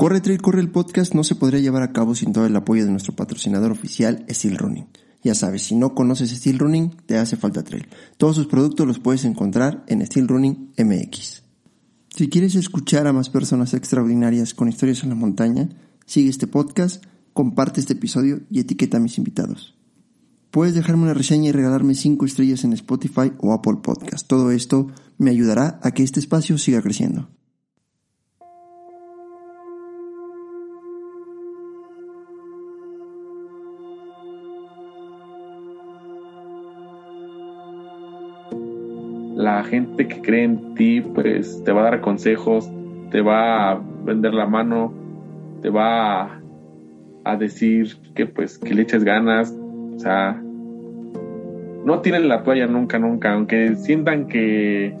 Corre 0.00 0.22
Trail 0.22 0.40
Corre 0.40 0.62
el 0.62 0.70
podcast 0.70 1.14
no 1.14 1.24
se 1.24 1.34
podría 1.34 1.60
llevar 1.60 1.82
a 1.82 1.92
cabo 1.92 2.14
sin 2.14 2.32
todo 2.32 2.46
el 2.46 2.56
apoyo 2.56 2.86
de 2.86 2.90
nuestro 2.90 3.14
patrocinador 3.14 3.70
oficial 3.70 4.24
Steel 4.30 4.56
Running. 4.56 4.86
Ya 5.22 5.34
sabes, 5.34 5.64
si 5.64 5.74
no 5.74 5.94
conoces 5.94 6.30
Steel 6.30 6.58
Running, 6.58 6.96
te 7.04 7.18
hace 7.18 7.36
falta 7.36 7.62
trail. 7.64 7.86
Todos 8.16 8.36
sus 8.36 8.46
productos 8.46 8.86
los 8.86 8.98
puedes 8.98 9.26
encontrar 9.26 9.84
en 9.88 10.00
Steel 10.06 10.26
Running 10.26 10.72
MX. 10.78 11.42
Si 12.16 12.30
quieres 12.30 12.54
escuchar 12.54 13.08
a 13.08 13.12
más 13.12 13.28
personas 13.28 13.74
extraordinarias 13.74 14.54
con 14.54 14.70
historias 14.70 15.02
en 15.02 15.10
la 15.10 15.16
montaña, 15.16 15.68
sigue 16.06 16.30
este 16.30 16.46
podcast, 16.46 17.04
comparte 17.34 17.80
este 17.80 17.92
episodio 17.92 18.40
y 18.50 18.60
etiqueta 18.60 18.96
a 18.96 19.00
mis 19.00 19.18
invitados. 19.18 19.76
Puedes 20.50 20.74
dejarme 20.74 21.02
una 21.02 21.12
reseña 21.12 21.50
y 21.50 21.52
regalarme 21.52 21.94
5 21.94 22.24
estrellas 22.24 22.64
en 22.64 22.72
Spotify 22.72 23.32
o 23.36 23.52
Apple 23.52 23.80
Podcast. 23.82 24.26
Todo 24.26 24.50
esto 24.50 24.86
me 25.18 25.30
ayudará 25.30 25.78
a 25.82 25.90
que 25.90 26.04
este 26.04 26.20
espacio 26.20 26.56
siga 26.56 26.80
creciendo. 26.80 27.28
Gente 39.64 40.08
que 40.08 40.20
cree 40.20 40.44
en 40.44 40.74
ti, 40.74 41.00
pues 41.00 41.62
te 41.64 41.72
va 41.72 41.80
a 41.80 41.84
dar 41.84 42.00
consejos, 42.00 42.70
te 43.10 43.20
va 43.20 43.72
a 43.72 43.80
vender 44.04 44.34
la 44.34 44.46
mano, 44.46 44.92
te 45.62 45.70
va 45.70 46.40
a, 47.24 47.36
decir 47.38 47.96
que 48.14 48.26
pues 48.26 48.58
que 48.58 48.74
le 48.74 48.82
eches 48.82 49.04
ganas, 49.04 49.56
o 49.94 49.98
sea, 49.98 50.42
no 51.84 52.00
tienen 52.00 52.28
la 52.28 52.42
toalla 52.42 52.66
nunca, 52.66 52.98
nunca, 52.98 53.34
aunque 53.34 53.76
sientan 53.76 54.26
que, 54.26 54.96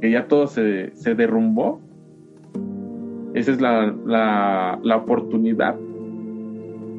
que 0.00 0.10
ya 0.10 0.26
todo 0.26 0.46
se, 0.46 0.96
se 0.96 1.14
derrumbó, 1.14 1.80
esa 3.34 3.52
es 3.52 3.60
la, 3.60 3.94
la, 4.06 4.78
la 4.82 4.96
oportunidad 4.96 5.76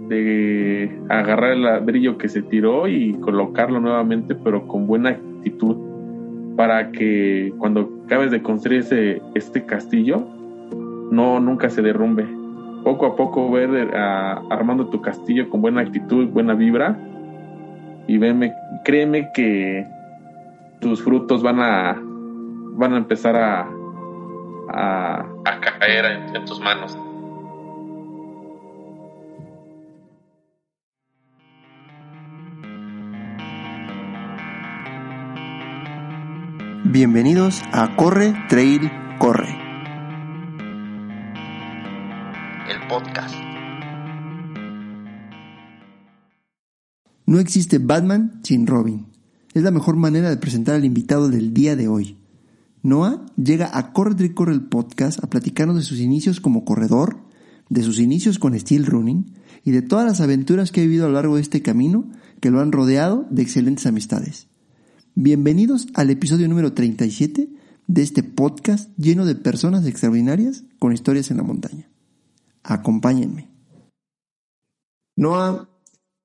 de 0.09 0.99
agarrar 1.09 1.53
el 1.53 1.63
ladrillo 1.63 2.17
que 2.17 2.29
se 2.29 2.41
tiró 2.41 2.87
y 2.87 3.13
colocarlo 3.15 3.79
nuevamente, 3.79 4.35
pero 4.35 4.67
con 4.67 4.85
buena 4.85 5.09
actitud 5.09 5.92
para 6.55 6.91
que 6.91 7.53
cuando 7.57 7.89
acabes 8.05 8.31
de 8.31 8.41
construir 8.41 8.81
ese, 8.81 9.21
este 9.35 9.65
castillo, 9.65 10.27
no 11.11 11.39
nunca 11.39 11.69
se 11.69 11.81
derrumbe. 11.81 12.27
Poco 12.83 13.05
a 13.05 13.15
poco 13.15 13.49
ver 13.51 13.95
armando 13.95 14.87
tu 14.87 15.01
castillo 15.01 15.49
con 15.49 15.61
buena 15.61 15.81
actitud, 15.81 16.27
buena 16.27 16.53
vibra 16.53 16.97
y 18.07 18.17
veme, 18.17 18.53
créeme 18.83 19.31
que 19.33 19.87
tus 20.79 21.01
frutos 21.01 21.41
van 21.41 21.59
a 21.61 21.97
van 22.75 22.93
a 22.93 22.97
empezar 22.97 23.35
a 23.35 23.69
a, 24.69 25.25
caer 25.79 26.05
en 26.33 26.45
tus 26.45 26.59
manos. 26.59 26.97
Bienvenidos 36.85 37.61
a 37.71 37.95
Corre, 37.95 38.33
Trail, 38.49 38.91
Corre. 39.17 39.55
El 42.69 42.87
podcast. 42.89 43.33
No 47.25 47.39
existe 47.39 47.77
Batman 47.77 48.41
sin 48.43 48.67
Robin. 48.67 49.05
Es 49.53 49.63
la 49.63 49.71
mejor 49.71 49.95
manera 49.95 50.29
de 50.29 50.35
presentar 50.35 50.75
al 50.75 50.83
invitado 50.83 51.29
del 51.29 51.53
día 51.53 51.77
de 51.77 51.87
hoy. 51.87 52.17
Noah 52.81 53.27
llega 53.37 53.69
a 53.71 53.93
Corre, 53.93 54.15
Trail, 54.15 54.33
Corre 54.33 54.51
el 54.51 54.65
podcast 54.65 55.23
a 55.23 55.29
platicarnos 55.29 55.77
de 55.77 55.83
sus 55.83 56.01
inicios 56.01 56.41
como 56.41 56.65
corredor, 56.65 57.21
de 57.69 57.81
sus 57.83 57.97
inicios 57.99 58.39
con 58.39 58.59
Steel 58.59 58.85
Running 58.85 59.31
y 59.63 59.71
de 59.71 59.83
todas 59.83 60.05
las 60.05 60.19
aventuras 60.19 60.73
que 60.73 60.81
ha 60.81 60.83
vivido 60.83 61.05
a 61.05 61.07
lo 61.07 61.13
largo 61.13 61.37
de 61.37 61.43
este 61.43 61.61
camino 61.61 62.11
que 62.41 62.51
lo 62.51 62.59
han 62.59 62.73
rodeado 62.73 63.25
de 63.29 63.41
excelentes 63.41 63.85
amistades. 63.85 64.49
Bienvenidos 65.15 65.85
al 65.93 66.09
episodio 66.09 66.47
número 66.47 66.73
37 66.73 67.47
de 67.85 68.01
este 68.01 68.23
podcast 68.23 68.89
lleno 68.97 69.27
de 69.27 69.35
personas 69.35 69.85
extraordinarias 69.85 70.63
con 70.79 70.91
historias 70.91 71.29
en 71.29 71.37
la 71.37 71.43
montaña. 71.43 71.87
Acompáñenme. 72.63 73.47
Noah, 75.15 75.69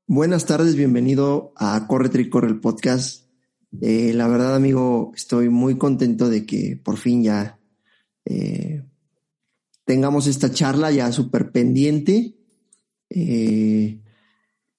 buenas 0.06 0.46
tardes, 0.46 0.74
bienvenido 0.74 1.52
a 1.56 1.86
Corre 1.86 2.08
Tri 2.08 2.30
Corre 2.30 2.48
el 2.48 2.60
podcast. 2.60 3.26
Eh, 3.82 4.14
la 4.14 4.26
verdad, 4.26 4.56
amigo, 4.56 5.12
estoy 5.14 5.50
muy 5.50 5.76
contento 5.76 6.30
de 6.30 6.46
que 6.46 6.80
por 6.82 6.96
fin 6.96 7.22
ya 7.22 7.60
eh, 8.24 8.86
tengamos 9.84 10.26
esta 10.26 10.50
charla 10.50 10.90
ya 10.92 11.12
súper 11.12 11.52
pendiente. 11.52 12.38
Eh, 13.10 14.00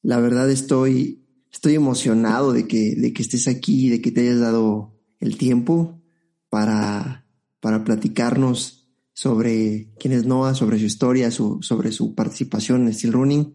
la 0.01 0.19
verdad 0.19 0.49
estoy 0.49 1.18
estoy 1.51 1.75
emocionado 1.75 2.53
de 2.53 2.67
que, 2.67 2.95
de 2.95 3.13
que 3.13 3.21
estés 3.21 3.47
aquí, 3.47 3.89
de 3.89 4.01
que 4.01 4.11
te 4.11 4.21
hayas 4.21 4.39
dado 4.39 4.93
el 5.19 5.37
tiempo 5.37 6.01
para, 6.49 7.25
para 7.59 7.83
platicarnos 7.83 8.87
sobre 9.13 9.89
quién 9.99 10.13
es 10.13 10.25
Noah, 10.25 10.55
sobre 10.55 10.79
su 10.79 10.85
historia, 10.85 11.29
sobre 11.31 11.91
su 11.91 12.15
participación 12.15 12.87
en 12.87 12.93
Steel 12.93 13.13
Running. 13.13 13.53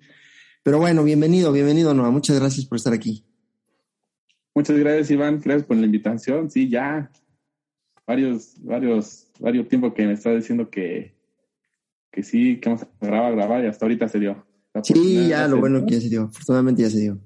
Pero 0.62 0.78
bueno, 0.78 1.04
bienvenido, 1.04 1.52
bienvenido 1.52 1.94
Noah. 1.94 2.10
Muchas 2.10 2.38
gracias 2.38 2.66
por 2.66 2.76
estar 2.76 2.92
aquí. 2.92 3.24
Muchas 4.54 4.78
gracias, 4.78 5.10
Iván. 5.10 5.40
Gracias 5.42 5.66
por 5.66 5.76
la 5.76 5.86
invitación. 5.86 6.50
Sí, 6.50 6.68
ya 6.68 7.10
varios, 8.06 8.54
varios, 8.62 9.26
varios 9.40 9.68
tiempos 9.68 9.94
que 9.94 10.06
me 10.06 10.12
está 10.12 10.34
diciendo 10.34 10.70
que, 10.70 11.14
que 12.10 12.22
sí, 12.22 12.60
que 12.60 12.68
vamos 12.68 12.82
a 12.82 13.06
grabar, 13.06 13.34
grabar 13.34 13.64
y 13.64 13.66
hasta 13.66 13.84
ahorita 13.84 14.08
se 14.08 14.20
dio. 14.20 14.46
Sí, 14.82 15.28
ya 15.28 15.48
lo 15.48 15.60
bueno 15.60 15.84
que 15.86 15.94
ya 15.94 16.00
se 16.00 16.08
dio. 16.08 16.24
Afortunadamente 16.24 16.82
ya 16.82 16.90
se 16.90 17.00
dio. 17.00 17.20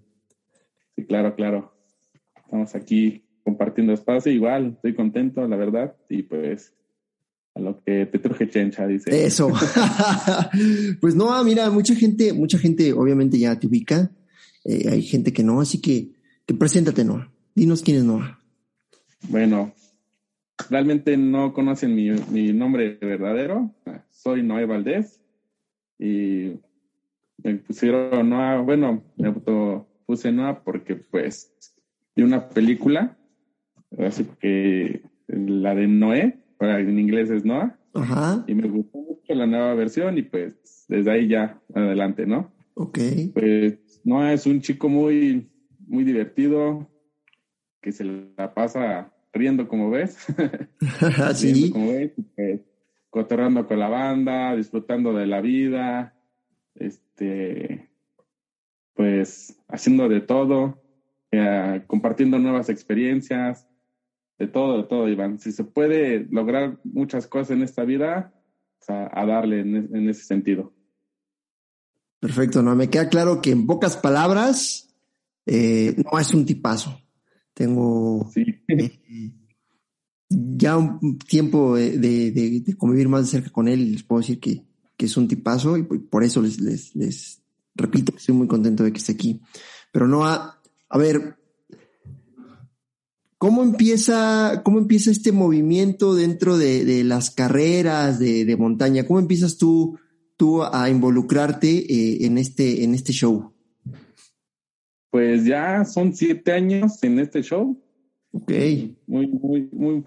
Sí, 0.98 1.04
claro, 1.04 1.36
claro. 1.36 1.72
Estamos 2.44 2.74
aquí 2.74 3.22
compartiendo 3.44 3.92
espacio. 3.92 4.32
Igual, 4.32 4.72
estoy 4.74 4.96
contento, 4.96 5.46
la 5.46 5.54
verdad. 5.54 5.94
Y 6.08 6.24
pues, 6.24 6.74
a 7.54 7.60
lo 7.60 7.80
que 7.84 8.06
te 8.06 8.18
truje 8.18 8.48
chencha, 8.48 8.84
dice. 8.84 9.24
Eso. 9.24 9.52
pues 11.00 11.14
no, 11.14 11.44
mira, 11.44 11.70
mucha 11.70 11.94
gente, 11.94 12.32
mucha 12.32 12.58
gente 12.58 12.92
obviamente 12.94 13.38
ya 13.38 13.56
te 13.56 13.68
ubica. 13.68 14.10
Eh, 14.64 14.88
hay 14.90 15.02
gente 15.02 15.32
que 15.32 15.44
no, 15.44 15.60
así 15.60 15.80
que, 15.80 16.14
que 16.44 16.54
preséntate, 16.54 17.04
Noah. 17.04 17.30
Dinos 17.54 17.84
quién 17.84 17.98
es 17.98 18.04
Noah. 18.04 18.40
Bueno, 19.28 19.72
realmente 20.68 21.16
no 21.16 21.52
conocen 21.52 21.94
mi, 21.94 22.10
mi 22.10 22.52
nombre 22.52 22.98
verdadero. 23.00 23.72
Soy 24.10 24.42
Noé 24.42 24.66
Valdés. 24.66 25.20
Y 25.96 26.54
me 27.44 27.54
pusieron 27.54 28.28
Noah, 28.28 28.62
bueno, 28.62 29.04
me 29.16 29.28
auto 29.28 29.87
puse 30.08 30.32
Noah 30.32 30.64
porque 30.64 30.96
pues 30.96 31.52
de 32.16 32.24
una 32.24 32.48
película, 32.48 33.18
así 33.98 34.26
que 34.40 35.02
la 35.26 35.74
de 35.74 35.86
Noé, 35.86 36.38
en 36.58 36.98
inglés 36.98 37.28
es 37.28 37.44
Noah, 37.44 37.78
y 38.46 38.54
me 38.54 38.68
gustó 38.68 38.98
mucho 38.98 39.34
la 39.34 39.46
nueva 39.46 39.74
versión 39.74 40.16
y 40.16 40.22
pues 40.22 40.86
desde 40.88 41.10
ahí 41.10 41.28
ya 41.28 41.60
adelante, 41.74 42.24
¿no? 42.24 42.50
Ok. 42.72 42.98
Pues 43.34 44.00
Noah 44.02 44.32
es 44.32 44.46
un 44.46 44.62
chico 44.62 44.88
muy, 44.88 45.50
muy 45.86 46.04
divertido, 46.04 46.88
que 47.82 47.92
se 47.92 48.04
la 48.04 48.54
pasa 48.54 49.12
riendo 49.34 49.68
como 49.68 49.90
ves. 49.90 50.16
sí. 51.34 51.70
como 51.70 51.92
ves, 51.92 52.12
pues, 52.34 52.60
cotorrando 53.10 53.66
con 53.66 53.78
la 53.78 53.90
banda, 53.90 54.56
disfrutando 54.56 55.12
de 55.12 55.26
la 55.26 55.42
vida, 55.42 56.14
este, 56.76 57.90
pues 58.98 59.56
haciendo 59.68 60.08
de 60.08 60.20
todo, 60.20 60.82
eh, 61.30 61.84
compartiendo 61.86 62.36
nuevas 62.40 62.68
experiencias, 62.68 63.68
de 64.40 64.48
todo, 64.48 64.78
de 64.78 64.88
todo, 64.88 65.08
Iván. 65.08 65.38
Si 65.38 65.52
se 65.52 65.62
puede 65.62 66.26
lograr 66.32 66.80
muchas 66.82 67.28
cosas 67.28 67.52
en 67.52 67.62
esta 67.62 67.84
vida, 67.84 68.34
a, 68.88 69.24
darle 69.24 69.60
en, 69.60 70.08
ese 70.08 70.24
sentido. 70.24 70.72
Perfecto, 72.18 72.60
no 72.60 72.74
me 72.74 72.90
queda 72.90 73.08
claro 73.08 73.40
que 73.40 73.52
en 73.52 73.66
pocas 73.66 73.96
palabras 73.96 74.92
eh, 75.46 75.94
no 76.10 76.18
es 76.18 76.34
un 76.34 76.44
tipazo. 76.44 77.00
Tengo 77.54 78.28
eh, 78.34 78.98
ya 80.28 80.76
un 80.76 81.18
tiempo 81.18 81.76
de, 81.76 81.98
de, 81.98 82.76
convivir 82.76 83.08
más 83.08 83.22
de 83.22 83.26
cerca 83.28 83.50
con 83.50 83.68
él 83.68 83.80
y 83.80 83.90
les 83.90 84.02
puedo 84.02 84.22
decir 84.22 84.40
que 84.40 84.66
que 84.98 85.06
es 85.06 85.16
un 85.16 85.28
tipazo 85.28 85.76
y 85.76 85.84
por 85.84 86.24
eso 86.24 86.42
les, 86.42 86.60
les, 86.60 86.94
les 86.96 87.40
repito, 87.78 88.12
estoy 88.16 88.34
muy 88.34 88.46
contento 88.46 88.84
de 88.84 88.92
que 88.92 88.98
esté 88.98 89.12
aquí. 89.12 89.40
Pero 89.92 90.06
no 90.06 90.26
a, 90.26 90.60
a 90.88 90.98
ver, 90.98 91.36
¿cómo 93.38 93.62
empieza, 93.62 94.62
cómo 94.64 94.78
empieza 94.78 95.10
este 95.10 95.32
movimiento 95.32 96.14
dentro 96.14 96.58
de, 96.58 96.84
de 96.84 97.04
las 97.04 97.30
carreras 97.30 98.18
de, 98.18 98.44
de, 98.44 98.56
montaña? 98.56 99.06
¿Cómo 99.06 99.20
empiezas 99.20 99.56
tú, 99.56 99.98
tú 100.36 100.62
a 100.62 100.90
involucrarte 100.90 101.68
eh, 101.68 102.26
en, 102.26 102.36
este, 102.36 102.84
en 102.84 102.94
este 102.94 103.12
show? 103.12 103.52
Pues 105.10 105.46
ya 105.46 105.84
son 105.84 106.14
siete 106.14 106.52
años 106.52 107.02
en 107.02 107.18
este 107.18 107.42
show. 107.42 107.80
Ok. 108.32 108.52
Muy, 109.06 109.26
muy, 109.26 109.68
muy, 109.72 110.04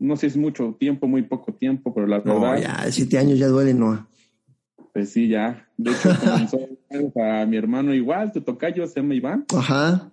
no 0.00 0.16
sé 0.16 0.20
si 0.22 0.26
es 0.26 0.36
mucho 0.36 0.76
tiempo, 0.80 1.06
muy 1.06 1.22
poco 1.22 1.54
tiempo, 1.54 1.94
pero 1.94 2.08
la 2.08 2.20
no, 2.24 2.40
verdad. 2.40 2.84
ya, 2.84 2.90
siete 2.90 3.18
años 3.18 3.38
ya 3.38 3.46
duele, 3.46 3.72
¿no? 3.72 4.08
Pues 4.92 5.10
sí, 5.10 5.28
ya. 5.28 5.68
De 5.76 5.92
hecho, 5.92 6.10
comenzó 6.20 6.58
a 7.20 7.46
mi 7.46 7.56
hermano 7.56 7.94
igual, 7.94 8.32
tu 8.32 8.42
tocayo 8.42 8.86
se 8.86 9.00
llama 9.00 9.14
Iván. 9.14 9.46
Ajá. 9.56 10.12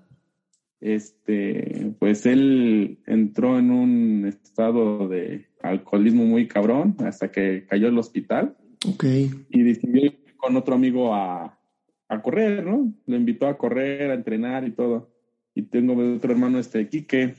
Este, 0.82 1.94
pues 2.00 2.26
él 2.26 3.00
entró 3.06 3.60
en 3.60 3.72
un 3.72 4.26
estado 4.26 5.10
de 5.10 5.48
alcoholismo 5.62 6.24
muy 6.24 6.48
cabrón 6.48 6.96
hasta 7.00 7.32
que 7.32 7.66
cayó 7.68 7.90
al 7.90 7.98
hospital. 7.98 8.56
Ok. 8.88 9.04
Y 9.50 9.64
decidió 9.64 10.06
ir 10.06 10.20
con 10.38 10.56
otro 10.56 10.76
amigo 10.76 11.14
a, 11.14 11.60
a 12.08 12.22
correr, 12.22 12.66
¿no? 12.66 12.94
Lo 13.06 13.16
invitó 13.18 13.48
a 13.48 13.58
correr, 13.58 14.12
a 14.12 14.14
entrenar 14.14 14.66
y 14.66 14.72
todo. 14.72 15.12
Y 15.54 15.64
tengo 15.64 15.96
otro 16.16 16.32
hermano, 16.32 16.60
este, 16.60 16.88
Quique. 16.88 17.36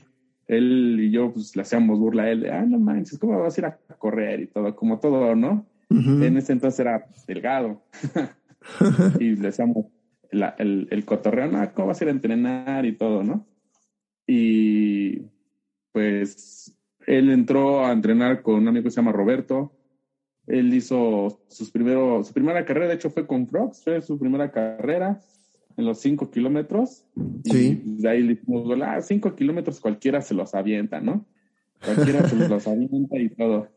Él 0.47 0.97
y 0.99 1.11
yo, 1.11 1.31
pues, 1.33 1.55
le 1.55 1.63
hacíamos 1.63 1.97
burla 1.97 2.23
a 2.23 2.31
él 2.31 2.41
de, 2.41 2.51
ah, 2.51 2.65
no 2.65 2.77
manches, 2.77 3.17
¿cómo 3.17 3.39
vas 3.39 3.57
a 3.57 3.61
ir 3.61 3.65
a 3.65 3.77
correr 3.97 4.41
y 4.41 4.47
todo? 4.47 4.75
Como 4.75 4.99
todo, 4.99 5.35
¿no? 5.35 5.65
Uh 5.91 5.95
-huh. 5.95 6.25
En 6.25 6.37
ese 6.37 6.53
entonces 6.53 6.79
era 6.79 7.05
delgado. 7.27 7.81
y 9.19 9.35
le 9.35 9.49
hacíamos 9.49 9.87
la, 10.31 10.55
el, 10.57 10.87
el 10.91 11.05
cotorreo, 11.05 11.51
no, 11.51 11.73
¿cómo 11.73 11.87
vas 11.87 12.01
a 12.01 12.03
ir 12.05 12.07
a 12.09 12.13
entrenar 12.13 12.85
y 12.85 12.95
todo, 12.95 13.23
no? 13.23 13.45
Y 14.25 15.23
pues 15.91 16.73
él 17.05 17.29
entró 17.29 17.85
a 17.85 17.91
entrenar 17.91 18.41
con 18.41 18.55
un 18.55 18.67
amigo 18.67 18.85
que 18.85 18.91
se 18.91 18.97
llama 18.97 19.11
Roberto. 19.11 19.73
Él 20.47 20.73
hizo 20.73 21.41
sus 21.47 21.71
primeros, 21.71 22.27
su 22.27 22.33
primera 22.33 22.65
carrera, 22.65 22.87
de 22.87 22.95
hecho 22.95 23.09
fue 23.09 23.27
con 23.27 23.47
Frogs, 23.47 23.83
fue 23.83 24.01
su 24.01 24.17
primera 24.17 24.51
carrera 24.51 25.19
en 25.77 25.85
los 25.85 25.99
cinco 25.99 26.29
kilómetros. 26.29 27.05
Sí. 27.43 27.81
Y 27.85 28.01
de 28.01 28.09
ahí 28.09 28.21
le 28.21 28.35
dijimos, 28.35 28.67
ah, 28.83 29.01
cinco 29.01 29.35
kilómetros 29.35 29.79
cualquiera 29.79 30.21
se 30.21 30.33
los 30.33 30.53
avienta, 30.55 30.99
¿no? 30.99 31.25
Cualquiera 31.83 32.27
se 32.27 32.47
los 32.47 32.67
avienta 32.67 33.17
y 33.19 33.29
todo. 33.29 33.67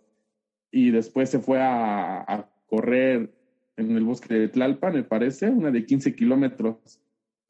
Y 0.76 0.90
después 0.90 1.30
se 1.30 1.38
fue 1.38 1.62
a, 1.62 2.20
a 2.22 2.48
correr 2.66 3.32
en 3.76 3.96
el 3.96 4.02
bosque 4.02 4.34
de 4.34 4.48
Tlalpan, 4.48 4.94
me 4.94 5.04
parece, 5.04 5.48
una 5.48 5.70
de 5.70 5.86
15 5.86 6.16
kilómetros. 6.16 7.00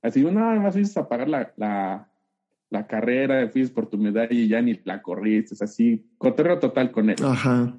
Así, 0.03 0.23
nada 0.23 0.61
más 0.61 0.75
fuiste 0.75 1.00
a 1.00 1.09
pagar 1.09 1.31
la, 1.31 1.50
la, 1.56 2.12
la 2.69 2.87
carrera, 2.87 3.49
fuiste 3.49 3.75
por 3.75 3.87
tu 3.88 3.97
medalla 3.97 4.29
y 4.31 4.47
ya 4.47 4.61
ni 4.61 4.79
la 4.85 5.00
corriste, 5.00 5.55
es 5.55 5.62
así, 5.62 6.06
cotorreo 6.19 6.59
total 6.59 6.91
con 6.93 7.09
él. 7.09 7.17
Ajá. 7.25 7.75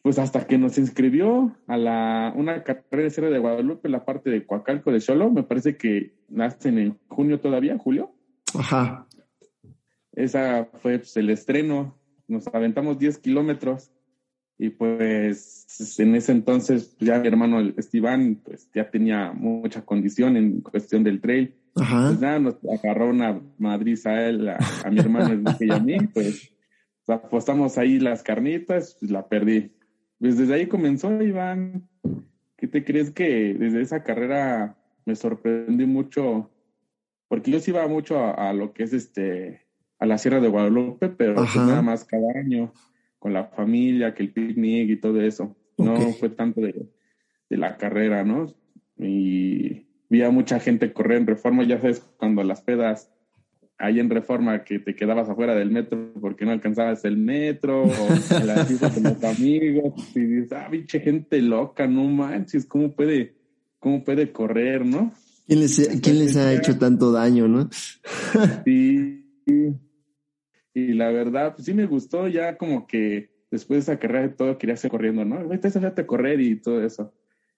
Pues 0.00 0.18
hasta 0.18 0.46
que 0.46 0.56
nos 0.56 0.78
inscribió 0.78 1.54
a 1.66 1.76
la, 1.76 2.32
una 2.34 2.62
carrera 2.62 3.02
de 3.02 3.10
Sierra 3.10 3.28
de 3.28 3.40
Guadalupe, 3.40 3.90
la 3.90 4.06
parte 4.06 4.30
de 4.30 4.46
Coacalco 4.46 4.90
de 4.90 5.02
Cholo, 5.02 5.30
me 5.30 5.42
parece 5.42 5.76
que 5.76 6.14
nacen 6.30 6.78
en 6.78 6.98
junio 7.08 7.38
todavía, 7.38 7.76
julio. 7.76 8.14
Ajá. 8.58 9.06
Esa 10.12 10.70
fue 10.80 11.00
pues, 11.00 11.14
el 11.18 11.28
estreno, 11.28 11.98
nos 12.26 12.46
aventamos 12.48 12.98
10 12.98 13.18
kilómetros 13.18 13.90
y 14.58 14.70
pues 14.70 15.66
en 15.98 16.16
ese 16.16 16.32
entonces 16.32 16.96
ya 16.98 17.20
mi 17.20 17.28
hermano 17.28 17.60
Esteban 17.76 18.40
pues 18.44 18.68
ya 18.74 18.90
tenía 18.90 19.32
mucha 19.32 19.82
condición 19.82 20.36
en 20.36 20.60
cuestión 20.60 21.04
del 21.04 21.20
trail. 21.20 21.54
Ajá. 21.76 22.08
Pues 22.08 22.20
nada, 22.20 22.38
nos 22.40 22.56
agarró 22.64 23.08
una 23.08 23.40
madriz 23.56 24.04
a 24.06 24.28
él, 24.28 24.48
a, 24.48 24.58
a 24.84 24.90
mi 24.90 24.98
hermano 24.98 25.54
y 25.60 25.70
a 25.70 25.78
mí, 25.78 25.96
pues 26.12 26.52
apostamos 27.06 27.78
ahí 27.78 28.00
las 28.00 28.24
carnitas, 28.24 28.96
pues 28.98 29.12
la 29.12 29.28
perdí. 29.28 29.72
Pues 30.18 30.36
desde 30.36 30.54
ahí 30.54 30.66
comenzó 30.66 31.22
Iván. 31.22 31.88
¿Qué 32.56 32.66
te 32.66 32.84
crees 32.84 33.12
que 33.12 33.54
desde 33.54 33.80
esa 33.80 34.02
carrera 34.02 34.76
me 35.06 35.14
sorprendí 35.14 35.86
mucho? 35.86 36.50
Porque 37.28 37.52
yo 37.52 37.60
sí 37.60 37.70
iba 37.70 37.86
mucho 37.86 38.18
a, 38.18 38.32
a 38.48 38.52
lo 38.52 38.72
que 38.72 38.82
es 38.82 38.92
este, 38.92 39.62
a 40.00 40.06
la 40.06 40.18
Sierra 40.18 40.40
de 40.40 40.48
Guadalupe, 40.48 41.08
pero 41.10 41.36
pues 41.36 41.54
nada 41.54 41.82
más 41.82 42.04
cada 42.04 42.32
año 42.36 42.72
con 43.18 43.32
la 43.32 43.44
familia, 43.44 44.14
que 44.14 44.22
el 44.22 44.32
picnic 44.32 44.90
y 44.90 44.96
todo 44.96 45.20
eso. 45.20 45.56
No 45.76 45.94
Okay. 45.94 46.12
fue 46.14 46.28
tanto 46.30 46.60
de, 46.60 46.88
de 47.48 47.56
la 47.56 47.76
carrera, 47.76 48.24
¿no? 48.24 48.52
Y 48.96 49.86
vi 50.08 50.22
a 50.22 50.30
mucha 50.30 50.58
gente 50.58 50.92
correr 50.92 51.18
en 51.18 51.26
reforma, 51.26 51.64
ya 51.64 51.80
sabes, 51.80 52.00
cuando 52.16 52.42
las 52.42 52.62
pedas 52.62 53.10
ahí 53.78 54.00
en 54.00 54.10
reforma 54.10 54.64
que 54.64 54.80
te 54.80 54.94
quedabas 54.96 55.28
afuera 55.28 55.54
del 55.54 55.70
metro 55.70 56.12
porque 56.20 56.44
no 56.44 56.50
alcanzabas 56.50 57.04
el 57.04 57.16
metro, 57.16 57.84
o 57.84 58.08
la 58.44 58.64
fiesta 58.66 58.90
con 58.90 59.04
los 59.04 59.22
amigos, 59.22 59.94
y 60.14 60.20
dices, 60.20 60.52
ah, 60.52 60.68
pinche 60.70 61.00
gente 61.00 61.40
loca, 61.40 61.86
no 61.86 62.04
manches, 62.04 62.66
¿cómo 62.66 62.90
puede, 62.90 63.34
cómo 63.78 64.02
puede 64.02 64.32
correr, 64.32 64.84
no? 64.84 65.12
¿Quién 65.46 65.60
les, 65.60 66.00
¿quién 66.02 66.18
les 66.18 66.36
ha 66.36 66.52
hecho 66.52 66.76
tanto 66.76 67.12
daño, 67.12 67.48
no? 67.48 67.70
Sí, 68.64 69.24
sí. 69.46 69.74
Y 70.86 70.92
la 70.94 71.10
verdad, 71.10 71.54
pues 71.54 71.66
sí 71.66 71.74
me 71.74 71.86
gustó 71.86 72.28
ya 72.28 72.56
como 72.56 72.86
que 72.86 73.30
después 73.50 73.86
de 73.86 73.92
esa 73.92 74.00
carrera 74.00 74.28
de 74.28 74.34
todo 74.34 74.58
quería 74.58 74.74
hacer 74.74 74.90
corriendo, 74.90 75.24
¿no? 75.24 75.46
Vete 75.48 75.68
a 75.68 76.06
correr 76.06 76.40
y 76.40 76.56
todo 76.56 76.82
eso. 76.84 77.12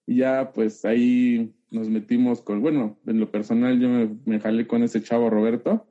Y 0.06 0.16
ya 0.16 0.52
pues 0.52 0.84
ahí 0.84 1.54
nos 1.70 1.88
metimos 1.88 2.40
con, 2.40 2.60
bueno, 2.60 2.98
en 3.06 3.20
lo 3.20 3.30
personal 3.30 3.78
yo 3.78 3.88
me, 3.88 4.16
me 4.24 4.40
jalé 4.40 4.66
con 4.66 4.82
ese 4.82 5.02
chavo 5.02 5.30
Roberto, 5.30 5.86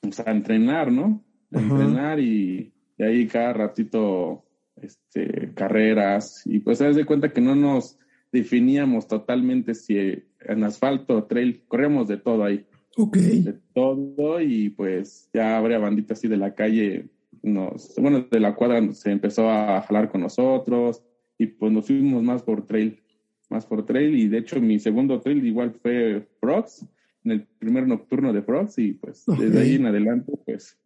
pues 0.00 0.20
a 0.20 0.30
entrenar, 0.30 0.90
¿no? 0.90 1.24
A 1.52 1.60
entrenar 1.60 2.18
y, 2.18 2.72
y 2.98 3.02
ahí 3.02 3.26
cada 3.26 3.52
ratito 3.52 4.44
este, 4.76 5.52
carreras 5.54 6.42
y 6.44 6.60
pues 6.60 6.78
se 6.78 6.92
de 6.92 7.04
cuenta 7.04 7.32
que 7.32 7.40
no 7.40 7.54
nos 7.54 7.98
definíamos 8.32 9.06
totalmente 9.06 9.74
si 9.74 9.96
en 10.40 10.64
asfalto 10.64 11.24
trail, 11.24 11.62
corríamos 11.68 12.08
de 12.08 12.16
todo 12.18 12.44
ahí 12.44 12.66
Ok. 12.96 13.16
de 13.16 13.52
todo 13.74 14.40
y 14.40 14.70
pues 14.70 15.28
ya 15.32 15.58
habría 15.58 15.78
bandita 15.78 16.14
así 16.14 16.28
de 16.28 16.38
la 16.38 16.54
calle, 16.54 17.10
nos, 17.42 17.94
bueno, 17.98 18.26
de 18.30 18.40
la 18.40 18.54
cuadra 18.54 18.92
se 18.92 19.10
empezó 19.10 19.50
a 19.50 19.82
jalar 19.82 20.10
con 20.10 20.22
nosotros 20.22 21.02
y 21.38 21.46
pues 21.46 21.72
nos 21.72 21.86
fuimos 21.86 22.22
más 22.22 22.42
por 22.42 22.66
trail, 22.66 23.02
más 23.50 23.66
por 23.66 23.84
trail 23.84 24.16
y 24.18 24.28
de 24.28 24.38
hecho 24.38 24.60
mi 24.60 24.78
segundo 24.78 25.20
trail 25.20 25.44
igual 25.46 25.74
fue 25.82 26.26
Frogs, 26.40 26.86
en 27.24 27.32
el 27.32 27.46
primer 27.46 27.86
nocturno 27.86 28.32
de 28.32 28.42
Frogs 28.42 28.78
y 28.78 28.92
pues 28.92 29.24
desde 29.26 29.60
ahí 29.60 29.74
en 29.74 29.86
adelante 29.86 30.32
pues 30.44 30.78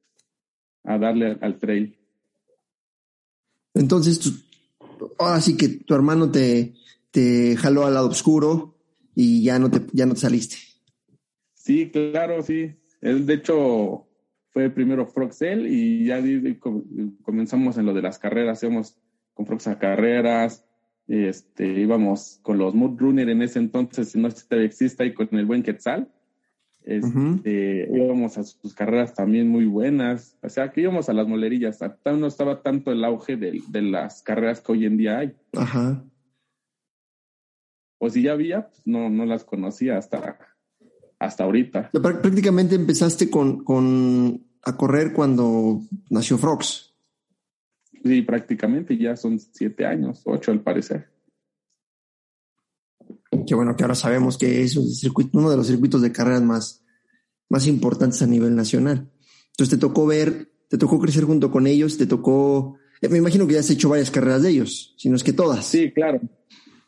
a 0.83 0.99
darle 0.99 1.27
al, 1.27 1.39
al 1.43 1.59
trail. 1.59 1.97
Entonces, 3.75 4.19
tú, 4.19 4.31
ahora 5.19 5.41
sí 5.41 5.57
que 5.57 5.69
tu 5.69 5.95
hermano 5.95 6.31
te, 6.31 6.75
te 7.11 7.57
jaló 7.57 7.87
al 7.87 7.95
lado 7.95 8.09
oscuro 8.09 8.79
y 9.15 9.43
ya 9.43 9.59
no 9.59 9.71
te, 9.71 9.83
ya 9.93 10.07
no 10.07 10.15
te 10.15 10.21
saliste. 10.21 10.57
Sí, 11.61 11.91
claro, 11.91 12.43
sí. 12.43 12.75
Él, 13.03 13.27
de 13.27 13.35
hecho, 13.35 14.07
fue 14.49 14.71
primero 14.71 15.07
Froxel 15.07 15.67
y 15.67 16.07
ya 16.07 16.19
comenzamos 17.23 17.77
en 17.77 17.85
lo 17.85 17.93
de 17.93 18.01
las 18.01 18.19
carreras. 18.19 18.63
Íbamos 18.63 18.97
con 19.35 19.45
Frox 19.45 19.67
a 19.69 19.79
carreras, 19.79 20.65
este, 21.07 21.67
íbamos 21.67 22.41
con 22.43 22.57
los 22.57 22.75
Mood 22.75 22.99
Runner 22.99 23.29
en 23.29 23.43
ese 23.43 23.59
entonces, 23.59 24.11
si 24.11 24.19
no 24.19 24.31
todavía 24.31 24.67
existe, 24.67 25.05
y 25.05 25.13
con 25.13 25.29
el 25.33 25.45
buen 25.45 25.63
Quetzal. 25.63 26.11
Este, 26.83 27.89
Íbamos 27.93 28.39
a 28.39 28.43
sus 28.43 28.75
carreras 28.75 29.13
también 29.13 29.47
muy 29.49 29.67
buenas. 29.67 30.39
O 30.43 30.49
sea, 30.49 30.73
que 30.73 30.81
íbamos 30.81 31.11
a 31.11 31.13
las 31.13 31.29
molerillas. 31.29 31.79
No 32.07 32.27
estaba 32.27 32.63
tanto 32.63 32.91
el 32.91 33.05
auge 33.05 33.37
de, 33.37 33.61
de 33.69 33.83
las 33.83 34.23
carreras 34.23 34.63
que 34.63 34.73
hoy 34.73 34.87
en 34.87 34.97
día 34.97 35.19
hay. 35.19 35.37
Ajá. 35.55 36.03
O 37.99 38.09
si 38.09 38.23
ya 38.23 38.33
había, 38.33 38.69
pues 38.69 38.81
no, 38.87 39.11
no 39.11 39.27
las 39.27 39.45
conocía 39.45 39.99
hasta, 39.99 40.39
hasta 41.21 41.45
ahorita. 41.45 41.91
Prácticamente 41.93 42.75
empezaste 42.75 43.31
con, 43.31 43.63
con 43.63 44.43
a 44.63 44.77
correr 44.77 45.13
cuando 45.13 45.83
nació 46.09 46.39
Frogs. 46.39 46.95
Sí, 48.03 48.23
prácticamente 48.23 48.97
ya 48.97 49.15
son 49.17 49.39
siete 49.39 49.85
años, 49.85 50.23
ocho 50.25 50.51
al 50.51 50.63
parecer. 50.63 51.11
Que 53.47 53.55
bueno, 53.55 53.77
que 53.77 53.85
ahora 53.85 53.95
sabemos 53.95 54.39
que 54.39 54.63
es 54.63 54.77
un 54.77 54.89
circuito, 54.89 55.39
uno 55.39 55.51
de 55.51 55.59
los 55.59 55.67
circuitos 55.67 56.01
de 56.01 56.11
carreras 56.11 56.43
más, 56.43 56.85
más 57.51 57.67
importantes 57.67 58.23
a 58.23 58.27
nivel 58.27 58.57
nacional. 58.57 59.11
Entonces 59.51 59.79
te 59.79 59.81
tocó 59.81 60.07
ver, 60.07 60.51
te 60.69 60.79
tocó 60.79 60.99
crecer 60.99 61.25
junto 61.25 61.51
con 61.51 61.67
ellos, 61.67 61.99
te 61.99 62.07
tocó, 62.07 62.79
eh, 63.03 63.09
me 63.11 63.19
imagino 63.19 63.47
que 63.47 63.55
ya 63.55 63.61
has 63.61 63.71
hecho 63.71 63.91
varias 63.91 64.11
carreras 64.11 64.43
de 64.43 64.51
ellos, 64.51 64.95
si 64.97 65.11
no 65.11 65.17
es 65.17 65.23
que 65.23 65.35
todas. 65.35 65.67
Sí, 65.67 65.93
claro. 65.93 66.21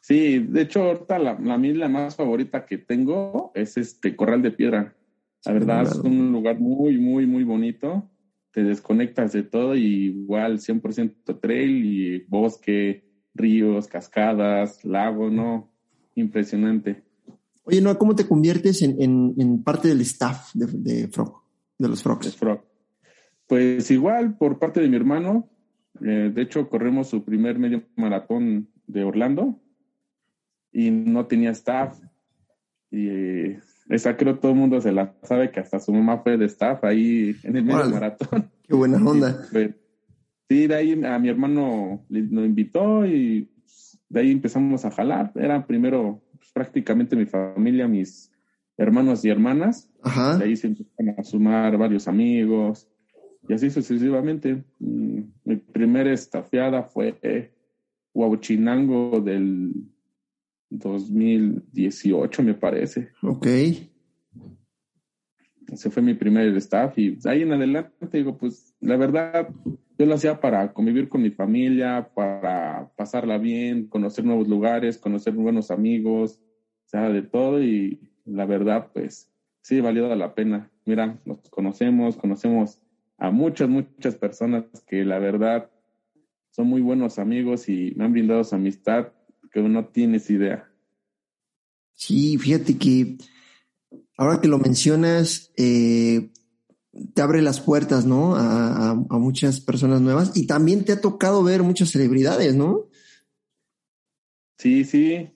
Sí, 0.02 0.40
de 0.40 0.62
hecho, 0.62 0.82
ahorita 0.82 1.18
la, 1.20 1.38
la, 1.38 1.56
la 1.56 1.88
más 1.88 2.16
favorita 2.16 2.66
que 2.66 2.76
tengo 2.76 3.52
es 3.54 3.76
este 3.76 4.16
Corral 4.16 4.42
de 4.42 4.50
Piedra. 4.50 4.96
La 5.44 5.52
verdad, 5.52 5.82
claro. 5.84 5.90
es 5.90 6.04
un 6.04 6.32
lugar 6.32 6.58
muy, 6.58 6.98
muy, 6.98 7.24
muy 7.24 7.44
bonito. 7.44 8.10
Te 8.50 8.64
desconectas 8.64 9.32
de 9.32 9.44
todo 9.44 9.76
y 9.76 10.06
igual 10.06 10.58
100% 10.58 11.40
trail 11.40 11.84
y 11.84 12.18
bosque 12.26 13.04
ríos, 13.32 13.86
cascadas, 13.86 14.84
lagos, 14.84 15.32
¿no? 15.32 15.72
Impresionante. 16.16 17.04
Oye, 17.62 17.80
no, 17.80 17.96
¿cómo 17.96 18.16
te 18.16 18.26
conviertes 18.26 18.82
en, 18.82 19.00
en, 19.00 19.62
parte 19.62 19.86
del 19.86 20.00
staff 20.00 20.50
de, 20.52 20.66
de 20.66 21.08
Frog, 21.08 21.44
de 21.78 21.88
los 21.88 22.02
Frogs? 22.02 22.36
Pues 23.46 23.88
igual, 23.92 24.36
por 24.36 24.58
parte 24.58 24.80
de 24.80 24.88
mi 24.88 24.96
hermano, 24.96 25.48
eh, 26.00 26.32
de 26.34 26.42
hecho, 26.42 26.68
corremos 26.68 27.06
su 27.08 27.24
primer 27.24 27.60
medio 27.60 27.84
maratón 27.94 28.68
de 28.88 29.04
Orlando 29.04 29.61
y 30.72 30.90
no 30.90 31.26
tenía 31.26 31.50
staff. 31.50 31.98
Y 32.90 33.56
esa 33.88 34.16
creo 34.16 34.38
todo 34.38 34.52
el 34.52 34.58
mundo 34.58 34.80
se 34.80 34.92
la 34.92 35.14
sabe 35.22 35.50
que 35.50 35.60
hasta 35.60 35.80
su 35.80 35.92
mamá 35.92 36.18
fue 36.18 36.36
de 36.36 36.46
staff 36.46 36.84
ahí 36.84 37.36
en 37.42 37.56
el 37.56 37.64
medio 37.64 37.88
maratón. 37.88 38.50
Qué 38.66 38.74
buena 38.74 38.96
onda. 39.04 39.46
Sí, 40.48 40.66
de 40.66 40.74
ahí 40.74 41.04
a 41.04 41.18
mi 41.18 41.28
hermano 41.28 42.04
lo 42.08 42.44
invitó 42.44 43.06
y 43.06 43.50
de 44.08 44.20
ahí 44.20 44.30
empezamos 44.30 44.84
a 44.84 44.90
jalar. 44.90 45.32
Era 45.34 45.66
primero 45.66 46.22
pues, 46.36 46.52
prácticamente 46.52 47.16
mi 47.16 47.26
familia, 47.26 47.88
mis 47.88 48.30
hermanos 48.76 49.24
y 49.24 49.30
hermanas. 49.30 49.90
Ajá. 50.02 50.36
De 50.36 50.44
ahí 50.44 50.56
se 50.56 50.68
empezaron 50.68 51.14
a 51.18 51.24
sumar 51.24 51.76
varios 51.78 52.08
amigos 52.08 52.88
y 53.48 53.54
así 53.54 53.70
sucesivamente. 53.70 54.62
Mm, 54.78 55.20
mi 55.44 55.56
primera 55.56 56.12
estafiada 56.12 56.82
fue 56.82 57.50
Huachinango 58.14 59.20
del 59.20 59.72
2018, 60.78 62.42
me 62.42 62.54
parece. 62.54 63.08
Ok. 63.22 63.46
Ese 65.68 65.90
fue 65.90 66.02
mi 66.02 66.14
primer 66.14 66.54
staff 66.56 66.98
y 66.98 67.16
ahí 67.24 67.42
en 67.42 67.52
adelante 67.52 67.90
digo, 68.12 68.36
pues 68.36 68.74
la 68.80 68.96
verdad, 68.96 69.48
yo 69.98 70.06
lo 70.06 70.14
hacía 70.14 70.38
para 70.38 70.72
convivir 70.72 71.08
con 71.08 71.22
mi 71.22 71.30
familia, 71.30 72.08
para 72.14 72.90
pasarla 72.96 73.38
bien, 73.38 73.86
conocer 73.86 74.24
nuevos 74.24 74.48
lugares, 74.48 74.98
conocer 74.98 75.32
buenos 75.32 75.70
amigos, 75.70 76.40
o 76.86 76.88
sea, 76.88 77.08
de 77.08 77.22
todo 77.22 77.62
y 77.62 78.00
la 78.24 78.44
verdad, 78.44 78.88
pues 78.92 79.30
sí, 79.62 79.80
valió 79.80 80.14
la 80.14 80.34
pena. 80.34 80.70
Mira, 80.84 81.18
nos 81.24 81.40
conocemos, 81.48 82.16
conocemos 82.16 82.80
a 83.16 83.30
muchas, 83.30 83.68
muchas 83.68 84.16
personas 84.16 84.64
que 84.86 85.04
la 85.04 85.18
verdad 85.18 85.70
son 86.50 86.66
muy 86.66 86.82
buenos 86.82 87.18
amigos 87.18 87.68
y 87.68 87.94
me 87.96 88.04
han 88.04 88.12
brindado 88.12 88.44
su 88.44 88.54
amistad 88.54 89.12
que 89.52 89.60
no 89.60 89.86
tienes 89.86 90.30
idea. 90.30 90.68
Sí, 91.92 92.38
fíjate 92.38 92.78
que 92.78 93.18
ahora 94.16 94.40
que 94.40 94.48
lo 94.48 94.58
mencionas, 94.58 95.52
eh, 95.56 96.30
te 97.14 97.22
abre 97.22 97.42
las 97.42 97.60
puertas, 97.60 98.04
¿no? 98.04 98.36
A, 98.36 98.90
a, 98.90 99.18
muchas 99.18 99.60
personas 99.60 100.00
nuevas 100.00 100.36
y 100.36 100.46
también 100.46 100.84
te 100.84 100.92
ha 100.92 101.00
tocado 101.00 101.42
ver 101.42 101.62
muchas 101.62 101.90
celebridades, 101.90 102.54
¿no? 102.54 102.88
Sí, 104.58 104.84
sí, 104.84 105.30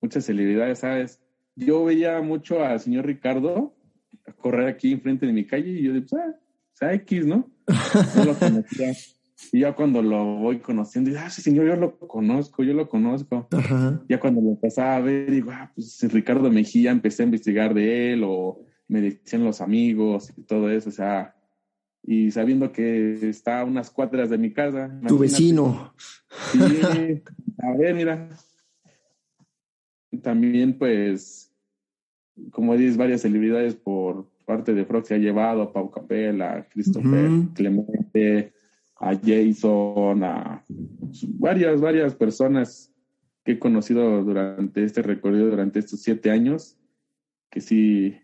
muchas 0.00 0.24
celebridades, 0.24 0.80
¿sabes? 0.80 1.20
Yo 1.54 1.84
veía 1.84 2.20
mucho 2.20 2.62
al 2.62 2.80
señor 2.80 3.06
Ricardo 3.06 3.74
correr 4.38 4.68
aquí 4.68 4.92
enfrente 4.92 5.26
de 5.26 5.32
mi 5.32 5.46
calle 5.46 5.70
y 5.70 5.82
yo 5.82 5.92
dije, 5.92 6.06
pues, 6.08 6.22
ah, 6.22 6.38
sea, 6.72 6.92
X, 6.94 7.26
¿no? 7.26 7.50
No 8.16 8.24
lo 8.24 8.38
conocía. 8.38 8.92
Y 9.52 9.60
ya 9.60 9.74
cuando 9.74 10.02
lo 10.02 10.36
voy 10.36 10.58
conociendo, 10.58 11.10
digo, 11.10 11.20
ah, 11.22 11.26
ese 11.26 11.42
señor 11.42 11.66
yo 11.66 11.76
lo 11.76 11.98
conozco, 11.98 12.62
yo 12.62 12.72
lo 12.72 12.88
conozco. 12.88 13.48
Ya 14.08 14.18
cuando 14.18 14.40
lo 14.40 14.50
empezaba 14.50 14.96
a 14.96 15.00
ver, 15.00 15.30
digo, 15.30 15.50
ah, 15.52 15.70
pues 15.74 16.00
Ricardo 16.12 16.50
Mejía, 16.50 16.90
empecé 16.90 17.22
a 17.22 17.26
investigar 17.26 17.74
de 17.74 18.12
él 18.12 18.22
o 18.24 18.60
me 18.88 19.00
decían 19.00 19.44
los 19.44 19.60
amigos 19.60 20.32
y 20.36 20.42
todo 20.42 20.70
eso, 20.70 20.88
o 20.88 20.92
sea, 20.92 21.34
y 22.02 22.30
sabiendo 22.30 22.70
que 22.72 23.28
está 23.28 23.60
a 23.60 23.64
unas 23.64 23.90
cuadras 23.90 24.30
de 24.30 24.38
mi 24.38 24.52
casa. 24.52 24.90
Tu 25.06 25.18
vecino. 25.18 25.92
Sí, 26.52 26.60
a 27.58 27.76
ver, 27.76 27.94
mira. 27.94 28.28
También, 30.22 30.78
pues, 30.78 31.52
como 32.50 32.76
dices, 32.76 32.96
varias 32.96 33.22
celebridades 33.22 33.74
por 33.74 34.30
parte 34.44 34.72
de 34.72 34.84
Frog 34.84 35.04
se 35.04 35.14
ha 35.14 35.18
llevado 35.18 35.62
a 35.62 35.72
Pau 35.72 35.90
Capella, 35.90 36.54
a 36.54 36.68
Christopher 36.68 37.28
Clemente, 37.54 38.52
a 38.96 39.14
Jason, 39.14 40.24
a 40.24 40.64
varias, 41.38 41.80
varias 41.80 42.14
personas 42.14 42.92
que 43.44 43.52
he 43.52 43.58
conocido 43.58 44.24
durante 44.24 44.82
este 44.82 45.02
recorrido, 45.02 45.50
durante 45.50 45.78
estos 45.78 46.00
siete 46.00 46.30
años, 46.30 46.78
que 47.50 47.60
sí, 47.60 48.16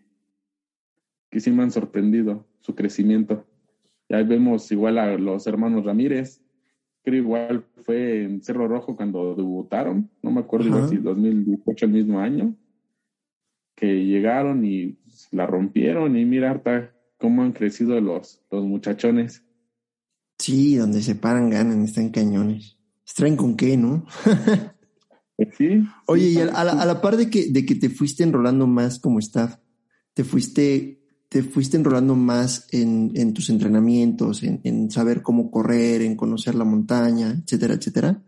que 1.29 1.39
sí 1.39 1.51
me 1.51 1.63
han 1.63 1.71
sorprendido 1.71 2.45
su 2.59 2.75
crecimiento. 2.75 3.45
Y 4.09 4.15
ahí 4.15 4.23
vemos 4.23 4.71
igual 4.71 4.97
a 4.97 5.17
los 5.17 5.47
hermanos 5.47 5.85
Ramírez, 5.85 6.41
creo 7.03 7.21
igual 7.21 7.65
fue 7.83 8.23
en 8.23 8.41
Cerro 8.41 8.67
Rojo 8.67 8.95
cuando 8.95 9.35
debutaron, 9.35 10.09
no 10.21 10.31
me 10.31 10.41
acuerdo 10.41 10.87
si 10.87 10.97
2018 10.97 11.85
el 11.85 11.91
mismo 11.91 12.19
año, 12.19 12.55
que 13.75 14.05
llegaron 14.05 14.65
y 14.65 14.97
la 15.31 15.45
rompieron 15.45 16.17
y 16.17 16.25
mira 16.25 16.51
harta 16.51 16.93
cómo 17.17 17.43
han 17.43 17.51
crecido 17.51 17.99
los, 18.01 18.41
los 18.51 18.63
muchachones. 18.65 19.45
Sí, 20.43 20.75
donde 20.75 21.01
se 21.01 21.15
paran 21.15 21.49
ganan, 21.49 21.83
están 21.83 22.09
cañones. 22.09 22.77
¿Traen 23.15 23.37
con 23.37 23.55
qué, 23.55 23.77
no? 23.77 24.05
Pues 25.37 25.49
sí. 25.57 25.81
Oye, 26.05 26.27
y 26.27 26.37
a, 26.37 26.45
la, 26.45 27.01
par 27.01 27.15
de 27.15 27.29
que, 27.29 27.49
de 27.49 27.65
que 27.65 27.75
te 27.75 27.89
fuiste 27.89 28.23
enrolando 28.23 28.67
más 28.67 28.99
como 28.99 29.19
staff, 29.19 29.55
te 30.13 30.25
fuiste, 30.25 31.01
te 31.29 31.43
fuiste 31.43 31.77
enrolando 31.77 32.15
más 32.15 32.67
en, 32.73 33.13
en 33.15 33.33
tus 33.33 33.49
entrenamientos, 33.49 34.43
en, 34.43 34.59
en, 34.65 34.91
saber 34.91 35.21
cómo 35.21 35.49
correr, 35.49 36.01
en 36.01 36.17
conocer 36.17 36.55
la 36.55 36.65
montaña, 36.65 37.41
etcétera, 37.41 37.75
etcétera. 37.75 38.21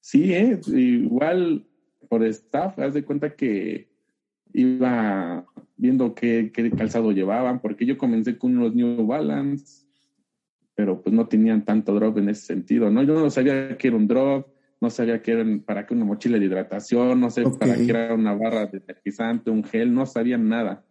Sí, 0.00 0.32
¿eh? 0.32 0.60
igual 0.68 1.66
por 2.08 2.24
staff, 2.24 2.78
haz 2.78 2.94
de 2.94 3.04
cuenta 3.04 3.34
que 3.34 3.90
iba 4.54 5.46
viendo 5.76 6.14
qué, 6.14 6.52
qué, 6.54 6.70
calzado 6.70 7.10
llevaban, 7.10 7.60
porque 7.60 7.86
yo 7.86 7.98
comencé 7.98 8.38
con 8.38 8.56
unos 8.56 8.74
New 8.74 9.04
Balance, 9.04 9.82
pero 10.82 11.00
pues 11.00 11.14
no 11.14 11.28
tenían 11.28 11.64
tanto 11.64 11.94
drop 11.94 12.18
en 12.18 12.30
ese 12.30 12.44
sentido, 12.44 12.90
¿no? 12.90 13.04
Yo 13.04 13.14
no 13.14 13.30
sabía 13.30 13.78
que 13.78 13.86
era 13.86 13.96
un 13.96 14.08
drop, 14.08 14.48
no 14.80 14.90
sabía 14.90 15.22
que 15.22 15.30
era 15.30 15.44
para 15.64 15.86
qué 15.86 15.94
una 15.94 16.04
mochila 16.04 16.40
de 16.40 16.46
hidratación, 16.46 17.20
no 17.20 17.30
sé 17.30 17.44
para 17.48 17.76
qué 17.76 17.88
era 17.88 18.12
una 18.12 18.34
barra 18.34 18.66
de 18.66 18.78
energizante, 18.78 19.48
un 19.48 19.62
gel, 19.62 19.94
no 19.94 20.06
sabía 20.06 20.38
nada. 20.38 20.84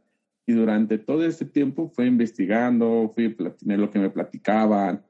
Y 0.47 0.53
durante 0.53 0.97
todo 0.97 1.25
ese 1.25 1.43
tiempo 1.43 1.91
fue 1.93 2.05
investigando, 2.05 3.11
fui 3.13 3.35
a 3.37 3.75
lo 3.75 3.91
que 3.91 3.99
me 3.99 4.09
platicaban, 4.09 5.03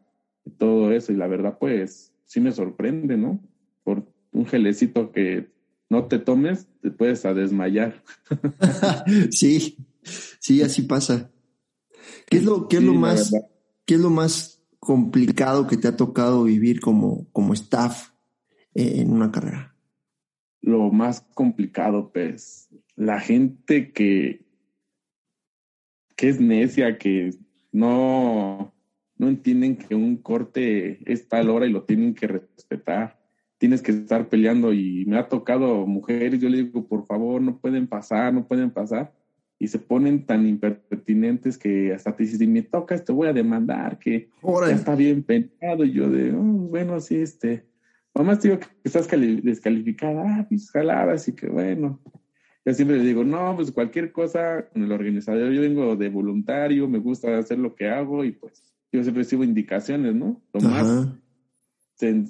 todo 0.57 0.91
eso, 0.91 1.11
y 1.11 1.15
la 1.15 1.27
verdad, 1.27 1.59
pues, 1.59 2.11
sí 2.25 2.41
me 2.41 2.51
sorprende, 2.51 3.17
¿no? 3.17 3.39
Por 3.83 4.11
un 4.31 4.47
gelecito 4.47 5.11
que 5.11 5.51
no 5.91 6.05
te 6.05 6.17
tomes, 6.17 6.67
te 6.81 6.89
puedes 6.89 7.23
a 7.25 7.35
desmayar. 7.35 8.01
sí, 9.29 9.77
sí, 10.01 10.63
así 10.63 10.81
pasa. 10.81 11.29
¿Qué 12.27 12.37
es 12.37 12.45
lo, 12.45 12.67
qué 12.67 12.77
es 12.77 12.83
lo 12.83 12.95
más, 12.95 13.31
qué 13.85 13.93
es 13.93 13.99
lo 13.99 14.09
más 14.09 14.50
complicado 14.81 15.67
que 15.67 15.77
te 15.77 15.87
ha 15.87 15.95
tocado 15.95 16.43
vivir 16.43 16.81
como, 16.81 17.27
como 17.31 17.53
staff 17.53 18.09
en 18.73 19.13
una 19.13 19.31
carrera? 19.31 19.73
Lo 20.59 20.91
más 20.91 21.21
complicado, 21.33 22.11
pues, 22.11 22.67
la 22.95 23.21
gente 23.21 23.93
que, 23.93 24.45
que 26.17 26.27
es 26.27 26.41
necia, 26.41 26.97
que 26.97 27.33
no, 27.71 28.73
no 29.15 29.27
entienden 29.29 29.77
que 29.77 29.95
un 29.95 30.17
corte 30.17 30.99
es 31.09 31.29
tal 31.29 31.49
hora 31.49 31.65
y 31.65 31.71
lo 31.71 31.83
tienen 31.83 32.13
que 32.13 32.27
respetar 32.27 33.21
tienes 33.61 33.83
que 33.83 33.91
estar 33.91 34.27
peleando 34.27 34.73
y 34.73 35.05
me 35.05 35.19
ha 35.19 35.29
tocado 35.29 35.85
mujeres, 35.85 36.39
yo 36.39 36.49
le 36.49 36.63
digo, 36.63 36.87
por 36.87 37.05
favor, 37.05 37.39
no 37.43 37.59
pueden 37.59 37.85
pasar, 37.85 38.33
no 38.33 38.47
pueden 38.47 38.71
pasar. 38.71 39.13
Y 39.61 39.67
se 39.67 39.77
ponen 39.77 40.25
tan 40.25 40.47
impertinentes 40.47 41.55
que 41.55 41.93
hasta 41.93 42.15
te 42.15 42.23
dicen, 42.23 42.51
me 42.51 42.63
tocas, 42.63 43.05
te 43.05 43.11
voy 43.11 43.27
a 43.27 43.33
demandar, 43.33 43.99
que 43.99 44.27
ya 44.41 44.73
está 44.73 44.95
bien 44.95 45.21
pensado. 45.21 45.85
Y 45.85 45.91
yo 45.91 46.09
de, 46.09 46.31
oh, 46.31 46.41
bueno, 46.41 46.99
sí, 46.99 47.17
este, 47.17 47.67
mamá, 48.15 48.39
te 48.39 48.47
digo 48.47 48.59
que 48.59 48.65
estás 48.83 49.07
descalificada, 49.07 50.23
ah, 50.25 50.45
pues 50.49 50.71
jalada, 50.71 51.13
así 51.13 51.33
que 51.33 51.47
bueno. 51.47 52.01
Yo 52.65 52.73
siempre 52.73 52.97
le 52.97 53.03
digo, 53.03 53.23
no, 53.23 53.55
pues 53.55 53.71
cualquier 53.71 54.11
cosa 54.11 54.67
con 54.73 54.81
el 54.81 54.91
organizador, 54.91 55.51
yo 55.51 55.61
vengo 55.61 55.95
de 55.95 56.09
voluntario, 56.09 56.87
me 56.87 56.97
gusta 56.97 57.37
hacer 57.37 57.59
lo 57.59 57.75
que 57.75 57.87
hago 57.87 58.25
y 58.25 58.31
pues 58.31 58.63
yo 58.91 59.03
siempre 59.03 59.21
recibo 59.21 59.43
indicaciones, 59.43 60.15
¿no? 60.15 60.41
Lo 60.53 60.61
más 60.61 61.07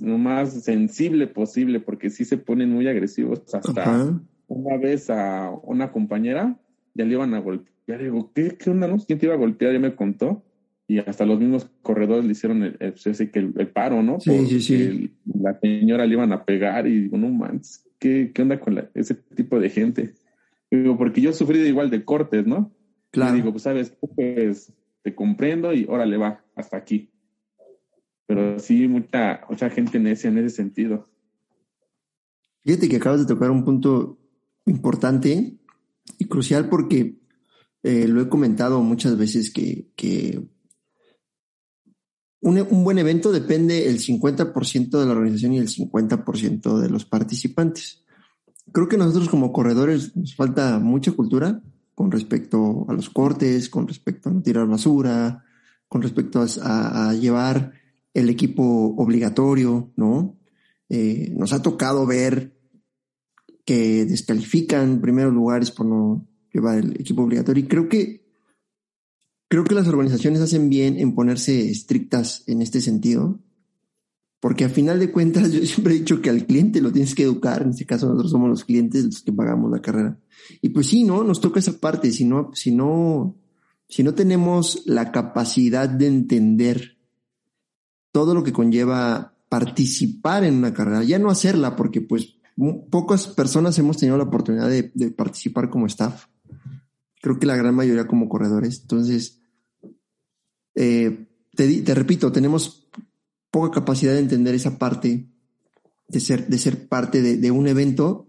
lo 0.02 0.18
más 0.18 0.52
sensible 0.64 1.28
posible, 1.28 1.80
porque 1.80 2.10
sí 2.10 2.26
se 2.26 2.38
ponen 2.38 2.72
muy 2.72 2.90
agresivos. 2.90 3.42
Hasta 3.54 4.20
una 4.48 4.78
vez 4.78 5.10
a 5.10 5.50
una 5.64 5.94
compañera 5.94 6.60
ya 6.94 7.06
le 7.06 7.14
iban 7.14 7.34
a 7.34 7.40
golpear. 7.40 8.02
Digo, 8.02 8.32
¿qué, 8.34 8.58
qué 8.58 8.70
onda, 8.70 8.88
no? 8.88 8.98
¿Quién 8.98 9.20
te 9.20 9.26
iba 9.26 9.36
a 9.36 9.38
golpear? 9.38 9.74
Ya 9.74 9.80
me 9.80 9.96
contó. 9.96 10.44
Y 10.88 11.00
hasta 11.00 11.26
los 11.26 11.40
mismos 11.40 11.70
corredores 11.82 12.26
le 12.26 12.32
hicieron 12.32 12.64
el, 12.64 12.78
el, 12.80 12.94
pues, 12.94 13.20
el, 13.20 13.68
paro, 13.70 14.04
¿no? 14.04 14.20
Sí, 14.20 14.46
sí, 14.48 14.62
sí. 14.62 15.14
la 15.40 15.58
señora 15.60 16.06
le 16.06 16.14
iban 16.14 16.34
a 16.34 16.44
pegar 16.44 16.86
y 16.86 17.04
digo, 17.04 17.18
no 17.18 17.30
manches, 17.30 17.88
¿qué, 17.98 18.32
qué 18.34 18.42
onda 18.42 18.60
con 18.60 18.90
ese 18.94 19.16
tipo 19.16 19.60
de 19.60 19.70
gente? 19.70 20.14
Digo, 20.70 20.98
porque 20.98 21.22
yo 21.22 21.30
he 21.30 21.34
sufrido 21.34 21.66
igual 21.66 21.90
de 21.90 22.04
cortes, 22.04 22.46
¿no? 22.46 22.74
Claro. 23.12 23.34
Y 23.34 23.38
digo, 23.38 23.52
pues 23.52 23.64
sabes, 23.64 23.98
pues 24.16 24.74
te 25.02 25.16
comprendo 25.16 25.74
y 25.74 25.86
órale 25.88 26.18
va, 26.18 26.44
hasta 26.56 26.78
aquí 26.78 27.12
pero 28.32 28.60
sí 28.60 28.88
mucha, 28.88 29.42
mucha 29.50 29.70
gente 29.70 30.00
necia 30.00 30.30
en 30.30 30.38
ese 30.38 30.56
sentido. 30.56 31.10
Fíjate 32.64 32.88
que 32.88 32.96
acabas 32.96 33.20
de 33.20 33.34
tocar 33.34 33.52
un 33.52 33.66
punto 33.66 34.18
importante 34.66 35.58
y 36.18 36.26
crucial 36.26 36.70
porque 36.70 37.20
eh, 37.84 38.08
lo 38.08 38.22
he 38.22 38.30
comentado 38.30 38.82
muchas 38.82 39.18
veces 39.18 39.52
que, 39.52 39.90
que 39.96 40.42
un, 42.42 42.60
un, 42.60 42.84
buen 42.84 43.00
evento 43.00 43.32
depende 43.32 43.88
el 43.88 44.00
50% 44.00 45.00
de 45.00 45.06
la 45.06 45.12
organización 45.12 45.54
y 45.54 45.58
el 45.58 45.70
50% 45.70 46.80
de 46.80 46.90
los 46.90 47.06
participantes. 47.06 48.04
Creo 48.72 48.88
que 48.88 48.98
nosotros 48.98 49.30
como 49.30 49.52
corredores 49.52 50.16
nos 50.16 50.36
falta 50.36 50.80
mucha 50.80 51.12
cultura 51.12 51.62
con 51.96 52.12
respecto 52.12 52.86
a 52.88 52.94
los 52.94 53.10
cortes, 53.10 53.70
con 53.70 53.88
respecto 53.88 54.30
a 54.30 54.34
no 54.34 54.42
tirar 54.42 54.68
basura, 54.68 55.44
con 55.88 56.02
respecto 56.02 56.42
a, 56.42 57.10
a 57.10 57.14
llevar 57.14 57.74
el 58.14 58.30
equipo 58.30 58.96
obligatorio, 58.98 59.92
¿no? 59.96 60.38
Eh, 60.90 61.34
nos 61.38 61.54
ha 61.54 61.62
tocado 61.62 62.06
ver 62.06 62.54
que 63.66 64.06
descalifican 64.06 65.02
primeros 65.02 65.34
lugares 65.34 65.72
por 65.72 65.86
no 65.86 66.28
llevar 66.54 66.80
el 66.80 67.00
equipo 67.00 67.24
obligatorio 67.24 67.64
y 67.64 67.68
creo 67.68 67.88
que 67.88 68.22
creo 69.48 69.64
que 69.64 69.76
las 69.76 69.88
organizaciones 69.88 70.42
hacen 70.42 70.70
bien 70.70 71.00
en 71.00 71.16
ponerse 71.16 71.70
estrictas 71.70 72.44
en 72.48 72.62
este 72.62 72.82
sentido 72.82 73.40
porque 74.42 74.66
a 74.66 74.70
final 74.70 75.00
de 75.00 75.12
cuentas 75.12 75.52
yo 75.52 75.64
siempre 75.66 75.94
he 75.94 76.00
dicho 76.00 76.20
que 76.20 76.32
al 76.32 76.48
cliente 76.48 76.82
lo 76.82 76.92
tienes 76.92 77.14
que 77.14 77.24
educar, 77.24 77.62
en 77.62 77.70
este 77.70 77.86
caso 77.86 78.08
nosotros 78.08 78.32
somos 78.32 78.50
los 78.50 78.66
clientes 78.66 79.06
los 79.06 79.22
que 79.22 79.32
pagamos 79.32 79.72
la 79.72 79.82
carrera. 79.82 80.20
Y 80.62 80.70
pues 80.70 80.88
sí, 80.88 81.04
¿no? 81.04 81.24
Nos 81.24 81.40
toca 81.40 81.60
esa 81.60 81.80
parte, 81.80 82.12
si 82.12 82.26
no, 82.26 82.50
si 82.56 82.72
no, 82.72 83.38
si 83.88 84.02
no 84.02 84.16
tenemos 84.16 84.82
la 84.88 85.12
capacidad 85.12 85.88
de 85.88 86.08
entender 86.08 86.98
todo 88.12 88.34
lo 88.34 88.44
que 88.44 88.52
conlleva 88.52 89.36
participar 89.48 90.44
en 90.44 90.56
una 90.56 90.74
carrera, 90.74 91.04
ya 91.04 91.20
no 91.20 91.30
hacerla, 91.30 91.76
porque 91.76 92.02
pues 92.02 92.36
pocas 92.90 93.28
personas 93.28 93.78
hemos 93.80 93.98
tenido 93.98 94.18
la 94.18 94.26
oportunidad 94.26 94.70
de, 94.70 94.84
participar 95.12 95.70
como 95.70 95.88
staff. 95.88 96.26
Creo 97.22 97.40
que 97.40 97.46
la 97.46 97.56
gran 97.56 97.76
mayoría 97.76 98.08
como 98.08 98.30
corredores. 98.30 98.82
Entonces, 98.82 99.42
eh, 100.76 101.28
te, 101.56 101.96
repito, 101.96 102.32
tenemos 102.32 102.90
poca 103.52 103.80
capacidad 103.80 104.14
de 104.14 104.20
entender 104.20 104.56
esa 104.56 104.78
parte, 104.78 105.30
de 106.08 106.20
ser, 106.20 106.48
de 106.48 106.58
ser 106.58 106.88
parte 106.88 107.22
de, 107.22 107.38
de 107.38 107.52
un 107.52 107.68
evento. 107.68 108.28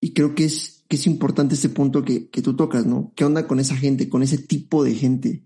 Y 0.00 0.12
creo 0.12 0.34
que 0.34 0.44
es, 0.44 0.84
que 0.88 0.96
es 0.96 1.06
importante 1.06 1.54
este 1.54 1.68
punto 1.68 2.04
que, 2.04 2.28
que, 2.28 2.42
tú 2.42 2.54
tocas, 2.54 2.86
¿no? 2.86 3.12
¿Qué 3.16 3.24
onda 3.24 3.46
con 3.46 3.60
esa 3.60 3.76
gente, 3.76 4.08
con 4.08 4.22
ese 4.22 4.38
tipo 4.38 4.84
de 4.84 4.94
gente? 4.94 5.44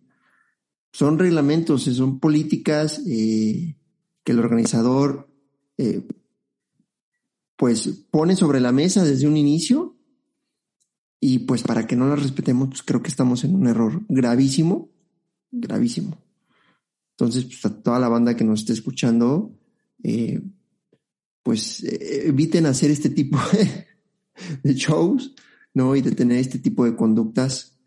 Son 0.92 1.18
reglamentos, 1.18 1.84
son 1.84 2.18
políticas 2.18 3.00
eh, 3.06 3.76
que 4.24 4.32
el 4.32 4.38
organizador 4.38 5.30
eh, 5.78 6.06
pues 7.60 8.06
pone 8.10 8.36
sobre 8.36 8.58
la 8.58 8.72
mesa 8.72 9.04
desde 9.04 9.28
un 9.28 9.36
inicio 9.36 9.94
y 11.20 11.40
pues 11.40 11.62
para 11.62 11.86
que 11.86 11.94
no 11.94 12.08
las 12.08 12.22
respetemos, 12.22 12.70
pues 12.70 12.82
creo 12.82 13.02
que 13.02 13.10
estamos 13.10 13.44
en 13.44 13.54
un 13.54 13.66
error 13.66 14.00
gravísimo, 14.08 14.88
gravísimo. 15.50 16.16
Entonces, 17.10 17.44
pues 17.44 17.62
a 17.66 17.82
toda 17.82 17.98
la 17.98 18.08
banda 18.08 18.34
que 18.34 18.44
nos 18.44 18.60
esté 18.60 18.72
escuchando, 18.72 19.58
eh, 20.02 20.40
pues 21.42 21.84
eh, 21.84 22.28
eviten 22.28 22.64
hacer 22.64 22.90
este 22.90 23.10
tipo 23.10 23.36
de, 24.62 24.72
shows, 24.72 25.34
¿no? 25.74 25.94
Y 25.94 26.00
de 26.00 26.12
tener 26.12 26.38
este 26.38 26.60
tipo 26.60 26.86
de 26.86 26.96
conductas. 26.96 27.78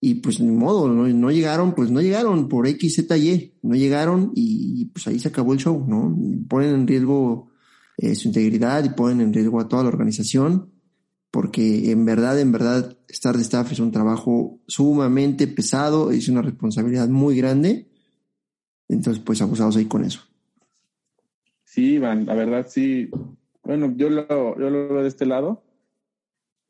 Y 0.00 0.14
pues 0.14 0.38
ni 0.38 0.52
modo, 0.52 0.86
¿no? 0.86 1.08
no 1.08 1.30
llegaron, 1.32 1.74
pues 1.74 1.90
no 1.90 2.00
llegaron 2.00 2.48
por 2.48 2.68
X, 2.68 2.94
Z, 2.94 3.18
Y, 3.18 3.58
no 3.62 3.74
llegaron 3.74 4.30
y 4.36 4.84
pues 4.84 5.08
ahí 5.08 5.18
se 5.18 5.26
acabó 5.26 5.52
el 5.52 5.58
show, 5.58 5.84
¿no? 5.84 6.16
Ponen 6.46 6.74
en 6.74 6.86
riesgo 6.86 7.50
eh, 7.98 8.14
su 8.14 8.28
integridad 8.28 8.84
y 8.84 8.90
ponen 8.90 9.20
en 9.20 9.32
riesgo 9.32 9.60
a 9.60 9.68
toda 9.68 9.82
la 9.82 9.88
organización, 9.88 10.72
porque 11.30 11.90
en 11.90 12.04
verdad, 12.04 12.40
en 12.40 12.52
verdad, 12.52 12.96
estar 13.08 13.36
de 13.36 13.42
staff 13.42 13.72
es 13.72 13.80
un 13.80 13.92
trabajo 13.92 14.60
sumamente 14.66 15.46
pesado, 15.46 16.10
es 16.10 16.28
una 16.28 16.42
responsabilidad 16.42 17.08
muy 17.08 17.36
grande 17.36 17.88
entonces, 18.88 19.22
pues 19.22 19.42
abusados 19.42 19.76
ahí 19.76 19.86
con 19.86 20.04
eso. 20.04 20.20
Sí, 21.64 21.94
Iván, 21.94 22.26
la 22.26 22.34
verdad 22.34 22.66
sí. 22.68 23.10
Bueno, 23.62 23.92
yo 23.96 24.08
lo, 24.08 24.58
yo 24.58 24.70
lo 24.70 24.88
veo 24.88 25.02
de 25.02 25.08
este 25.08 25.26
lado. 25.26 25.64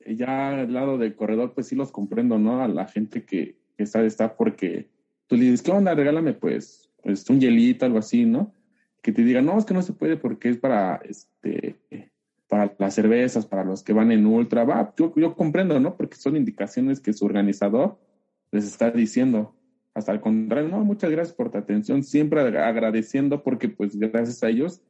Ya 0.07 0.61
al 0.61 0.73
lado 0.73 0.99
del 0.99 1.17
corredor, 1.17 1.53
pues 1.55 1.67
sí 1.67 1.75
los 1.75 1.91
comprendo, 1.91 2.39
¿no? 2.39 2.62
A 2.62 2.69
la 2.69 2.87
gente 2.87 3.25
que, 3.25 3.59
que 3.77 3.83
está 3.83 4.01
de 4.01 4.07
staff, 4.07 4.33
porque 4.39 4.89
tú 5.27 5.37
le 5.37 5.45
dices, 5.45 5.62
¿qué 5.62 5.73
onda? 5.73 5.95
Regálame, 5.95 6.33
pues, 6.33 6.91
pues 7.03 7.29
un 7.29 7.41
hielito, 7.41 7.85
algo 7.85 7.99
así, 7.99 8.25
¿no? 8.25 8.55
Que 9.07 9.12
te 9.12 9.23
digan, 9.23 9.47
no, 9.47 9.57
es 9.57 9.64
que 9.64 9.73
no 9.73 9.83
se 9.83 9.92
puede 9.92 10.16
porque 10.16 10.49
es 10.49 10.57
para, 10.57 10.97
este, 11.09 11.77
para 12.49 12.75
las 12.77 12.92
cervezas, 12.92 13.47
para 13.47 13.62
los 13.62 13.85
que 13.85 13.92
van 13.92 14.11
en 14.11 14.27
ultra. 14.27 14.64
Va, 14.64 14.92
yo, 14.97 15.37
comprendo, 15.37 15.79
¿no? 15.79 15.97
Porque 15.97 16.16
son 16.16 16.35
indicaciones 16.35 16.99
que 16.99 17.12
su 17.12 17.25
organizador 17.25 18.01
les 18.51 18.64
está 18.64 18.90
diciendo. 18.90 19.55
Hasta 19.95 20.11
al 20.11 20.21
contrario, 20.21 20.69
no, 20.71 20.85
muchas 20.85 21.12
gracias 21.12 21.37
por 21.37 21.53
tu 21.53 21.59
atención, 21.59 22.03
siempre 22.03 22.40
agradeciendo 22.59 23.45
porque 23.45 23.69
pues 23.69 23.97
gracias 23.97 24.42
a 24.42 24.49
ellos 24.49 24.83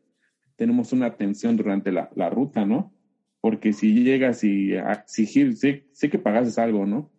tenemos 0.56 0.94
una 0.94 1.04
atención 1.04 1.58
durante 1.58 1.92
la, 1.92 2.08
la 2.14 2.30
ruta, 2.30 2.64
¿no? 2.64 2.94
Porque 3.42 3.74
si 3.74 4.02
llegas 4.02 4.42
y 4.44 4.72
exigir, 4.72 5.58
sé, 5.58 5.90
sé 5.92 6.08
que 6.08 6.18
pagases 6.18 6.58
algo, 6.58 6.86
¿no? 6.86 7.10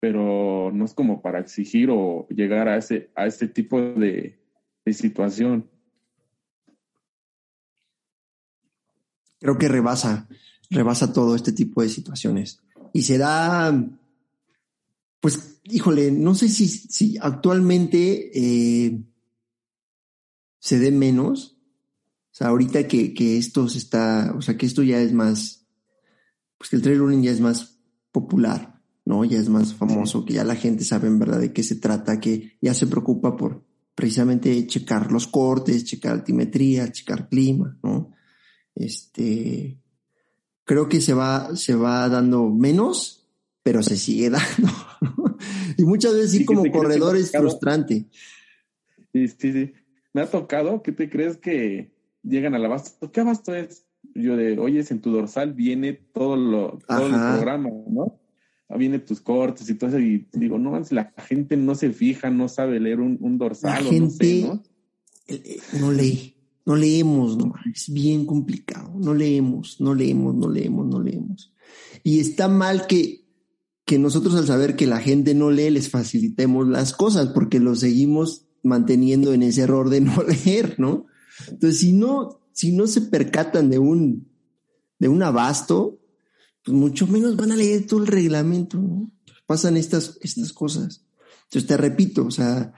Pero 0.00 0.70
no 0.70 0.84
es 0.84 0.92
como 0.92 1.22
para 1.22 1.38
exigir 1.38 1.88
o 1.90 2.28
llegar 2.28 2.68
a 2.68 2.76
ese, 2.76 3.10
a 3.14 3.24
ese 3.24 3.48
tipo 3.48 3.80
de, 3.80 4.38
de 4.84 4.92
situación. 4.92 5.70
Creo 9.44 9.58
que 9.58 9.68
rebasa, 9.68 10.26
rebasa 10.70 11.12
todo 11.12 11.36
este 11.36 11.52
tipo 11.52 11.82
de 11.82 11.90
situaciones. 11.90 12.60
Y 12.94 13.02
se 13.02 13.18
da, 13.18 13.78
pues 15.20 15.60
híjole, 15.64 16.10
no 16.10 16.34
sé 16.34 16.48
si, 16.48 16.66
si 16.66 17.18
actualmente 17.20 18.30
eh, 18.32 19.04
se 20.60 20.78
dé 20.78 20.90
menos. 20.90 21.58
O 22.32 22.36
sea, 22.36 22.48
ahorita 22.48 22.88
que, 22.88 23.12
que 23.12 23.36
esto 23.36 23.68
se 23.68 23.76
está, 23.76 24.32
o 24.34 24.40
sea, 24.40 24.56
que 24.56 24.64
esto 24.64 24.82
ya 24.82 24.98
es 25.02 25.12
más, 25.12 25.66
pues 26.56 26.70
que 26.70 26.76
el 26.76 26.82
trail 26.82 27.00
running 27.00 27.24
ya 27.24 27.30
es 27.30 27.40
más 27.40 27.80
popular, 28.12 28.80
¿no? 29.04 29.26
Ya 29.26 29.38
es 29.38 29.50
más 29.50 29.74
famoso, 29.74 30.24
que 30.24 30.32
ya 30.32 30.44
la 30.44 30.56
gente 30.56 30.84
sabe 30.84 31.08
en 31.08 31.18
verdad 31.18 31.40
de 31.40 31.52
qué 31.52 31.62
se 31.62 31.76
trata, 31.76 32.18
que 32.18 32.56
ya 32.62 32.72
se 32.72 32.86
preocupa 32.86 33.36
por 33.36 33.62
precisamente 33.94 34.66
checar 34.66 35.12
los 35.12 35.26
cortes, 35.26 35.84
checar 35.84 36.12
altimetría, 36.12 36.90
checar 36.90 37.28
clima, 37.28 37.76
¿no? 37.82 38.13
Este, 38.74 39.78
creo 40.64 40.88
que 40.88 41.00
se 41.00 41.14
va, 41.14 41.54
se 41.56 41.74
va 41.74 42.08
dando 42.08 42.48
menos, 42.50 43.26
pero 43.62 43.82
se 43.82 43.96
sigue 43.96 44.30
dando. 44.30 44.72
y 45.76 45.84
muchas 45.84 46.14
veces 46.14 46.30
sí, 46.32 46.44
como 46.44 46.70
corredor 46.70 47.16
es 47.16 47.32
frustrante. 47.32 48.06
Sí, 49.12 49.28
sí, 49.28 49.52
sí. 49.52 49.72
Me 50.12 50.22
ha 50.22 50.30
tocado, 50.30 50.82
¿qué 50.82 50.92
te 50.92 51.10
crees 51.10 51.36
que 51.36 51.92
llegan 52.22 52.54
al 52.54 52.64
abasto? 52.64 53.10
¿Qué 53.10 53.20
abasto 53.20 53.54
es? 53.54 53.84
Yo 54.14 54.36
de, 54.36 54.58
oye, 54.58 54.84
en 54.88 55.00
tu 55.00 55.10
dorsal 55.10 55.54
viene 55.54 55.92
todo, 55.92 56.36
lo, 56.36 56.78
todo 56.86 57.06
el 57.06 57.12
programa, 57.12 57.70
¿no? 57.88 58.20
Ah, 58.68 58.76
viene 58.76 58.98
tus 58.98 59.20
cortes 59.20 59.68
y 59.68 59.74
todo 59.74 59.90
eso, 59.90 59.98
y 59.98 60.26
digo, 60.32 60.58
no, 60.58 60.80
la 60.90 61.12
gente 61.18 61.56
no 61.56 61.74
se 61.74 61.90
fija, 61.90 62.30
no 62.30 62.48
sabe 62.48 62.80
leer 62.80 63.00
un, 63.00 63.38
dorsal. 63.38 63.84
La 63.84 63.90
gente 63.90 64.42
no, 64.42 64.62
eh, 65.26 65.42
eh, 65.44 65.60
no 65.78 65.92
lee, 65.92 66.33
no 66.66 66.76
leemos, 66.76 67.36
no, 67.36 67.52
es 67.72 67.92
bien 67.92 68.26
complicado, 68.26 68.92
no 68.98 69.14
leemos, 69.14 69.80
no 69.80 69.94
leemos, 69.94 70.34
no 70.34 70.48
leemos, 70.48 70.86
no 70.86 71.00
leemos. 71.00 71.52
Y 72.02 72.20
está 72.20 72.48
mal 72.48 72.86
que 72.86 73.24
que 73.84 73.98
nosotros 73.98 74.34
al 74.34 74.46
saber 74.46 74.76
que 74.76 74.86
la 74.86 75.00
gente 75.00 75.34
no 75.34 75.50
lee 75.50 75.70
les 75.70 75.90
facilitemos 75.90 76.66
las 76.68 76.94
cosas 76.94 77.28
porque 77.28 77.60
lo 77.60 77.74
seguimos 77.74 78.46
manteniendo 78.62 79.32
en 79.34 79.42
ese 79.42 79.62
error 79.62 79.90
de 79.90 80.00
no 80.00 80.22
leer, 80.22 80.76
¿no? 80.78 81.06
Entonces, 81.48 81.80
si 81.80 81.92
no, 81.92 82.40
si 82.52 82.72
no 82.72 82.86
se 82.86 83.02
percatan 83.02 83.68
de 83.68 83.78
un, 83.78 84.28
de 84.98 85.08
un 85.08 85.22
abasto, 85.22 86.00
pues 86.64 86.76
mucho 86.76 87.06
menos 87.06 87.36
van 87.36 87.52
a 87.52 87.56
leer 87.56 87.86
todo 87.86 88.00
el 88.00 88.06
reglamento, 88.06 88.78
¿no? 88.78 89.10
Pasan 89.46 89.76
estas, 89.76 90.18
estas 90.22 90.52
cosas. 90.52 91.04
Entonces, 91.44 91.66
te 91.68 91.76
repito, 91.76 92.24
o 92.24 92.30
sea, 92.30 92.72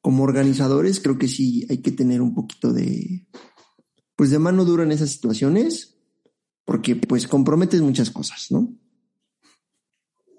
como 0.00 0.24
organizadores 0.24 1.00
creo 1.00 1.18
que 1.18 1.28
sí 1.28 1.66
hay 1.68 1.78
que 1.78 1.92
tener 1.92 2.22
un 2.22 2.34
poquito 2.34 2.72
de, 2.72 3.26
pues 4.16 4.30
de 4.30 4.38
mano 4.38 4.64
dura 4.64 4.82
en 4.82 4.92
esas 4.92 5.10
situaciones, 5.10 5.98
porque 6.64 6.96
pues 6.96 7.26
comprometes 7.26 7.80
muchas 7.80 8.10
cosas, 8.10 8.48
¿no? 8.50 8.72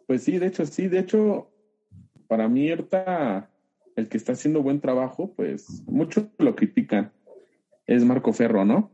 Pues 0.08 0.24
sí, 0.24 0.38
de 0.38 0.48
hecho, 0.48 0.66
sí, 0.66 0.88
de 0.88 1.00
hecho, 1.00 1.52
para 2.28 2.48
mí 2.48 2.70
ahorita 2.70 3.50
el 3.96 4.08
que 4.08 4.18
está 4.18 4.34
haciendo 4.34 4.62
buen 4.62 4.82
trabajo, 4.82 5.34
pues 5.36 5.84
muchos 5.86 6.26
lo 6.38 6.56
critican, 6.56 7.12
es 7.86 8.06
Marco 8.06 8.34
Ferro, 8.34 8.66
¿no? 8.66 8.92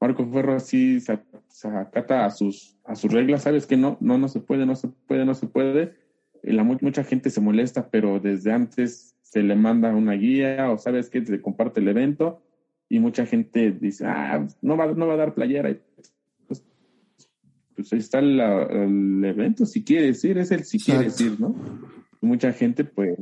Marco 0.00 0.26
Ferro 0.26 0.60
sí 0.60 1.00
se, 1.00 1.18
acata 1.64 2.26
a 2.26 2.30
sus, 2.30 2.76
a 2.84 2.94
sus 2.94 3.12
reglas, 3.12 3.42
sabes 3.42 3.66
que 3.66 3.76
no, 3.76 3.96
no, 4.00 4.18
no 4.18 4.28
se 4.28 4.40
puede, 4.40 4.66
no 4.66 4.76
se 4.76 4.88
puede, 4.88 5.24
no 5.24 5.34
se 5.34 5.46
puede. 5.46 5.94
Y 6.42 6.52
la, 6.52 6.62
mucha 6.62 7.02
gente 7.02 7.30
se 7.30 7.40
molesta, 7.40 7.88
pero 7.90 8.20
desde 8.20 8.52
antes 8.52 9.15
se 9.36 9.42
le 9.42 9.54
manda 9.54 9.94
una 9.94 10.14
guía 10.14 10.70
o 10.70 10.78
sabes 10.78 11.10
que 11.10 11.22
se 11.22 11.42
comparte 11.42 11.80
el 11.80 11.88
evento 11.88 12.40
y 12.88 13.00
mucha 13.00 13.26
gente 13.26 13.70
dice, 13.70 14.06
ah, 14.06 14.46
no 14.62 14.78
va, 14.78 14.86
no 14.92 15.06
va 15.06 15.12
a 15.12 15.18
dar 15.18 15.34
playera. 15.34 15.76
Pues, 16.46 16.64
pues 17.74 17.92
ahí 17.92 17.98
está 17.98 18.20
el 18.20 19.22
evento, 19.22 19.66
si 19.66 19.84
quiere 19.84 20.06
decir, 20.06 20.38
es 20.38 20.50
el 20.52 20.64
si 20.64 20.78
quiere 20.78 21.04
decir, 21.04 21.38
¿no? 21.38 21.54
mucha 22.22 22.54
gente 22.54 22.84
pues 22.84 23.18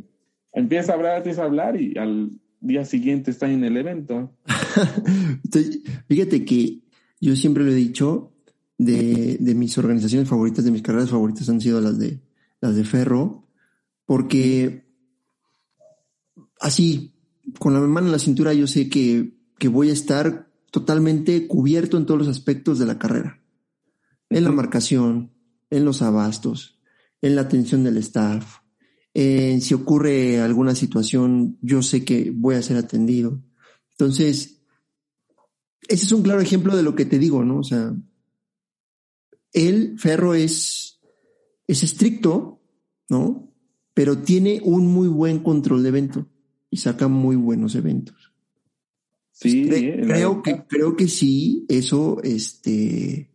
empieza 0.53 0.92
a 0.92 0.94
hablar, 0.94 1.16
empieza 1.16 1.42
a 1.42 1.46
hablar 1.46 1.81
y 1.81 1.98
al 1.98 2.31
día 2.61 2.85
siguiente 2.85 3.33
está 3.33 3.50
en 3.50 3.64
el 3.64 3.77
evento. 3.77 4.33
fíjate 6.09 6.44
que 6.44 6.79
yo 7.20 7.35
siempre 7.35 7.64
lo 7.64 7.72
he 7.72 7.74
dicho, 7.74 8.31
de, 8.79 9.37
de, 9.40 9.55
mis 9.57 9.77
organizaciones 9.79 10.29
favoritas, 10.29 10.64
de 10.64 10.70
mis 10.70 10.83
carreras 10.83 11.11
favoritas 11.11 11.48
han 11.48 11.61
sido 11.61 11.81
las 11.81 11.98
de, 11.98 12.20
las 12.61 12.77
de 12.77 12.85
Ferro, 12.85 13.48
porque 14.07 14.83
así, 16.60 17.14
con 17.58 17.74
la 17.74 17.80
mano 17.80 18.06
en 18.06 18.12
la 18.12 18.18
cintura, 18.18 18.52
yo 18.54 18.66
sé 18.66 18.88
que, 18.88 19.34
que 19.58 19.68
voy 19.68 19.90
a 19.90 19.92
estar 19.92 20.50
totalmente 20.70 21.46
cubierto 21.46 21.96
en 21.96 22.06
todos 22.06 22.18
los 22.18 22.28
aspectos 22.28 22.78
de 22.78 22.86
la 22.86 22.98
carrera. 22.98 23.40
En 24.30 24.44
la 24.44 24.50
marcación, 24.50 25.32
en 25.70 25.84
los 25.84 26.02
abastos, 26.02 26.80
en 27.20 27.36
la 27.36 27.42
atención 27.42 27.84
del 27.84 27.98
staff, 27.98 28.58
en 29.12 29.60
si 29.60 29.74
ocurre 29.74 30.40
alguna 30.40 30.74
situación, 30.74 31.58
yo 31.62 31.82
sé 31.82 32.04
que 32.04 32.32
voy 32.34 32.56
a 32.56 32.62
ser 32.62 32.76
atendido. 32.76 33.40
Entonces, 33.92 34.62
ese 35.86 36.04
es 36.04 36.12
un 36.12 36.22
claro 36.22 36.40
ejemplo 36.40 36.76
de 36.76 36.82
lo 36.82 36.96
que 36.96 37.04
te 37.04 37.18
digo, 37.18 37.44
¿no? 37.44 37.58
O 37.58 37.64
sea, 37.64 37.94
el 39.52 39.98
Ferro 40.00 40.34
es, 40.34 41.00
es 41.68 41.84
estricto, 41.84 42.60
¿no? 43.08 43.52
Pero 43.92 44.18
tiene 44.18 44.60
un 44.64 44.88
muy 44.88 45.06
buen 45.06 45.38
control 45.38 45.84
de 45.84 45.88
evento 45.90 46.33
y 46.74 46.76
saca 46.76 47.06
muy 47.06 47.37
buenos 47.37 47.76
eventos. 47.76 48.32
Sí, 49.30 49.68
creo 49.68 50.42
que, 50.42 50.64
creo 50.66 50.96
que 50.96 51.06
sí, 51.06 51.64
eso, 51.68 52.20
este, 52.24 53.30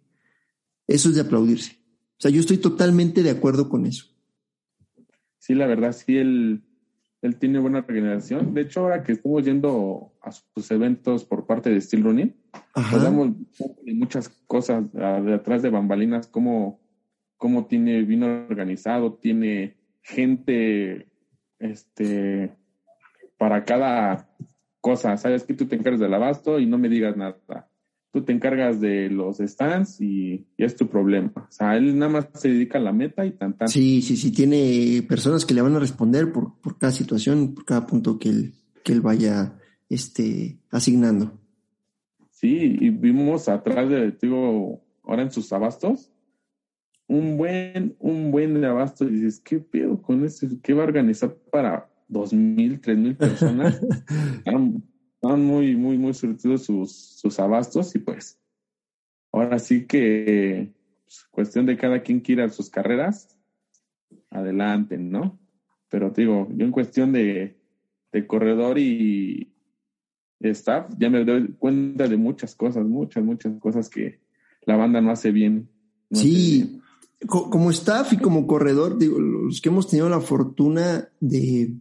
eso 0.86 1.08
es 1.08 1.16
de 1.16 1.22
aplaudirse. 1.22 1.78
O 2.18 2.22
sea, 2.22 2.32
yo 2.32 2.42
estoy 2.42 2.58
totalmente 2.58 3.24
de 3.24 3.30
acuerdo 3.30 3.70
con 3.70 3.86
eso. 3.86 4.08
Sí, 5.38 5.56
la 5.56 5.68
verdad, 5.68 5.94
sí, 5.94 6.18
él, 6.18 6.64
él 7.22 7.38
tiene 7.38 7.60
buena 7.60 7.80
regeneración. 7.80 8.54
De 8.54 8.64
hecho, 8.64 8.82
ahora 8.82 9.04
que 9.04 9.14
estamos 9.14 9.46
yendo 9.46 10.12
a 10.22 10.34
sus 10.34 10.70
eventos 10.72 11.24
por 11.24 11.46
parte 11.46 11.70
de 11.70 11.80
Steel 11.80 12.04
Running, 12.04 12.36
hablamos 12.74 13.38
de 13.86 13.94
muchas 13.94 14.28
cosas 14.48 14.92
de 14.92 15.34
atrás 15.34 15.62
de 15.62 15.70
bambalinas, 15.70 16.28
cómo, 16.28 16.82
cómo 17.38 17.68
tiene 17.68 18.02
vino 18.02 18.26
organizado, 18.50 19.14
tiene 19.14 19.78
gente, 20.02 21.08
este, 21.58 22.59
para 23.40 23.64
cada 23.64 24.30
cosa. 24.82 25.18
Sabes 25.18 25.44
que 25.44 25.56
tú 25.56 25.66
te 25.66 25.76
encargas 25.76 26.02
del 26.02 26.14
abasto 26.14 26.60
y 26.60 26.68
no 26.68 26.78
me 26.78 26.90
digas 26.90 27.18
nada. 27.18 27.68
Tú 28.12 28.24
te 28.24 28.34
encargas 28.34 28.82
de 28.82 29.10
los 29.10 29.38
stands 29.38 30.02
y, 30.02 30.46
es 30.58 30.76
tu 30.76 30.90
problema. 30.90 31.32
O 31.36 31.52
sea, 31.52 31.78
él 31.78 31.98
nada 31.98 32.12
más 32.12 32.28
se 32.34 32.50
dedica 32.50 32.78
a 32.78 32.82
la 32.82 32.92
meta 32.92 33.26
y 33.26 33.32
tan, 33.32 33.58
tan. 33.58 33.70
Sí, 33.70 34.02
sí, 34.02 34.18
sí. 34.18 34.32
Tiene 34.32 35.04
personas 35.08 35.46
que 35.46 35.54
le 35.54 35.62
van 35.62 35.76
a 35.76 35.80
responder 35.80 36.32
por, 36.32 36.60
por 36.60 36.78
cada 36.78 36.92
situación, 36.92 37.56
por 37.56 37.66
cada 37.66 37.88
punto 37.88 38.20
que 38.20 38.30
él, 38.30 38.54
que 38.84 38.92
él 38.92 39.02
vaya 39.02 39.58
este, 39.90 40.60
asignando. 40.70 41.40
Sí, 42.32 42.78
y 42.80 42.90
vimos 42.90 43.48
atrás 43.48 43.90
de, 43.90 44.12
digo, 44.12 44.84
ahora 45.04 45.24
en 45.24 45.32
sus 45.32 45.52
abastos, 45.54 46.12
un 47.08 47.38
buen, 47.38 47.96
un 48.00 48.32
buen 48.32 48.60
de 48.60 48.68
abasto. 48.68 49.06
Y 49.06 49.12
dices, 49.12 49.40
¿qué 49.40 49.60
pedo 49.60 50.02
con 50.02 50.26
eso? 50.26 50.48
¿Qué 50.62 50.74
va 50.74 50.84
a 50.84 50.88
organizar 50.88 51.36
para 51.52 51.89
dos 52.10 52.34
mil, 52.34 52.82
tres 52.82 52.98
mil 52.98 53.16
personas. 53.16 53.80
Están, 54.46 55.46
muy, 55.46 55.76
muy, 55.76 55.98
muy 55.98 56.14
surtidos 56.14 56.64
sus, 56.64 56.92
sus 56.92 57.40
abastos 57.40 57.94
y 57.96 58.00
pues 58.00 58.40
ahora 59.32 59.60
sí 59.60 59.86
que 59.86 60.74
pues, 61.06 61.28
cuestión 61.30 61.66
de 61.66 61.78
cada 61.78 62.02
quien 62.02 62.20
quiera 62.20 62.50
sus 62.50 62.70
carreras, 62.70 63.38
adelante, 64.30 64.98
¿no? 64.98 65.40
Pero 65.90 66.12
te 66.12 66.22
digo, 66.22 66.48
yo 66.56 66.66
en 66.66 66.72
cuestión 66.72 67.12
de, 67.12 67.58
de 68.12 68.28
corredor 68.28 68.78
y 68.78 69.52
staff, 70.40 70.90
ya 70.98 71.10
me 71.10 71.26
doy 71.26 71.54
cuenta 71.60 72.08
de 72.08 72.18
muchas 72.18 72.56
cosas, 72.56 72.86
muchas, 72.86 73.24
muchas 73.24 73.60
cosas 73.60 73.90
que 73.90 74.20
la 74.64 74.78
banda 74.78 75.02
no 75.02 75.12
hace 75.12 75.32
bien. 75.32 75.70
sí, 76.12 76.80
como 77.28 77.70
staff 77.72 78.14
y 78.14 78.18
como 78.18 78.48
corredor, 78.48 78.98
digo, 78.98 79.20
los 79.20 79.60
que 79.60 79.70
hemos 79.70 79.90
tenido 79.90 80.08
la 80.08 80.22
fortuna 80.22 81.10
de 81.20 81.74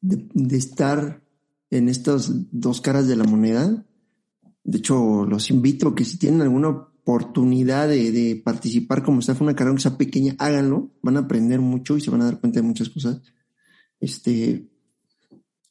de, 0.00 0.56
estar 0.56 1.22
en 1.70 1.88
estas 1.88 2.30
dos 2.52 2.80
caras 2.80 3.06
de 3.08 3.16
la 3.16 3.24
moneda. 3.24 3.84
De 4.64 4.78
hecho, 4.78 5.24
los 5.24 5.50
invito 5.50 5.94
que 5.94 6.04
si 6.04 6.18
tienen 6.18 6.42
alguna 6.42 6.68
oportunidad 6.68 7.88
de, 7.88 8.40
participar 8.44 9.02
como 9.02 9.22
fue 9.22 9.36
una 9.40 9.56
carrera 9.56 9.76
que 9.76 9.82
sea 9.82 9.96
pequeña, 9.96 10.36
háganlo, 10.38 10.90
van 11.02 11.16
a 11.16 11.20
aprender 11.20 11.60
mucho 11.60 11.96
y 11.96 12.00
se 12.00 12.10
van 12.10 12.22
a 12.22 12.26
dar 12.26 12.40
cuenta 12.40 12.60
de 12.60 12.66
muchas 12.66 12.90
cosas. 12.90 13.20
Este, 14.00 14.68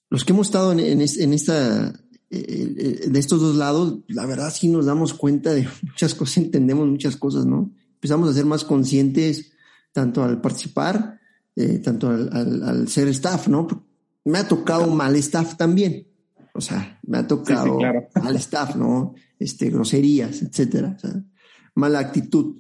los 0.10 0.26
que 0.26 0.34
hemos 0.34 0.48
estado 0.48 0.72
en, 0.72 1.02
esta, 1.02 1.88
eh, 1.90 1.94
eh, 2.30 3.10
de 3.10 3.20
estos 3.20 3.40
dos 3.40 3.56
lados, 3.56 4.00
la 4.08 4.26
verdad 4.26 4.54
sí 4.54 4.68
nos 4.68 4.86
damos 4.86 5.14
cuenta 5.14 5.54
de 5.54 5.68
muchas 5.84 6.16
cosas, 6.16 6.38
entendemos 6.38 6.88
muchas 6.88 7.16
cosas, 7.18 7.46
¿no? 7.46 7.72
Empezamos 7.94 8.30
a 8.30 8.34
ser 8.34 8.46
más 8.46 8.64
conscientes 8.64 9.52
tanto 9.92 10.24
al 10.24 10.40
participar, 10.42 11.20
eh, 11.56 11.80
tanto 11.80 12.10
al, 12.10 12.88
ser 12.88 13.08
staff, 13.08 13.48
¿no? 13.48 13.87
Me 14.28 14.40
ha 14.40 14.48
tocado 14.48 14.88
mal 14.88 15.16
staff 15.16 15.56
también. 15.56 16.08
O 16.54 16.62
sea, 16.62 17.00
me 17.04 17.20
ha 17.20 17.28
tocado 17.28 17.80
mal 18.22 18.36
staff, 18.36 18.76
¿no? 18.76 19.16
Este, 19.40 19.70
groserías, 19.70 20.42
etcétera. 20.42 20.98
mala 21.76 22.00
actitud. 22.00 22.58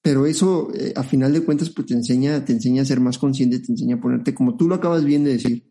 Pero 0.00 0.26
eso, 0.26 0.72
eh, 0.74 0.92
a 0.96 1.02
final 1.02 1.32
de 1.32 1.44
cuentas, 1.44 1.70
pues 1.70 1.86
te 1.86 1.94
enseña, 1.94 2.44
te 2.44 2.52
enseña 2.52 2.82
a 2.82 2.86
ser 2.86 3.00
más 3.00 3.18
consciente, 3.18 3.60
te 3.60 3.72
enseña 3.72 3.96
a 3.96 4.00
ponerte, 4.00 4.34
como 4.34 4.56
tú 4.56 4.68
lo 4.68 4.74
acabas 4.74 5.04
bien 5.04 5.22
de 5.22 5.34
decir, 5.34 5.64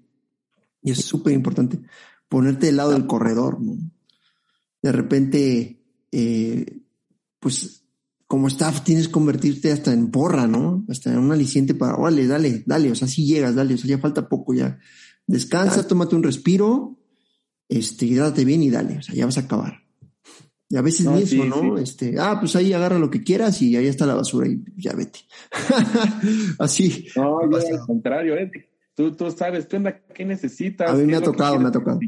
y 0.82 0.92
es 0.92 1.04
súper 1.04 1.34
importante, 1.34 1.82
ponerte 2.30 2.68
del 2.68 2.78
lado 2.78 2.92
del 2.92 3.08
corredor, 3.08 3.60
¿no? 3.62 3.78
De 4.82 4.92
repente, 4.92 5.84
eh, 6.12 6.82
pues 7.40 7.81
como 8.32 8.48
staff 8.48 8.86
tienes 8.86 9.08
que 9.08 9.12
convertirte 9.12 9.74
hasta 9.74 9.92
en 9.92 10.10
porra, 10.10 10.48
¿no? 10.48 10.86
Hasta 10.88 11.12
en 11.12 11.20
un 11.20 11.34
aliciente 11.34 11.76
para, 11.76 11.98
órale, 11.98 12.28
dale, 12.28 12.64
dale, 12.66 12.90
o 12.90 12.96
sea, 12.96 13.06
si 13.06 13.26
llegas, 13.26 13.56
dale, 13.56 13.74
o 13.74 13.78
sea, 13.78 13.90
ya 13.90 13.98
falta 13.98 14.30
poco 14.30 14.54
ya. 14.54 14.80
Descansa, 15.28 15.86
tómate 15.86 16.16
un 16.16 16.24
respiro, 16.24 16.98
este, 17.68 18.06
hidrátate 18.06 18.46
bien 18.46 18.64
y 18.64 18.70
dale, 18.70 19.00
o 19.00 19.02
sea, 19.02 19.14
ya 19.16 19.26
vas 19.26 19.38
a 19.38 19.42
acabar. 19.42 19.82
Y 20.70 20.78
a 20.78 20.82
veces 20.82 21.08
ni 21.08 21.24
eso, 21.24 21.44
¿no? 21.44 21.78
Este, 21.78 22.16
ah, 22.20 22.38
pues 22.40 22.56
ahí 22.56 22.72
agarra 22.72 23.00
lo 23.00 23.10
que 23.10 23.22
quieras 23.22 23.62
y 23.62 23.76
ahí 23.76 23.88
está 23.88 24.06
la 24.06 24.16
basura 24.16 24.48
y 24.48 24.64
ya 24.78 24.94
vete. 24.94 25.20
Así. 26.58 27.08
No, 27.18 27.52
yo 27.52 27.58
al 27.58 27.86
contrario, 27.86 28.38
¿eh? 28.38 28.50
Tú, 28.96 29.12
tú 29.12 29.30
sabes, 29.32 29.66
¿qué 29.66 29.76
onda? 29.76 30.00
¿Qué 30.16 30.24
necesitas? 30.24 30.90
A 30.90 30.94
mí 30.94 31.04
me 31.04 31.18
ha 31.18 31.22
tocado, 31.22 31.60
me 31.60 31.68
ha 31.68 31.72
tocado. 31.74 32.00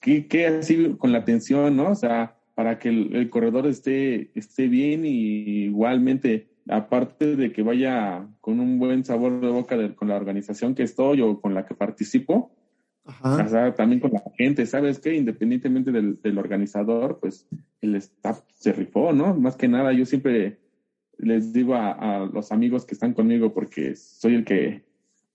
¿Qué, 0.00 0.26
¿Qué 0.28 0.46
así 0.46 0.94
con 0.96 1.10
la 1.10 1.18
atención, 1.18 1.74
no? 1.74 1.90
O 1.90 1.96
sea, 1.96 2.39
para 2.60 2.78
que 2.78 2.90
el, 2.90 3.30
corredor 3.30 3.66
esté, 3.66 4.38
esté 4.38 4.68
bien 4.68 5.06
y 5.06 5.64
igualmente, 5.64 6.50
aparte 6.68 7.34
de 7.34 7.52
que 7.52 7.62
vaya 7.62 8.28
con 8.42 8.60
un 8.60 8.78
buen 8.78 9.02
sabor 9.02 9.40
de 9.40 9.48
boca 9.48 9.94
con 9.94 10.08
la 10.08 10.16
organización 10.16 10.74
que 10.74 10.82
estoy 10.82 11.22
o 11.22 11.40
con 11.40 11.54
la 11.54 11.64
que 11.64 11.74
participo, 11.74 12.54
también 13.78 14.00
con 14.00 14.12
la 14.12 14.22
gente, 14.36 14.66
¿sabes 14.66 14.98
qué? 14.98 15.14
Independientemente 15.14 15.90
del, 15.90 16.36
organizador, 16.38 17.18
pues 17.18 17.48
el 17.80 17.94
staff 17.94 18.42
se 18.52 18.74
rifó, 18.74 19.14
¿no? 19.14 19.34
Más 19.34 19.56
que 19.56 19.66
nada, 19.66 19.94
yo 19.94 20.04
siempre 20.04 20.58
les 21.16 21.54
digo 21.54 21.76
a, 21.76 21.92
a 21.92 22.26
los 22.26 22.52
amigos 22.52 22.84
que 22.84 22.92
están 22.92 23.14
conmigo, 23.14 23.54
porque 23.54 23.96
soy 23.96 24.34
el 24.34 24.44
que 24.44 24.84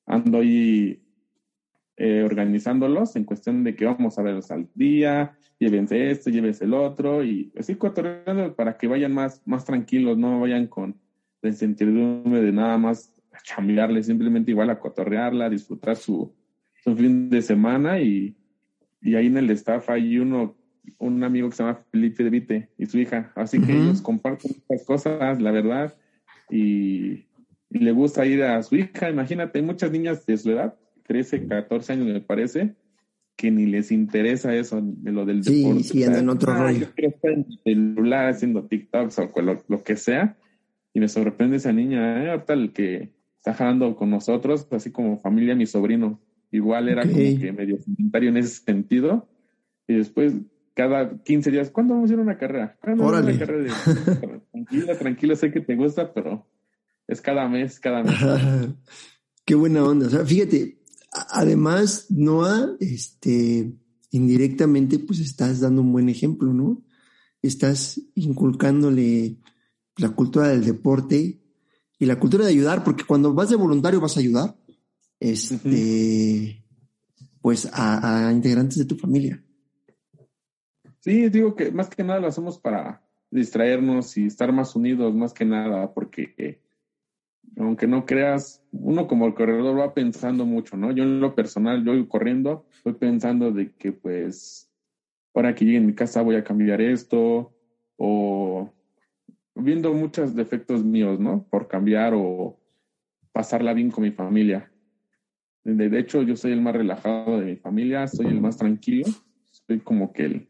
ando 0.05 0.37
ahí 0.41 1.01
eh, 1.97 2.21
organizándolos 2.23 3.15
en 3.15 3.23
cuestión 3.23 3.63
de 3.63 3.75
que 3.75 3.85
vamos 3.85 4.19
a 4.19 4.21
verlos 4.21 4.51
al 4.51 4.67
día, 4.75 5.35
llévense 5.59 6.11
esto, 6.11 6.29
llévense 6.29 6.65
el 6.65 6.73
otro, 6.73 7.23
y 7.23 7.51
así 7.57 7.75
cotorreando 7.75 8.55
para 8.55 8.77
que 8.77 8.87
vayan 8.87 9.13
más, 9.13 9.41
más 9.45 9.65
tranquilos, 9.65 10.17
no 10.17 10.39
vayan 10.41 10.67
con 10.67 10.95
la 11.41 11.49
incertidumbre 11.49 12.41
de 12.41 12.51
nada 12.51 12.77
más 12.77 13.13
chambearle, 13.43 14.03
simplemente 14.03 14.51
igual 14.51 14.69
a 14.69 14.79
cotorrearla, 14.79 15.45
a 15.45 15.49
disfrutar 15.49 15.95
su, 15.95 16.33
su 16.83 16.95
fin 16.95 17.29
de 17.29 17.41
semana 17.41 17.99
y, 17.99 18.35
y 19.01 19.15
ahí 19.15 19.27
en 19.27 19.37
el 19.37 19.49
staff 19.51 19.89
hay 19.89 20.17
uno, 20.17 20.55
un 20.97 21.23
amigo 21.23 21.49
que 21.49 21.55
se 21.55 21.63
llama 21.63 21.83
Felipe 21.91 22.23
de 22.23 22.29
Vite 22.29 22.69
y 22.77 22.85
su 22.85 22.99
hija, 22.99 23.31
así 23.35 23.61
que 23.61 23.73
ellos 23.73 24.01
comparten 24.01 24.51
muchas 24.67 24.85
cosas, 24.85 25.41
la 25.41 25.51
verdad, 25.51 25.95
y, 26.49 27.25
y 27.69 27.79
le 27.79 27.91
gusta 27.91 28.25
ir 28.25 28.43
a 28.43 28.61
su 28.63 28.75
hija, 28.75 29.09
imagínate, 29.09 29.59
hay 29.59 29.65
muchas 29.65 29.91
niñas 29.91 30.25
de 30.25 30.37
su 30.37 30.51
edad 30.51 30.75
13, 31.07 31.47
14 31.47 31.93
años 31.93 32.07
me 32.07 32.21
parece, 32.21 32.75
que 33.35 33.51
ni 33.51 33.65
les 33.65 33.91
interesa 33.91 34.55
eso 34.55 34.79
de 34.81 35.11
lo 35.11 35.25
del 35.25 35.43
sí, 35.43 35.63
deporte. 35.63 35.83
Sí, 35.83 36.03
en 36.03 36.29
otro 36.29 36.53
ah, 36.53 36.59
rollo. 36.59 36.87
Yo 36.97 37.07
estar 37.07 37.31
en 37.31 37.45
el 37.49 37.59
celular 37.63 38.29
haciendo 38.29 38.65
TikToks 38.65 39.19
o 39.19 39.41
lo, 39.41 39.83
que 39.83 39.95
sea. 39.97 40.37
Y 40.93 40.99
me 40.99 41.09
sorprende 41.09 41.57
esa 41.57 41.73
niña, 41.73 42.23
¿eh? 42.23 42.31
ahorita 42.31 42.53
el 42.53 42.71
que 42.71 43.11
está 43.37 43.53
jalando 43.53 43.95
con 43.95 44.09
nosotros, 44.09 44.67
así 44.71 44.91
como 44.91 45.19
familia, 45.19 45.55
mi 45.55 45.65
sobrino. 45.65 46.21
Igual 46.51 46.87
era 46.87 47.01
como 47.01 47.15
que 47.15 47.51
medio 47.51 47.77
comentario 47.83 48.29
en 48.29 48.37
ese 48.37 48.63
sentido. 48.63 49.27
Y 49.87 49.95
después, 49.95 50.33
cada 50.73 51.21
15 51.21 51.51
días, 51.51 51.69
¿cuándo 51.69 51.95
vamos 51.95 52.09
a 52.09 52.13
ir 52.13 52.19
a 52.19 52.23
una 52.23 52.37
carrera? 52.37 52.77
¿Cuándo 52.81 53.03
vamos 53.03 53.19
a 53.19 53.23
una 53.23 53.37
carrera 53.37 53.63
de... 53.63 54.39
tranquilo, 54.51 54.97
tranquilo, 54.97 55.35
sé 55.35 55.51
que 55.51 55.59
te 55.59 55.75
gusta, 55.75 56.13
pero 56.13 56.47
es 57.07 57.21
cada 57.21 57.49
mes, 57.49 57.79
cada 57.79 58.03
mes. 58.03 58.15
Qué 59.45 59.55
buena 59.55 59.83
onda. 59.83 60.07
O 60.07 60.09
sea, 60.09 60.25
fíjate, 60.25 60.79
además, 61.29 62.07
Noah, 62.09 62.75
este, 62.79 63.73
indirectamente, 64.11 64.99
pues 64.99 65.19
estás 65.19 65.59
dando 65.59 65.81
un 65.81 65.91
buen 65.91 66.09
ejemplo, 66.09 66.53
¿no? 66.53 66.83
Estás 67.41 68.01
inculcándole 68.15 69.37
la 69.97 70.09
cultura 70.09 70.49
del 70.49 70.65
deporte 70.65 71.41
y 71.97 72.05
la 72.05 72.19
cultura 72.19 72.45
de 72.45 72.51
ayudar, 72.51 72.83
porque 72.83 73.05
cuando 73.05 73.33
vas 73.33 73.49
de 73.49 73.55
voluntario 73.55 74.01
vas 74.01 74.17
a 74.17 74.19
ayudar, 74.19 74.57
este, 75.19 76.63
pues 77.41 77.69
a, 77.71 78.31
integrantes 78.33 78.77
de 78.77 78.85
tu 78.85 78.95
familia. 78.95 79.43
Sí, 80.99 81.29
digo 81.29 81.55
que 81.55 81.71
más 81.71 81.89
que 81.89 82.03
nada 82.03 82.19
lo 82.19 82.27
hacemos 82.27 82.59
para 82.59 83.07
distraernos 83.29 84.17
y 84.17 84.25
estar 84.25 84.51
más 84.51 84.75
unidos, 84.75 85.13
más 85.13 85.33
que 85.33 85.45
nada, 85.45 85.93
porque 85.93 86.33
eh, 86.37 86.64
aunque 87.57 87.87
no 87.87 88.05
creas, 88.05 88.61
uno 88.71 89.07
como 89.07 89.25
el 89.27 89.33
corredor 89.33 89.79
va 89.79 89.93
pensando 89.93 90.45
mucho, 90.45 90.77
¿no? 90.77 90.91
Yo 90.91 91.03
en 91.03 91.19
lo 91.19 91.35
personal, 91.35 91.83
yo 91.83 92.07
corriendo, 92.07 92.65
voy 92.83 92.93
pensando 92.93 93.51
de 93.51 93.71
que 93.77 93.91
pues 93.91 94.69
ahora 95.33 95.53
que 95.53 95.65
llegue 95.65 95.77
a 95.77 95.81
mi 95.81 95.93
casa 95.93 96.21
voy 96.21 96.35
a 96.35 96.43
cambiar 96.43 96.81
esto 96.81 97.51
o 97.97 98.69
viendo 99.55 99.93
muchos 99.93 100.35
defectos 100.35 100.83
míos, 100.83 101.19
¿no? 101.19 101.45
Por 101.49 101.67
cambiar 101.67 102.13
o 102.15 102.57
pasarla 103.31 103.73
bien 103.73 103.91
con 103.91 104.03
mi 104.03 104.11
familia. 104.11 104.71
De, 105.63 105.99
hecho, 105.99 106.21
yo 106.21 106.35
soy 106.35 106.51
el 106.51 106.61
más 106.61 106.75
relajado 106.75 107.39
de 107.39 107.45
mi 107.45 107.55
familia, 107.55 108.07
soy 108.07 108.27
el 108.27 108.39
más 108.39 108.57
tranquilo, 108.57 109.07
soy 109.45 109.79
como 109.79 110.13
que 110.13 110.25
el 110.25 110.49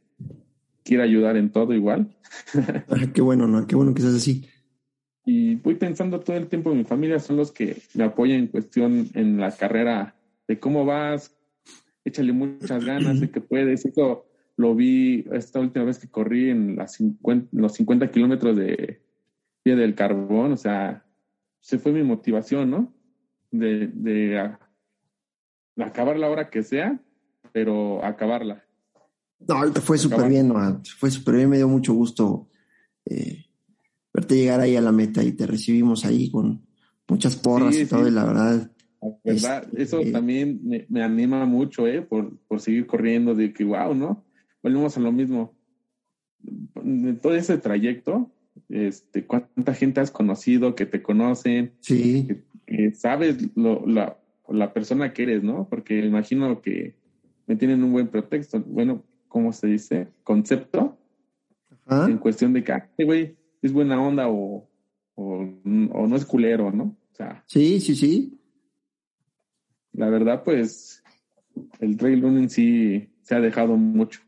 quiere 0.84 1.04
ayudar 1.04 1.38
en 1.38 1.52
todo 1.52 1.74
igual. 1.74 2.16
Ah, 2.88 3.12
qué 3.14 3.22
bueno, 3.22 3.48
¿no? 3.48 3.66
Qué 3.66 3.76
bueno 3.76 3.94
que 3.94 4.02
seas 4.02 4.16
así. 4.16 4.48
Y 5.26 5.56
voy 5.56 5.76
pensando 5.76 6.20
todo 6.20 6.38
el 6.38 6.48
tiempo, 6.48 6.74
mi 6.76 6.84
familia 6.84 7.20
son 7.20 7.38
los 7.38 7.52
que 7.52 7.82
me 7.96 8.04
apoyan 8.04 8.40
en 8.40 8.48
cuestión 8.48 9.10
en 9.16 9.40
la 9.40 9.52
carrera 9.52 10.16
de 10.48 10.60
cómo 10.60 10.86
vas, 10.86 11.36
échale 12.04 12.32
muchas 12.32 12.86
ganas 12.86 13.20
de 13.20 13.32
que 13.32 13.42
puedes. 13.42 13.86
Eso 13.86 14.28
lo 14.56 14.76
vi 14.76 15.26
esta 15.32 15.60
última 15.60 15.86
vez 15.86 16.00
que 16.00 16.08
corrí 16.08 16.50
en 16.52 16.76
las 16.76 16.94
50, 16.94 17.50
los 17.54 17.74
50 17.74 18.12
kilómetros 18.12 18.56
de 18.56 19.02
Pie 19.64 19.76
del 19.76 19.96
Carbón, 19.96 20.54
o 20.54 20.58
sea, 20.58 21.04
se 21.60 21.80
fue 21.80 21.92
mi 21.92 22.04
motivación, 22.04 22.70
¿no? 22.70 22.94
De, 23.50 23.88
de, 23.88 24.56
acabar 25.78 26.18
la 26.18 26.30
hora 26.30 26.50
que 26.50 26.62
sea, 26.62 27.00
pero 27.52 28.04
acabarla. 28.06 28.64
No, 29.40 29.62
fue 29.82 29.98
súper 29.98 30.30
bien, 30.30 30.54
fue 30.98 31.10
súper 31.10 31.36
bien, 31.36 31.50
me 31.50 31.58
dio 31.58 31.68
mucho 31.68 31.94
gusto 31.94 32.48
eh, 33.06 33.45
verte 34.16 34.36
llegar 34.36 34.62
ahí 34.62 34.78
a 34.78 34.82
la 34.82 34.94
meta 34.94 35.24
y 35.24 35.34
te 35.34 35.46
recibimos 35.46 36.06
ahí 36.06 36.32
con 36.32 36.66
muchas 37.08 37.36
porras 37.36 37.76
y 37.76 37.86
todo, 37.86 38.08
y 38.08 38.12
la 38.12 38.24
verdad. 38.24 38.72
verdad, 39.24 39.68
eso 39.76 40.00
este, 40.00 40.12
también 40.12 40.62
me, 40.90 41.04
anima 41.04 41.46
mucho, 41.46 41.86
¿eh? 41.86 42.02
Por, 42.02 42.38
por 42.48 42.62
seguir 42.62 42.88
corriendo, 42.88 43.36
de 43.36 43.52
que 43.52 43.66
wow, 43.66 43.94
¿no? 43.94 44.24
Volvemos 44.64 44.96
a 44.96 45.02
lo 45.02 45.12
mismo. 45.12 45.54
De 46.40 47.14
todo 47.14 47.36
ese 47.36 47.58
trayecto, 47.58 48.32
este, 48.70 49.26
cuánta 49.26 49.74
gente 49.74 50.00
has 50.00 50.12
conocido, 50.12 50.76
que 50.76 50.86
te 50.86 51.02
conocen, 51.02 51.74
sí. 51.82 52.28
que, 52.66 52.94
sabes 52.94 53.50
lo, 53.56 53.86
la, 53.86 54.18
la 54.48 54.72
persona 54.72 55.12
que 55.12 55.24
eres, 55.24 55.44
¿no? 55.44 55.68
Porque 55.70 56.00
imagino 56.00 56.62
que 56.62 56.96
me 57.48 57.58
tienen 57.58 57.84
un 57.84 57.92
buen 57.92 58.08
pretexto, 58.08 58.62
bueno, 58.62 59.04
¿cómo 59.28 59.52
se 59.52 59.68
dice? 59.68 60.08
Concepto, 60.24 60.98
en 61.90 62.18
cuestión 62.18 62.54
de 62.54 62.64
que, 62.64 63.04
güey, 63.04 63.36
es 63.66 63.74
buena 63.74 64.00
onda 64.00 64.28
o, 64.30 64.70
o, 65.16 65.46
no 65.64 66.16
es 66.16 66.26
culero, 66.26 66.72
¿no? 66.72 66.96
O 67.12 67.16
sea. 67.16 67.44
Sí, 67.48 67.80
sí, 67.80 67.96
sí. 67.96 68.40
La 69.94 70.10
verdad, 70.10 70.44
pues, 70.44 71.04
el 71.80 71.98
trail 71.98 72.22
running 72.22 72.50
sí 72.50 73.10
se 73.22 73.36
ha 73.36 73.40
dejado 73.40 73.76
mucho. 73.76 74.22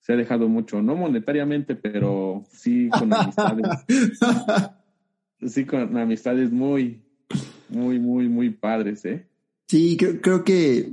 Se 0.00 0.14
ha 0.14 0.16
dejado 0.16 0.48
mucho, 0.48 0.82
no 0.82 0.96
monetariamente, 0.96 1.76
pero 1.76 2.44
sí 2.50 2.88
con 2.88 3.12
amistades. 3.12 3.66
sí 5.46 5.64
con 5.64 5.96
amistades 5.96 6.50
muy, 6.50 7.02
muy, 7.68 8.00
muy, 8.00 8.28
muy 8.28 8.50
padres, 8.50 9.04
¿eh? 9.04 9.28
Sí, 9.68 9.96
creo, 9.98 10.20
creo 10.22 10.44
que, 10.44 10.90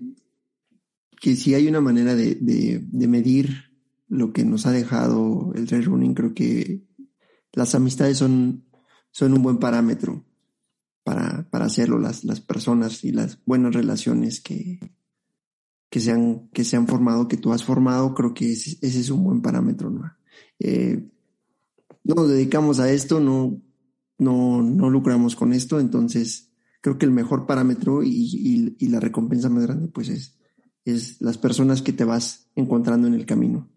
que 1.22 1.36
si 1.38 1.56
hay 1.56 1.68
una 1.68 1.80
manera 1.80 2.14
de, 2.14 2.36
de, 2.36 2.82
de 2.84 3.08
medir 3.08 3.72
lo 4.10 4.34
que 4.34 4.44
nos 4.44 4.66
ha 4.66 4.72
dejado 4.72 5.54
el 5.56 5.66
trail 5.66 5.86
running, 5.86 6.14
creo 6.14 6.34
que 6.34 6.85
las 7.56 7.74
amistades 7.74 8.18
son, 8.18 8.66
son 9.12 9.34
un 9.34 9.42
buen 9.42 9.58
parámetro 9.58 10.24
para, 11.04 11.50
para 11.50 11.66
hacerlo, 11.66 11.98
las, 12.00 12.24
las 12.24 12.42
personas 12.42 13.04
y 13.04 13.12
las 13.12 13.40
buenas 13.46 13.74
relaciones 13.74 14.42
que, 14.42 14.80
que, 15.90 16.00
se 16.00 16.12
han, 16.12 16.50
que 16.50 16.64
se 16.64 16.76
han 16.76 16.88
formado, 16.88 17.28
que 17.28 17.38
tú 17.38 17.54
has 17.54 17.64
formado, 17.64 18.14
creo 18.14 18.34
que 18.34 18.52
ese, 18.52 18.78
es 18.82 19.10
un 19.10 19.24
buen 19.24 19.42
parámetro. 19.42 19.90
¿no? 19.90 20.12
Eh, 20.60 21.10
no 22.04 22.16
nos 22.16 22.30
dedicamos 22.30 22.80
a 22.80 22.92
esto, 22.92 23.20
no, 23.20 23.62
no, 24.18 24.62
no 24.62 24.90
lucramos 24.90 25.36
con 25.36 25.54
esto, 25.54 25.80
entonces 25.80 26.52
creo 26.82 26.98
que 26.98 27.06
el 27.06 27.12
mejor 27.12 27.48
parámetro 27.48 28.04
y, 28.04 28.10
y, 28.10 28.76
y 28.78 28.88
la 28.90 29.00
recompensa 29.00 29.50
más 29.50 29.64
grande 29.64 29.88
pues 29.88 30.10
es, 30.10 30.38
es 30.84 31.22
las 31.22 31.38
personas 31.38 31.82
que 31.82 31.94
te 31.94 32.04
vas 32.04 32.50
encontrando 32.56 33.08
en 33.08 33.14
el 33.14 33.26
camino. 33.26 33.70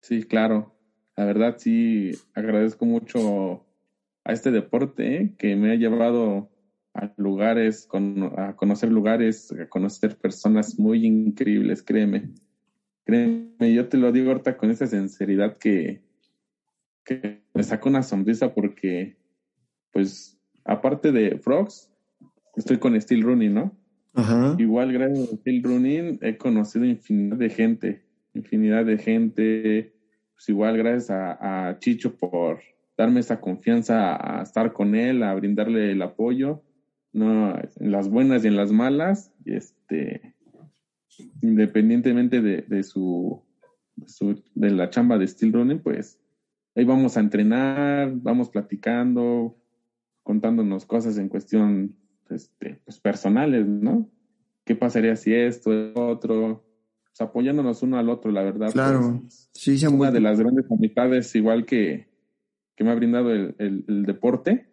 Sí, 0.00 0.22
claro 0.24 0.75
la 1.16 1.24
verdad 1.24 1.54
sí 1.58 2.12
agradezco 2.34 2.84
mucho 2.84 3.64
a 4.24 4.32
este 4.32 4.50
deporte 4.50 5.16
¿eh? 5.16 5.34
que 5.38 5.56
me 5.56 5.72
ha 5.72 5.76
llevado 5.76 6.50
a 6.92 7.12
lugares, 7.16 7.88
a 8.36 8.54
conocer 8.54 8.90
lugares, 8.90 9.52
a 9.52 9.66
conocer 9.66 10.16
personas 10.16 10.78
muy 10.78 11.06
increíbles, 11.06 11.82
créeme. 11.82 12.30
Créeme, 13.04 13.72
yo 13.72 13.88
te 13.88 13.98
lo 13.98 14.10
digo 14.12 14.30
ahorita 14.30 14.56
con 14.56 14.70
esa 14.70 14.86
sinceridad 14.86 15.58
que, 15.58 16.02
que 17.04 17.42
me 17.54 17.62
sacó 17.62 17.88
una 17.88 18.02
sonrisa 18.02 18.52
porque, 18.52 19.16
pues, 19.92 20.38
aparte 20.64 21.12
de 21.12 21.38
Frogs, 21.38 21.90
estoy 22.56 22.78
con 22.78 23.00
Steel 23.00 23.22
Running, 23.22 23.54
¿no? 23.54 23.78
Ajá. 24.14 24.56
Igual 24.58 24.92
gracias 24.92 25.32
a 25.32 25.36
Steel 25.36 25.62
Running 25.62 26.18
he 26.22 26.36
conocido 26.38 26.86
infinidad 26.86 27.36
de 27.36 27.50
gente, 27.50 28.02
infinidad 28.32 28.86
de 28.86 28.98
gente, 28.98 29.95
pues 30.36 30.48
igual 30.50 30.76
gracias 30.76 31.10
a, 31.10 31.76
Chicho 31.78 32.14
por 32.14 32.60
darme 32.96 33.20
esa 33.20 33.40
confianza 33.40 34.16
a 34.16 34.42
estar 34.42 34.72
con 34.72 34.94
él, 34.94 35.22
a 35.22 35.34
brindarle 35.34 35.92
el 35.92 36.02
apoyo, 36.02 36.62
no 37.12 37.54
en 37.56 37.90
las 37.90 38.08
buenas 38.08 38.44
y 38.44 38.48
en 38.48 38.56
las 38.56 38.70
malas, 38.70 39.32
este 39.46 40.34
independientemente 41.40 42.42
de, 42.42 42.82
su, 42.82 43.42
de 44.54 44.70
la 44.70 44.90
chamba 44.90 45.16
de 45.16 45.26
Steel 45.26 45.54
Running, 45.54 45.78
pues 45.78 46.18
ahí 46.74 46.84
vamos 46.84 47.16
a 47.16 47.20
entrenar, 47.20 48.12
vamos 48.16 48.50
platicando, 48.50 49.56
contándonos 50.22 50.84
cosas 50.84 51.16
en 51.16 51.30
cuestión 51.30 51.96
este, 52.28 52.80
pues 52.84 53.00
personales, 53.00 53.66
¿no? 53.66 54.10
¿Qué 54.64 54.74
pasaría 54.74 55.16
si 55.16 55.32
esto, 55.32 55.70
otro? 55.94 56.65
Pues, 57.16 57.28
apoyándonos 57.28 57.82
uno 57.82 57.98
al 57.98 58.10
otro, 58.10 58.30
la 58.30 58.42
verdad. 58.42 58.72
Claro, 58.72 59.20
pues, 59.22 59.48
sí, 59.54 59.78
se 59.78 59.88
Una 59.88 60.10
de 60.10 60.20
las 60.20 60.38
grandes 60.38 60.70
amistades, 60.70 61.34
igual 61.34 61.64
que, 61.64 62.08
que 62.76 62.84
me 62.84 62.90
ha 62.90 62.94
brindado 62.94 63.32
el, 63.32 63.54
el, 63.58 64.04
deporte, 64.04 64.68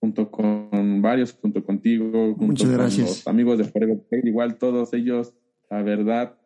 junto 0.00 0.30
con 0.30 1.02
varios, 1.02 1.34
junto 1.34 1.62
contigo, 1.64 2.34
junto 2.36 2.64
con 2.64 2.76
los 2.78 3.26
amigos 3.26 3.58
de 3.58 3.64
Forever 3.64 3.98
igual 4.24 4.56
todos 4.56 4.94
ellos, 4.94 5.34
la 5.68 5.82
verdad, 5.82 6.38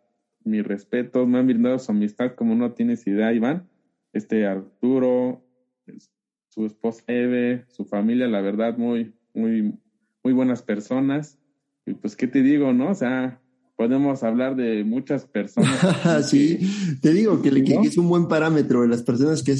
mi 0.42 0.60
respeto, 0.60 1.24
me 1.24 1.38
han 1.38 1.46
brindado 1.46 1.78
su 1.78 1.92
amistad 1.92 2.34
como 2.34 2.56
no 2.56 2.72
tienes 2.72 3.06
idea, 3.06 3.32
Iván. 3.32 3.68
Este 4.12 4.46
Arturo, 4.46 5.44
su 6.48 6.66
esposa 6.66 7.04
Eve, 7.06 7.64
su 7.68 7.84
familia, 7.84 8.26
la 8.26 8.40
verdad, 8.40 8.76
muy, 8.76 9.14
muy, 9.34 9.78
muy 10.24 10.32
buenas 10.32 10.62
personas. 10.62 11.38
Y 11.86 11.94
pues, 11.94 12.16
¿qué 12.16 12.26
te 12.26 12.42
digo, 12.42 12.72
no? 12.72 12.90
O 12.90 12.94
sea, 12.94 13.41
podemos 13.82 14.22
hablar 14.22 14.54
de 14.54 14.84
muchas 14.84 15.26
personas. 15.26 15.76
sí, 16.30 16.60
te 17.00 17.12
digo 17.12 17.42
que, 17.42 17.48
es 17.82 17.98
un 17.98 18.08
buen 18.08 18.28
parámetro. 18.28 18.86
Las 18.86 19.02
personas 19.02 19.42
que, 19.42 19.56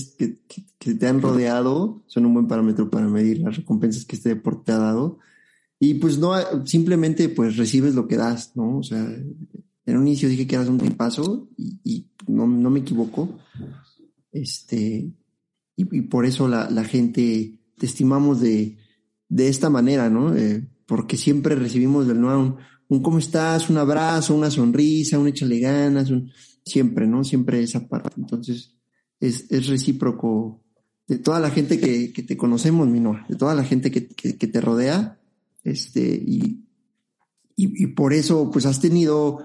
que, 0.78 0.94
te 0.94 1.06
han 1.08 1.20
rodeado 1.20 2.04
son 2.06 2.26
un 2.26 2.34
buen 2.34 2.46
parámetro 2.46 2.88
para 2.88 3.08
medir 3.08 3.40
las 3.40 3.56
recompensas 3.56 4.04
que 4.04 4.14
este 4.14 4.28
deporte 4.28 4.66
te 4.66 4.72
ha 4.72 4.78
dado. 4.78 5.18
Y 5.80 5.94
pues 5.94 6.18
no, 6.18 6.34
simplemente 6.64 7.30
pues 7.30 7.56
recibes 7.56 7.96
lo 7.96 8.06
que 8.06 8.16
das, 8.16 8.52
¿no? 8.54 8.78
O 8.78 8.84
sea, 8.84 9.02
en 9.86 9.96
un 9.96 10.06
inicio 10.06 10.28
dije 10.28 10.46
que 10.46 10.54
eras 10.54 10.68
un 10.68 10.78
tipazo 10.78 11.48
y, 11.56 11.80
y 11.82 12.06
no, 12.28 12.46
no, 12.46 12.70
me 12.70 12.78
equivoco. 12.78 13.40
Este, 14.30 15.10
y, 15.74 16.02
por 16.02 16.26
eso 16.26 16.46
la, 16.46 16.70
la, 16.70 16.84
gente 16.84 17.58
te 17.76 17.86
estimamos 17.86 18.40
de, 18.40 18.76
de 19.28 19.48
esta 19.48 19.68
manera, 19.68 20.08
¿no? 20.10 20.36
Eh, 20.36 20.64
porque 20.86 21.16
siempre 21.16 21.56
recibimos 21.56 22.06
del 22.06 22.20
nuevo 22.20 22.58
un 22.92 23.00
cómo 23.02 23.18
estás, 23.18 23.70
un 23.70 23.78
abrazo, 23.78 24.34
una 24.34 24.50
sonrisa, 24.50 25.18
un 25.18 25.28
échale 25.28 25.58
ganas, 25.58 26.10
un, 26.10 26.30
siempre, 26.62 27.06
¿no? 27.06 27.24
Siempre 27.24 27.62
esa 27.62 27.88
parte. 27.88 28.10
Entonces, 28.18 28.74
es, 29.18 29.50
es 29.50 29.66
recíproco 29.66 30.60
de 31.08 31.16
toda 31.16 31.40
la 31.40 31.50
gente 31.50 31.80
que, 31.80 32.12
que 32.12 32.22
te 32.22 32.36
conocemos, 32.36 32.86
Minoa, 32.88 33.24
de 33.30 33.36
toda 33.36 33.54
la 33.54 33.64
gente 33.64 33.90
que, 33.90 34.08
que, 34.08 34.36
que 34.36 34.46
te 34.46 34.60
rodea, 34.60 35.18
este, 35.64 36.02
y, 36.02 36.66
y, 37.56 37.86
por 37.88 38.12
eso, 38.12 38.50
pues 38.50 38.66
has 38.66 38.80
tenido, 38.80 39.38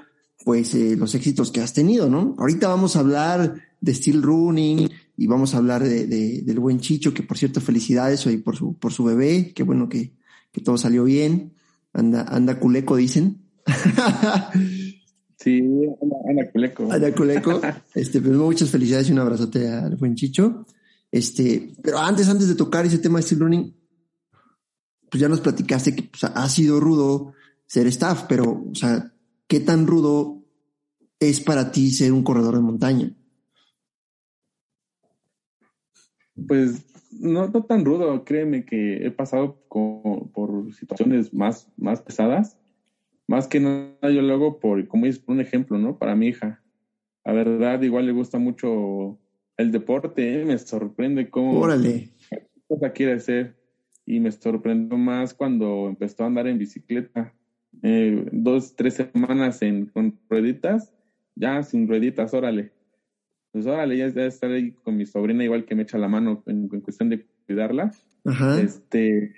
pues, 0.44 0.74
eh, 0.76 0.98
los 0.98 1.16
éxitos 1.16 1.50
que 1.50 1.62
has 1.62 1.74
tenido, 1.74 2.10
¿no? 2.10 2.36
Ahorita 2.38 2.68
vamos 2.68 2.98
a 2.98 3.00
hablar 3.00 3.62
de 3.80 3.94
Steel 3.94 4.24
Running 4.24 4.90
y 5.16 5.28
vamos 5.28 5.54
a 5.54 5.60
hablar 5.60 5.84
de, 5.84 6.06
de, 6.06 6.42
del 6.42 6.60
buen 6.60 6.82
Chicho, 6.82 7.14
que 7.14 7.24
por 7.24 7.38
cierto, 7.38 7.62
felicidades 7.62 8.26
hoy 8.26 8.38
por 8.38 8.58
su, 8.58 8.74
por 8.74 8.92
su 8.92 9.06
bebé, 9.06 9.54
qué 9.56 9.64
bueno 9.64 9.88
que, 9.88 10.18
que 10.52 10.60
todo 10.60 10.78
salió 10.78 11.06
bien, 11.06 11.54
anda, 11.94 12.24
anda 12.24 12.60
culeco, 12.60 12.96
dicen. 12.96 13.44
Sí, 15.40 15.62
Ana 16.28 16.50
Culeco. 16.52 16.92
Ana 16.92 17.14
Culeco. 17.14 17.62
Este, 17.94 18.20
pues 18.20 18.36
muchas 18.36 18.70
felicidades 18.70 19.08
y 19.10 19.14
un 19.14 19.20
abrazote 19.20 19.70
al 19.70 19.96
buen 19.96 20.16
Chicho. 20.16 20.66
Este, 21.12 21.74
pero 21.82 22.00
antes, 22.00 22.28
antes 22.28 22.48
de 22.48 22.56
tocar 22.56 22.86
ese 22.86 22.98
tema 22.98 23.20
de 23.20 23.24
Steel 23.24 23.42
Running, 23.42 23.76
pues 25.10 25.22
ya 25.22 25.30
nos 25.30 25.42
platicaste 25.42 25.96
que 25.96 26.04
pues, 26.04 26.24
ha 26.24 26.50
sido 26.50 26.80
rudo 26.80 27.34
ser 27.66 27.88
staff, 27.88 28.24
pero, 28.28 28.66
o 28.72 28.76
sea, 28.76 29.14
¿qué 29.48 29.60
tan 29.60 29.88
rudo 29.88 30.44
es 31.20 31.40
para 31.40 31.72
ti 31.72 31.92
ser 31.92 32.12
un 32.12 32.24
corredor 32.24 32.56
de 32.56 32.62
montaña? 32.62 33.16
Pues 36.48 36.82
no, 37.20 37.48
no 37.48 37.64
tan 37.64 37.86
rudo, 37.86 38.24
créeme 38.24 38.66
que 38.66 39.06
he 39.06 39.12
pasado 39.12 39.58
con, 39.68 40.30
por 40.30 40.74
situaciones 40.74 41.34
más, 41.34 41.68
más 41.78 42.02
pesadas. 42.02 42.58
Más 43.28 43.48
que 43.48 43.60
nada 43.60 44.10
yo 44.10 44.22
lo 44.22 44.34
hago 44.34 44.60
por, 44.60 44.88
como 44.88 45.06
dices, 45.06 45.22
por 45.22 45.36
un 45.36 45.42
ejemplo, 45.42 45.78
¿no? 45.78 45.98
Para 45.98 46.16
mi 46.16 46.28
hija. 46.28 46.64
La 47.26 47.34
verdad, 47.34 47.82
igual 47.82 48.06
le 48.06 48.14
gusta 48.14 48.40
mucho 48.40 49.20
el 49.58 49.72
deporte, 49.72 50.42
¿eh? 50.42 50.46
me 50.46 50.58
sorprende 50.58 51.30
cómo 51.30 51.60
Órale. 51.60 52.10
cosa 52.68 52.92
quiere 52.92 53.14
hacer. 53.14 53.58
Y 54.06 54.22
me 54.22 54.32
sorprendió 54.32 54.98
más 54.98 55.34
cuando 55.34 55.90
empezó 55.90 56.24
a 56.24 56.28
andar 56.28 56.48
en 56.48 56.58
bicicleta. 56.58 57.34
Eh, 57.84 58.26
dos, 58.32 58.74
tres 58.76 58.94
semanas 58.94 59.62
en, 59.62 59.88
con 59.88 60.18
rueditas, 60.30 60.94
ya 61.36 61.62
sin 61.64 61.88
rueditas, 61.88 62.34
órale. 62.34 62.72
Pues 63.58 63.66
órale, 63.66 63.98
ya, 63.98 64.08
ya 64.10 64.28
estar 64.28 64.52
ahí 64.52 64.72
con 64.84 64.96
mi 64.96 65.08
sobrina, 65.08 65.44
igual 65.44 65.66
que 65.66 65.74
me 65.74 65.82
echa 65.82 65.98
la 65.98 66.08
mano 66.08 66.44
en, 66.46 66.70
en 66.72 66.80
cuestión 66.80 67.10
de 67.10 67.26
cuidarla. 67.48 67.92
Ajá. 68.24 68.62
Este, 68.62 69.34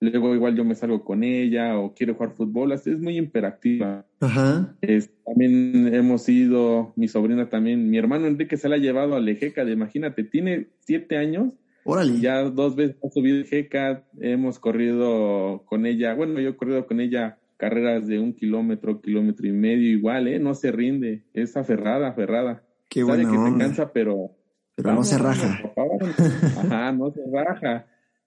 luego 0.00 0.34
igual 0.34 0.54
yo 0.54 0.66
me 0.66 0.74
salgo 0.74 1.02
con 1.02 1.24
ella 1.24 1.78
o 1.78 1.94
quiero 1.94 2.12
jugar 2.12 2.34
fútbol, 2.34 2.72
así 2.72 2.90
es 2.90 3.00
muy 3.00 3.16
imperactiva. 3.16 4.04
Ajá. 4.20 4.76
Es, 4.82 5.10
también 5.24 5.94
hemos 5.94 6.28
ido, 6.28 6.92
mi 6.94 7.08
sobrina 7.08 7.48
también, 7.48 7.88
mi 7.88 7.96
hermano 7.96 8.26
Enrique 8.26 8.58
se 8.58 8.68
la 8.68 8.74
ha 8.74 8.78
llevado 8.78 9.14
a 9.14 9.20
Lejeca, 9.20 9.62
imagínate, 9.62 10.24
tiene 10.24 10.66
siete 10.80 11.16
años, 11.16 11.54
Órale. 11.84 12.20
ya 12.20 12.42
dos 12.42 12.76
veces 12.76 12.96
ha 13.02 13.08
subido 13.08 13.38
Lejeca, 13.38 14.04
hemos 14.20 14.58
corrido 14.58 15.62
con 15.64 15.86
ella, 15.86 16.12
bueno, 16.12 16.38
yo 16.38 16.50
he 16.50 16.56
corrido 16.56 16.86
con 16.86 17.00
ella 17.00 17.38
carreras 17.56 18.06
de 18.06 18.18
un 18.18 18.34
kilómetro, 18.34 19.00
kilómetro 19.00 19.46
y 19.46 19.52
medio 19.52 19.88
igual, 19.88 20.28
¿eh? 20.28 20.38
No 20.38 20.54
se 20.54 20.70
rinde, 20.70 21.22
es 21.32 21.56
aferrada, 21.56 22.08
aferrada. 22.08 22.62
Qué 22.88 23.00
Sabe 23.00 23.24
buena 23.24 23.30
que 23.30 23.36
onda. 23.38 23.50
se 23.52 23.58
cansa, 23.58 23.92
pero... 23.92 24.30
Pero 24.76 24.92
no 24.92 25.04
se 25.04 25.18
raja. 25.18 25.60
Ajá, 26.58 26.92
no 26.92 27.10
se 27.12 27.20
raja. 27.32 27.86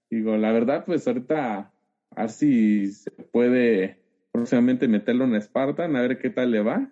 Digo, 0.10 0.38
la 0.38 0.52
verdad, 0.54 0.84
pues 0.86 1.06
ahorita, 1.08 1.74
a 2.16 2.22
ver 2.22 2.30
si 2.30 2.92
se 2.94 3.12
puede 3.12 4.02
próximamente 4.32 4.88
meterlo 4.88 5.26
en 5.26 5.42
Spartan, 5.42 5.96
a 5.96 6.02
ver 6.02 6.20
qué 6.20 6.30
tal 6.30 6.52
le 6.52 6.62
va. 6.62 6.90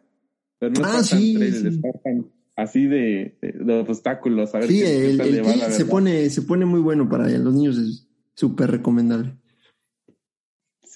Pero 0.59 0.73
no 0.73 0.81
Ah, 0.85 1.03
sí, 1.03 1.35
Trail, 1.35 1.53
sí. 1.53 1.67
el 1.67 1.73
Spartan 1.73 2.31
así 2.57 2.87
de, 2.87 3.37
de, 3.41 3.51
de 3.51 3.73
obstáculos, 3.79 4.55
a 4.55 4.59
ver 4.59 4.67
Sí, 4.69 4.79
qué, 4.81 5.15
tal 5.17 5.27
el 5.27 5.35
le 5.35 5.41
va, 5.41 5.55
la 5.55 5.71
se 5.71 5.85
pone, 5.85 6.29
se 6.29 6.41
pone 6.41 6.65
muy 6.65 6.79
bueno 6.81 7.07
para 7.09 7.27
los 7.29 7.53
niños, 7.53 7.77
es 7.77 8.07
súper 8.33 8.71
recomendable. 8.71 9.35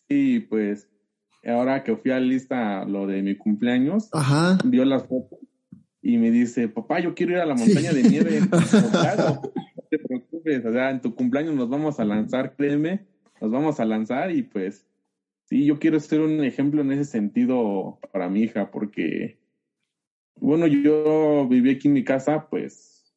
Sí, 0.08 0.40
pues 0.50 0.90
ahora 1.46 1.84
que 1.84 1.96
fui 1.96 2.12
a 2.12 2.20
lista 2.20 2.84
lo 2.86 3.08
de 3.08 3.22
mi 3.22 3.36
cumpleaños, 3.38 4.10
Ajá. 4.14 4.58
vio 4.66 4.84
las 4.86 5.04
fotos 5.08 5.40
y 6.14 6.18
me 6.18 6.32
dice, 6.32 6.68
papá, 6.68 7.00
yo 7.00 7.14
quiero 7.14 7.34
ir 7.34 7.40
a 7.40 7.46
la 7.46 7.58
Sí. 7.58 7.66
montaña 7.66 7.94
de 7.94 8.04
nieve. 8.04 8.40
Claro, 8.92 9.42
no 9.76 9.84
te 9.90 10.00
preocupes, 10.00 10.66
o 10.66 10.72
sea, 10.74 10.90
en 10.92 11.02
tu 11.02 11.16
cumpleaños 11.16 11.56
nos 11.56 11.70
vamos 11.70 12.00
a 12.00 12.06
lanzar, 12.06 12.56
créeme, 12.56 13.06
nos 13.42 13.52
vamos 13.52 13.80
a 13.80 13.86
lanzar 13.86 14.32
y 14.32 14.44
pues 14.44 14.86
sí, 15.46 15.66
yo 15.66 15.80
quiero 15.80 16.00
ser 16.00 16.22
un 16.22 16.44
ejemplo 16.44 16.82
en 16.82 16.92
ese 16.92 17.06
sentido 17.06 18.00
para 18.12 18.30
mi 18.30 18.42
hija, 18.44 18.70
porque, 18.72 19.38
bueno, 20.36 20.68
yo 20.68 21.48
viví 21.50 21.72
aquí 21.72 21.88
en 21.88 21.94
mi 21.96 22.04
casa, 22.04 22.48
pues 22.50 23.14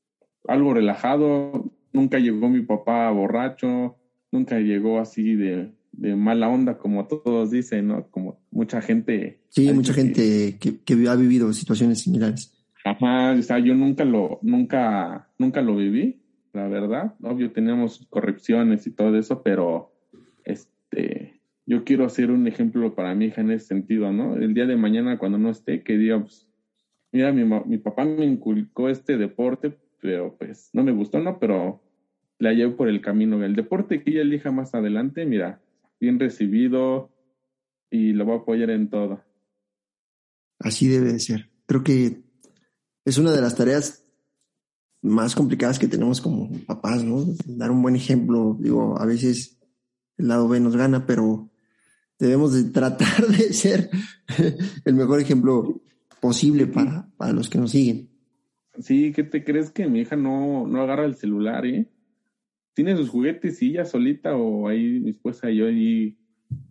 algo 0.48 0.74
relajado, 0.74 1.70
nunca 1.92 2.18
llegó 2.18 2.48
mi 2.48 2.62
papá 2.62 3.10
borracho, 3.10 3.96
nunca 4.30 4.58
llegó 4.58 4.98
así 4.98 5.34
de, 5.34 5.72
de 5.92 6.16
mala 6.16 6.48
onda, 6.48 6.78
como 6.78 7.06
todos 7.06 7.50
dicen, 7.50 7.88
¿no? 7.88 8.08
Como 8.10 8.40
mucha 8.50 8.80
gente. 8.80 9.40
Sí, 9.50 9.68
ha 9.68 9.72
mucha 9.74 9.94
que- 9.94 10.00
gente 10.02 10.56
que, 10.58 10.78
que 10.80 11.08
ha 11.08 11.14
vivido 11.14 11.52
situaciones 11.52 12.00
similares. 12.00 12.51
Ajá, 12.84 13.32
o 13.32 13.42
sea, 13.42 13.58
yo 13.58 13.74
nunca 13.74 14.04
lo, 14.04 14.38
nunca, 14.42 15.28
nunca 15.38 15.62
lo 15.62 15.76
viví, 15.76 16.20
la 16.52 16.66
verdad. 16.68 17.14
Obvio, 17.22 17.52
tenemos 17.52 18.06
correcciones 18.10 18.86
y 18.86 18.90
todo 18.90 19.16
eso, 19.16 19.42
pero 19.42 19.92
este, 20.44 21.40
yo 21.64 21.84
quiero 21.84 22.08
ser 22.08 22.30
un 22.30 22.46
ejemplo 22.46 22.94
para 22.94 23.14
mi 23.14 23.26
hija 23.26 23.40
en 23.40 23.52
ese 23.52 23.66
sentido, 23.66 24.12
¿no? 24.12 24.36
El 24.36 24.54
día 24.54 24.66
de 24.66 24.76
mañana, 24.76 25.18
cuando 25.18 25.38
no 25.38 25.50
esté, 25.50 25.82
que 25.82 25.96
diga, 25.96 26.20
pues, 26.20 26.48
mira, 27.12 27.32
mi, 27.32 27.44
mi 27.44 27.78
papá 27.78 28.04
me 28.04 28.24
inculcó 28.24 28.88
este 28.88 29.16
deporte, 29.16 29.78
pero 30.00 30.36
pues 30.36 30.70
no 30.72 30.82
me 30.82 30.92
gustó, 30.92 31.20
¿no? 31.20 31.38
Pero 31.38 31.80
la 32.38 32.52
llevo 32.52 32.76
por 32.76 32.88
el 32.88 33.00
camino. 33.00 33.42
El 33.44 33.54
deporte 33.54 34.02
que 34.02 34.10
ella 34.10 34.22
elija 34.22 34.50
más 34.50 34.74
adelante, 34.74 35.24
mira, 35.24 35.60
bien 36.00 36.18
recibido 36.18 37.10
y 37.88 38.12
lo 38.12 38.24
voy 38.24 38.34
a 38.34 38.38
apoyar 38.38 38.70
en 38.70 38.90
todo. 38.90 39.22
Así 40.58 40.88
debe 40.88 41.12
de 41.12 41.20
ser. 41.20 41.50
Creo 41.66 41.84
que 41.84 42.20
es 43.04 43.18
una 43.18 43.32
de 43.32 43.40
las 43.40 43.56
tareas 43.56 44.04
más 45.02 45.34
complicadas 45.34 45.78
que 45.78 45.88
tenemos 45.88 46.20
como 46.20 46.50
papás, 46.66 47.02
¿no? 47.04 47.24
Dar 47.46 47.70
un 47.70 47.82
buen 47.82 47.96
ejemplo. 47.96 48.56
Digo, 48.60 49.00
a 49.00 49.04
veces 49.06 49.58
el 50.16 50.28
lado 50.28 50.48
B 50.48 50.60
nos 50.60 50.76
gana, 50.76 51.06
pero 51.06 51.50
debemos 52.18 52.52
de 52.54 52.70
tratar 52.70 53.26
de 53.28 53.52
ser 53.52 53.90
el 54.84 54.94
mejor 54.94 55.20
ejemplo 55.20 55.82
posible 56.20 56.66
para, 56.66 57.08
para 57.16 57.32
los 57.32 57.48
que 57.50 57.58
nos 57.58 57.72
siguen. 57.72 58.10
Sí, 58.78 59.12
¿qué 59.12 59.24
te 59.24 59.44
crees 59.44 59.70
que 59.70 59.88
mi 59.88 60.00
hija 60.00 60.16
no, 60.16 60.66
no 60.66 60.82
agarra 60.82 61.04
el 61.04 61.16
celular, 61.16 61.66
eh? 61.66 61.90
Tiene 62.74 62.96
sus 62.96 63.10
juguetes 63.10 63.60
y 63.60 63.70
ella 63.70 63.84
solita 63.84 64.34
o 64.34 64.68
ahí 64.68 65.00
mi 65.00 65.10
esposa 65.10 65.50
y 65.50 65.58
yo 65.58 65.66
ahí 65.66 66.16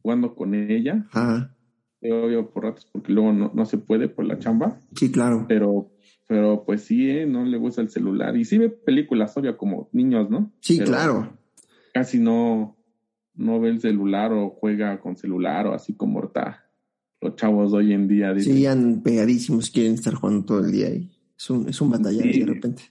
jugando 0.02 0.34
con 0.34 0.56
ella. 0.56 1.06
Ajá. 1.12 1.56
Yo, 2.02 2.32
yo 2.32 2.50
por 2.50 2.64
ratos 2.64 2.88
porque 2.92 3.12
luego 3.14 3.32
no, 3.34 3.52
no 3.54 3.66
se 3.66 3.78
puede 3.78 4.08
por 4.10 4.26
la 4.26 4.40
chamba, 4.40 4.80
Sí, 4.96 5.12
claro. 5.12 5.46
pero, 5.48 5.91
pero 6.32 6.64
pues 6.64 6.84
sí, 6.84 7.10
eh, 7.10 7.26
no 7.26 7.44
le 7.44 7.58
gusta 7.58 7.82
el 7.82 7.90
celular. 7.90 8.38
Y 8.38 8.46
sí 8.46 8.58
ve 8.58 8.70
películas, 8.70 9.36
obvio, 9.36 9.58
como 9.58 9.90
niños, 9.92 10.30
¿no? 10.30 10.50
Sí, 10.62 10.78
Pero 10.78 10.90
claro. 10.90 11.38
Casi 11.94 12.20
no, 12.20 12.78
no 13.36 13.60
ve 13.60 13.68
el 13.68 13.82
celular 13.82 14.32
o 14.32 14.50
juega 14.52 14.98
con 15.02 15.18
celular 15.18 15.68
o 15.68 15.74
así 15.74 15.94
como 15.94 16.20
ahorita 16.20 16.70
los 17.20 17.36
chavos 17.36 17.74
de 17.74 17.78
hoy 17.80 17.92
en 17.92 18.08
día. 18.08 18.34
dicen. 18.34 18.56
Sí, 18.56 18.66
han 18.66 19.02
pegadísimos, 19.04 19.70
quieren 19.72 19.96
estar 19.96 20.14
jugando 20.14 20.46
todo 20.46 20.60
el 20.66 20.72
día 20.72 20.90
y 20.96 21.12
es 21.38 21.50
un, 21.50 21.68
es 21.68 21.82
un 21.82 21.90
batallar 21.90 22.24
Sí. 22.32 22.40
de 22.40 22.46
repente. 22.46 22.84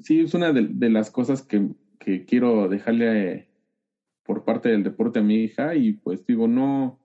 sí, 0.00 0.20
es 0.20 0.32
una 0.34 0.52
de, 0.52 0.68
de 0.70 0.88
las 0.88 1.10
cosas 1.10 1.42
que, 1.42 1.66
que 1.98 2.24
quiero 2.26 2.68
dejarle 2.68 3.32
eh, 3.32 3.48
por 4.22 4.44
parte 4.44 4.68
del 4.68 4.84
deporte 4.84 5.18
a 5.18 5.22
mi 5.22 5.42
hija 5.42 5.74
y 5.74 5.94
pues 5.94 6.24
digo, 6.24 6.46
no, 6.46 7.00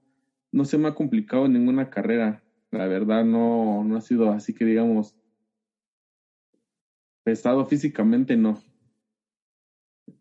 no 0.51 0.65
se 0.65 0.77
me 0.77 0.87
ha 0.87 0.93
complicado 0.93 1.47
ninguna 1.47 1.89
carrera. 1.89 2.43
La 2.69 2.85
verdad 2.85 3.25
no, 3.25 3.83
no 3.83 3.97
ha 3.97 4.01
sido 4.01 4.31
así 4.31 4.53
que 4.53 4.65
digamos 4.65 5.15
pesado 7.23 7.65
físicamente, 7.65 8.35
no. 8.37 8.57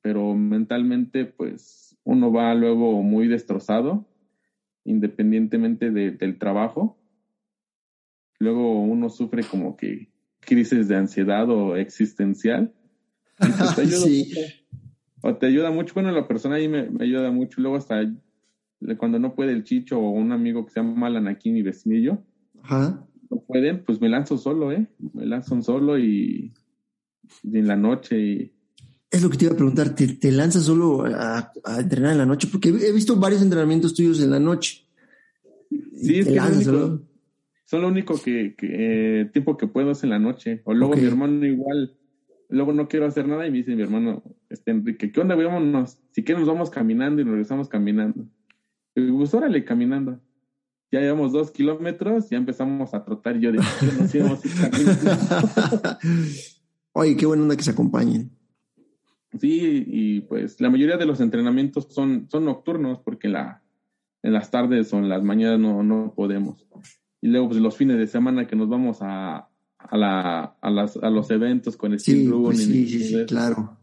Pero 0.03 0.35
mentalmente 0.35 1.27
pues 1.27 1.97
uno 2.05 2.33
va 2.33 2.55
luego 2.55 3.03
muy 3.03 3.29
destrozado, 3.29 4.07
independientemente 4.85 5.91
de- 5.91 6.13
del 6.13 6.39
trabajo. 6.39 6.97
Luego 8.39 8.81
uno 8.83 9.11
sufre 9.11 9.43
como 9.45 9.77
que 9.77 10.09
crisis 10.41 10.89
de 10.89 10.97
ansiedad 10.97 11.49
o 11.51 11.77
existencial. 11.77 12.73
Y 13.41 13.53
pues 13.53 13.75
te 13.75 13.81
ayuda 13.83 14.07
Sí. 14.07 14.25
mucho. 14.29 14.41
O 15.23 15.37
te 15.37 15.47
ayuda 15.47 15.71
mucho. 15.71 15.93
Bueno, 15.95 16.11
la 16.13 16.27
persona 16.27 16.55
ahí 16.57 16.69
me, 16.69 16.89
me 16.89 17.05
ayuda 17.05 17.31
mucho. 17.31 17.61
Luego 17.61 17.77
hasta 17.77 18.01
le- 18.81 18.97
cuando 18.97 19.19
no 19.19 19.35
puede 19.35 19.53
el 19.53 19.65
Chicho 19.65 19.99
o 20.01 20.11
un 20.11 20.33
amigo 20.33 20.65
que 20.65 20.73
se 20.73 20.81
llama 20.81 21.09
Alan 21.09 21.29
aquí, 21.29 21.51
mi 21.51 21.61
vecinillo, 21.61 22.23
Ajá. 22.63 23.07
no 23.29 23.41
pueden, 23.47 23.85
pues 23.85 24.01
me 24.01 24.09
lanzo 24.09 24.39
solo, 24.39 24.73
¿eh? 24.73 24.87
Me 25.13 25.27
lanzo 25.27 25.61
solo 25.61 25.99
y 25.99 26.55
en 27.45 27.67
la 27.67 27.77
noche 27.77 28.19
y 28.19 28.53
Es 29.11 29.23
lo 29.23 29.31
que 29.31 29.39
te 29.39 29.45
iba 29.47 29.55
a 29.55 29.57
preguntar, 29.57 29.95
¿te, 29.95 30.07
te 30.09 30.31
lanzas 30.33 30.63
solo 30.65 31.05
a, 31.05 31.53
a 31.65 31.81
entrenar 31.81 32.13
en 32.13 32.19
la 32.19 32.27
noche? 32.27 32.49
Porque 32.51 32.69
he 32.69 32.93
visto 32.93 33.17
varios 33.17 33.43
entrenamientos 33.43 33.95
tuyos 33.95 34.21
en 34.23 34.31
la 34.31 34.41
noche. 34.41 34.87
Sí, 35.97 36.21
es 36.21 36.27
que 36.29 36.35
lo 36.37 36.45
único- 36.47 36.63
solo. 36.63 37.03
Son 37.65 37.83
lo 37.83 37.89
único 37.89 38.21
que, 38.21 38.55
que, 38.59 39.21
eh, 39.21 39.25
tiempo 39.27 39.57
que 39.57 39.69
puedo 39.69 39.93
es 39.93 40.03
en 40.03 40.11
la 40.11 40.19
noche. 40.19 40.61
O 40.65 40.75
luego 40.75 40.97
mi 40.97 41.05
hermano 41.05 41.47
igual 41.47 41.97
luego 42.49 42.73
no 42.73 42.89
quiero 42.89 43.07
hacer 43.07 43.29
nada 43.29 43.47
y 43.47 43.51
me 43.53 43.59
dice 43.59 43.77
mi 43.77 43.83
hermano, 43.83 44.25
este 44.49 44.73
Enrique, 44.73 45.13
¿qué 45.13 45.21
onda? 45.21 45.37
Vámonos, 45.37 45.99
si 46.11 46.25
que 46.25 46.35
nos 46.35 46.49
vamos 46.49 46.69
caminando 46.69 47.23
y 47.23 47.25
nos 47.25 47.31
regresamos 47.33 47.69
caminando. 47.69 48.27
Y 48.97 49.03
digo, 49.03 49.19
pues 49.19 49.33
órale, 49.35 49.65
caminando. 49.65 50.21
Ya 50.91 50.99
llevamos 51.01 51.31
dos 51.31 51.53
kilómetros, 51.53 52.29
ya 52.29 52.39
empezamos 52.39 52.93
a 52.93 53.05
trotar 53.05 53.37
y 53.37 53.41
yo 53.43 53.53
dije, 53.53 53.65
nos 54.01 54.13
íbamos 54.13 54.41
a 54.45 54.49
ir 54.49 54.55
caminando. 54.71 55.99
Oye, 56.93 57.17
qué 57.17 57.27
buena 57.27 57.43
onda 57.43 57.57
que 57.57 57.63
se 57.63 57.71
acompañen. 57.71 58.31
Sí, 59.39 59.85
y 59.87 60.21
pues 60.23 60.61
la 60.61 60.71
mayoría 60.71 60.97
de 60.97 61.07
los 61.07 61.21
entrenamientos 61.21 61.87
son, 61.91 62.29
son 62.31 62.45
nocturnos 62.45 62.99
porque 62.99 63.29
en, 63.29 63.35
la, 63.35 63.63
en 64.23 64.33
las 64.33 64.51
tardes 64.51 64.93
o 64.93 64.99
en 64.99 65.09
las 65.09 65.23
mañanas 65.23 65.61
no, 65.61 65.83
no 65.85 66.13
podemos. 66.17 66.67
Y 67.21 67.29
luego 67.29 67.49
pues 67.51 67.61
los 67.61 67.77
fines 67.77 67.99
de 67.99 68.07
semana 68.09 68.47
que 68.47 68.57
nos 68.57 68.69
vamos 68.69 68.99
a, 69.03 69.49
a, 69.79 69.97
la, 69.97 70.57
a, 70.61 70.71
las, 70.71 70.97
a 70.97 71.11
los 71.11 71.31
eventos 71.31 71.77
con 71.77 71.93
el 71.93 72.01
Sí, 72.01 72.29
pues 72.29 72.59
sí, 72.59 72.89
sí, 72.89 73.05
sí, 73.05 73.25
claro. 73.27 73.79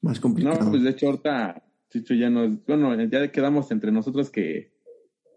Más 0.00 0.18
complicado. 0.18 0.64
No, 0.64 0.70
pues 0.70 0.82
de 0.82 0.90
hecho 0.90 1.06
ahorita, 1.08 1.62
Chicho, 1.90 2.14
ya 2.14 2.30
nos, 2.30 2.64
bueno, 2.64 2.94
ya 3.04 3.30
quedamos 3.30 3.70
entre 3.70 3.92
nosotros 3.92 4.30
que, 4.30 4.72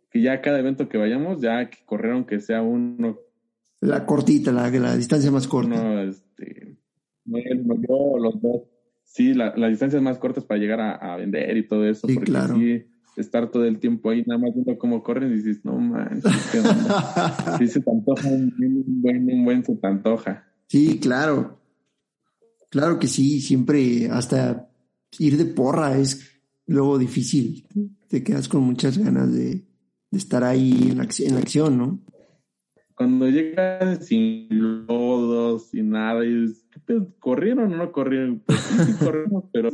que 0.10 0.22
ya 0.22 0.42
cada 0.42 0.60
evento 0.60 0.88
que 0.88 0.98
vayamos, 0.98 1.42
ya 1.42 1.70
que 1.70 1.80
correr 1.86 2.14
aunque 2.14 2.40
sea 2.40 2.62
uno, 2.62 3.20
La 3.82 4.06
cortita, 4.06 4.52
la, 4.52 4.70
la 4.70 4.96
distancia 4.96 5.32
más 5.32 5.48
corta. 5.48 5.82
uno, 5.82 6.02
este, 6.02 6.70
no, 6.70 6.78
él, 7.38 7.66
no, 7.68 7.76
yo, 7.76 8.18
los 8.18 8.42
dos. 8.42 8.62
Sí, 9.04 9.34
la- 9.34 9.56
las 9.56 9.70
distancias 9.72 10.02
más 10.02 10.18
cortas 10.20 10.44
para 10.44 10.60
llegar 10.60 10.80
a, 10.82 10.92
a 10.96 11.18
vender 11.18 11.58
y 11.58 11.68
todo 11.68 11.86
eso, 11.88 12.08
Sí, 12.08 12.14
porque 12.16 12.32
claro. 12.32 12.56
sí, 12.56 12.84
estar 13.18 13.50
todo 13.50 13.66
el 13.66 13.80
tiempo 13.80 14.10
ahí 14.12 14.24
nada 14.26 14.40
más 14.40 14.54
viendo 14.54 14.78
cómo 14.78 15.02
corren 15.04 15.32
y 15.32 15.36
dices, 15.38 15.66
no 15.66 15.78
manches, 15.80 16.32
qué 16.52 16.60
onda". 16.60 17.58
sí 17.58 17.68
se 17.68 17.82
te 17.82 17.90
antoja 17.92 18.28
un, 18.28 18.54
un 18.60 19.02
buen, 19.02 19.32
un 19.34 19.46
buen 19.46 19.64
se 19.66 19.76
te 19.76 19.88
antoja. 19.88 20.46
Sí, 20.68 21.00
claro. 21.00 21.60
Claro 22.70 23.00
que 23.00 23.08
sí, 23.08 23.42
siempre 23.42 24.10
hasta 24.12 24.70
ir 25.18 25.38
de 25.38 25.46
porra 25.46 25.98
es 25.98 26.40
luego 26.68 27.00
difícil. 27.00 27.66
Te 28.08 28.24
quedas 28.24 28.48
con 28.48 28.62
muchas 28.62 28.98
ganas 29.00 29.34
de, 29.34 29.66
de 30.12 30.18
estar 30.18 30.44
ahí 30.44 30.90
en 30.92 30.98
la, 31.00 31.08
en 31.20 31.34
la 31.34 31.40
acción, 31.40 31.78
¿no? 31.80 32.00
Cuando 33.00 33.30
llegas 33.30 34.06
sin 34.08 34.50
lodos, 34.86 35.70
sin 35.70 35.92
nada, 35.92 36.26
y 36.26 36.54
¿qué 36.70 36.80
pedo? 36.82 37.08
¿corrieron 37.20 37.72
o 37.72 37.78
no 37.78 37.94
corrieron? 37.94 38.44
Pues 38.46 38.60
sí, 38.60 38.92
corrimos, 39.02 39.46
pero 39.54 39.70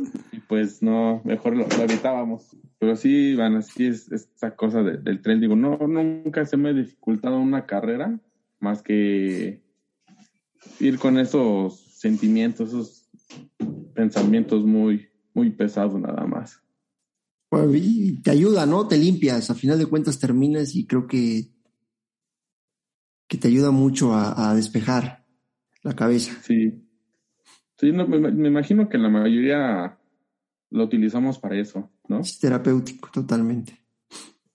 pues 0.46 0.80
no, 0.80 1.22
mejor 1.24 1.56
lo, 1.56 1.66
evitábamos. 1.82 2.56
Pero 2.78 2.94
sí, 2.94 3.34
van, 3.34 3.56
así 3.56 3.88
es 3.88 4.12
esa 4.12 4.54
cosa 4.54 4.84
de- 4.84 4.98
del 4.98 5.22
tren. 5.22 5.40
Digo, 5.40 5.56
no, 5.56 5.76
nunca 5.76 6.46
se 6.46 6.56
me 6.56 6.68
ha 6.68 6.72
dificultado 6.72 7.40
una 7.40 7.66
carrera 7.66 8.20
más 8.60 8.80
que 8.80 9.60
ir 10.78 10.98
con 11.00 11.18
esos 11.18 11.80
sentimientos, 11.80 12.68
esos 12.68 13.10
pensamientos 13.92 14.64
muy, 14.64 15.08
muy 15.34 15.50
pesados 15.50 16.00
nada 16.00 16.24
más. 16.28 16.62
Bueno, 17.50 17.74
y 17.74 18.22
te 18.22 18.30
ayuda, 18.30 18.66
¿no? 18.66 18.86
Te 18.86 18.96
limpias, 18.96 19.50
a 19.50 19.56
final 19.56 19.80
de 19.80 19.86
cuentas 19.86 20.20
terminas 20.20 20.76
y 20.76 20.86
creo 20.86 21.08
que, 21.08 21.55
que 23.28 23.38
te 23.38 23.48
ayuda 23.48 23.70
mucho 23.70 24.14
a, 24.14 24.50
a 24.50 24.54
despejar 24.54 25.24
la 25.82 25.94
cabeza. 25.94 26.32
Sí. 26.42 26.82
Sí, 27.78 27.92
no, 27.92 28.06
me, 28.08 28.18
me 28.18 28.48
imagino 28.48 28.88
que 28.88 28.96
la 28.98 29.08
mayoría 29.10 29.98
lo 30.70 30.84
utilizamos 30.84 31.38
para 31.38 31.56
eso, 31.58 31.90
¿no? 32.08 32.20
Es 32.20 32.38
terapéutico 32.38 33.10
totalmente. 33.12 33.78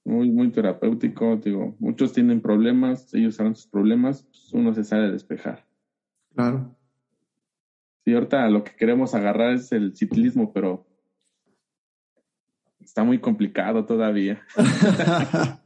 muy, 0.04 0.30
muy 0.32 0.52
terapéutico. 0.52 1.38
Digo, 1.38 1.76
muchos 1.80 2.14
tienen 2.14 2.42
problemas, 2.42 3.14
ellos 3.14 3.36
saben 3.36 3.56
sus 3.56 3.68
problemas, 3.68 4.24
pues 4.24 4.54
uno 4.54 4.74
se 4.74 4.84
sale 4.84 5.06
a 5.08 5.12
despejar. 5.12 5.66
Claro. 6.34 6.76
Sí, 8.04 8.14
ahorita 8.14 8.50
lo 8.50 8.64
que 8.64 8.76
queremos 8.76 9.14
agarrar 9.14 9.54
es 9.54 9.72
el 9.72 9.96
ciclismo, 9.96 10.52
pero 10.52 10.88
está 12.80 13.04
muy 13.04 13.20
complicado 13.20 13.86
todavía. 13.86 14.42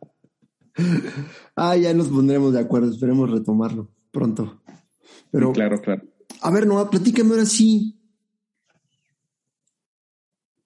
ah, 1.56 1.76
ya 1.76 1.94
nos 1.94 2.10
pondremos 2.10 2.54
de 2.54 2.60
acuerdo, 2.60 2.92
esperemos 2.92 3.30
retomarlo 3.30 3.90
pronto. 4.12 4.62
Pero, 5.32 5.50
Sí, 5.50 5.54
claro, 5.54 5.82
claro. 5.82 6.04
a 6.42 6.52
ver, 6.52 6.66
Noah, 6.68 6.90
platícame 6.90 7.32
ahora 7.32 7.46
sí. 7.46 8.00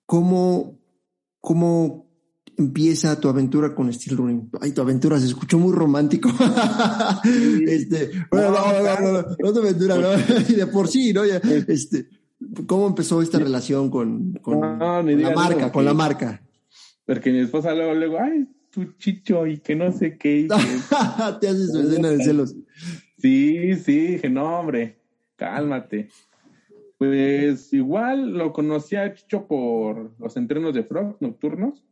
¿Cómo, 0.06 0.80
¿Cómo 1.40 2.08
empieza 2.58 3.20
tu 3.20 3.30
aventura 3.30 3.74
con 3.74 3.92
Steel 3.92 4.18
Running? 4.18 4.50
Ay, 4.62 4.72
tu 4.72 4.82
aventura 4.82 5.20
se 5.20 5.28
escuchó 5.28 5.58
muy 5.58 5.74
romántico. 5.74 6.30
este, 7.68 8.12
bueno, 8.30 8.52
no, 8.52 8.74
no, 8.74 8.84
no, 8.84 9.12
no, 9.22 9.36
no, 9.40 9.54
tu 9.54 9.60
aventura, 9.60 9.98
no. 9.98 10.10
Y 10.50 10.54
de 10.54 10.68
por 10.68 10.88
sí, 10.88 11.14
¿no? 11.14 11.24
Este, 11.24 12.08
¿Cómo 12.68 12.88
empezó 12.88 13.22
esta 13.22 13.40
relación 13.40 13.90
con, 13.90 14.34
con, 14.42 14.62
la 14.62 15.34
marca, 15.36 15.72
con 15.72 15.86
la 15.86 15.94
marca? 15.94 16.42
Porque 17.06 17.32
mi 17.32 17.40
esposa 17.40 17.74
luego, 17.74 17.94
luego, 17.94 18.18
ay, 18.20 18.48
tu 18.72 18.94
chicho 18.98 19.46
y 19.48 19.58
que 19.60 19.76
no 19.76 19.92
sé 19.92 20.18
qué. 20.18 20.48
que- 20.48 20.50
Te 21.42 21.48
haces 21.48 21.72
su 21.72 21.80
escena 21.82 22.10
de 22.10 22.24
celos. 22.24 22.56
Sí, 23.18 23.76
sí, 23.76 24.08
dije, 24.08 24.30
no, 24.30 24.60
hombre, 24.60 25.00
cálmate. 25.36 26.10
Pues 26.98 27.72
igual 27.74 28.32
lo 28.34 28.52
conocí 28.52 28.96
a 28.98 29.14
Chicho 29.14 29.48
por 29.48 30.12
los 30.20 30.36
entrenos 30.38 30.74
de 30.74 30.84
Frog 30.84 31.16
nocturnos. 31.22 31.84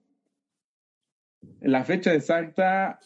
La 1.61 1.83
fecha 1.85 2.13
exacta 2.13 2.99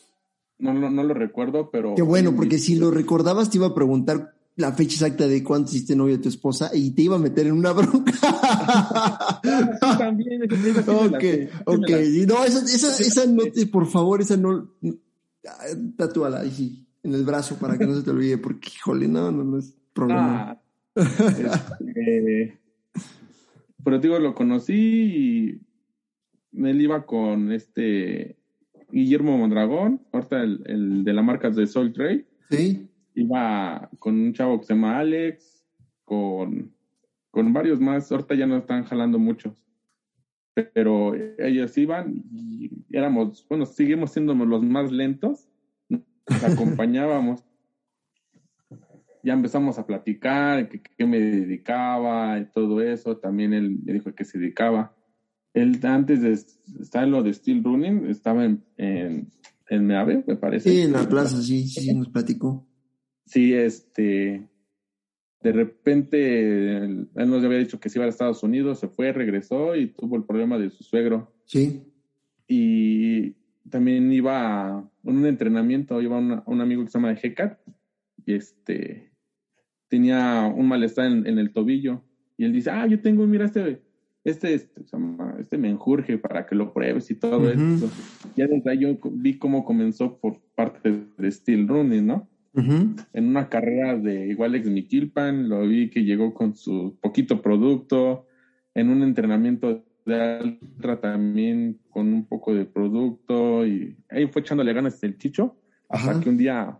no, 0.57 0.73
no, 0.73 0.89
no 0.89 1.03
lo 1.03 1.13
recuerdo, 1.13 1.69
pero. 1.71 1.95
Qué 1.95 2.01
bueno, 2.01 2.35
porque 2.35 2.57
si 2.57 2.75
lo 2.75 2.91
recordabas 2.91 3.49
te 3.49 3.57
iba 3.57 3.67
a 3.67 3.75
preguntar 3.75 4.33
la 4.61 4.71
fecha 4.71 4.93
exacta 4.93 5.27
de 5.27 5.43
cuánto 5.43 5.71
hiciste 5.71 5.95
novio 5.95 6.15
a 6.15 6.21
tu 6.21 6.29
esposa 6.29 6.71
y 6.73 6.91
te 6.91 7.01
iba 7.01 7.15
a 7.15 7.19
meter 7.19 7.47
en 7.47 7.53
una 7.53 7.73
bronca. 7.73 8.11
Sí, 9.43 9.97
también, 9.97 10.39
me 10.39 10.47
la 10.47 10.81
ok, 10.81 11.23
me 11.23 11.49
ok. 11.65 11.89
No, 12.27 12.43
esa, 12.43 12.59
esa, 12.63 13.03
esa 13.03 13.25
no 13.25 13.43
por 13.71 13.87
favor, 13.87 14.21
esa 14.21 14.37
no. 14.37 14.71
Tatúala 15.97 16.41
ahí 16.41 16.85
en 17.03 17.15
el 17.15 17.23
brazo 17.23 17.57
para 17.57 17.77
que 17.77 17.85
no 17.85 17.95
se 17.95 18.03
te 18.03 18.11
olvide, 18.11 18.37
porque 18.37 18.69
híjole, 18.75 19.07
no, 19.07 19.31
no, 19.31 19.43
no 19.43 19.57
es 19.57 19.73
problema. 19.93 20.51
Ah, 20.51 20.61
este, 20.95 22.59
pero 23.83 23.99
digo, 23.99 24.19
lo 24.19 24.35
conocí 24.35 24.73
y 24.73 25.61
él 26.53 26.81
iba 26.81 27.05
con 27.05 27.51
este 27.51 28.37
Guillermo 28.91 29.37
Mondragón, 29.37 30.01
ahorita 30.11 30.43
el, 30.43 30.61
el 30.65 31.03
de 31.03 31.13
la 31.13 31.23
marca 31.23 31.49
de 31.49 31.65
Soul 31.65 31.93
Trade. 31.93 32.27
Sí, 32.49 32.90
Iba 33.13 33.89
con 33.99 34.15
un 34.15 34.33
chavo 34.33 34.59
que 34.59 34.65
se 34.65 34.73
llama 34.73 34.99
Alex, 34.99 35.65
con, 36.05 36.73
con 37.29 37.53
varios 37.53 37.79
más, 37.79 38.11
ahorita 38.11 38.35
ya 38.35 38.47
no 38.47 38.57
están 38.57 38.83
jalando 38.83 39.19
muchos. 39.19 39.53
Pero 40.73 41.13
ellos 41.39 41.77
iban 41.77 42.23
y 42.31 42.69
éramos, 42.91 43.45
bueno, 43.47 43.65
seguimos 43.65 44.11
siendo 44.11 44.33
los 44.33 44.63
más 44.63 44.91
lentos, 44.91 45.47
nos 45.89 46.03
acompañábamos. 46.43 47.43
Ya 49.23 49.33
empezamos 49.33 49.77
a 49.77 49.85
platicar, 49.85 50.67
que, 50.67 50.81
que 50.81 51.05
me 51.05 51.19
dedicaba 51.19 52.39
y 52.39 52.45
todo 52.45 52.81
eso. 52.81 53.17
También 53.17 53.53
él 53.53 53.79
me 53.83 53.93
dijo 53.93 54.13
que 54.15 54.25
se 54.25 54.39
dedicaba. 54.39 54.95
Él 55.53 55.79
antes 55.83 56.21
de 56.21 56.31
estar 56.81 57.03
en 57.03 57.11
lo 57.11 57.23
de 57.23 57.33
Steel 57.33 57.63
Running, 57.63 58.07
estaba 58.07 58.45
en, 58.45 58.63
en, 58.77 59.29
en 59.69 59.85
Meave, 59.85 60.23
me 60.25 60.35
parece. 60.35 60.69
sí, 60.69 60.81
en 60.81 60.93
la 60.93 61.07
plaza, 61.07 61.41
sí, 61.41 61.67
sí, 61.67 61.81
sí, 61.81 61.93
nos 61.93 62.09
platicó. 62.09 62.65
Sí, 63.25 63.53
este, 63.53 64.47
de 65.41 65.51
repente 65.51 66.77
él, 66.77 67.09
nos 67.15 67.43
había 67.43 67.57
dicho 67.59 67.79
que 67.79 67.89
se 67.89 67.97
iba 67.99 68.05
a 68.05 68.09
Estados 68.09 68.43
Unidos, 68.43 68.79
se 68.79 68.87
fue, 68.87 69.11
regresó 69.13 69.75
y 69.75 69.87
tuvo 69.87 70.15
el 70.17 70.23
problema 70.23 70.57
de 70.57 70.69
su 70.69 70.83
suegro. 70.83 71.33
Sí, 71.45 71.83
Y 72.47 73.35
también 73.69 74.11
iba 74.11 74.67
a 74.77 74.89
un 75.03 75.25
entrenamiento, 75.25 76.01
iba 76.01 76.17
una- 76.17 76.43
un 76.45 76.59
amigo 76.61 76.83
que 76.83 76.89
se 76.91 76.97
llama 76.97 77.13
Hecat 77.21 77.57
y 78.25 78.33
este, 78.33 79.11
tenía 79.87 80.51
un 80.53 80.67
malestar 80.67 81.05
en, 81.05 81.25
en 81.27 81.37
el 81.39 81.51
tobillo 81.53 82.03
y 82.37 82.45
él 82.45 82.53
dice, 82.53 82.69
ah, 82.71 82.87
yo 82.87 82.99
tengo, 82.99 83.25
mira, 83.27 83.45
este, 83.45 83.81
este, 84.23 84.53
este, 84.53 84.83
se 84.83 84.97
llama- 84.97 85.35
este 85.39 85.57
menjurje 85.57 86.17
para 86.17 86.45
que 86.45 86.55
lo 86.55 86.73
pruebes 86.73 87.09
y 87.11 87.15
todo 87.15 87.39
Ujú. 87.41 87.49
eso. 87.51 87.89
Ya 88.35 88.47
desde 88.47 88.69
ahí 88.69 88.79
yo 88.79 88.97
vi 89.11 89.37
cómo 89.37 89.63
comenzó 89.63 90.17
por 90.19 90.39
parte 90.55 91.05
de 91.17 91.31
Steel 91.31 91.67
Running, 91.67 92.05
¿no? 92.05 92.29
En 92.53 93.27
una 93.27 93.47
carrera 93.49 93.97
de 93.97 94.27
igual 94.27 94.55
ex 94.55 94.67
Miquilpan, 94.69 95.47
lo 95.47 95.61
vi 95.67 95.89
que 95.89 96.03
llegó 96.03 96.33
con 96.33 96.53
su 96.55 96.97
poquito 97.01 97.41
producto, 97.41 98.27
en 98.73 98.89
un 98.89 99.03
entrenamiento 99.03 99.83
de 100.05 100.21
Altra 100.21 100.99
también 100.99 101.79
con 101.89 102.13
un 102.13 102.25
poco 102.25 102.53
de 102.53 102.65
producto 102.65 103.65
y 103.65 103.95
ahí 104.09 104.27
fue 104.27 104.41
echándole 104.41 104.73
ganas 104.73 105.01
el 105.03 105.17
chicho 105.17 105.57
hasta 105.87 106.11
Ajá. 106.11 106.19
que 106.19 106.29
un 106.29 106.37
día 106.37 106.77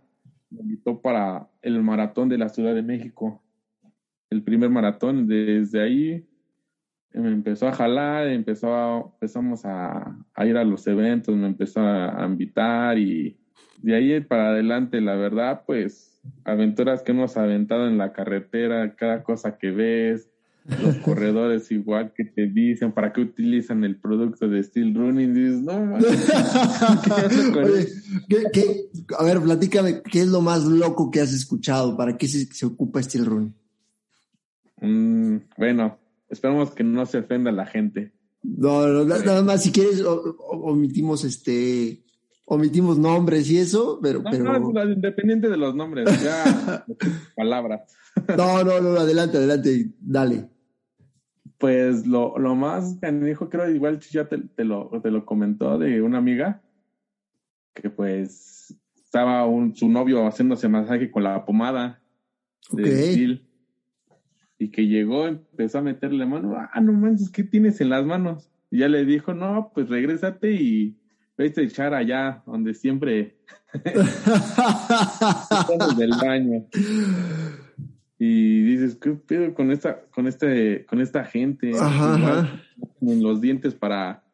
me 0.50 0.60
invitó 0.62 1.00
para 1.00 1.48
el 1.62 1.82
maratón 1.82 2.28
de 2.28 2.38
la 2.38 2.48
Ciudad 2.48 2.74
de 2.74 2.82
México, 2.82 3.42
el 4.30 4.42
primer 4.42 4.70
maratón, 4.70 5.26
desde 5.26 5.80
ahí 5.82 6.26
me 7.14 7.30
empezó 7.30 7.68
a 7.68 7.72
jalar, 7.72 8.26
empezó 8.28 8.74
a- 8.74 9.02
empezamos 9.14 9.64
a, 9.66 10.18
a 10.34 10.46
ir 10.46 10.56
a 10.56 10.64
los 10.64 10.86
eventos, 10.86 11.36
me 11.36 11.46
empezó 11.46 11.80
a, 11.80 12.22
a 12.22 12.26
invitar 12.26 12.98
y 12.98 13.38
de 13.82 13.96
ahí 13.96 14.20
para 14.20 14.50
adelante, 14.50 15.00
la 15.00 15.16
verdad, 15.16 15.62
pues 15.66 16.20
aventuras 16.44 17.02
que 17.02 17.12
hemos 17.12 17.36
aventado 17.36 17.88
en 17.88 17.98
la 17.98 18.12
carretera, 18.12 18.94
cada 18.94 19.24
cosa 19.24 19.58
que 19.58 19.70
ves, 19.70 20.28
los 20.64 20.96
corredores 21.04 21.70
igual 21.72 22.12
que 22.14 22.24
te 22.24 22.46
dicen 22.46 22.92
para 22.92 23.12
qué 23.12 23.22
utilizan 23.22 23.84
el 23.84 23.96
producto 23.96 24.48
de 24.48 24.62
Steel 24.62 24.94
Running. 24.94 25.34
Dices, 25.34 25.60
no, 25.62 25.98
¿qué, 28.28 28.88
a 29.18 29.24
ver, 29.24 29.40
platícame, 29.40 30.02
¿qué 30.02 30.20
es 30.20 30.28
lo 30.28 30.40
más 30.40 30.64
loco 30.64 31.10
que 31.10 31.20
has 31.20 31.32
escuchado? 31.32 31.96
¿Para 31.96 32.16
qué 32.16 32.28
se, 32.28 32.66
ocupa 32.66 33.02
Steel 33.02 33.26
Running? 33.26 33.54
Mm, 34.80 35.36
bueno, 35.56 35.98
esperamos 36.28 36.70
que 36.70 36.84
no 36.84 37.04
se 37.06 37.18
ofenda 37.18 37.50
la 37.50 37.66
gente. 37.66 38.12
No, 38.44 38.86
no 38.86 39.04
nada 39.04 39.42
más, 39.42 39.62
si 39.62 39.72
quieres, 39.72 40.04
omitimos 40.04 41.24
este 41.24 42.02
omitimos 42.54 42.98
nombres 42.98 43.50
y 43.50 43.56
eso, 43.58 43.98
pero... 44.02 44.20
No, 44.20 44.30
pero... 44.30 44.58
no, 44.58 44.84
independiente 44.84 45.48
de 45.48 45.56
los 45.56 45.74
nombres, 45.74 46.22
ya 46.22 46.84
palabras. 47.36 47.96
No, 48.36 48.62
no, 48.62 48.78
no, 48.80 49.00
adelante, 49.00 49.38
adelante, 49.38 49.90
dale. 49.98 50.50
Pues 51.56 52.06
lo, 52.06 52.36
lo 52.38 52.54
más 52.54 52.98
que 53.00 53.10
me 53.10 53.26
dijo, 53.26 53.48
creo, 53.48 53.70
igual 53.70 54.00
ya 54.00 54.28
te, 54.28 54.64
lo, 54.64 54.90
te 55.02 55.10
lo 55.10 55.24
comentó 55.24 55.78
de 55.78 56.02
una 56.02 56.18
amiga, 56.18 56.60
que 57.72 57.88
pues 57.88 58.76
estaba 59.02 59.46
un, 59.46 59.74
su 59.74 59.88
novio 59.88 60.26
haciéndose 60.26 60.68
masaje 60.68 61.10
con 61.10 61.22
la 61.22 61.46
pomada 61.46 62.02
de 62.70 63.40
y 64.58 64.70
que 64.70 64.86
llegó, 64.86 65.26
empezó 65.26 65.78
a 65.78 65.82
meterle 65.82 66.26
mano, 66.26 66.54
ah, 66.56 66.80
no 66.80 66.92
manches, 66.92 67.30
¿qué 67.30 67.42
tienes 67.44 67.80
en 67.80 67.88
las 67.88 68.04
manos? 68.04 68.50
Y 68.70 68.78
ya 68.80 68.88
le 68.88 69.04
dijo, 69.04 69.32
no, 69.32 69.72
pues 69.74 69.88
regrésate 69.88 70.52
y 70.52 71.01
vete 71.42 71.60
a 71.60 71.64
echar 71.64 71.94
allá, 71.94 72.42
donde 72.46 72.74
siempre 72.74 73.36
del 75.96 76.10
baño 76.10 76.66
y 78.24 78.62
dices, 78.62 78.96
¿qué 79.00 79.10
pedo 79.10 79.52
con 79.52 79.72
esta, 79.72 80.02
con 80.12 80.28
este, 80.28 80.86
con 80.86 81.00
esta 81.00 81.24
gente? 81.24 81.72
En 83.00 83.20
los 83.20 83.40
dientes 83.40 83.74
para, 83.74 84.24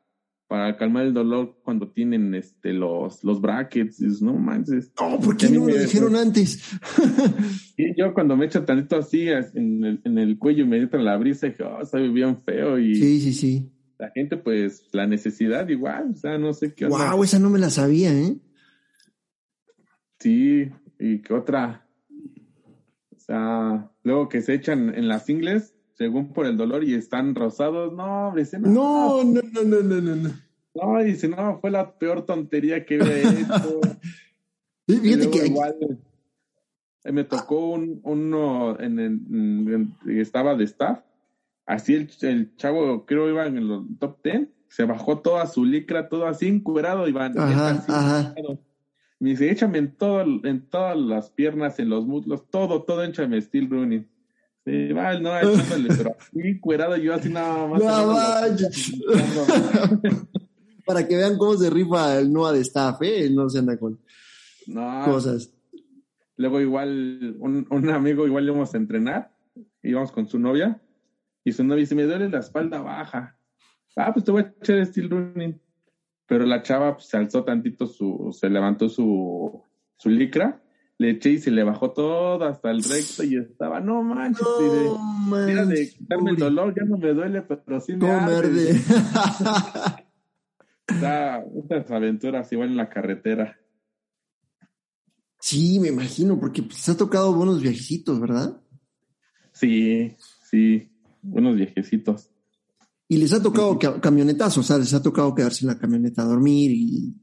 para 0.47 0.77
calmar 0.77 1.07
el 1.07 1.15
dolor 1.15 1.59
cuando 1.65 1.89
tienen 1.89 2.35
este 2.35 2.75
los, 2.75 3.25
los 3.25 3.41
brackets, 3.41 4.21
no 4.21 4.35
manches. 4.35 4.93
No, 5.01 5.19
¿por 5.19 5.39
qué 5.39 5.49
no 5.49 5.65
me 5.65 5.73
lo 5.73 5.79
dijeron 5.79 6.17
antes? 6.17 6.79
y 7.79 7.99
yo 7.99 8.13
cuando 8.13 8.37
me 8.37 8.45
echo 8.45 8.63
tantito 8.63 8.97
así 8.97 9.27
en 9.27 9.83
el, 9.83 10.03
en 10.05 10.19
el 10.19 10.37
cuello 10.37 10.65
y 10.65 10.69
me 10.69 10.77
entra 10.77 11.01
la 11.01 11.17
brisa, 11.17 11.47
dije, 11.47 11.63
oh, 11.63 11.83
sabe 11.87 12.11
bien 12.11 12.43
feo. 12.43 12.79
Y 12.79 12.95
sí, 12.95 13.21
sí, 13.21 13.33
sí. 13.33 13.73
La 13.99 14.11
gente, 14.11 14.36
pues, 14.36 14.88
la 14.92 15.07
necesidad 15.07 15.68
igual, 15.68 16.12
o 16.14 16.16
sea, 16.16 16.38
no 16.38 16.53
sé 16.53 16.72
qué 16.72 16.86
Wow, 16.86 17.24
esa 17.24 17.38
no 17.38 17.51
me 17.51 17.59
la 17.59 17.70
sabía, 17.70 18.12
¿eh? 18.12 18.36
Sí, 20.20 20.70
y 20.99 21.22
qué 21.22 21.34
otra 21.34 21.88
sea, 23.28 23.90
luego 24.03 24.28
que 24.28 24.40
se 24.40 24.55
echan 24.55 24.94
en 24.94 25.07
las 25.07 25.28
ingles, 25.28 25.74
según 25.94 26.32
por 26.32 26.46
el 26.46 26.57
dolor, 26.57 26.82
y 26.82 26.94
están 26.94 27.34
rosados, 27.34 27.92
no, 27.92 28.28
hombre, 28.28 28.46
no, 28.61 29.22
no, 29.22 29.42
no, 29.42 29.62
no, 29.64 29.82
no, 29.82 30.01
no, 30.01 30.16
no. 30.16 30.30
No, 30.74 31.03
dice, 31.03 31.28
no, 31.28 31.59
fue 31.61 31.70
la 31.70 31.99
peor 31.99 32.24
tontería 32.24 32.86
que 32.86 32.96
he 32.96 33.40
hecho. 33.40 33.80
Fíjate 34.86 35.30
que 35.30 35.46
igual 35.46 35.76
eh, 37.05 37.12
me 37.12 37.24
tocó 37.24 37.72
un, 37.72 38.01
uno 38.05 38.78
en 38.80 38.99
el, 38.99 39.88
estaba 40.18 40.55
de 40.55 40.64
staff, 40.64 41.01
así 41.69 41.95
el, 41.95 42.11
el 42.23 42.57
chavo 42.57 43.05
creo 43.05 43.29
iba 43.29 43.47
en 43.47 43.59
el 43.59 43.69
top 44.01 44.23
ten, 44.23 44.53
se 44.69 44.85
bajó 44.85 45.21
toda 45.21 45.47
su 45.47 45.64
licra, 45.64 46.09
todo 46.09 46.27
así 46.27 46.49
encuerado, 46.49 47.07
iban 47.07 47.39
ajá, 47.39 47.85
ajá. 47.87 48.35
Me 49.21 49.31
dice, 49.31 49.51
échame 49.51 49.79
en, 49.79 49.97
todo, 49.97 50.23
en 50.23 50.69
todas 50.69 50.97
las 50.97 51.31
piernas, 51.31 51.79
en 51.79 51.91
los 51.91 52.07
muslos, 52.07 52.49
todo, 52.51 52.85
todo 52.85 53.05
échame 53.05 53.41
steel 53.43 53.69
running. 53.69 54.09
Sí, 54.64 54.93
vale, 54.93 55.21
no, 55.21 55.37
echándole, 55.37 55.89
pero 55.97 56.16
así 56.19 56.61
cuerado 56.61 56.97
yo 56.97 57.14
así 57.14 57.29
nada 57.29 57.66
más. 57.66 57.83
Para 60.87 61.07
que 61.07 61.16
vean 61.16 61.37
cómo 61.37 61.55
se 61.55 61.69
rifa 61.69 62.19
el 62.19 62.33
NOA 62.33 62.53
de 62.53 62.61
staff, 62.61 62.97
¿eh? 63.03 63.29
No 63.31 63.51
se 63.51 63.59
anda 63.59 63.79
con 63.79 63.99
cosas. 65.05 65.53
Luego 66.37 66.61
igual, 66.61 67.37
un, 67.41 67.66
un 67.69 67.91
amigo 67.91 68.27
igual 68.27 68.47
íbamos 68.47 68.73
a 68.73 68.79
entrenar, 68.79 69.33
íbamos 69.83 70.12
con 70.12 70.29
su 70.29 70.39
novia, 70.39 70.81
y 71.49 71.53
su 71.53 71.64
novia 71.64 71.80
dice, 71.80 71.94
me 71.94 72.05
duele 72.05 72.28
la 72.28 72.38
espalda 72.38 72.80
baja. 72.80 73.36
Ah, 73.96 74.12
pues 74.12 74.24
te 74.24 74.30
voy 74.30 74.42
a 74.42 74.55
echar 74.61 74.86
steel 74.86 75.11
running 75.11 75.61
pero 76.28 76.44
la 76.44 76.62
chava 76.62 76.94
pues, 76.94 77.09
se 77.09 77.16
alzó 77.16 77.42
tantito 77.42 77.86
su, 77.86 78.36
se 78.38 78.51
levantó 78.51 78.88
su, 78.88 79.64
su 79.96 80.11
licra, 80.11 80.62
le 80.99 81.11
eché 81.11 81.30
y 81.30 81.38
se 81.38 81.51
le 81.51 81.64
bajó 81.64 81.92
todo 81.92 82.44
hasta 82.44 82.70
el 82.70 82.84
recto 82.84 83.24
y 83.24 83.38
estaba, 83.38 83.80
no 83.80 84.03
manches, 84.03 84.46
no, 85.26 85.36
de, 85.38 85.66
de 85.66 85.88
quitarme 85.88 86.32
el 86.32 86.36
dolor, 86.36 86.74
ya 86.76 86.84
no 86.84 86.99
me 86.99 87.14
duele, 87.14 87.42
pero 87.42 87.80
sí 87.80 87.96
me 87.96 88.11
arde. 88.11 88.70
Está 90.86 91.44
muchas 91.51 91.90
aventuras 91.90 92.53
igual 92.53 92.68
en 92.70 92.76
la 92.76 92.90
carretera. 92.90 93.59
Sí, 95.40 95.78
me 95.80 95.88
imagino, 95.88 96.38
porque 96.38 96.62
pues, 96.62 96.76
se 96.78 96.92
ha 96.92 96.96
tocado 96.96 97.32
buenos 97.32 97.62
viajecitos, 97.62 98.20
¿verdad? 98.20 98.61
Sí, 99.53 100.14
sí, 100.42 100.90
buenos 101.23 101.57
viajecitos. 101.57 102.31
Y 103.09 103.16
les 103.16 103.33
ha 103.33 103.43
tocado 103.43 103.79
camionetazos, 103.79 104.59
o 104.59 104.62
sea, 104.62 104.79
les 104.79 104.93
ha 104.93 105.03
tocado 105.03 105.35
quedarse 105.35 105.64
en 105.64 105.69
la 105.69 105.79
camioneta 105.79 106.23
a 106.23 106.27
dormir 106.27 106.71
y 106.73 107.16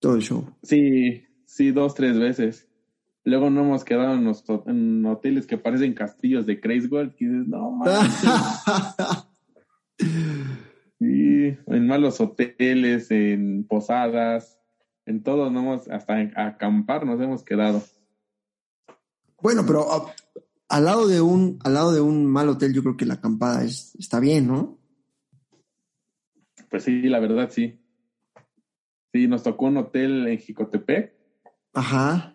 todo 0.00 0.16
el 0.16 0.22
show. 0.22 0.44
Sí, 0.62 1.22
sí, 1.46 1.70
dos, 1.70 1.94
tres 1.94 2.18
veces. 2.18 2.68
Luego 3.24 3.48
no 3.50 3.60
hemos 3.60 3.84
quedado 3.84 4.14
en, 4.66 5.06
hoteles 5.06 5.46
que 5.46 5.58
parecen 5.58 5.94
castillos 5.94 6.44
de 6.44 6.60
Craigslist 6.60 7.22
y 7.22 7.26
dices, 7.26 7.46
no, 7.46 7.80
sí, 10.98 11.56
en 11.66 11.86
malos 11.86 12.20
hoteles, 12.20 13.12
en 13.12 13.64
posadas, 13.68 14.58
en 15.06 15.22
todo, 15.22 15.50
no 15.50 15.60
hemos, 15.60 15.88
hasta 15.88 16.18
acampar 16.34 17.06
nos 17.06 17.20
hemos 17.20 17.44
quedado. 17.44 17.80
Bueno, 19.40 19.62
pero 19.64 19.86
ah, 19.88 20.12
al 20.72 20.86
lado 20.86 21.06
de 21.06 21.20
un, 21.20 21.58
al 21.64 21.74
lado 21.74 21.92
de 21.92 22.00
un 22.00 22.24
mal 22.24 22.48
hotel, 22.48 22.72
yo 22.72 22.82
creo 22.82 22.96
que 22.96 23.04
la 23.04 23.14
acampada 23.14 23.62
es, 23.62 23.94
está 23.98 24.20
bien, 24.20 24.46
¿no? 24.46 24.78
Pues 26.70 26.84
sí, 26.84 27.02
la 27.02 27.20
verdad 27.20 27.50
sí. 27.50 27.78
Sí, 29.12 29.28
nos 29.28 29.42
tocó 29.42 29.66
un 29.66 29.76
hotel 29.76 30.26
en 30.26 30.38
Jicotepec. 30.38 31.12
Ajá. 31.74 32.34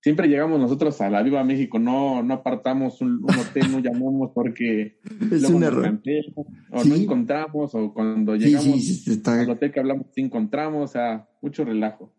Siempre 0.00 0.28
llegamos 0.28 0.58
nosotros 0.58 0.98
a 1.02 1.10
la 1.10 1.22
Viva 1.22 1.44
México, 1.44 1.78
no, 1.78 2.22
no 2.22 2.32
apartamos 2.32 3.02
un, 3.02 3.22
hotel, 3.24 3.70
no 3.70 3.78
llamamos 3.82 4.30
porque 4.34 4.98
es 5.30 5.44
un 5.50 5.62
error. 5.62 6.00
o 6.70 6.84
no 6.84 6.94
encontramos, 6.94 7.74
o 7.74 7.92
cuando 7.92 8.34
llegamos 8.34 9.06
al 9.26 9.50
hotel 9.50 9.72
que 9.72 9.80
hablamos, 9.80 10.06
sí 10.14 10.22
encontramos, 10.22 10.88
o 10.88 10.90
sea, 10.90 11.28
mucho 11.42 11.66
relajo. 11.66 12.14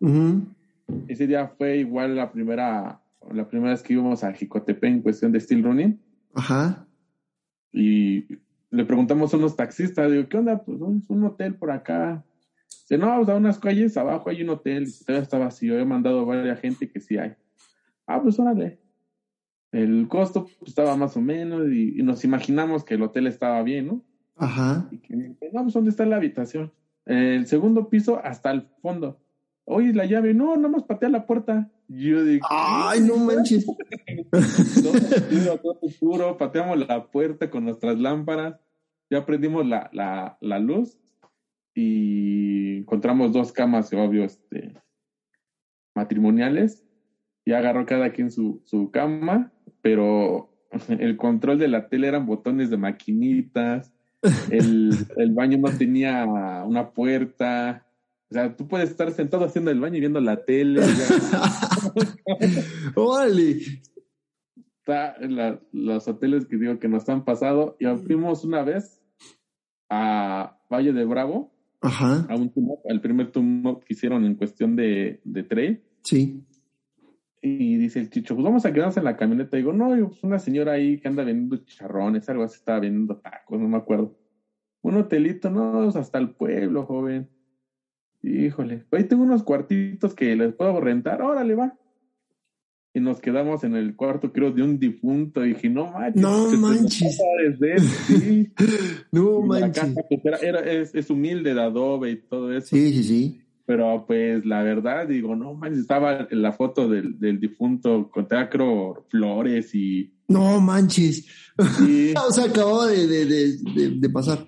Ese 1.08 1.26
día 1.26 1.48
fue 1.58 1.78
igual 1.78 2.14
la 2.14 2.30
primera, 2.30 2.99
la 3.32 3.48
primera 3.48 3.72
vez 3.72 3.82
que 3.82 3.92
íbamos 3.92 4.24
a 4.24 4.32
Jicotepec 4.32 4.90
en 4.90 5.02
cuestión 5.02 5.32
de 5.32 5.40
steel 5.40 5.62
running. 5.62 6.00
Ajá. 6.34 6.86
Y 7.72 8.26
le 8.70 8.84
preguntamos 8.84 9.32
a 9.32 9.36
unos 9.36 9.56
taxistas, 9.56 10.10
digo, 10.10 10.28
¿qué 10.28 10.38
onda? 10.38 10.62
Pues 10.62 10.80
un 10.80 11.24
hotel 11.24 11.54
por 11.54 11.70
acá. 11.70 12.24
Dice, 12.82 12.98
no, 12.98 13.06
vamos 13.06 13.28
a 13.28 13.36
unas 13.36 13.58
calles 13.58 13.96
abajo 13.96 14.30
hay 14.30 14.42
un 14.42 14.50
hotel, 14.50 14.88
todavía 15.06 15.22
está 15.22 15.38
vacío, 15.38 15.78
he 15.78 15.84
mandado 15.84 16.20
a 16.20 16.24
varias 16.24 16.60
gente 16.60 16.90
que 16.90 17.00
sí 17.00 17.18
hay. 17.18 17.34
Ah, 18.06 18.20
pues 18.22 18.38
órale. 18.38 18.80
El 19.72 20.08
costo 20.08 20.48
pues, 20.58 20.70
estaba 20.70 20.96
más 20.96 21.16
o 21.16 21.20
menos 21.20 21.68
y, 21.70 22.02
nos 22.02 22.24
imaginamos 22.24 22.84
que 22.84 22.94
el 22.94 23.02
hotel 23.02 23.28
estaba 23.28 23.62
bien, 23.62 23.86
¿no? 23.86 24.04
Ajá. 24.36 24.88
Y 24.90 24.98
que, 24.98 25.14
no, 25.14 25.36
pues 25.62 25.74
¿dónde 25.74 25.90
está 25.90 26.04
la 26.06 26.16
habitación? 26.16 26.72
El 27.06 27.46
segundo 27.46 27.88
piso 27.88 28.20
hasta 28.24 28.50
el 28.50 28.62
fondo. 28.82 29.20
Oye, 29.72 29.92
la 29.92 30.04
llave, 30.04 30.34
no, 30.34 30.56
nada 30.56 30.68
más 30.68 30.82
patea 30.82 31.08
la 31.08 31.26
puerta. 31.26 31.70
yo 31.86 32.24
digo, 32.24 32.44
ay, 32.50 33.00
no 33.02 33.16
manches. 33.18 33.64
todo 33.64 34.92
oscuro, 34.92 35.58
todo 35.62 35.78
oscuro, 35.82 36.36
pateamos 36.36 36.78
la 36.88 37.06
puerta 37.10 37.50
con 37.50 37.64
nuestras 37.64 37.98
lámparas, 38.00 38.58
ya 39.08 39.24
prendimos 39.24 39.64
la, 39.64 39.88
la, 39.92 40.38
la 40.40 40.58
luz 40.58 40.98
y 41.74 42.78
encontramos 42.78 43.32
dos 43.32 43.52
camas, 43.52 43.92
obvio, 43.92 44.24
este, 44.24 44.74
matrimoniales. 45.94 46.84
Y 47.44 47.52
agarró 47.52 47.86
cada 47.86 48.10
quien 48.10 48.32
su, 48.32 48.62
su 48.64 48.90
cama, 48.90 49.52
pero 49.82 50.52
el 50.88 51.16
control 51.16 51.58
de 51.58 51.68
la 51.68 51.88
tele 51.88 52.08
eran 52.08 52.26
botones 52.26 52.70
de 52.70 52.76
maquinitas, 52.76 53.92
el, 54.50 54.90
el 55.16 55.32
baño 55.32 55.58
no 55.58 55.70
tenía 55.70 56.26
una 56.66 56.90
puerta, 56.90 57.86
o 58.30 58.34
sea, 58.34 58.56
tú 58.56 58.68
puedes 58.68 58.90
estar 58.90 59.10
sentado 59.10 59.44
haciendo 59.44 59.72
el 59.72 59.80
baño 59.80 59.96
y 59.96 60.00
viendo 60.00 60.20
la 60.20 60.44
tele. 60.44 60.80
¡Órale! 62.94 63.58
Está 64.78 65.16
los 65.72 66.06
hoteles 66.06 66.46
que 66.46 66.56
digo 66.56 66.78
que 66.78 66.88
nos 66.88 67.08
han 67.08 67.24
pasado. 67.24 67.76
Y 67.80 67.86
fuimos 68.06 68.44
una 68.44 68.62
vez 68.62 69.02
a 69.88 70.60
Valle 70.70 70.92
de 70.92 71.04
Bravo. 71.04 71.52
Ajá. 71.80 72.24
A 72.28 72.36
un 72.36 72.52
tumor, 72.52 72.78
el 72.84 73.00
primer 73.00 73.32
tumor 73.32 73.80
que 73.80 73.94
hicieron 73.94 74.24
en 74.24 74.36
cuestión 74.36 74.76
de, 74.76 75.20
de 75.24 75.42
trade. 75.42 75.82
Sí. 76.04 76.44
Y 77.42 77.78
dice 77.78 77.98
el 77.98 78.10
chicho, 78.10 78.36
pues 78.36 78.44
vamos 78.44 78.64
a 78.64 78.72
quedarnos 78.72 78.96
en 78.96 79.04
la 79.04 79.16
camioneta. 79.16 79.56
digo, 79.56 79.72
no, 79.72 79.88
pues 79.88 80.22
una 80.22 80.38
señora 80.38 80.72
ahí 80.72 81.00
que 81.00 81.08
anda 81.08 81.24
vendiendo 81.24 81.64
chicharrones, 81.64 82.28
algo 82.28 82.44
así, 82.44 82.58
estaba 82.58 82.78
vendiendo 82.78 83.16
tacos, 83.16 83.58
no 83.58 83.66
me 83.66 83.78
acuerdo. 83.78 84.16
Un 84.82 84.98
hotelito, 84.98 85.50
no, 85.50 85.88
hasta 85.88 86.18
el 86.18 86.30
pueblo, 86.30 86.84
joven. 86.84 87.28
Híjole, 88.22 88.84
ahí 88.92 89.04
tengo 89.04 89.22
unos 89.22 89.42
cuartitos 89.42 90.14
que 90.14 90.36
les 90.36 90.54
puedo 90.54 90.80
rentar, 90.80 91.22
órale, 91.22 91.54
va. 91.54 91.74
Y 92.92 92.98
nos 92.98 93.20
quedamos 93.20 93.62
en 93.62 93.76
el 93.76 93.94
cuarto, 93.94 94.32
creo, 94.32 94.50
de 94.50 94.62
un 94.62 94.78
difunto. 94.78 95.44
Y 95.44 95.50
dije, 95.54 95.68
no 95.68 95.92
manches. 95.92 96.20
No 96.20 96.50
manches. 96.50 97.18
sí. 98.06 98.50
no 99.12 99.40
manches. 99.42 99.94
Pues, 100.22 100.42
era, 100.42 100.58
es, 100.60 100.94
es 100.94 101.08
humilde 101.08 101.54
de 101.54 101.60
adobe 101.60 102.10
y 102.10 102.16
todo 102.16 102.52
eso. 102.52 102.66
Sí, 102.66 102.92
sí, 102.92 103.04
sí. 103.04 103.40
Pero 103.64 104.04
pues 104.04 104.44
la 104.44 104.64
verdad, 104.64 105.06
digo, 105.06 105.36
no 105.36 105.54
manches, 105.54 105.82
estaba 105.82 106.26
en 106.28 106.42
la 106.42 106.50
foto 106.50 106.88
del, 106.88 107.20
del 107.20 107.38
difunto 107.38 108.10
con 108.10 108.26
teatro 108.26 109.06
flores 109.08 109.72
y. 109.76 110.12
No 110.26 110.60
manches. 110.60 111.26
Sí. 111.78 112.12
o 112.28 112.32
sea, 112.32 112.46
acababa 112.46 112.88
de, 112.88 113.06
de, 113.06 113.26
de, 113.26 113.90
de, 113.90 114.10
pasar. 114.10 114.44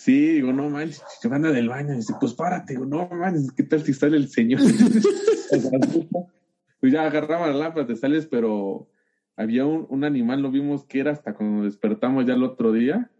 Sí, 0.00 0.28
digo, 0.28 0.54
no 0.54 0.70
manches, 0.70 1.02
se 1.20 1.28
anda 1.28 1.52
del 1.52 1.68
baño. 1.68 1.94
Dice, 1.94 2.14
pues 2.18 2.32
párate, 2.32 2.72
digo, 2.72 2.86
no 2.86 3.06
manches, 3.10 3.52
¿qué 3.52 3.64
tal 3.64 3.82
si 3.82 3.92
sale 3.92 4.16
el 4.16 4.28
señor? 4.28 4.60
pues 6.80 6.90
ya 6.90 7.04
agarraba 7.04 7.48
la 7.48 7.54
lámpara, 7.54 7.86
te 7.86 7.96
sales, 7.96 8.24
pero 8.24 8.88
había 9.36 9.66
un, 9.66 9.86
un 9.90 10.04
animal, 10.04 10.40
lo 10.40 10.50
vimos 10.50 10.86
que 10.86 11.00
era 11.00 11.12
hasta 11.12 11.34
cuando 11.34 11.64
despertamos 11.64 12.24
ya 12.24 12.32
el 12.32 12.44
otro 12.44 12.72
día, 12.72 13.10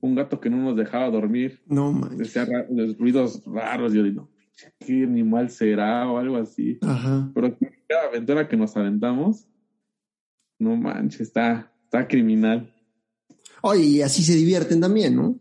un 0.00 0.14
gato 0.14 0.40
que 0.40 0.48
no 0.48 0.56
nos 0.56 0.76
dejaba 0.76 1.10
dormir. 1.10 1.60
No 1.66 1.92
manches. 1.92 2.32
Decía 2.32 2.46
ruidos 2.98 3.42
raros, 3.44 3.92
yo 3.92 4.02
digo, 4.02 4.30
qué 4.78 5.04
animal 5.04 5.50
será 5.50 6.10
o 6.10 6.16
algo 6.16 6.38
así. 6.38 6.78
Ajá. 6.80 7.30
Pero 7.34 7.54
cada 7.86 8.08
aventura 8.08 8.48
que 8.48 8.56
nos 8.56 8.74
aventamos, 8.78 9.46
no 10.58 10.74
manches, 10.74 11.20
está, 11.20 11.70
está 11.84 12.08
criminal. 12.08 12.72
Oye, 13.60 13.82
y 13.82 14.00
así 14.00 14.22
se 14.22 14.34
divierten 14.34 14.80
también, 14.80 15.16
¿no? 15.16 15.38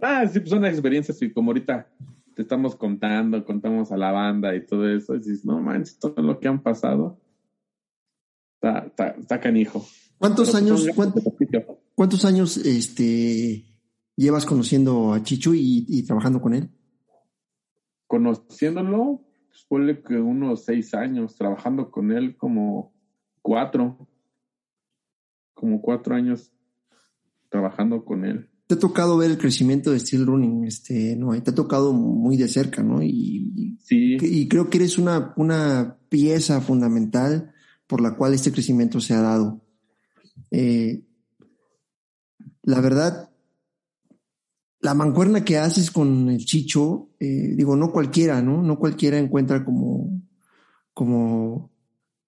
Ah, 0.00 0.26
sí, 0.26 0.40
pues 0.40 0.50
son 0.50 0.64
experiencias 0.64 1.20
y 1.22 1.32
como 1.32 1.50
ahorita 1.50 1.90
te 2.34 2.42
estamos 2.42 2.76
contando, 2.76 3.44
contamos 3.44 3.90
a 3.90 3.96
la 3.96 4.12
banda 4.12 4.54
y 4.54 4.64
todo 4.64 4.88
eso, 4.88 5.14
y 5.14 5.18
dices, 5.18 5.44
no 5.44 5.60
manches, 5.60 5.98
todo 5.98 6.22
lo 6.22 6.38
que 6.38 6.48
han 6.48 6.62
pasado, 6.62 7.20
está, 8.54 8.86
está, 8.86 9.08
está 9.08 9.40
canijo. 9.40 9.84
¿Cuántos 10.18 10.54
años, 10.54 10.86
cuántos 11.94 12.24
años 12.24 12.56
este, 12.58 13.64
llevas 14.16 14.46
conociendo 14.46 15.12
a 15.12 15.22
Chichu 15.22 15.54
y, 15.54 15.84
y 15.88 16.02
trabajando 16.04 16.40
con 16.40 16.54
él? 16.54 16.70
conociéndolo, 18.08 19.22
pues 19.68 19.98
que 20.00 20.16
unos 20.16 20.64
seis 20.64 20.94
años, 20.94 21.36
trabajando 21.36 21.90
con 21.92 22.10
él 22.10 22.36
como 22.36 22.92
cuatro, 23.42 24.08
como 25.54 25.80
cuatro 25.80 26.16
años 26.16 26.52
trabajando 27.50 28.04
con 28.04 28.24
él. 28.24 28.50
Te 28.68 28.74
ha 28.74 28.78
tocado 28.78 29.16
ver 29.16 29.32
el 29.32 29.38
crecimiento 29.38 29.90
de 29.90 29.98
Steel 29.98 30.26
Running, 30.26 30.64
este, 30.64 31.16
no, 31.16 31.30
te 31.42 31.50
ha 31.50 31.54
tocado 31.54 31.92
muy 31.92 32.36
de 32.36 32.46
cerca, 32.46 32.84
¿no? 32.84 33.02
Y, 33.02 33.76
sí. 33.82 34.16
y 34.20 34.46
creo 34.46 34.70
que 34.70 34.78
eres 34.78 34.98
una, 34.98 35.32
una 35.36 35.98
pieza 36.08 36.60
fundamental 36.60 37.52
por 37.88 38.00
la 38.00 38.14
cual 38.14 38.34
este 38.34 38.52
crecimiento 38.52 39.00
se 39.00 39.14
ha 39.14 39.22
dado. 39.22 39.60
Eh, 40.52 41.02
la 42.62 42.80
verdad, 42.80 43.30
la 44.80 44.94
mancuerna 44.94 45.44
que 45.44 45.58
haces 45.58 45.90
con 45.90 46.28
el 46.28 46.44
Chicho, 46.44 47.08
eh, 47.18 47.54
digo, 47.56 47.76
no 47.76 47.90
cualquiera, 47.90 48.42
¿no? 48.42 48.62
No 48.62 48.78
cualquiera 48.78 49.18
encuentra 49.18 49.64
como, 49.64 50.22
como, 50.94 51.70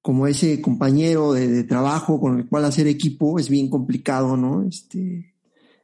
como 0.03 0.26
ese 0.26 0.61
compañero 0.61 1.32
de, 1.32 1.64
trabajo 1.64 2.20
con 2.20 2.38
el 2.38 2.49
cual 2.49 2.64
hacer 2.64 2.86
equipo 2.86 3.38
es 3.38 3.49
bien 3.49 3.68
complicado, 3.68 4.36
¿no? 4.36 4.62
Este, 4.62 5.34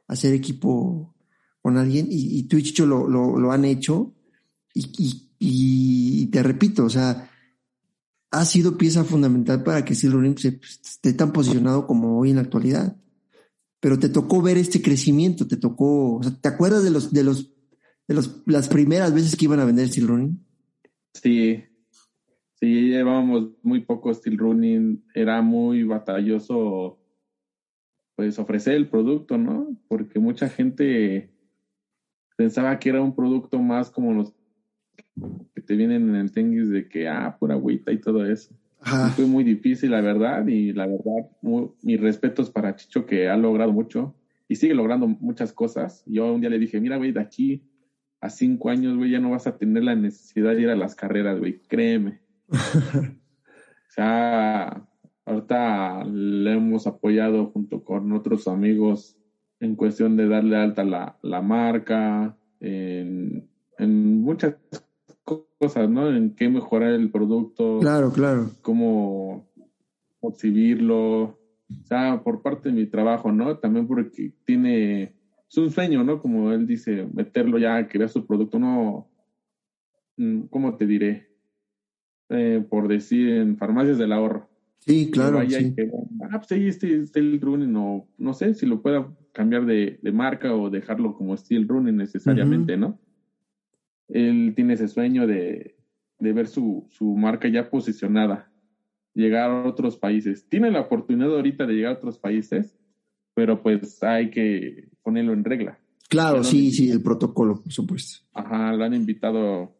hacer 0.07 0.33
equipo 0.33 1.15
con 1.61 1.77
alguien 1.77 2.07
y, 2.09 2.43
tú 2.43 2.57
y 2.57 2.63
Chicho 2.63 2.85
lo, 2.85 3.07
lo, 3.07 3.51
han 3.51 3.65
hecho 3.65 4.13
y, 4.73 5.29
y, 5.39 6.25
te 6.27 6.41
repito, 6.43 6.85
o 6.85 6.89
sea, 6.89 7.29
ha 8.31 8.45
sido 8.45 8.77
pieza 8.77 9.03
fundamental 9.03 9.63
para 9.63 9.83
que 9.83 9.95
Steel 9.95 10.13
Running 10.13 10.35
esté 10.37 11.13
tan 11.13 11.33
posicionado 11.33 11.87
como 11.87 12.19
hoy 12.19 12.29
en 12.29 12.37
la 12.37 12.43
actualidad 12.43 12.95
pero 13.79 13.99
te 13.99 14.09
tocó 14.09 14.41
ver 14.41 14.57
este 14.57 14.81
crecimiento, 14.81 15.47
te 15.47 15.57
tocó, 15.57 16.15
o 16.15 16.23
sea, 16.23 16.31
¿te 16.33 16.47
acuerdas 16.47 16.83
de 16.83 16.89
los, 16.89 17.13
de 17.13 17.23
los, 17.23 17.53
de 18.07 18.15
los, 18.15 18.43
las 18.45 18.67
primeras 18.67 19.13
veces 19.13 19.35
que 19.35 19.45
iban 19.45 19.59
a 19.59 19.65
vender 19.65 19.87
Steel 19.87 20.07
Running? 20.07 20.39
Sí, 21.13 21.63
sí, 22.55 22.89
llevábamos 22.89 23.51
muy 23.61 23.81
poco 23.81 24.13
Steel 24.13 24.37
Running, 24.37 25.05
era 25.13 25.41
muy 25.41 25.83
batalloso, 25.83 26.99
pues, 28.17 28.39
ofrecer 28.39 28.73
el 28.73 28.89
producto, 28.89 29.37
¿no? 29.37 29.77
Porque 29.87 30.19
mucha 30.19 30.49
gente 30.49 31.29
pensaba 32.35 32.77
que 32.79 32.89
era 32.89 32.99
un 32.99 33.15
producto 33.15 33.61
más 33.61 33.91
como 33.91 34.11
los 34.11 34.33
que 35.53 35.61
te 35.61 35.75
vienen 35.75 36.09
en 36.09 36.15
el 36.15 36.31
tenguis 36.31 36.69
de 36.69 36.89
que, 36.89 37.07
ah, 37.07 37.37
pura 37.39 37.53
agüita 37.53 37.91
y 37.91 37.99
todo 37.99 38.25
eso. 38.25 38.55
Fue 39.15 39.25
muy 39.25 39.43
difícil, 39.43 39.91
la 39.91 40.01
verdad, 40.01 40.47
y 40.47 40.73
la 40.73 40.87
verdad, 40.87 41.29
mis 41.83 42.01
respetos 42.01 42.49
para 42.49 42.75
Chicho, 42.75 43.05
que 43.05 43.29
ha 43.29 43.37
logrado 43.37 43.71
mucho 43.71 44.15
y 44.47 44.55
sigue 44.55 44.73
logrando 44.73 45.07
muchas 45.07 45.53
cosas. 45.53 46.03
Yo 46.07 46.33
un 46.33 46.41
día 46.41 46.49
le 46.49 46.57
dije, 46.57 46.81
mira, 46.81 46.97
güey, 46.97 47.11
de 47.11 47.21
aquí 47.21 47.63
a 48.19 48.31
cinco 48.31 48.71
años, 48.71 48.97
güey, 48.97 49.11
ya 49.11 49.19
no 49.19 49.29
vas 49.29 49.45
a 49.45 49.57
tener 49.57 49.83
la 49.83 49.95
necesidad 49.95 50.55
de 50.55 50.61
ir 50.63 50.69
a 50.69 50.75
las 50.75 50.95
carreras, 50.95 51.37
güey, 51.37 51.61
créeme. 51.67 52.21
o 52.49 53.89
sea, 53.89 54.86
ahorita 55.27 56.05
le 56.05 56.53
hemos 56.53 56.87
apoyado 56.87 57.47
junto 57.47 57.81
con 57.81 58.13
otros 58.13 58.47
amigos 58.47 59.17
en 59.59 59.75
cuestión 59.75 60.15
de 60.15 60.27
darle 60.27 60.55
alta 60.55 60.83
la, 60.83 61.15
la 61.21 61.41
marca, 61.41 62.35
en, 62.59 63.47
en 63.77 64.21
muchas 64.21 64.55
cosas, 65.59 65.89
¿no? 65.89 66.15
En 66.15 66.33
qué 66.33 66.47
mejorar 66.49 66.93
el 66.93 67.11
producto. 67.11 67.79
Claro, 67.79 68.11
claro. 68.11 68.51
Cómo 68.61 69.45
exhibirlo. 70.21 71.23
O 71.23 71.85
sea, 71.85 72.21
por 72.23 72.41
parte 72.41 72.69
de 72.69 72.75
mi 72.75 72.85
trabajo, 72.85 73.31
¿no? 73.31 73.57
También 73.57 73.87
porque 73.87 74.31
tiene, 74.45 75.15
es 75.49 75.57
un 75.57 75.71
sueño, 75.71 76.03
¿no? 76.03 76.21
Como 76.21 76.53
él 76.53 76.65
dice, 76.65 77.05
meterlo 77.13 77.57
ya, 77.57 77.87
que 77.87 77.97
vea 77.97 78.07
su 78.07 78.25
producto, 78.25 78.57
no, 78.59 79.09
mm, 80.15 80.43
¿cómo 80.43 80.77
te 80.77 80.85
diré? 80.85 81.27
Eh, 82.29 82.65
por 82.69 82.87
decir, 82.87 83.29
en 83.29 83.57
farmacias 83.57 83.97
del 83.97 84.13
ahorro. 84.13 84.46
Sí, 84.79 85.11
claro. 85.11 85.41
sí. 85.49 85.75
ah, 86.29 86.39
pues 86.39 86.51
ahí 86.51 86.67
este 86.67 87.05
Steel 87.05 87.41
Running, 87.41 87.71
no, 87.71 88.07
no 88.17 88.33
sé 88.33 88.53
si 88.53 88.65
lo 88.65 88.81
pueda 88.81 89.13
cambiar 89.33 89.65
de, 89.65 89.99
de 90.01 90.11
marca 90.11 90.55
o 90.55 90.69
dejarlo 90.69 91.13
como 91.13 91.35
Steel 91.35 91.67
Running 91.67 91.97
necesariamente, 91.97 92.77
¿no? 92.77 92.99
él 94.07 94.53
tiene 94.55 94.73
ese 94.73 94.87
sueño 94.87 95.27
de, 95.27 95.75
ver 96.19 96.47
su, 96.47 96.87
marca 97.17 97.47
ya 97.47 97.69
posicionada, 97.69 98.51
llegar 99.13 99.49
a 99.49 99.67
otros 99.67 99.97
países. 99.97 100.47
Tiene 100.49 100.71
la 100.71 100.81
oportunidad 100.81 101.35
ahorita 101.35 101.65
de 101.65 101.73
llegar 101.73 101.93
a 101.93 101.97
otros 101.97 102.17
países, 102.17 102.77
pero 103.33 103.61
pues 103.61 104.01
hay 104.03 104.29
que 104.29 104.89
ponerlo 105.03 105.33
en 105.33 105.43
regla. 105.43 105.79
Claro, 106.09 106.43
sí, 106.43 106.71
sí, 106.71 106.89
el 106.89 107.01
protocolo, 107.01 107.61
por 107.61 107.71
supuesto. 107.71 108.25
Ajá, 108.33 108.71
lo 108.73 108.85
han 108.85 108.93
invitado 108.93 109.75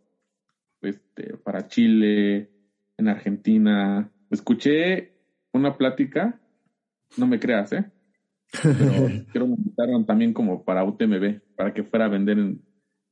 este, 0.81 1.37
para 1.37 1.67
Chile, 1.67 2.51
en 2.97 3.07
Argentina. 3.07 4.11
Escuché 4.29 5.13
una 5.53 5.77
plática, 5.77 6.39
no 7.17 7.27
me 7.27 7.39
creas, 7.39 7.73
¿eh? 7.73 7.91
Pero 8.61 8.73
creo 9.31 9.45
que 9.45 9.51
me 9.51 9.55
invitaron 9.55 10.05
también 10.05 10.33
como 10.33 10.63
para 10.63 10.83
UTMB, 10.83 11.55
para 11.55 11.73
que 11.73 11.83
fuera 11.83 12.05
a 12.05 12.09
vender 12.09 12.39
en, 12.39 12.61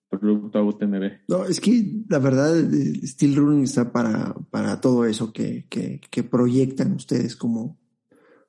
producto 0.10 0.64
UTMB. 0.66 1.12
No, 1.28 1.46
es 1.46 1.60
que 1.60 2.04
la 2.10 2.20
verdad, 2.20 2.54
Steel 3.04 3.36
Running 3.36 3.64
está 3.64 3.92
para, 3.92 4.34
para 4.50 4.80
todo 4.82 5.06
eso 5.06 5.34
que, 5.34 5.66
que, 5.70 6.00
que, 6.10 6.24
proyectan 6.24 6.94
ustedes 6.94 7.36
como, 7.36 7.78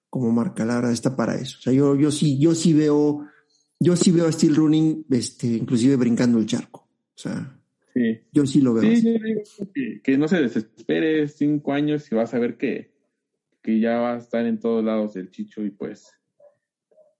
como 0.09 0.31
marca. 0.33 0.65
La 0.65 0.91
está 0.93 1.17
para 1.17 1.35
eso. 1.35 1.59
O 1.59 1.63
sea, 1.63 1.73
yo, 1.73 1.97
yo 1.97 2.11
sí, 2.11 2.39
yo 2.39 2.55
sí 2.55 2.73
veo, 2.73 3.27
yo 3.81 3.97
sí 3.97 4.11
veo 4.11 4.27
a 4.27 4.33
Steel 4.33 4.57
Running, 4.57 5.07
este, 5.11 5.49
inclusive 5.49 5.97
brincando 5.97 6.39
el 6.39 6.47
charco. 6.47 6.89
O 7.15 7.19
sea, 7.19 7.56
sí. 7.97 8.21
yo 8.33 8.47
sí 8.47 8.61
lo 8.61 8.75
veo. 8.75 8.83
Sí, 8.83 9.19
que, 9.75 10.01
que, 10.03 10.19
no 10.19 10.29
se 10.29 10.41
desespere 10.41 11.27
cinco 11.29 11.73
años 11.73 12.11
y 12.11 12.15
vas 12.15 12.35
a 12.35 12.39
ver 12.39 12.57
que, 12.57 12.93
que 13.63 13.81
ya 13.81 13.99
va 13.99 14.15
a 14.15 14.19
estar 14.19 14.47
en 14.47 14.61
todos 14.61 14.85
lados 14.85 15.17
el 15.17 15.31
chicho 15.31 15.65
y 15.65 15.71
pues, 15.71 16.13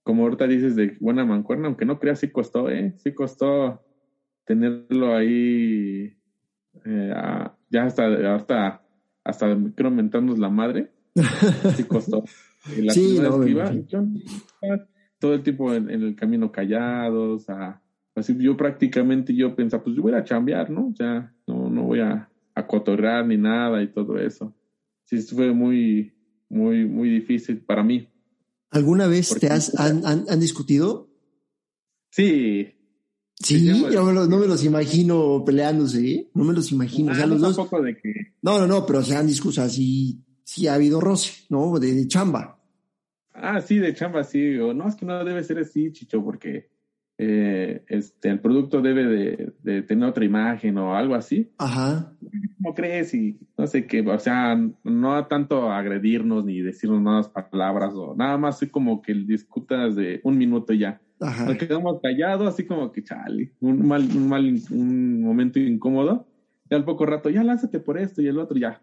como 0.03 0.23
ahorita 0.23 0.47
dices 0.47 0.75
de 0.75 0.95
buena 0.99 1.25
mancuerna, 1.25 1.67
aunque 1.67 1.85
no 1.85 1.99
creas, 1.99 2.19
sí 2.19 2.29
costó, 2.29 2.69
¿eh? 2.69 2.93
Sí 2.97 3.13
costó 3.13 3.83
tenerlo 4.45 5.15
ahí 5.15 6.17
eh, 6.85 7.13
ya 7.69 7.83
hasta, 7.83 8.35
hasta, 8.35 8.81
hasta 9.23 9.57
creo 9.75 9.91
mentarnos 9.91 10.39
la 10.39 10.49
madre. 10.49 10.91
Sí 11.75 11.83
costó. 11.83 12.23
La 12.77 12.91
sí, 12.91 13.17
todo 15.19 15.33
el 15.33 15.41
tiempo 15.41 15.73
en, 15.73 15.89
el 15.89 16.15
camino 16.15 16.51
callados, 16.51 17.47
así 18.17 18.35
yo 18.39 18.57
prácticamente 18.57 19.33
yo 19.35 19.55
pensaba, 19.55 19.83
pues 19.83 19.95
yo 19.95 20.01
voy 20.01 20.13
a 20.13 20.23
chambear, 20.23 20.69
¿no? 20.69 20.93
Ya 20.97 21.33
no, 21.45 21.69
no 21.69 21.83
voy 21.83 21.99
a, 21.99 22.29
a 22.55 22.67
cotorrear 22.67 23.25
ni 23.25 23.37
nada 23.37 23.81
y 23.83 23.87
todo 23.87 24.17
eso. 24.17 24.55
sí 25.05 25.21
fue 25.21 25.53
muy, 25.53 26.13
muy, 26.49 26.85
muy 26.85 27.09
difícil 27.09 27.59
para 27.59 27.83
mí. 27.83 28.09
¿Alguna 28.71 29.07
vez 29.07 29.37
te 29.39 29.47
has, 29.47 29.79
han, 29.79 30.03
han, 30.05 30.39
discutido? 30.39 31.09
Sí. 32.09 32.73
Sí, 33.35 33.65
yo 33.91 34.11
no 34.11 34.37
me 34.39 34.47
los 34.47 34.63
imagino 34.65 35.43
peleándose, 35.45 36.11
¿eh? 36.11 36.31
No 36.33 36.43
me 36.43 36.53
los 36.53 36.71
imagino. 36.71 37.11
o 37.11 37.15
sea, 37.15 37.25
ah, 37.25 37.27
los 37.27 37.39
dos. 37.39 37.55
De 37.83 37.95
que... 37.95 38.33
No, 38.41 38.59
no, 38.59 38.65
no, 38.65 38.85
pero 38.85 39.03
se 39.03 39.15
han 39.15 39.27
discutido, 39.27 39.69
sí, 39.69 40.25
sí 40.43 40.67
ha 40.67 40.73
habido 40.73 40.99
roce, 40.99 41.45
¿no? 41.49 41.77
De, 41.77 42.07
chamba. 42.07 42.59
Ah, 43.31 43.61
sí, 43.61 43.77
de 43.77 43.93
chamba, 43.93 44.23
sí. 44.23 44.57
O 44.57 44.73
no, 44.73 44.89
es 44.89 44.95
que 44.95 45.05
no 45.05 45.23
debe 45.23 45.43
ser 45.43 45.59
así, 45.59 45.91
Chicho, 45.91 46.23
porque 46.23 46.71
eh, 47.19 47.83
este, 47.87 48.29
el 48.29 48.39
producto 48.39 48.81
debe 48.81 49.05
de, 49.05 49.53
de, 49.63 49.81
tener 49.81 50.07
otra 50.07 50.23
imagen 50.23 50.77
o 50.77 50.95
algo 50.95 51.15
así. 51.15 51.51
Ajá. 51.57 52.13
¿Cómo 52.57 52.75
crees? 52.75 53.13
Y 53.15 53.39
no 53.57 53.65
sé 53.65 53.87
qué, 53.87 54.01
o 54.01 54.19
sea, 54.19 54.55
no 54.83 55.25
tanto 55.25 55.71
agredirnos 55.71 56.45
ni 56.45 56.61
decirnos 56.61 57.01
nuevas 57.01 57.29
palabras 57.29 57.93
o 57.95 58.15
nada 58.15 58.37
más 58.37 58.57
así 58.57 58.67
como 58.69 59.01
que 59.01 59.13
discutas 59.13 59.95
de 59.95 60.21
un 60.23 60.37
minuto 60.37 60.73
ya. 60.73 61.01
Ajá. 61.19 61.45
Nos 61.45 61.57
quedamos 61.57 61.99
callados, 62.01 62.47
así 62.47 62.65
como 62.65 62.91
que 62.91 63.03
chale, 63.03 63.51
un 63.61 63.87
mal, 63.87 64.07
un 64.15 64.29
mal, 64.29 64.61
un 64.69 65.21
momento 65.21 65.59
incómodo. 65.59 66.27
Y 66.69 66.75
al 66.75 66.85
poco 66.85 67.05
rato, 67.05 67.29
ya 67.29 67.43
lánzate 67.43 67.79
por 67.79 67.97
esto 67.97 68.21
y 68.21 68.27
el 68.27 68.37
otro 68.37 68.57
ya. 68.57 68.81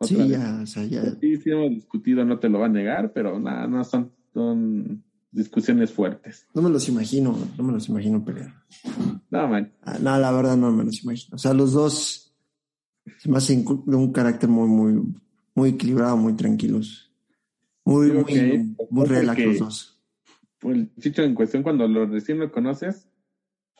Sí, 0.00 0.28
ya, 0.28 0.60
o 0.62 0.66
sea, 0.66 0.84
ya. 0.84 1.02
Sí, 1.20 1.36
sí 1.36 1.50
hemos 1.50 1.70
discutido, 1.70 2.24
no 2.24 2.38
te 2.38 2.48
lo 2.48 2.60
va 2.60 2.66
a 2.66 2.70
negar, 2.70 3.12
pero 3.12 3.38
nada, 3.38 3.66
no 3.66 3.84
son, 3.84 4.12
son 4.32 5.02
discusiones 5.34 5.92
fuertes. 5.92 6.46
No 6.54 6.62
me 6.62 6.70
los 6.70 6.88
imagino, 6.88 7.36
no 7.56 7.64
me 7.64 7.72
los 7.72 7.88
imagino 7.88 8.24
pelear. 8.24 8.54
No, 9.30 9.48
man. 9.48 9.72
Ah, 9.82 9.98
no, 10.00 10.18
la 10.18 10.32
verdad 10.32 10.56
no 10.56 10.70
me 10.72 10.84
los 10.84 11.02
imagino. 11.02 11.34
O 11.34 11.38
sea, 11.38 11.52
los 11.52 11.72
dos 11.72 12.34
se 13.18 13.30
me 13.30 13.38
hacen 13.38 13.64
de 13.64 13.96
un 13.96 14.12
carácter 14.12 14.48
muy, 14.48 14.68
muy, 14.68 15.02
muy 15.54 15.70
equilibrado, 15.70 16.16
muy 16.16 16.34
tranquilos. 16.34 17.10
Muy, 17.84 18.12
muy, 18.12 18.76
muy 18.90 19.06
relax 19.06 19.44
los 19.44 19.58
dos. 19.58 20.00
Pues, 20.58 20.76
el 20.78 20.94
chicho 20.98 21.22
en 21.22 21.34
cuestión, 21.34 21.62
cuando 21.62 21.86
lo 21.86 22.06
recién 22.06 22.38
lo 22.38 22.50
conoces, 22.50 23.06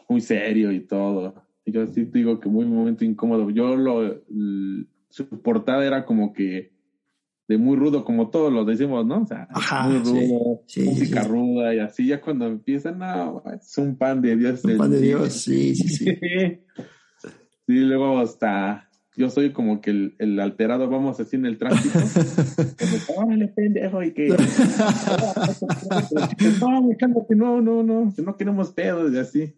muy 0.08 0.20
serio 0.20 0.70
y 0.72 0.80
todo. 0.80 1.34
Yo 1.64 1.86
sí 1.86 2.04
digo 2.04 2.40
que 2.40 2.48
muy 2.50 2.66
momento 2.66 3.04
incómodo. 3.04 3.48
Yo 3.48 3.76
lo, 3.76 4.22
su 5.08 5.28
portada 5.40 5.86
era 5.86 6.04
como 6.04 6.34
que 6.34 6.73
de 7.46 7.58
muy 7.58 7.76
rudo, 7.76 8.04
como 8.04 8.30
todos 8.30 8.52
lo 8.52 8.64
decimos, 8.64 9.04
¿no? 9.06 9.22
O 9.22 9.26
sea, 9.26 9.48
muy 9.86 9.98
rudo, 9.98 10.62
música 10.84 11.24
ruda 11.24 11.74
y 11.74 11.78
así. 11.78 12.06
Ya 12.06 12.20
cuando 12.20 12.46
empiezan, 12.46 12.98
no, 12.98 13.42
es 13.54 13.76
un 13.78 13.96
pan 13.96 14.22
de 14.22 14.36
Dios. 14.36 14.64
Un 14.64 14.78
pan 14.78 14.90
de 14.90 15.00
Dios, 15.00 15.32
sí, 15.32 15.74
sí, 15.74 15.88
sí. 15.88 16.06
sí, 17.66 17.74
luego 17.80 18.18
hasta 18.18 18.88
yo 19.16 19.30
soy 19.30 19.52
como 19.52 19.80
que 19.80 19.90
el, 19.90 20.16
el 20.18 20.40
alterado, 20.40 20.88
vamos 20.88 21.20
así 21.20 21.36
en 21.36 21.46
el 21.46 21.56
tráfico. 21.56 22.00
como, 23.06 23.20
órale, 23.26 23.48
pendejo, 23.48 24.02
y 24.02 24.12
que. 24.12 24.28
no, 27.36 27.60
no, 27.60 27.82
no, 27.82 28.12
que 28.14 28.22
no 28.22 28.36
queremos 28.36 28.72
pedos 28.72 29.12
y 29.12 29.18
así. 29.18 29.54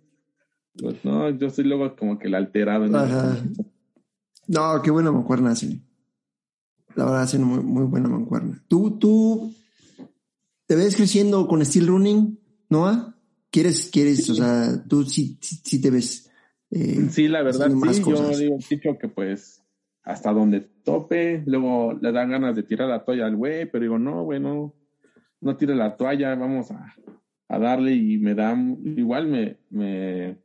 Pues 0.78 1.02
no, 1.04 1.30
yo 1.30 1.48
soy 1.48 1.64
luego 1.64 1.96
como 1.96 2.18
que 2.18 2.26
el 2.28 2.34
alterado. 2.34 2.84
En 2.84 2.94
Ajá. 2.94 3.38
No, 4.46 4.82
qué 4.82 4.90
buena 4.90 5.10
mancuerna 5.10 5.54
sí. 5.54 5.85
La 6.96 7.04
verdad, 7.04 7.22
hacen 7.22 7.44
muy, 7.44 7.62
muy 7.62 7.84
buena 7.84 8.08
mancuerna. 8.08 8.64
¿Tú, 8.68 8.98
tú 8.98 9.54
te 10.66 10.76
ves 10.76 10.96
creciendo 10.96 11.46
con 11.46 11.64
Steel 11.64 11.88
Running, 11.88 12.40
Noah? 12.70 13.14
¿Quieres, 13.50 13.90
quieres, 13.92 14.28
o 14.30 14.34
sea, 14.34 14.82
tú 14.88 15.04
sí, 15.04 15.38
sí, 15.40 15.80
te 15.80 15.90
ves? 15.90 16.30
Eh, 16.70 17.06
sí, 17.10 17.28
la 17.28 17.42
verdad, 17.42 17.70
sí. 17.92 18.02
Yo 18.02 18.30
digo, 18.30 18.56
dicho 18.68 18.98
que 18.98 19.08
pues 19.08 19.62
hasta 20.02 20.32
donde 20.32 20.60
tope, 20.84 21.42
luego 21.46 21.92
le 22.00 22.12
dan 22.12 22.30
ganas 22.30 22.56
de 22.56 22.62
tirar 22.62 22.88
la 22.88 23.04
toalla 23.04 23.26
al 23.26 23.36
güey, 23.36 23.70
pero 23.70 23.82
digo, 23.82 23.98
no, 23.98 24.24
güey, 24.24 24.40
no, 24.40 24.74
no 25.40 25.56
tire 25.56 25.74
la 25.74 25.96
toalla, 25.96 26.34
vamos 26.34 26.70
a, 26.70 26.94
a 27.48 27.58
darle 27.58 27.94
y 27.94 28.16
me 28.16 28.34
da, 28.34 28.56
igual 28.84 29.26
me, 29.28 29.58
me, 29.68 30.38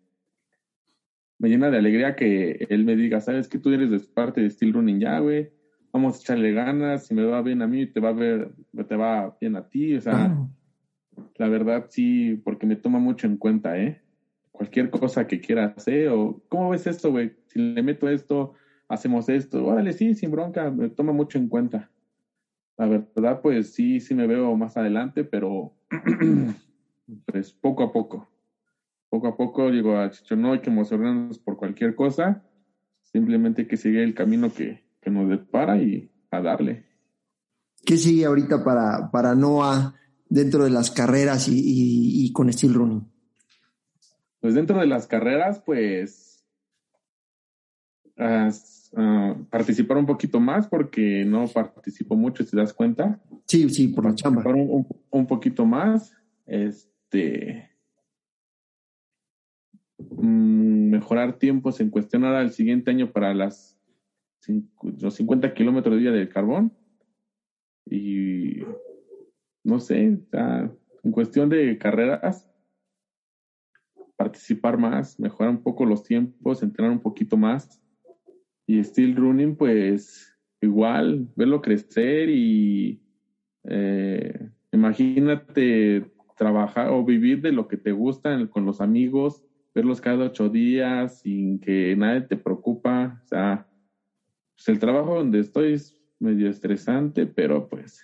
me 1.38 1.50
llena 1.50 1.70
de 1.70 1.78
alegría 1.78 2.16
que 2.16 2.68
él 2.70 2.84
me 2.84 2.98
diga, 2.98 3.22
sabes 3.22 3.48
que 3.48 3.60
tú 3.60 3.70
eres 3.70 4.06
parte 4.08 4.42
de 4.42 4.50
Steel 4.50 4.74
Running 4.74 5.00
ya, 5.00 5.20
güey 5.20 5.61
vamos 5.92 6.16
a 6.16 6.20
echarle 6.20 6.52
ganas, 6.54 7.06
si 7.06 7.14
me 7.14 7.24
va 7.24 7.42
bien 7.42 7.62
a 7.62 7.68
mí, 7.68 7.86
te 7.86 8.00
va 8.00 8.10
a 8.10 8.14
ver, 8.14 8.52
te 8.88 8.96
va 8.96 9.34
bien 9.40 9.56
a 9.56 9.64
ti, 9.64 9.96
o 9.96 10.02
sea, 10.02 10.36
la 11.36 11.48
verdad 11.48 11.86
sí, 11.90 12.40
porque 12.44 12.66
me 12.66 12.76
toma 12.76 13.00
mucho 13.00 13.28
en 13.28 13.38
cuenta, 13.38 13.78
¿eh? 13.78 14.02
Cualquier 14.52 14.90
cosa 14.90 15.28
que 15.28 15.40
quiera 15.40 15.74
hacer, 15.76 16.10
o, 16.10 16.42
¿cómo 16.48 16.70
ves 16.70 16.88
esto, 16.88 17.12
güey? 17.12 17.32
Si 17.48 17.60
le 17.60 17.82
meto 17.82 18.08
esto, 18.10 18.54
hacemos 18.88 19.28
esto, 19.30 19.66
órale, 19.66 19.94
sí, 19.94 20.14
sin 20.14 20.32
bronca, 20.32 20.70
me 20.72 20.90
toma 20.90 21.12
mucho 21.12 21.38
en 21.38 21.48
cuenta. 21.48 21.90
La 22.78 22.88
verdad, 22.88 23.42
pues 23.42 23.74
sí, 23.74 24.00
sí 24.00 24.16
me 24.16 24.28
veo 24.28 24.56
más 24.56 24.78
adelante, 24.78 25.24
pero 25.24 25.74
pues 27.26 27.54
poco 27.54 27.84
a 27.84 27.92
poco. 27.92 28.30
Poco 29.10 29.28
a 29.28 29.36
poco 29.36 29.70
digo 29.72 29.98
a 29.98 30.10
Chicho, 30.10 30.36
no 30.36 30.54
hay 30.54 30.60
que 30.60 30.70
emocionarnos 30.70 31.38
por 31.38 31.58
cualquier 31.58 31.96
cosa, 31.96 32.42
simplemente 33.02 33.64
hay 33.64 33.68
que 33.68 33.76
seguir 33.76 34.00
el 34.00 34.14
camino 34.14 34.50
que, 34.50 34.82
que 35.02 35.10
nos 35.10 35.30
depara 35.30 35.78
y 35.78 36.10
a 36.30 36.42
darle. 36.42 36.86
¿Qué 37.86 37.98
sigue 37.98 38.26
ahorita 38.26 38.64
para, 38.64 39.10
para 39.12 39.36
Noah 39.36 39.96
dentro 40.30 40.64
de 40.64 40.70
las 40.70 40.92
carreras 40.92 41.48
y, 41.50 42.32
con 42.32 42.52
Steel 42.54 42.74
Running? 42.74 43.08
Pues 44.40 44.54
dentro 44.54 44.80
de 44.80 44.88
las 44.88 45.08
carreras, 45.08 45.62
pues 45.66 46.46
ah, 48.18 48.50
participar 49.50 49.98
un 49.98 50.06
poquito 50.06 50.40
más 50.40 50.68
porque 50.68 51.26
no 51.26 51.48
participo 51.48 52.16
mucho, 52.16 52.44
si 52.44 52.52
te 52.52 52.58
das 52.58 52.74
cuenta. 52.74 53.20
Sí, 53.46 53.70
sí, 53.70 53.88
por 53.90 54.06
la 54.06 54.16
chamba. 54.16 54.44
Un, 54.48 54.88
un, 55.10 55.28
poquito 55.28 55.66
más, 55.66 56.14
este, 56.46 57.70
mm, 60.00 60.90
mejorar 60.92 61.40
tiempos 61.40 61.80
en 61.80 61.90
cuestión 61.90 62.24
ahora 62.26 62.42
el 62.42 62.52
siguiente 62.52 62.92
año 62.92 63.12
para 63.12 63.34
las 63.34 63.81
los 65.00 65.14
50 65.16 65.54
kilómetros 65.54 65.96
de 65.96 66.02
día 66.02 66.12
del 66.12 66.30
carbón. 66.30 66.74
Y 67.86 68.62
no 69.64 69.80
sé, 69.80 69.98
en 70.02 71.12
cuestión 71.12 71.50
de 71.50 71.78
carreras, 71.78 72.48
participar 74.16 74.78
más, 74.78 75.20
mejorar 75.20 75.52
un 75.52 75.62
poco 75.62 75.86
los 75.86 76.04
tiempos, 76.04 76.62
entrenar 76.62 76.92
un 76.92 77.02
poquito 77.02 77.38
más. 77.38 77.82
Y 78.68 78.84
steel 78.84 79.16
running, 79.16 79.56
pues 79.56 80.32
igual, 80.62 81.28
verlo 81.36 81.62
crecer 81.62 82.30
y 82.30 83.00
eh, 83.64 84.50
imagínate 84.72 86.06
trabajar 86.38 86.90
o 86.90 87.04
vivir 87.04 87.42
de 87.42 87.52
lo 87.52 87.68
que 87.68 87.78
te 87.78 87.92
gusta 87.92 88.48
con 88.48 88.66
los 88.66 88.80
amigos, 88.80 89.44
verlos 89.74 90.02
cada 90.02 90.26
ocho 90.26 90.50
días 90.50 91.20
sin 91.20 91.60
que 91.60 91.96
nadie 91.96 92.22
te 92.22 92.38
preocupa, 92.38 93.20
o 93.24 93.28
sea, 93.28 93.66
pues 94.62 94.76
el 94.76 94.80
trabajo 94.80 95.16
donde 95.16 95.40
estoy 95.40 95.74
es 95.74 95.98
medio 96.20 96.48
estresante, 96.48 97.26
pero 97.26 97.68
pues 97.68 98.04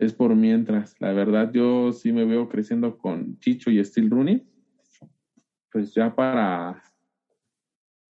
es 0.00 0.12
por 0.12 0.34
mientras. 0.34 0.96
La 0.98 1.12
verdad, 1.12 1.52
yo 1.52 1.92
sí 1.92 2.10
me 2.10 2.24
veo 2.24 2.48
creciendo 2.48 2.98
con 2.98 3.38
Chicho 3.38 3.70
y 3.70 3.84
Steel 3.84 4.10
Rooney, 4.10 4.44
pues 5.70 5.94
ya 5.94 6.12
para 6.12 6.82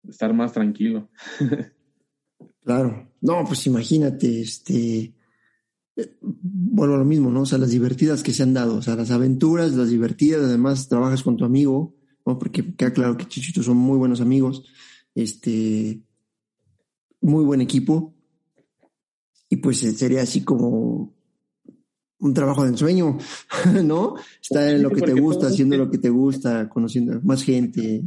estar 0.07 0.33
más 0.33 0.53
tranquilo. 0.53 1.09
claro. 2.63 3.11
No, 3.19 3.43
pues 3.45 3.67
imagínate, 3.67 4.39
este. 4.39 5.13
Bueno, 6.21 6.95
lo 6.95 7.03
mismo, 7.03 7.31
¿no? 7.31 7.41
O 7.41 7.45
sea, 7.45 7.57
las 7.57 7.71
divertidas 7.71 8.23
que 8.23 8.31
se 8.31 8.43
han 8.43 8.53
dado, 8.53 8.77
o 8.77 8.81
sea, 8.81 8.95
las 8.95 9.11
aventuras, 9.11 9.73
las 9.73 9.89
divertidas, 9.89 10.43
además 10.43 10.87
trabajas 10.87 11.21
con 11.21 11.35
tu 11.35 11.43
amigo, 11.43 11.97
¿no? 12.25 12.39
Porque 12.39 12.75
queda 12.75 12.93
claro 12.93 13.17
que 13.17 13.27
Chicho 13.27 13.49
y 13.49 13.53
tú 13.53 13.61
son 13.61 13.75
muy 13.75 13.97
buenos 13.97 14.21
amigos. 14.21 14.71
Este, 15.15 16.01
muy 17.23 17.43
buen 17.43 17.61
equipo. 17.61 18.13
Y 19.49 19.57
pues 19.57 19.83
eh, 19.83 19.91
sería 19.91 20.21
así 20.21 20.43
como 20.43 21.15
un 22.19 22.33
trabajo 22.33 22.63
de 22.63 22.69
ensueño, 22.69 23.17
¿no? 23.83 24.15
Estar 24.41 24.69
en 24.69 24.83
lo 24.83 24.89
que 24.91 25.01
te 25.01 25.13
gusta, 25.13 25.47
haciendo 25.47 25.77
lo 25.77 25.89
que 25.89 25.97
te 25.97 26.09
gusta, 26.09 26.69
conociendo 26.69 27.19
más 27.23 27.43
gente. 27.43 28.03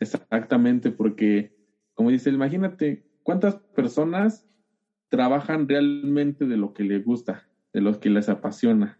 exactamente, 0.00 0.90
porque 0.90 1.54
como 1.94 2.10
dice, 2.10 2.30
imagínate 2.30 3.06
cuántas 3.22 3.56
personas 3.56 4.46
trabajan 5.08 5.68
realmente 5.68 6.46
de 6.46 6.56
lo 6.56 6.72
que 6.72 6.84
les 6.84 7.04
gusta, 7.04 7.48
de 7.72 7.80
lo 7.80 8.00
que 8.00 8.10
les 8.10 8.28
apasiona. 8.28 8.98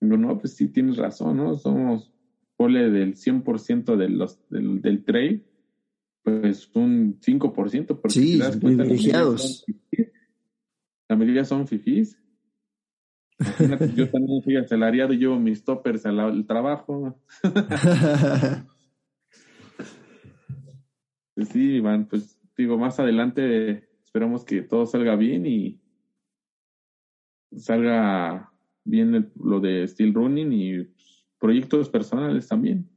No, 0.00 0.16
no, 0.16 0.38
pues 0.38 0.54
sí 0.54 0.68
tienes 0.68 0.96
razón, 0.96 1.38
¿no? 1.38 1.56
Somos, 1.56 2.12
pole 2.56 2.90
del 2.90 3.16
100% 3.16 3.96
de 3.96 4.08
los, 4.08 4.38
del, 4.50 4.82
del 4.82 5.04
trade, 5.04 5.44
pues 6.22 6.70
un 6.74 7.20
5%. 7.20 7.86
Porque 8.00 8.10
sí, 8.10 8.40
privilegiados. 8.60 9.64
La 11.08 11.16
mayoría 11.16 11.44
son 11.44 11.66
fifís. 11.66 12.18
yo 13.96 14.08
también 14.10 14.42
fui 14.42 14.56
asalariado 14.56 15.12
y 15.12 15.18
llevo 15.18 15.38
mis 15.38 15.62
toppers 15.64 16.06
al, 16.06 16.46
trabajo. 16.46 17.20
pues 21.34 21.48
sí, 21.48 21.76
Iván, 21.76 22.06
pues 22.08 22.38
digo, 22.56 22.78
más 22.78 22.98
adelante 23.00 23.88
esperamos 24.04 24.44
que 24.44 24.62
todo 24.62 24.86
salga 24.86 25.16
bien 25.16 25.44
y 25.46 25.80
salga 27.56 28.52
bien 28.84 29.32
lo 29.42 29.60
de 29.60 29.86
Steel 29.88 30.14
Running 30.14 30.52
y 30.52 30.84
pues, 30.84 31.24
proyectos 31.38 31.88
personales 31.88 32.46
también. 32.46 32.88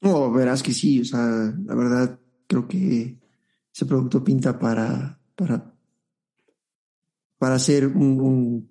No, 0.00 0.32
verás 0.32 0.62
que 0.62 0.72
sí, 0.72 1.00
o 1.00 1.04
sea, 1.04 1.52
la 1.64 1.74
verdad 1.74 2.20
creo 2.48 2.66
que 2.66 3.20
ese 3.72 3.86
producto 3.86 4.24
pinta 4.24 4.58
para, 4.58 5.20
para, 5.36 5.72
para 7.38 7.54
hacer 7.54 7.86
un, 7.86 8.68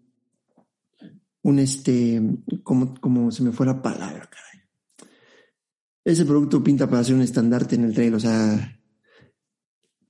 un, 1.44 1.60
este, 1.60 2.22
como, 2.64 3.00
como 3.00 3.32
se 3.32 3.44
me 3.44 3.54
fue 3.54 3.66
la 3.66 3.82
palabra, 3.82 4.30
caray. 4.30 4.62
Ese 6.04 6.26
producto 6.26 6.62
pinta 6.62 6.90
para 6.90 7.04
ser 7.04 7.16
un 7.16 7.22
estandarte 7.22 7.76
en 7.76 7.86
el 7.86 7.94
trail, 7.94 8.16
o 8.16 8.20
sea, 8.20 8.82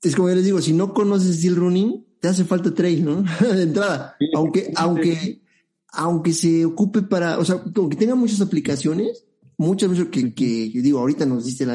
es 0.01 0.15
como 0.15 0.30
yo 0.30 0.36
les 0.36 0.45
digo, 0.45 0.61
si 0.61 0.74
no 0.74 0.93
conoces 0.93 1.38
Steel 1.38 1.57
Running, 1.57 2.05
te 2.20 2.30
hace 2.30 2.45
falta 2.45 2.74
trail, 2.74 3.03
¿no? 3.03 3.24
de 3.41 3.63
entrada, 3.63 4.15
aunque, 4.34 4.72
aunque, 4.76 5.43
aunque 5.89 6.34
se 6.34 6.65
ocupe 6.65 7.01
para, 7.01 7.38
o 7.38 7.45
sea, 7.45 7.63
aunque 7.76 7.97
tenga 7.97 8.15
muchas 8.15 8.41
aplicaciones, 8.41 9.26
muchas 9.57 9.89
veces 9.89 10.07
que, 10.07 10.34
que 10.34 10.72
digo, 10.82 10.99
ahorita 10.99 11.26
nos 11.26 11.45
diste 11.45 11.65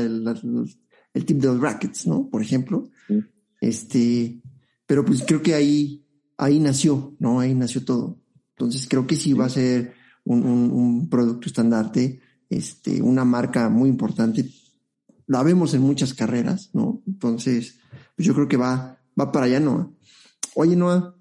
el 1.14 1.24
tip 1.24 1.38
de 1.38 1.48
los 1.48 1.60
brackets, 1.60 2.06
¿no? 2.06 2.28
Por 2.28 2.42
ejemplo. 2.42 2.88
Este, 3.60 4.40
pero 4.86 5.04
pues 5.04 5.22
creo 5.26 5.42
que 5.42 5.54
ahí, 5.54 6.06
ahí 6.36 6.58
nació, 6.58 7.14
¿no? 7.18 7.40
Ahí 7.40 7.54
nació 7.54 7.84
todo. 7.84 8.18
Entonces 8.56 8.86
creo 8.88 9.06
que 9.06 9.16
sí, 9.16 9.32
va 9.32 9.46
a 9.46 9.50
ser 9.50 9.94
un, 10.24 10.44
un, 10.44 11.08
producto 11.08 11.48
estandarte, 11.48 12.20
este, 12.48 13.02
una 13.02 13.24
marca 13.24 13.68
muy 13.68 13.88
importante. 13.88 14.48
La 15.26 15.42
vemos 15.42 15.74
en 15.74 15.82
muchas 15.82 16.14
carreras, 16.14 16.70
¿no? 16.72 17.02
Entonces, 17.06 17.78
pues 18.16 18.26
yo 18.26 18.34
creo 18.34 18.48
que 18.48 18.56
va, 18.56 18.98
va 19.18 19.32
para 19.32 19.46
allá, 19.46 19.60
Noah. 19.60 19.90
Oye, 20.54 20.76
Noah, 20.76 21.16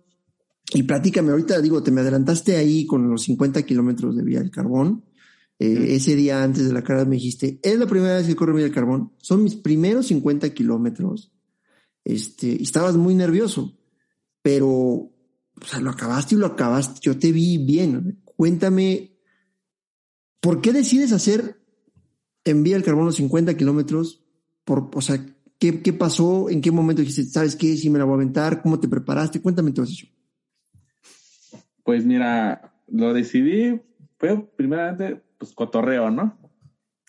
y 0.73 0.83
platícame, 0.83 1.31
ahorita 1.31 1.59
digo, 1.61 1.83
te 1.83 1.91
me 1.91 2.01
adelantaste 2.01 2.55
ahí 2.55 2.85
con 2.85 3.09
los 3.09 3.23
50 3.23 3.63
kilómetros 3.63 4.15
de 4.15 4.23
vía 4.23 4.39
del 4.39 4.51
carbón. 4.51 5.03
Eh, 5.63 5.93
ese 5.93 6.15
día 6.15 6.41
antes 6.41 6.65
de 6.67 6.73
la 6.73 6.81
carrera 6.81 7.05
me 7.05 7.17
dijiste, 7.17 7.59
es 7.61 7.77
la 7.77 7.85
primera 7.85 8.15
vez 8.15 8.25
que 8.25 8.35
corro 8.35 8.57
del 8.57 8.71
carbón, 8.71 9.13
son 9.19 9.43
mis 9.43 9.53
primeros 9.53 10.07
50 10.07 10.51
kilómetros. 10.55 11.31
Este, 12.03 12.47
y 12.47 12.63
estabas 12.63 12.95
muy 12.97 13.13
nervioso, 13.13 13.77
pero 14.41 14.67
o 14.67 15.11
sea, 15.63 15.79
lo 15.79 15.91
acabaste 15.91 16.33
y 16.33 16.39
lo 16.39 16.47
acabaste. 16.47 16.99
Yo 17.03 17.19
te 17.19 17.31
vi 17.31 17.59
bien. 17.59 18.23
Cuéntame, 18.35 19.11
¿por 20.39 20.61
qué 20.61 20.73
decides 20.73 21.11
hacer 21.11 21.61
en 22.43 22.63
vía 22.63 22.73
del 22.73 22.83
carbón 22.83 23.05
los 23.05 23.17
50 23.17 23.55
kilómetros? 23.55 24.25
Por, 24.63 24.89
o 24.91 25.01
sea, 25.01 25.23
¿qué, 25.59 25.83
¿qué 25.83 25.93
pasó? 25.93 26.49
¿En 26.49 26.61
qué 26.61 26.71
momento 26.71 27.03
dijiste, 27.03 27.25
sabes 27.25 27.55
qué? 27.55 27.77
Si 27.77 27.91
me 27.91 27.99
la 27.99 28.05
voy 28.05 28.13
a 28.13 28.15
aventar, 28.15 28.63
¿cómo 28.63 28.79
te 28.79 28.87
preparaste? 28.87 29.39
Cuéntame 29.43 29.73
todo 29.73 29.85
eso. 29.85 30.07
Pues 31.83 32.03
mira, 32.03 32.73
lo 32.87 33.13
decidí, 33.13 33.79
fue 34.17 34.43
primeramente, 34.55 35.21
pues 35.41 35.55
cotorreo, 35.55 36.11
¿no? 36.11 36.37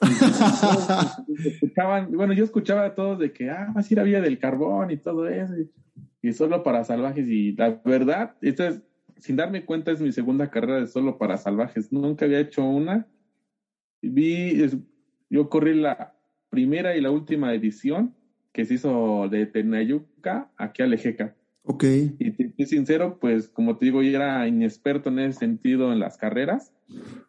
bueno, 2.09 2.33
yo 2.33 2.45
escuchaba 2.45 2.87
a 2.87 2.95
todos 2.95 3.19
de 3.19 3.31
que, 3.31 3.51
ah, 3.51 3.71
vas 3.75 3.91
a 3.91 3.93
ir 3.93 4.01
a 4.01 4.21
del 4.23 4.39
Carbón 4.39 4.91
y 4.91 4.97
todo 4.97 5.29
eso, 5.29 5.53
y, 6.23 6.33
solo 6.33 6.63
para 6.63 6.83
salvajes, 6.83 7.29
y 7.29 7.53
la 7.53 7.83
verdad, 7.85 8.35
esta 8.41 8.69
es, 8.69 8.81
sin 9.19 9.37
darme 9.37 9.67
cuenta, 9.67 9.91
es 9.91 10.01
mi 10.01 10.13
segunda 10.13 10.51
carrera 10.51 10.81
de 10.81 10.87
solo 10.87 11.19
para 11.19 11.37
salvajes, 11.37 11.93
nunca 11.93 12.25
había 12.25 12.41
hecho 12.41 12.65
una, 12.65 13.07
vi, 14.01 14.67
yo 15.29 15.51
corrí 15.51 15.75
la 15.75 16.15
primera 16.49 16.97
y 16.97 17.03
la 17.03 17.11
última 17.11 17.53
edición 17.53 18.15
que 18.53 18.65
se 18.65 18.75
hizo 18.75 19.29
de 19.29 19.45
Tenayuca 19.45 20.51
aquí 20.57 20.83
a 20.83 20.87
Lejeca. 20.87 21.37
Ok. 21.65 21.85
Y 22.19 22.31
te 22.31 22.67
sincero, 22.67 23.19
pues 23.21 23.49
como 23.49 23.77
te 23.77 23.85
digo, 23.85 24.03
yo 24.03 24.17
era 24.17 24.49
inexperto 24.49 25.11
en 25.11 25.19
ese 25.19 25.41
sentido 25.41 25.93
en 25.93 26.01
las 26.01 26.17
carreras. 26.17 26.73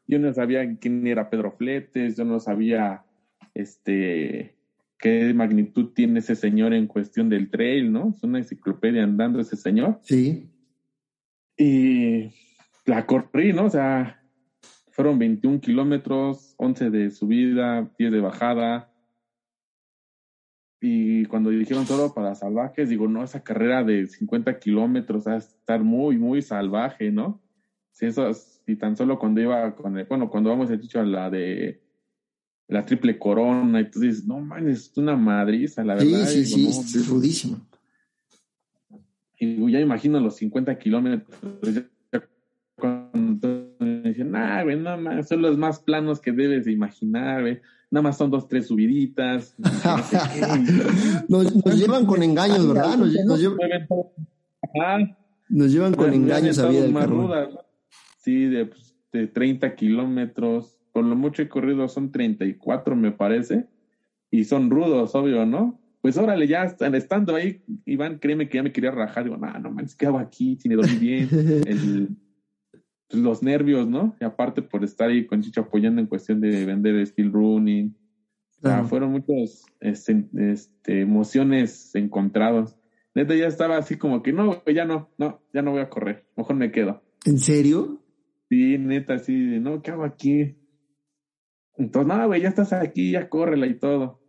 Yo 0.08 0.20
no 0.20 0.34
sabía 0.34 0.78
quién 0.78 1.06
era 1.08 1.30
Pedro 1.30 1.52
Fletes, 1.52 2.18
yo 2.18 2.26
no 2.26 2.40
sabía 2.40 3.06
este 3.54 4.56
qué 4.98 5.34
magnitud 5.34 5.92
tiene 5.94 6.20
ese 6.20 6.36
señor 6.36 6.74
en 6.74 6.88
cuestión 6.88 7.28
del 7.30 7.50
trail, 7.50 7.92
¿no? 7.92 8.14
Es 8.16 8.24
una 8.24 8.38
enciclopedia 8.38 9.04
andando 9.04 9.42
ese 9.42 9.58
señor. 9.58 10.00
Sí. 10.02 10.50
Y 11.58 12.32
la 12.86 13.06
corrí, 13.06 13.52
¿no? 13.52 13.66
O 13.66 13.70
sea, 13.70 14.24
fueron 14.92 15.20
21 15.20 15.60
kilómetros, 15.60 16.56
11 16.58 16.90
de 16.90 17.12
subida, 17.12 17.92
10 17.98 18.12
de 18.12 18.22
bajada, 18.22 18.94
y 20.86 21.24
cuando 21.28 21.50
dijeron 21.50 21.86
solo 21.86 22.14
para 22.14 22.36
salvajes, 22.36 22.90
digo, 22.90 23.08
no, 23.08 23.24
esa 23.24 23.42
carrera 23.42 23.86
de 23.86 24.06
50 24.06 24.60
kilómetros 24.60 25.26
va 25.26 25.36
a 25.36 25.38
estar 25.38 25.82
muy, 25.82 26.18
muy 26.18 26.42
salvaje, 26.42 27.10
¿no? 27.10 27.42
Si 27.94 28.06
eso, 28.06 28.30
y 28.68 28.76
tan 28.76 28.98
solo 28.98 29.18
cuando 29.18 29.40
iba 29.40 29.76
con 29.76 29.98
el, 29.98 30.06
bueno, 30.06 30.30
cuando 30.30 30.50
vamos, 30.50 30.70
el 30.70 30.82
dicho, 30.82 31.00
a 31.00 31.06
la 31.06 31.30
de 31.30 31.82
la 32.68 32.86
triple 32.86 33.18
corona, 33.18 33.82
y 33.82 33.90
tú 33.90 34.02
dices, 34.02 34.26
no 34.26 34.40
man, 34.40 34.68
es 34.68 34.92
una 34.98 35.16
madriza, 35.16 35.84
la 35.84 35.96
verdad. 35.96 36.26
Sí, 36.26 36.46
sí, 36.46 36.72
sí, 36.72 36.98
es 37.00 37.08
rudísimo. 37.08 37.66
Y 39.38 39.72
ya 39.72 39.80
imagino 39.80 40.20
los 40.20 40.36
50 40.36 40.78
kilómetros, 40.78 41.40
cuando 42.76 43.76
dicen, 44.04 44.36
ah, 44.36 44.64
güey, 44.64 44.78
no, 44.78 44.98
man, 44.98 45.24
son 45.24 45.42
los 45.42 45.58
más 45.58 45.80
planos 45.80 46.20
que 46.20 46.32
debes 46.32 46.66
de 46.66 46.72
imaginar, 46.72 47.42
güey 47.42 47.62
nada 47.94 48.02
más 48.02 48.18
son 48.18 48.32
dos, 48.32 48.48
tres 48.48 48.68
subiditas. 48.68 49.56
nos, 51.30 51.54
llevan 51.78 52.08
con 52.08 52.24
engaños, 52.24 52.68
¿verdad? 52.68 52.98
Nos, 52.98 53.12
llevan 55.72 55.94
con 55.94 56.12
engaños 56.12 56.58
a 56.58 56.70
vida 56.70 56.82
del 56.82 56.92
Sí, 58.24 58.46
de, 58.46 58.66
pues, 58.68 58.96
de 59.12 59.28
30 59.28 59.76
kilómetros. 59.76 60.80
Por 60.94 61.04
lo 61.04 61.16
mucho 61.16 61.42
he 61.42 61.50
corrido 61.50 61.88
son 61.90 62.12
34, 62.12 62.96
me 62.96 63.12
parece. 63.12 63.68
Y 64.32 64.46
son 64.46 64.70
rudos, 64.70 65.14
obvio, 65.14 65.46
¿no? 65.46 65.80
Pues 66.02 66.18
órale, 66.18 66.48
ya 66.48 66.64
estando 66.64 67.36
ahí, 67.36 67.62
Iván, 67.86 68.20
créeme 68.20 68.50
que 68.50 68.58
ya 68.58 68.64
me 68.64 68.72
quería 68.72 68.92
rajar. 68.92 69.24
Digo, 69.24 69.38
no, 69.38 69.48
no 69.60 69.72
manches, 69.72 69.96
¿qué 69.96 70.06
hago 70.06 70.20
aquí? 70.20 70.58
Si 70.60 70.68
me 70.70 70.76
dormí 70.76 70.98
bien. 70.98 71.30
El, 71.68 72.10
pues, 73.10 73.22
los 73.22 73.44
nervios, 73.44 73.88
¿no? 73.88 74.16
Y 74.20 74.26
aparte 74.26 74.62
por 74.62 74.84
estar 74.84 75.10
ahí 75.10 75.26
con 75.26 75.42
Chicho 75.42 75.62
apoyando 75.62 76.02
en 76.02 76.08
cuestión 76.08 76.42
de 76.42 76.66
vender 76.66 77.06
steel 77.06 77.32
running. 77.32 77.96
fueron 78.90 79.12
muchas 79.12 79.66
este, 79.80 80.26
este, 80.38 81.02
emociones 81.02 81.94
encontradas. 81.96 82.78
Neta, 83.16 83.36
ya 83.36 83.48
estaba 83.48 83.78
así 83.78 83.98
como 83.98 84.24
que 84.24 84.34
no, 84.34 84.64
ya 84.66 84.86
no, 84.86 85.10
no, 85.18 85.42
ya 85.54 85.62
no 85.62 85.72
voy 85.72 85.82
a 85.82 85.90
correr, 85.90 86.26
mejor 86.36 86.56
me 86.56 86.72
quedo. 86.72 87.04
¿En 87.26 87.40
serio? 87.40 88.03
Sí, 88.54 88.78
neta, 88.78 89.16
así 89.16 89.34
de, 89.34 89.60
no, 89.60 89.82
¿qué 89.82 89.90
hago 89.90 90.04
aquí? 90.04 90.56
Entonces, 91.76 92.08
no, 92.08 92.28
güey, 92.28 92.40
ya 92.40 92.50
estás 92.50 92.72
aquí, 92.72 93.10
ya 93.10 93.28
córrela 93.28 93.66
y 93.66 93.80
todo. 93.80 94.22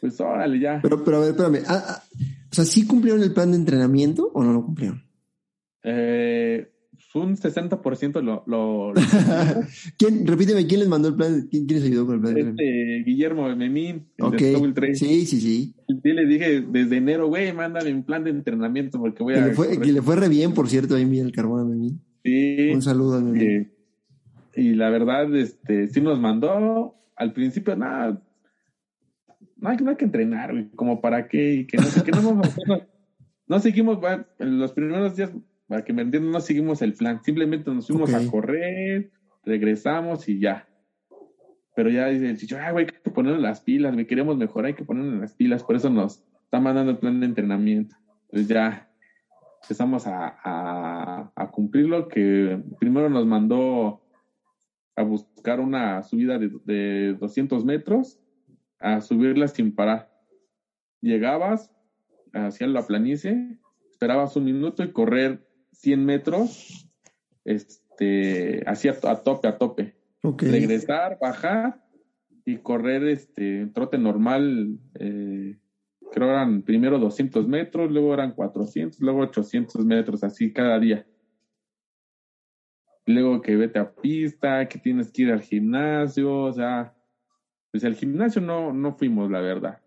Pues 0.00 0.20
órale, 0.20 0.60
ya. 0.60 0.78
Pero, 0.80 1.02
pero 1.02 1.16
a 1.16 1.20
ver, 1.20 1.30
espérame. 1.30 1.64
Ah, 1.66 1.82
ah, 1.84 2.02
o 2.48 2.54
sea, 2.54 2.64
¿sí 2.64 2.86
cumplieron 2.86 3.24
el 3.24 3.34
plan 3.34 3.50
de 3.50 3.56
entrenamiento 3.56 4.30
o 4.32 4.44
no 4.44 4.52
lo 4.52 4.64
cumplieron? 4.64 5.02
Eh, 5.82 6.70
un 7.16 7.36
60% 7.36 8.22
lo... 8.22 8.44
lo, 8.46 8.92
¿Quién, 9.98 10.26
repíteme, 10.26 10.66
¿quién 10.66 10.80
les 10.80 10.88
mandó 10.88 11.08
el 11.08 11.16
plan? 11.16 11.48
¿Quién, 11.50 11.66
quién 11.66 11.80
les 11.80 11.88
ayudó 11.88 12.06
con 12.06 12.14
el 12.16 12.20
plan? 12.20 12.36
Este, 12.36 13.02
Guillermo 13.04 13.48
Memín, 13.56 14.06
okay. 14.20 14.54
Sí, 14.94 15.26
sí, 15.26 15.40
sí. 15.40 15.74
Sí, 15.88 16.12
le 16.12 16.26
dije 16.26 16.60
desde 16.60 16.98
enero, 16.98 17.26
güey, 17.26 17.52
mándame 17.52 17.92
un 17.92 18.04
plan 18.04 18.22
de 18.22 18.30
entrenamiento 18.30 19.00
porque 19.00 19.24
voy 19.24 19.34
que 19.34 19.40
a... 19.40 19.46
Le 19.48 19.54
fue, 19.54 19.80
que 19.80 19.92
le 19.92 20.02
fue 20.02 20.14
re 20.14 20.28
bien, 20.28 20.54
por 20.54 20.68
cierto, 20.68 20.94
ahí 20.94 21.02
en 21.02 21.14
el 21.14 21.32
carbón 21.32 21.60
a 21.60 21.64
Memín. 21.64 22.05
Sí. 22.26 22.70
Un 22.74 22.82
saludo 22.82 23.20
Memín. 23.20 23.72
y 24.54 24.74
la 24.74 24.90
verdad, 24.90 25.34
este, 25.36 25.86
sí 25.88 26.00
nos 26.00 26.18
mandó, 26.18 26.96
al 27.14 27.32
principio, 27.32 27.76
nada, 27.76 28.20
no 29.56 29.68
hay, 29.68 29.76
no 29.78 29.90
hay 29.90 29.96
que 29.96 30.04
entrenar, 30.04 30.52
como 30.74 31.00
para 31.00 31.28
qué, 31.28 31.66
que 31.70 31.76
no, 31.76 32.04
que 32.04 32.10
no, 32.10 32.22
no, 32.22 32.42
no 33.46 33.58
seguimos, 33.60 33.98
en 34.38 34.58
los 34.58 34.72
primeros 34.72 35.16
días 35.16 35.30
para 35.68 35.84
que 35.84 35.92
me 35.92 36.02
entiendan, 36.02 36.32
no 36.32 36.40
seguimos 36.40 36.82
el 36.82 36.94
plan. 36.94 37.22
Simplemente 37.22 37.70
nos 37.72 37.86
fuimos 37.86 38.12
a 38.14 38.24
correr, 38.30 39.10
regresamos 39.44 40.28
y 40.28 40.38
ya. 40.38 40.68
Pero 41.74 41.90
ya 41.90 42.06
dice 42.06 42.30
el 42.30 42.38
chicho, 42.38 42.56
ah, 42.58 42.70
güey, 42.70 42.86
hay 42.86 42.92
que 42.92 43.10
ponerle 43.10 43.40
las 43.40 43.60
pilas, 43.60 43.94
me 43.94 44.06
queremos 44.06 44.36
mejorar, 44.36 44.68
hay 44.68 44.74
que 44.74 44.84
ponerle 44.84 45.18
las 45.18 45.34
pilas. 45.34 45.64
Por 45.64 45.76
eso 45.76 45.90
nos 45.90 46.22
está 46.44 46.60
mandando 46.60 46.92
el 46.92 46.98
plan 46.98 47.20
de 47.20 47.26
entrenamiento. 47.26 47.96
Entonces 48.22 48.48
ya 48.48 48.85
empezamos 49.66 50.06
a, 50.06 50.38
a, 50.44 51.32
a 51.34 51.50
cumplirlo, 51.50 52.06
que 52.06 52.62
primero 52.78 53.10
nos 53.10 53.26
mandó 53.26 54.00
a 54.94 55.02
buscar 55.02 55.58
una 55.58 56.04
subida 56.04 56.38
de, 56.38 56.52
de 56.64 57.14
200 57.14 57.64
metros, 57.64 58.20
a 58.78 59.00
subirla 59.00 59.48
sin 59.48 59.74
parar. 59.74 60.12
Llegabas 61.00 61.72
hacia 62.32 62.68
la 62.68 62.86
planicie, 62.86 63.58
esperabas 63.90 64.36
un 64.36 64.44
minuto 64.44 64.84
y 64.84 64.92
correr 64.92 65.44
100 65.72 66.04
metros, 66.04 66.88
este, 67.44 68.62
así 68.66 68.86
a, 68.88 68.94
tope, 69.22 69.48
a 69.48 69.58
tope. 69.58 69.96
Regresar, 70.22 71.18
bajar 71.20 71.84
y 72.44 72.58
correr 72.58 73.04
este 73.08 73.66
trote 73.74 73.98
normal, 73.98 74.78
eh, 74.94 75.58
creo 76.12 76.30
eran 76.30 76.62
primero 76.62 76.98
200 76.98 77.46
metros, 77.46 77.90
luego 77.90 78.14
eran 78.14 78.32
400, 78.32 79.00
luego 79.00 79.20
800 79.20 79.84
metros, 79.84 80.24
así 80.24 80.52
cada 80.52 80.78
día. 80.78 81.06
Luego 83.06 83.40
que 83.40 83.56
vete 83.56 83.78
a 83.78 83.90
pista, 83.90 84.66
que 84.66 84.78
tienes 84.78 85.12
que 85.12 85.22
ir 85.22 85.32
al 85.32 85.40
gimnasio, 85.40 86.42
o 86.44 86.52
sea, 86.52 86.92
pues 87.70 87.84
al 87.84 87.94
gimnasio 87.94 88.40
no, 88.40 88.72
no 88.72 88.94
fuimos, 88.94 89.30
la 89.30 89.40
verdad. 89.40 89.78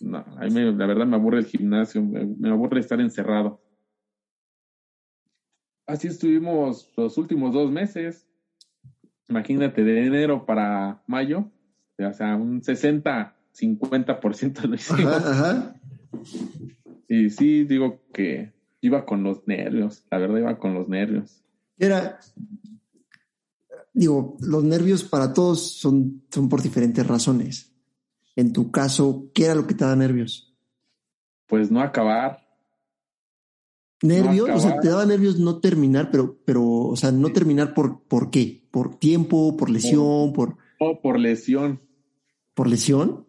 No, 0.00 0.18
a 0.18 0.46
mí 0.46 0.72
la 0.72 0.86
verdad 0.86 1.06
me 1.06 1.16
aburre 1.16 1.38
el 1.38 1.46
gimnasio, 1.46 2.02
me, 2.02 2.50
aburre 2.50 2.80
estar 2.80 3.00
encerrado. 3.00 3.60
Así 5.86 6.08
estuvimos 6.08 6.92
los 6.96 7.16
últimos 7.16 7.52
dos 7.52 7.70
meses. 7.70 8.26
Imagínate, 9.28 9.84
de 9.84 10.06
enero 10.06 10.44
para 10.44 11.02
mayo, 11.06 11.50
o 11.98 12.12
sea, 12.12 12.36
un 12.36 12.62
60, 12.62 13.35
50% 13.56 14.62
lo 14.64 14.74
hicimos. 14.74 15.14
Ajá, 15.14 15.74
Y 17.08 17.30
sí, 17.30 17.64
digo 17.64 18.02
que 18.12 18.52
iba 18.80 19.04
con 19.04 19.22
los 19.22 19.46
nervios, 19.46 20.04
la 20.10 20.18
verdad 20.18 20.38
iba 20.38 20.58
con 20.58 20.74
los 20.74 20.88
nervios. 20.88 21.42
Era, 21.78 22.18
digo, 23.92 24.36
los 24.40 24.64
nervios 24.64 25.04
para 25.04 25.32
todos 25.32 25.72
son, 25.72 26.24
son 26.30 26.48
por 26.48 26.62
diferentes 26.62 27.06
razones. 27.06 27.72
En 28.34 28.52
tu 28.52 28.70
caso, 28.70 29.30
¿qué 29.34 29.44
era 29.44 29.54
lo 29.54 29.66
que 29.66 29.74
te 29.74 29.84
daba 29.84 29.96
nervios? 29.96 30.54
Pues 31.46 31.70
no 31.70 31.80
acabar. 31.80 32.44
¿Nervios? 34.02 34.50
o 34.50 34.58
sea, 34.58 34.78
te 34.80 34.88
daba 34.88 35.06
nervios 35.06 35.38
no 35.38 35.60
terminar, 35.60 36.10
pero, 36.10 36.38
pero, 36.44 36.64
o 36.64 36.96
sea, 36.96 37.12
no 37.12 37.32
terminar 37.32 37.72
por, 37.72 38.02
por 38.02 38.30
qué? 38.30 38.68
¿Por 38.70 38.96
tiempo? 38.98 39.56
¿Por 39.56 39.70
lesión? 39.70 40.32
¿Por, 40.34 40.56
por... 40.78 41.00
por 41.00 41.18
lesión. 41.18 41.80
¿Por 42.52 42.68
lesión? 42.68 43.25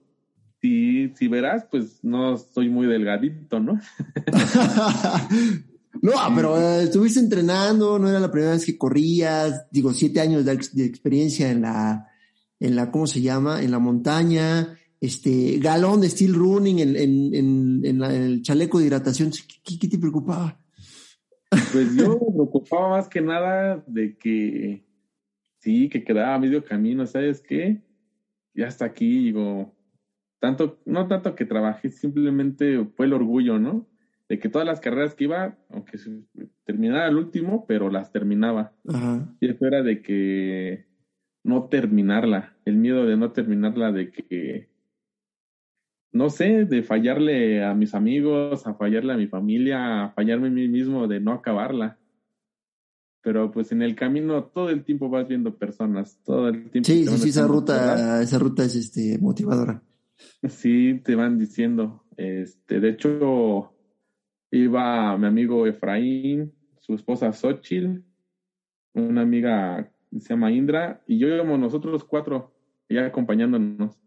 Sí, 0.68 1.14
si 1.16 1.30
verás, 1.30 1.66
pues 1.72 2.04
no 2.04 2.36
soy 2.36 2.68
muy 2.68 2.88
delgadito, 2.88 3.60
¿no? 3.60 3.80
No, 6.00 6.12
pero 6.36 6.62
eh, 6.62 6.84
estuviste 6.84 7.20
entrenando, 7.20 7.98
no 7.98 8.08
era 8.08 8.20
la 8.20 8.30
primera 8.30 8.52
vez 8.52 8.64
que 8.64 8.78
corrías, 8.78 9.66
digo, 9.72 9.94
siete 9.94 10.20
años 10.20 10.46
de, 10.46 10.54
experiencia 10.86 11.50
en 11.50 11.64
la, 11.64 12.08
en 12.60 12.76
la, 12.76 12.92
¿cómo 12.92 13.08
se 13.08 13.20
llama? 13.20 13.64
En 13.64 13.72
la 13.72 13.80
montaña, 13.80 14.78
este, 15.02 15.58
galón 15.58 16.02
de 16.02 16.10
steel 16.10 16.36
running 16.36 16.78
en, 16.78 16.96
en, 16.96 17.84
en, 17.84 18.04
el 18.04 18.44
chaleco 18.44 18.78
de 18.78 18.86
hidratación. 18.86 19.32
¿Qué, 19.64 19.88
te 19.88 19.98
preocupaba? 19.98 20.62
Pues 21.50 21.96
yo 21.96 22.10
me 22.28 22.32
preocupaba 22.32 22.90
más 22.90 23.08
que 23.08 23.22
nada 23.22 23.84
de 23.88 24.16
que 24.20 24.86
sí, 25.62 25.90
que 25.90 26.04
quedaba 26.04 26.36
a 26.36 26.40
medio 26.40 26.64
camino, 26.64 27.08
¿sabes 27.08 27.42
qué? 27.42 27.82
Ya 28.54 28.68
hasta 28.68 28.86
aquí, 28.86 29.18
digo, 29.24 29.77
tanto, 30.40 30.80
no 30.86 31.08
tanto 31.08 31.36
que 31.36 31.46
trabajé, 31.46 31.90
simplemente 31.90 32.86
fue 32.96 33.06
el 33.06 33.14
orgullo, 33.14 33.60
¿no? 33.60 33.88
de 34.30 34.40
que 34.40 34.50
todas 34.50 34.68
las 34.68 34.80
carreras 34.80 35.16
que 35.16 35.26
iba, 35.26 35.58
aunque 35.70 35.98
terminara 36.66 37.08
el 37.08 37.16
último, 37.16 37.66
pero 37.66 37.90
las 37.90 38.12
terminaba. 38.12 38.74
Y 39.40 39.50
eso 39.50 39.66
era 39.66 39.82
de 39.84 40.02
que 40.02 40.86
no 41.44 41.70
terminarla, 41.70 42.58
el 42.66 42.76
miedo 42.76 43.06
de 43.06 43.16
no 43.16 43.32
terminarla, 43.32 43.92
de 43.94 44.12
que, 44.12 44.70
no 46.12 46.30
sé, 46.30 46.66
de 46.66 46.84
fallarle 46.84 47.64
a 47.64 47.74
mis 47.74 47.94
amigos, 47.94 48.68
a 48.68 48.74
fallarle 48.74 49.14
a 49.14 49.18
mi 49.18 49.28
familia, 49.28 50.04
a 50.04 50.10
fallarme 50.12 50.48
a 50.48 50.52
mí 50.52 50.68
mismo, 50.68 51.08
de 51.08 51.22
no 51.22 51.32
acabarla. 51.32 51.98
Pero 53.22 53.52
pues 53.52 53.72
en 53.72 53.82
el 53.82 53.96
camino 53.96 54.44
todo 54.44 54.70
el 54.70 54.84
tiempo 54.84 55.10
vas 55.10 55.28
viendo 55.28 55.58
personas, 55.58 56.20
todo 56.24 56.50
el 56.50 56.70
tiempo. 56.70 56.88
Sí, 56.88 57.06
sí, 57.06 57.18
sí, 57.18 57.30
esa 57.30 57.48
ruta, 57.48 58.22
esa 58.22 58.40
ruta 58.40 58.64
es 58.66 58.76
este 58.76 59.18
motivadora. 59.20 59.82
Sí, 60.48 61.00
te 61.04 61.16
van 61.16 61.38
diciendo. 61.38 62.04
Este, 62.16 62.80
de 62.80 62.90
hecho, 62.90 63.72
Iba 64.52 65.18
mi 65.18 65.28
amigo 65.28 65.68
Efraín, 65.68 66.54
su 66.80 66.94
esposa 66.94 67.34
Xochitl, 67.34 68.02
una 68.94 69.22
amiga 69.22 69.90
que 70.10 70.20
se 70.22 70.30
llama 70.30 70.52
Indra, 70.52 71.02
y 71.06 71.18
yo 71.18 71.28
íbamos 71.28 71.60
nosotros 71.60 72.06
cuatro, 72.06 72.54
ya 72.88 73.06
acompañándonos, 73.06 74.00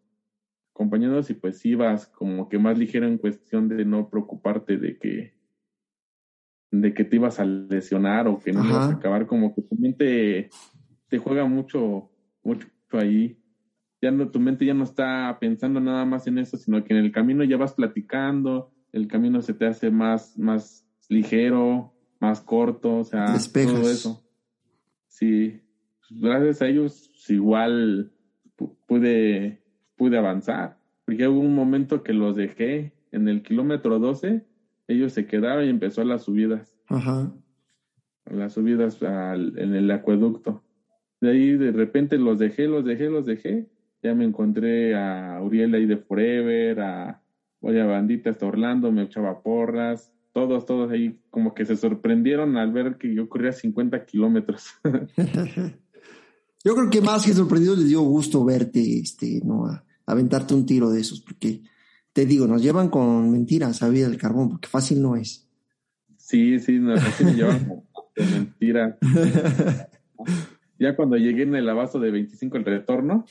acompañándonos 0.75 1.29
y 1.29 1.35
pues 1.35 1.65
ibas 1.67 2.07
como 2.07 2.49
que 2.49 2.59
más 2.59 2.79
ligero 2.79 3.07
en 3.07 3.19
cuestión 3.19 3.69
de 3.69 3.85
no 3.85 4.09
preocuparte 4.09 4.79
de 4.79 4.97
que 4.97 5.35
de 6.73 6.95
que 6.95 7.05
te 7.05 7.17
ibas 7.17 7.41
a 7.41 7.45
lesionar 7.45 8.29
o 8.29 8.39
que 8.39 8.53
no 8.53 8.65
ibas 8.65 8.91
a 8.91 8.95
acabar, 8.95 9.27
como 9.27 9.53
que 9.53 9.61
tu 9.61 9.75
mente 9.75 10.49
te 11.09 11.19
juega 11.19 11.45
mucho, 11.45 12.09
mucho 12.45 12.69
ahí. 12.93 13.37
Ya 14.03 14.11
no, 14.11 14.31
tu 14.31 14.41
mente 14.41 14.65
ya 14.65 14.75
no 14.75 14.85
está 14.85 15.37
pensando 15.41 15.81
nada 15.81 16.05
más 16.05 16.27
en 16.27 16.39
eso, 16.39 16.57
sino 16.57 16.83
que 16.85 16.95
en 16.95 17.05
el 17.05 17.13
camino 17.13 17.45
ya 17.45 17.57
vas 17.57 17.75
platicando, 17.75 18.73
el 18.93 19.09
camino 19.09 19.43
se 19.43 19.55
te 19.55 19.67
hace 19.67 19.91
más, 19.91 20.39
más 20.39 20.87
ligero, 21.09 21.93
más 22.19 22.41
corto, 22.41 22.97
o 22.97 23.05
sea, 23.05 23.27
todo 23.27 23.91
eso. 23.91 24.25
Sí, 25.09 25.61
gracias 26.11 26.63
a 26.63 26.69
ellos 26.69 27.11
igual 27.29 28.13
pude, 28.87 29.63
pude 29.97 30.19
avanzar, 30.19 30.79
porque 31.05 31.29
hubo 31.29 31.41
un 31.41 31.55
momento 31.55 32.03
que 32.03 32.13
los 32.13 32.37
dejé 32.37 32.93
en 33.13 33.29
el 33.29 33.43
kilómetro 33.43 33.99
12, 33.99 34.45
ellos 34.89 35.13
se 35.13 35.27
quedaron 35.27 35.65
y 35.65 35.69
empezó 35.69 36.05
las 36.05 36.25
subidas. 36.25 36.77
Ajá. 36.89 37.33
Las 38.27 38.55
subidas 38.55 38.99
en 39.03 39.75
el 39.75 39.91
acueducto. 39.91 40.63
De 41.21 41.31
ahí 41.31 41.57
de 41.57 41.73
repente 41.73 42.19
los 42.19 42.39
dejé, 42.39 42.67
los 42.67 42.85
dejé, 42.85 43.11
los 43.11 43.27
dejé. 43.27 43.69
Ya 44.03 44.15
me 44.15 44.25
encontré 44.25 44.95
a 44.95 45.41
Uriel 45.43 45.75
ahí 45.75 45.87
de 45.87 45.97
Forever, 45.97 46.81
a 46.81 47.21
Oye, 47.61 47.83
bandita 47.83 48.31
hasta 48.31 48.47
Orlando, 48.47 48.91
me 48.91 49.03
echaba 49.03 49.43
porras, 49.43 50.11
todos, 50.33 50.65
todos 50.65 50.91
ahí 50.91 51.21
como 51.31 51.55
que 51.55 51.67
se 51.67 51.77
sorprendieron 51.77 52.57
al 52.57 52.73
ver 52.73 52.97
que 52.97 53.15
yo 53.15 53.29
corría 53.29 53.53
50 53.53 54.07
kilómetros. 54.07 54.71
yo 56.65 56.75
creo 56.75 56.91
que 56.91 57.03
más 57.03 57.27
que 57.27 57.35
sorprendido 57.35 57.77
les 57.77 57.89
dio 57.89 58.01
gusto 58.01 58.45
verte, 58.45 59.01
este, 59.01 59.43
¿no? 59.45 59.67
A, 59.67 59.85
aventarte 60.07 60.55
un 60.55 60.67
tiro 60.67 60.91
de 60.91 61.01
esos, 61.01 61.21
porque 61.21 61.63
te 62.13 62.27
digo, 62.27 62.49
nos 62.49 62.63
llevan 62.63 62.89
con 62.89 63.31
mentiras 63.31 63.81
a 63.83 63.89
vida 63.89 64.09
del 64.09 64.19
carbón, 64.19 64.49
porque 64.49 64.67
fácil 64.67 65.01
no 65.03 65.15
es. 65.15 65.49
Sí, 66.17 66.59
sí, 66.59 66.79
nos, 66.81 67.01
llevan 67.21 67.65
con, 67.69 67.85
mentiras. 68.17 68.97
ya 70.81 70.97
cuando 70.97 71.17
llegué 71.17 71.43
en 71.43 71.55
el 71.55 71.69
abasto 71.69 72.01
de 72.01 72.11
25 72.11 72.57
el 72.57 72.65
retorno, 72.65 73.25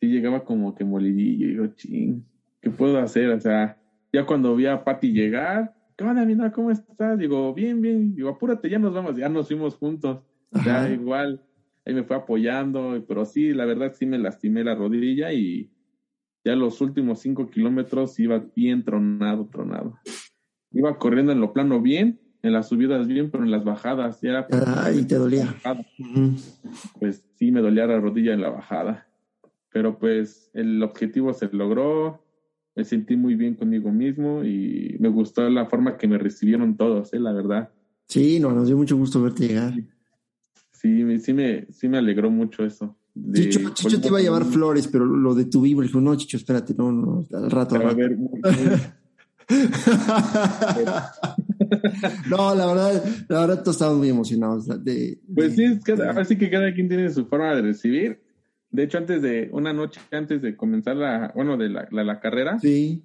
sí 0.00 0.08
llegaba 0.08 0.44
como 0.44 0.74
que 0.74 0.84
molidillo, 0.84 1.46
y 1.46 1.50
digo, 1.50 1.66
ching 1.68 2.24
¿qué 2.60 2.70
puedo 2.70 2.98
hacer? 2.98 3.30
O 3.30 3.40
sea, 3.40 3.78
ya 4.12 4.26
cuando 4.26 4.56
vi 4.56 4.66
a 4.66 4.82
Patti 4.82 5.12
llegar, 5.12 5.74
¿qué 5.96 6.04
onda, 6.04 6.24
mira, 6.24 6.50
cómo 6.50 6.70
estás? 6.70 7.18
Digo, 7.18 7.54
bien, 7.54 7.80
bien, 7.80 8.14
digo, 8.14 8.28
apúrate, 8.28 8.68
ya 8.68 8.78
nos 8.78 8.92
vamos, 8.92 9.16
ya 9.16 9.28
nos 9.28 9.46
fuimos 9.46 9.76
juntos. 9.76 10.22
Ya 10.64 10.88
igual, 10.90 11.42
ahí 11.84 11.94
me 11.94 12.02
fue 12.02 12.16
apoyando, 12.16 13.04
pero 13.06 13.24
sí, 13.24 13.52
la 13.52 13.66
verdad 13.66 13.92
sí 13.96 14.06
me 14.06 14.18
lastimé 14.18 14.64
la 14.64 14.74
rodilla 14.74 15.32
y 15.32 15.70
ya 16.44 16.56
los 16.56 16.80
últimos 16.80 17.20
cinco 17.20 17.50
kilómetros 17.50 18.18
iba 18.18 18.44
bien 18.54 18.84
tronado, 18.84 19.46
tronado. 19.46 19.98
Iba 20.72 20.98
corriendo 20.98 21.32
en 21.32 21.40
lo 21.40 21.52
plano 21.52 21.80
bien, 21.80 22.20
en 22.42 22.52
las 22.52 22.68
subidas 22.68 23.06
bien, 23.06 23.30
pero 23.30 23.44
en 23.44 23.50
las 23.50 23.64
bajadas 23.64 24.20
ya. 24.20 24.46
Ay, 24.76 25.04
te 25.04 25.16
dolía. 25.16 25.54
Pues 26.98 27.24
sí, 27.34 27.50
me 27.50 27.60
dolía 27.60 27.86
la 27.86 28.00
rodilla 28.00 28.34
en 28.34 28.40
la 28.40 28.50
bajada. 28.50 29.06
Pero 29.76 29.98
pues 29.98 30.48
el 30.54 30.82
objetivo 30.82 31.34
se 31.34 31.50
logró, 31.52 32.24
me 32.74 32.86
sentí 32.86 33.14
muy 33.14 33.34
bien 33.34 33.56
conmigo 33.56 33.92
mismo 33.92 34.42
y 34.42 34.96
me 35.00 35.10
gustó 35.10 35.50
la 35.50 35.66
forma 35.66 35.98
que 35.98 36.08
me 36.08 36.16
recibieron 36.16 36.78
todos, 36.78 37.12
¿eh? 37.12 37.20
la 37.20 37.34
verdad. 37.34 37.68
Sí, 38.08 38.40
no, 38.40 38.52
nos 38.52 38.68
dio 38.68 38.78
mucho 38.78 38.96
gusto 38.96 39.20
verte 39.20 39.48
llegar. 39.48 39.74
Sí, 40.72 41.18
sí 41.18 41.34
me, 41.34 41.66
sí 41.70 41.90
me 41.90 41.98
alegró 41.98 42.30
mucho 42.30 42.64
eso. 42.64 42.96
Chicho, 43.34 43.68
Chicho 43.74 44.00
te 44.00 44.08
iba 44.08 44.16
a 44.16 44.22
llevar 44.22 44.46
flores, 44.46 44.88
pero 44.88 45.04
lo 45.04 45.34
de 45.34 45.44
tu 45.44 45.60
vivo, 45.60 45.82
dijo, 45.82 46.00
no, 46.00 46.16
Chicho, 46.16 46.38
espérate, 46.38 46.72
no, 46.74 46.90
no, 46.90 47.26
al 47.34 47.50
rato. 47.50 47.76
A 47.76 47.92
ver, 47.92 48.16
no, 52.30 52.54
la 52.54 52.66
verdad, 52.66 53.04
la 53.28 53.40
verdad 53.40 53.60
todos 53.60 53.76
estamos 53.76 53.98
muy 53.98 54.08
emocionados. 54.08 54.68
De, 54.82 55.20
pues 55.34 55.54
sí, 55.54 55.64
es 55.64 55.84
que, 55.84 55.92
así 55.92 56.38
que 56.38 56.48
cada 56.48 56.72
quien 56.72 56.88
tiene 56.88 57.10
su 57.10 57.26
forma 57.26 57.54
de 57.56 57.60
recibir. 57.60 58.24
De 58.76 58.82
hecho, 58.82 58.98
antes 58.98 59.22
de, 59.22 59.48
una 59.52 59.72
noche 59.72 60.02
antes 60.10 60.42
de 60.42 60.54
comenzar 60.54 60.96
la, 60.96 61.32
bueno, 61.34 61.56
de 61.56 61.70
la, 61.70 61.88
la, 61.90 62.20
carrera, 62.20 62.58
sí. 62.58 63.02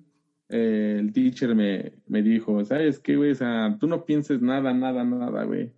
Eh, 0.50 0.98
el 1.00 1.14
teacher 1.14 1.56
me, 1.56 1.94
me 2.08 2.22
dijo, 2.22 2.66
¿sabes 2.66 3.00
qué, 3.00 3.16
güey? 3.16 3.32
O 3.32 3.36
sea, 3.36 3.78
tú 3.80 3.88
no 3.88 4.04
pienses 4.04 4.42
nada, 4.42 4.74
nada, 4.74 5.06
nada, 5.06 5.46
güey. 5.46 5.72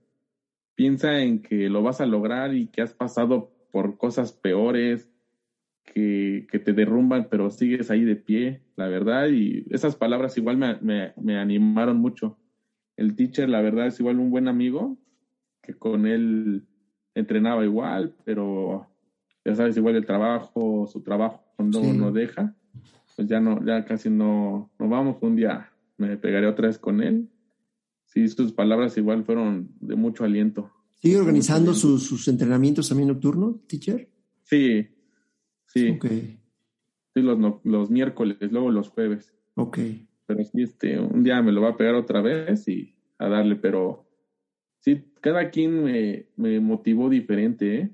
Piensa 0.73 1.21
en 1.21 1.43
que 1.43 1.69
lo 1.69 1.83
vas 1.83 2.01
a 2.01 2.07
lograr 2.07 2.55
y 2.55 2.69
que 2.69 2.81
has 2.81 2.95
pasado 2.95 3.51
por 3.71 3.99
cosas 3.99 4.33
peores, 4.33 5.11
que, 5.83 6.47
que 6.49 6.57
te 6.57 6.73
derrumban, 6.73 7.27
pero 7.29 7.51
sigues 7.51 7.91
ahí 7.91 8.03
de 8.03 8.15
pie, 8.15 8.63
la 8.75 8.87
verdad. 8.87 9.27
Y 9.27 9.63
esas 9.69 9.95
palabras 9.95 10.35
igual 10.39 10.57
me, 10.57 10.75
me, 10.81 11.13
me 11.21 11.37
animaron 11.37 11.97
mucho. 11.97 12.35
El 12.97 13.15
teacher, 13.15 13.47
la 13.47 13.61
verdad, 13.61 13.85
es 13.85 13.99
igual 13.99 14.17
un 14.17 14.31
buen 14.31 14.47
amigo, 14.47 14.97
que 15.61 15.75
con 15.75 16.07
él 16.07 16.65
entrenaba 17.13 17.63
igual, 17.63 18.15
pero 18.25 18.89
ya 19.45 19.55
sabes, 19.55 19.75
igual 19.77 19.95
el 19.95 20.05
trabajo, 20.05 20.87
su 20.91 21.01
trabajo 21.01 21.43
no, 21.59 21.93
no 21.93 22.11
deja. 22.11 22.55
pues 23.15 23.27
ya 23.27 23.39
no, 23.39 23.63
ya 23.65 23.85
casi 23.85 24.09
no, 24.09 24.71
no 24.79 24.89
vamos. 24.89 25.17
Un 25.21 25.35
día 25.35 25.69
me 25.97 26.17
pegaré 26.17 26.47
otra 26.47 26.67
vez 26.67 26.77
con 26.79 27.01
él. 27.01 27.29
Sí, 28.05 28.27
sus 28.27 28.51
palabras 28.53 28.97
igual 28.97 29.23
fueron 29.23 29.69
de 29.79 29.95
mucho 29.95 30.23
aliento. 30.23 30.71
¿Sigue 30.95 31.17
organizando 31.17 31.73
sus, 31.73 32.03
sus 32.03 32.27
entrenamientos 32.27 32.87
también 32.89 33.09
nocturnos, 33.09 33.65
teacher? 33.67 34.09
Sí, 34.43 34.87
sí. 35.67 35.89
Ok, 35.89 36.05
Sí, 37.15 37.21
los, 37.21 37.37
los 37.63 37.91
miércoles, 37.91 38.37
luego 38.51 38.71
los 38.71 38.89
jueves. 38.89 39.33
ok. 39.55 39.77
Pero 40.25 40.43
sí, 40.45 40.63
este, 40.63 40.99
un 40.99 41.23
día 41.23 41.41
me 41.41 41.51
lo 41.51 41.61
va 41.61 41.69
a 41.69 41.77
pegar 41.77 41.93
otra 41.95 42.21
vez 42.21 42.67
y 42.67 42.95
a 43.19 43.27
darle, 43.27 43.55
pero 43.57 44.07
sí, 44.79 45.03
cada 45.21 45.49
quien 45.51 45.83
me, 45.83 46.27
me 46.37 46.59
motivó 46.59 47.09
diferente, 47.09 47.75
¿eh? 47.77 47.91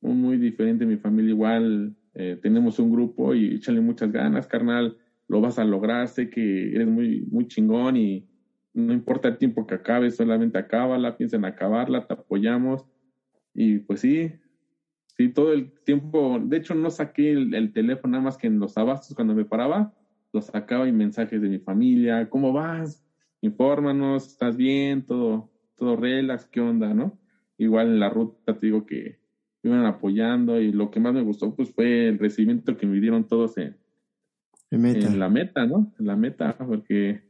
Muy, 0.00 0.38
diferente. 0.38 0.86
Mi 0.86 0.96
familia 0.96 1.30
igual, 1.30 1.94
eh, 2.14 2.38
tenemos 2.40 2.78
un 2.78 2.90
grupo 2.90 3.34
y 3.34 3.56
échale 3.56 3.80
muchas 3.80 4.10
ganas, 4.12 4.46
carnal, 4.46 4.96
lo 5.26 5.40
vas 5.40 5.58
a 5.58 5.64
lograr, 5.64 6.08
sé 6.08 6.28
que 6.30 6.72
eres 6.74 6.86
muy, 6.86 7.22
muy 7.30 7.46
chingón 7.46 7.96
y 7.96 8.24
no 8.72 8.92
importa 8.92 9.28
el 9.28 9.38
tiempo 9.38 9.66
que 9.66 9.74
acabes, 9.74 10.16
solamente 10.16 10.58
acábala, 10.58 11.16
piensa 11.16 11.36
en 11.36 11.44
acabarla, 11.44 12.06
te 12.06 12.14
apoyamos. 12.14 12.86
Y 13.54 13.80
pues 13.80 14.00
sí, 14.00 14.32
sí, 15.16 15.28
todo 15.30 15.52
el 15.52 15.72
tiempo, 15.84 16.38
de 16.40 16.58
hecho 16.58 16.74
no 16.74 16.90
saqué 16.90 17.32
el, 17.32 17.54
el 17.54 17.72
teléfono 17.72 18.12
nada 18.12 18.24
más 18.24 18.36
que 18.38 18.46
en 18.48 18.60
los 18.60 18.76
abastos 18.78 19.14
cuando 19.16 19.34
me 19.34 19.44
paraba, 19.44 19.90
los 20.32 20.46
sacaba 20.46 20.88
y 20.88 20.92
mensajes 20.92 21.40
de 21.42 21.48
mi 21.48 21.58
familia, 21.58 22.28
¿cómo 22.28 22.52
vas? 22.52 23.04
Infórmanos, 23.42 24.26
¿estás 24.28 24.56
bien? 24.56 25.04
Todo, 25.04 25.50
todo 25.76 25.96
relax, 25.96 26.46
¿qué 26.50 26.60
onda, 26.60 26.94
no? 26.94 27.18
Igual 27.58 27.88
en 27.88 28.00
la 28.00 28.10
ruta 28.10 28.54
te 28.58 28.66
digo 28.66 28.86
que 28.86 29.17
iban 29.62 29.84
apoyando 29.86 30.60
y 30.60 30.72
lo 30.72 30.90
que 30.90 31.00
más 31.00 31.14
me 31.14 31.22
gustó 31.22 31.54
pues 31.54 31.70
fue 31.72 32.08
el 32.08 32.18
recibimiento 32.18 32.76
que 32.76 32.86
me 32.86 33.00
dieron 33.00 33.26
todos 33.26 33.58
en, 33.58 33.76
Me 34.70 34.78
meta. 34.78 35.06
en 35.06 35.18
la 35.18 35.28
meta, 35.28 35.66
¿no? 35.66 35.92
En 35.98 36.06
la 36.06 36.16
meta, 36.16 36.56
porque 36.58 37.22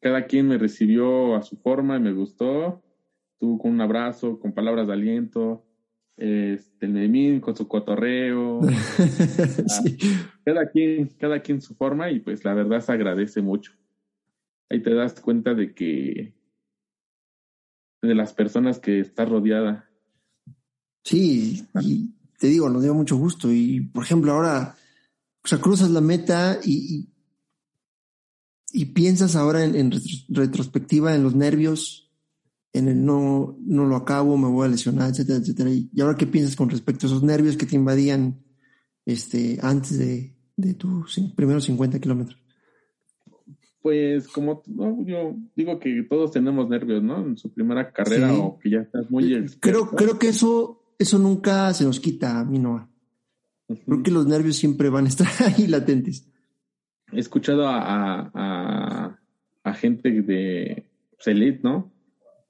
cada 0.00 0.26
quien 0.26 0.48
me 0.48 0.58
recibió 0.58 1.34
a 1.36 1.42
su 1.42 1.56
forma 1.56 1.96
y 1.96 2.00
me 2.00 2.12
gustó. 2.12 2.82
Tú 3.38 3.58
con 3.58 3.72
un 3.72 3.80
abrazo, 3.80 4.38
con 4.38 4.52
palabras 4.52 4.86
de 4.86 4.92
aliento, 4.92 5.66
este, 6.16 6.86
el 6.86 6.92
Memín 6.92 7.40
con 7.40 7.56
su 7.56 7.66
cotorreo, 7.66 8.60
Sí. 9.66 9.96
cada 10.44 10.70
quien, 10.70 11.08
cada 11.18 11.40
quien 11.40 11.60
su 11.60 11.74
forma 11.74 12.10
y 12.10 12.20
pues 12.20 12.44
la 12.44 12.54
verdad 12.54 12.80
se 12.80 12.92
agradece 12.92 13.42
mucho. 13.42 13.72
Ahí 14.70 14.80
te 14.80 14.94
das 14.94 15.20
cuenta 15.20 15.54
de 15.54 15.74
que 15.74 16.34
de 18.02 18.14
las 18.14 18.32
personas 18.34 18.78
que 18.78 19.00
estás 19.00 19.28
rodeada. 19.28 19.88
Sí, 21.04 21.66
y 21.82 22.10
te 22.38 22.46
digo, 22.48 22.68
nos 22.70 22.82
dio 22.82 22.94
mucho 22.94 23.16
gusto. 23.16 23.52
Y 23.52 23.80
por 23.82 24.04
ejemplo, 24.04 24.32
ahora, 24.32 24.74
o 25.44 25.46
sea, 25.48 25.58
cruzas 25.60 25.90
la 25.90 26.00
meta 26.00 26.58
y, 26.64 26.96
y, 28.72 28.80
y 28.82 28.84
piensas 28.86 29.36
ahora 29.36 29.64
en, 29.64 29.74
en 29.74 29.90
retro- 29.92 30.24
retrospectiva 30.28 31.14
en 31.14 31.22
los 31.22 31.34
nervios, 31.34 32.10
en 32.72 32.88
el 32.88 33.04
no, 33.04 33.56
no 33.60 33.84
lo 33.86 33.96
acabo, 33.96 34.36
me 34.38 34.48
voy 34.48 34.66
a 34.66 34.70
lesionar, 34.70 35.10
etcétera, 35.10 35.38
etcétera. 35.38 35.70
Y, 35.70 35.90
ahora, 36.00 36.16
¿qué 36.16 36.26
piensas 36.26 36.56
con 36.56 36.70
respecto 36.70 37.06
a 37.06 37.10
esos 37.10 37.22
nervios 37.22 37.56
que 37.56 37.66
te 37.66 37.76
invadían 37.76 38.42
este, 39.06 39.58
antes 39.62 39.98
de, 39.98 40.34
de 40.56 40.74
tus 40.74 41.20
primeros 41.36 41.64
50 41.64 42.00
kilómetros? 42.00 42.40
Pues 43.82 44.26
como 44.28 44.62
no, 44.66 45.04
yo 45.04 45.36
digo 45.54 45.78
que 45.78 46.04
todos 46.08 46.30
tenemos 46.32 46.68
nervios, 46.70 47.02
¿no? 47.02 47.18
En 47.26 47.36
su 47.36 47.52
primera 47.52 47.92
carrera 47.92 48.30
Sí. 48.30 48.38
o 48.40 48.58
que 48.58 48.70
ya 48.70 48.78
estás 48.78 49.10
muy 49.10 49.24
Creo, 49.28 49.42
experto. 49.42 49.90
creo 49.96 50.18
que 50.18 50.28
eso, 50.28 50.80
eso 50.98 51.18
nunca 51.18 51.72
se 51.74 51.84
nos 51.84 52.00
quita 52.00 52.40
a 52.40 52.44
mí. 52.44 52.58
Ujú. 52.58 52.86
Creo 53.86 54.02
que 54.02 54.10
los 54.10 54.26
nervios 54.26 54.56
siempre 54.56 54.88
van 54.88 55.06
a 55.06 55.08
estar 55.08 55.26
ahí 55.46 55.66
latentes. 55.66 56.30
He 57.12 57.20
escuchado 57.20 57.68
a, 57.68 58.30
a, 59.64 59.74
gente 59.74 60.10
de 60.22 60.86
pues, 61.16 61.26
elite, 61.28 61.60
¿no? 61.62 61.92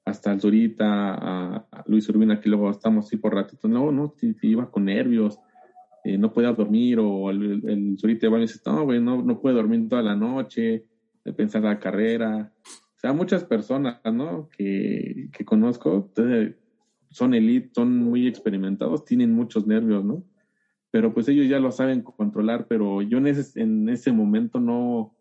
Hasta 0.05 0.31
el 0.31 0.41
Zurita, 0.41 1.13
a, 1.13 1.67
a 1.71 1.83
Luis 1.87 2.07
Urbina, 2.09 2.39
que 2.39 2.49
luego 2.49 2.69
estamos 2.69 3.05
así 3.05 3.17
por 3.17 3.33
ratito. 3.33 3.67
No, 3.67 3.91
no, 3.91 4.13
si, 4.17 4.33
si 4.35 4.49
iba 4.49 4.69
con 4.69 4.85
nervios, 4.85 5.39
eh, 6.03 6.17
no 6.17 6.31
podía 6.31 6.53
dormir, 6.53 6.99
o 6.99 7.31
el, 7.31 7.67
el 7.67 7.97
Zurita 7.99 8.27
igual 8.27 8.41
me 8.41 8.47
dice, 8.47 8.59
no, 8.65 8.85
güey, 8.85 9.01
no, 9.01 9.21
no 9.23 9.41
puede 9.41 9.55
dormir 9.55 9.89
toda 9.89 10.03
la 10.03 10.15
noche, 10.15 10.85
de 11.23 11.33
pensar 11.33 11.63
la 11.63 11.79
carrera. 11.79 12.53
O 12.63 12.99
sea, 12.99 13.13
muchas 13.13 13.43
personas, 13.43 13.99
¿no? 14.05 14.49
Que, 14.55 15.29
que 15.35 15.43
conozco, 15.43 16.07
entonces, 16.07 16.55
son 17.15 17.33
elite, 17.33 17.69
son 17.73 17.97
muy 17.97 18.27
experimentados, 18.27 19.05
tienen 19.05 19.33
muchos 19.33 19.65
nervios, 19.65 20.03
¿no? 20.03 20.21
pero 20.95 21.13
pues 21.13 21.27
ellos 21.27 21.49
ya 21.49 21.59
lo 21.59 21.71
saben 21.71 22.01
controlar, 22.01 22.67
pero 22.69 23.01
yo 23.01 23.17
en 23.17 23.27
ese, 23.27 23.61
en 23.61 23.89
ese 23.89 24.13
momento 24.13 24.61
no, 24.61 25.13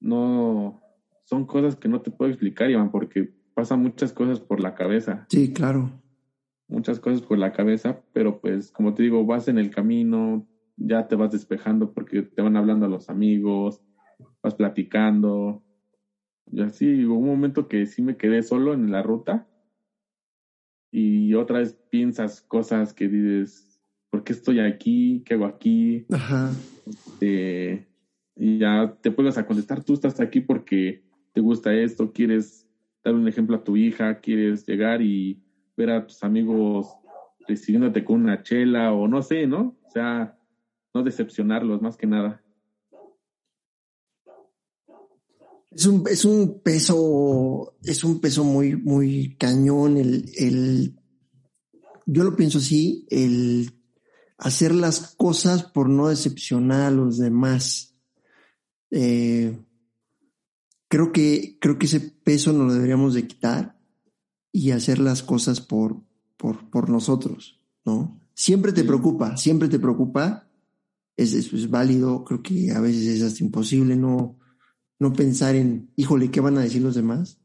no, 0.00 0.80
son 1.22 1.44
cosas 1.44 1.76
que 1.76 1.88
no 1.88 2.00
te 2.00 2.10
puedo 2.10 2.28
explicar, 2.28 2.68
Iván, 2.68 2.90
porque 2.90 3.28
pasan 3.54 3.80
muchas 3.80 4.12
cosas 4.12 4.40
por 4.40 4.58
la 4.58 4.74
cabeza, 4.74 5.26
Sí, 5.30 5.52
claro. 5.52 6.02
muchas 6.66 6.98
cosas 6.98 7.22
por 7.22 7.38
la 7.38 7.52
cabeza, 7.52 8.00
pero 8.12 8.40
pues 8.40 8.72
como 8.72 8.94
te 8.94 9.04
digo, 9.04 9.24
vas 9.24 9.46
en 9.46 9.58
el 9.58 9.70
camino, 9.70 10.44
ya 10.76 11.06
te 11.06 11.14
vas 11.14 11.30
despejando 11.30 11.92
porque 11.92 12.22
te 12.22 12.42
van 12.42 12.56
hablando 12.56 12.86
a 12.86 12.88
los 12.88 13.08
amigos, 13.08 13.80
vas 14.42 14.56
platicando, 14.56 15.62
y 16.50 16.62
así 16.62 17.04
hubo 17.04 17.18
un 17.18 17.28
momento 17.28 17.68
que 17.68 17.86
sí 17.86 18.02
me 18.02 18.16
quedé 18.16 18.42
solo 18.42 18.74
en 18.74 18.90
la 18.90 19.02
ruta 19.02 19.47
y 20.90 21.34
otra 21.34 21.58
vez 21.58 21.76
piensas 21.90 22.40
cosas 22.42 22.92
que 22.92 23.08
dices, 23.08 23.80
¿por 24.10 24.24
qué 24.24 24.32
estoy 24.32 24.60
aquí? 24.60 25.22
¿Qué 25.24 25.34
hago 25.34 25.46
aquí? 25.46 26.04
Ajá. 26.10 26.50
Este, 26.86 27.86
y 28.36 28.58
ya 28.58 28.94
te 29.00 29.10
puedes 29.10 29.36
a 29.36 29.44
contestar, 29.44 29.82
tú 29.82 29.94
estás 29.94 30.20
aquí 30.20 30.40
porque 30.40 31.02
te 31.32 31.40
gusta 31.40 31.74
esto, 31.74 32.12
quieres 32.12 32.66
dar 33.04 33.14
un 33.14 33.28
ejemplo 33.28 33.56
a 33.56 33.64
tu 33.64 33.76
hija, 33.76 34.14
quieres 34.14 34.64
llegar 34.66 35.02
y 35.02 35.38
ver 35.76 35.90
a 35.90 36.06
tus 36.06 36.22
amigos 36.22 36.88
recibiéndote 37.46 38.04
con 38.04 38.22
una 38.22 38.42
chela 38.42 38.92
o 38.92 39.08
no 39.08 39.22
sé, 39.22 39.46
¿no? 39.46 39.76
O 39.82 39.90
sea, 39.90 40.34
no 40.94 41.02
decepcionarlos 41.02 41.80
más 41.80 41.96
que 41.96 42.06
nada. 42.06 42.42
Es 45.70 45.86
un, 45.86 46.04
es 46.08 46.24
un 46.24 46.60
peso, 46.62 47.76
es 47.82 48.02
un 48.02 48.20
peso 48.20 48.42
muy, 48.42 48.74
muy 48.76 49.36
cañón 49.36 49.96
el, 49.98 50.30
el, 50.36 50.98
yo 52.06 52.24
lo 52.24 52.34
pienso 52.36 52.58
así, 52.58 53.06
el 53.10 53.78
hacer 54.38 54.74
las 54.74 55.14
cosas 55.16 55.64
por 55.64 55.88
no 55.88 56.08
decepcionar 56.08 56.82
a 56.82 56.90
los 56.90 57.18
demás. 57.18 57.94
Eh, 58.90 59.58
creo 60.88 61.12
que, 61.12 61.58
creo 61.60 61.78
que 61.78 61.86
ese 61.86 62.00
peso 62.00 62.52
nos 62.52 62.68
lo 62.68 62.74
deberíamos 62.74 63.14
de 63.14 63.26
quitar 63.26 63.78
y 64.50 64.70
hacer 64.70 64.98
las 64.98 65.22
cosas 65.22 65.60
por, 65.60 66.02
por, 66.38 66.70
por 66.70 66.88
nosotros, 66.88 67.60
¿no? 67.84 68.18
Siempre 68.32 68.72
te 68.72 68.84
preocupa, 68.84 69.36
siempre 69.36 69.68
te 69.68 69.78
preocupa, 69.78 70.48
es, 71.16 71.34
es, 71.34 71.52
es 71.52 71.68
válido, 71.68 72.24
creo 72.24 72.42
que 72.42 72.70
a 72.70 72.80
veces 72.80 73.06
es 73.06 73.22
hasta 73.22 73.44
imposible 73.44 73.96
no, 73.96 74.37
no 74.98 75.12
pensar 75.12 75.54
en, 75.54 75.90
híjole, 75.96 76.30
¿qué 76.30 76.40
van 76.40 76.58
a 76.58 76.62
decir 76.62 76.82
los 76.82 76.94
demás? 76.94 77.38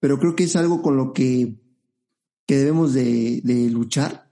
Pero 0.00 0.18
creo 0.18 0.36
que 0.36 0.44
es 0.44 0.56
algo 0.56 0.82
con 0.82 0.96
lo 0.96 1.12
que, 1.12 1.60
que 2.46 2.56
debemos 2.56 2.92
de, 2.92 3.40
de 3.42 3.70
luchar 3.70 4.30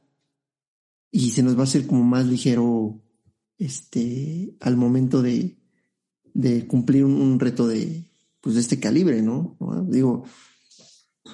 y 1.11 1.31
se 1.31 1.43
nos 1.43 1.57
va 1.57 1.61
a 1.61 1.65
hacer 1.65 1.87
como 1.87 2.03
más 2.03 2.27
ligero 2.27 3.03
este, 3.59 4.57
al 4.61 4.77
momento 4.77 5.23
de, 5.23 5.57
de 6.35 6.67
cumplir 6.67 7.05
un, 7.05 7.39
reto 7.39 7.67
de, 7.67 8.05
pues, 8.41 8.55
de 8.55 8.61
este 8.61 8.81
calibre, 8.81 9.23
¿no? 9.23 9.57
¿no? 9.61 9.85
Digo, 9.85 10.25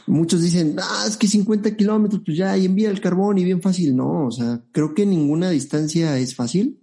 muchos 0.06 0.42
dicen, 0.42 0.76
ah, 0.78 1.04
es 1.06 1.16
que 1.16 1.28
50 1.28 1.76
kilómetros, 1.76 2.22
pues 2.24 2.36
ya, 2.36 2.56
y 2.56 2.66
envía 2.66 2.90
el 2.90 3.00
carbón 3.00 3.38
y 3.38 3.44
bien 3.44 3.62
fácil. 3.62 3.96
No, 3.96 4.26
o 4.26 4.30
sea, 4.30 4.64
creo 4.72 4.94
que 4.94 5.06
ninguna 5.06 5.50
distancia 5.50 6.18
es 6.18 6.34
fácil, 6.34 6.82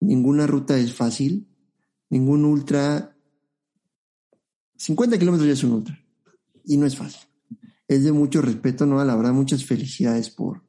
ninguna 0.00 0.46
ruta 0.46 0.78
es 0.78 0.92
fácil, 0.94 1.48
ningún 2.08 2.44
ultra. 2.44 3.11
50 4.82 5.16
kilómetros 5.16 5.46
ya 5.46 5.52
es 5.52 5.62
un 5.62 5.72
ultra 5.74 5.96
y 6.64 6.76
no 6.76 6.86
es 6.86 6.96
fácil. 6.96 7.20
Es 7.86 8.02
de 8.02 8.10
mucho 8.10 8.42
respeto, 8.42 8.84
¿no? 8.84 9.04
La 9.04 9.14
verdad, 9.14 9.32
muchas 9.32 9.64
felicidades 9.64 10.30
por, 10.30 10.64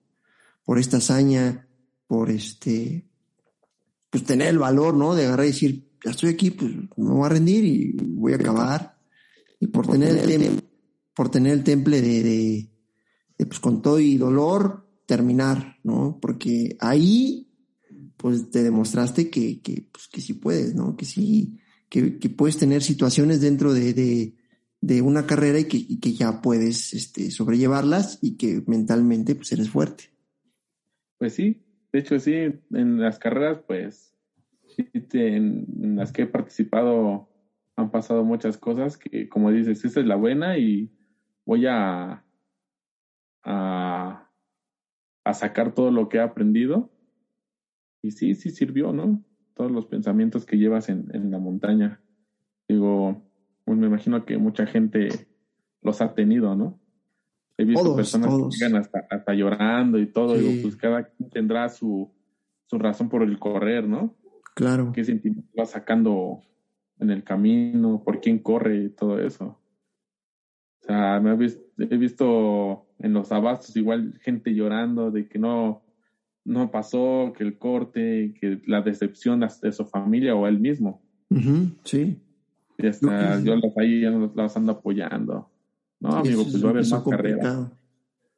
por 0.63 0.77
esta 0.77 0.97
hazaña, 0.97 1.67
por 2.05 2.29
este, 2.29 3.09
pues 4.11 4.23
tener 4.23 4.49
el 4.49 4.59
valor, 4.59 4.93
¿no? 4.93 5.15
De 5.15 5.25
agarrar 5.25 5.47
y 5.47 5.49
decir, 5.49 5.89
ya 6.05 6.11
estoy 6.11 6.29
aquí, 6.29 6.51
pues 6.51 6.75
me 6.75 7.09
voy 7.09 7.25
a 7.25 7.29
rendir 7.29 7.65
y 7.65 7.91
voy 7.93 8.33
a 8.33 8.35
acabar. 8.35 8.99
Y 9.59 9.67
por 9.67 9.87
tener 9.87 10.15
el, 10.15 10.27
tem 10.27 10.59
por 11.15 11.29
tener 11.29 11.53
el 11.53 11.63
temple 11.63 12.01
de, 12.01 12.23
de, 12.23 12.71
de, 13.37 13.45
pues 13.47 13.59
con 13.59 13.81
todo 13.81 13.99
y 13.99 14.17
dolor, 14.17 14.87
terminar, 15.07 15.79
¿no? 15.83 16.19
Porque 16.21 16.77
ahí, 16.79 17.51
pues 18.17 18.51
te 18.51 18.61
demostraste 18.61 19.31
que, 19.31 19.59
que, 19.61 19.87
pues, 19.91 20.07
que 20.07 20.21
sí 20.21 20.33
puedes, 20.33 20.75
¿no? 20.75 20.95
Que 20.95 21.05
sí, 21.05 21.57
que, 21.93 22.29
puedes 22.29 22.57
tener 22.57 22.81
situaciones 22.81 23.39
dentro 23.39 23.71
de, 23.71 24.33
de, 24.81 25.01
una 25.03 25.27
carrera 25.27 25.59
y 25.59 25.65
que, 25.65 25.99
que 25.99 26.13
ya 26.13 26.41
puedes 26.41 26.93
este, 26.93 27.29
sobrellevarlas 27.29 28.17
y 28.21 28.35
que 28.35 28.63
mentalmente 28.65 29.35
pues 29.35 29.51
eres 29.51 29.69
fuerte. 29.69 30.05
Pues 31.19 31.35
sí, 31.35 31.63
de 31.91 31.99
hecho 31.99 32.19
sí, 32.19 32.33
en 32.33 32.99
las 32.99 33.19
carreras 33.19 33.59
pues 33.67 34.15
en, 35.13 35.95
las 35.95 36.11
que 36.11 36.23
he 36.23 36.27
participado 36.27 37.29
han 37.75 37.91
pasado 37.91 38.23
muchas 38.23 38.57
cosas 38.57 38.97
que, 38.97 39.29
como 39.29 39.51
dices, 39.51 39.85
esta 39.85 39.99
es 39.99 40.05
la 40.07 40.15
buena 40.15 40.57
y 40.57 40.91
voy 41.45 41.67
a, 41.67 42.25
a, 43.43 44.31
a 45.23 45.33
sacar 45.33 45.75
todo 45.75 45.91
lo 45.91 46.09
que 46.09 46.17
he 46.17 46.21
aprendido. 46.21 46.91
Y 48.01 48.11
sí, 48.11 48.35
sí 48.35 48.49
sirvió, 48.49 48.93
¿no? 48.93 49.23
Todos 49.53 49.71
los 49.71 49.85
pensamientos 49.85 50.45
que 50.45 50.57
llevas 50.57 50.89
en, 50.89 51.09
en 51.13 51.31
la 51.31 51.39
montaña. 51.39 52.01
Digo, 52.67 53.21
pues 53.65 53.77
me 53.77 53.87
imagino 53.87 54.25
que 54.25 54.37
mucha 54.37 54.65
gente 54.65 55.09
los 55.81 56.01
ha 56.01 56.13
tenido, 56.13 56.55
¿no? 56.55 56.79
He 57.57 57.65
visto 57.65 57.95
personas 57.95 58.29
que 58.29 58.57
llegan 58.57 58.75
hasta, 58.77 59.05
hasta 59.09 59.33
llorando 59.33 59.99
y 59.99 60.07
todo, 60.07 60.35
digo, 60.35 60.51
pues 60.63 60.75
cada 60.75 61.03
quien 61.03 61.29
tendrá 61.29 61.69
su, 61.69 62.11
su 62.65 62.79
razón 62.79 63.09
por 63.09 63.21
el 63.21 63.37
correr, 63.37 63.87
¿no? 63.87 64.15
Claro. 64.55 64.91
¿Qué 64.91 65.03
sentimiento 65.03 65.49
va 65.57 65.65
sacando 65.65 66.41
en 66.99 67.11
el 67.11 67.23
camino? 67.23 68.01
¿Por 68.03 68.21
quién 68.21 68.39
corre 68.39 68.85
y 68.85 68.89
todo 68.89 69.19
eso? 69.19 69.59
O 70.81 70.85
sea, 70.85 71.19
me 71.19 71.31
he, 71.31 71.35
visto, 71.35 71.63
he 71.77 71.97
visto 71.97 72.87
en 72.99 73.13
los 73.13 73.31
abastos 73.31 73.75
igual 73.75 74.19
gente 74.21 74.53
llorando 74.53 75.11
de 75.11 75.27
que 75.27 75.37
no, 75.37 75.82
no 76.45 76.71
pasó, 76.71 77.33
que 77.37 77.43
el 77.43 77.57
corte, 77.57 78.33
que 78.39 78.61
la 78.67 78.81
decepción 78.81 79.39
de 79.39 79.71
su 79.71 79.85
familia 79.85 80.35
o 80.35 80.47
él 80.47 80.59
mismo. 80.59 81.01
sí. 81.83 82.19
Y 82.77 82.87
hasta 82.87 83.39
yo 83.41 83.55
las 83.55 83.77
ahí 83.77 84.01
ya 84.01 84.09
las 84.09 84.57
ando 84.57 84.73
apoyando. 84.73 85.49
No, 85.99 86.15
amigo, 86.15 86.43
pues 86.43 86.61
va 86.63 86.69
a 86.69 86.71
haber 86.71 86.87
más 86.87 87.03
carrera. 87.03 87.71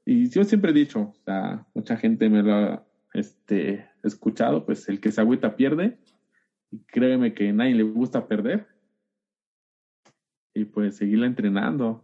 Y 0.06 0.30
yo 0.30 0.44
siempre 0.44 0.72
he 0.72 0.73
dicho, 0.73 0.99
o 0.99 1.15
sea, 1.23 1.65
mucha 1.73 1.98
gente 1.98 2.30
me 2.30 2.44
lo 2.44 2.53
ha 2.53 2.86
este, 3.14 3.88
escuchado, 4.03 4.65
pues 4.65 4.88
el 4.90 4.99
que 4.99 5.11
se 5.11 5.22
agüita 5.22 5.56
pierde. 5.56 5.98
Y 6.69 6.80
créeme 6.80 7.34
que 7.34 7.49
a 7.49 7.53
nadie 7.53 7.76
le 7.76 7.84
gusta 7.84 8.27
perder. 8.27 8.68
Y 10.53 10.65
pues 10.65 10.98
seguirla 10.98 11.26
entrenando. 11.26 12.03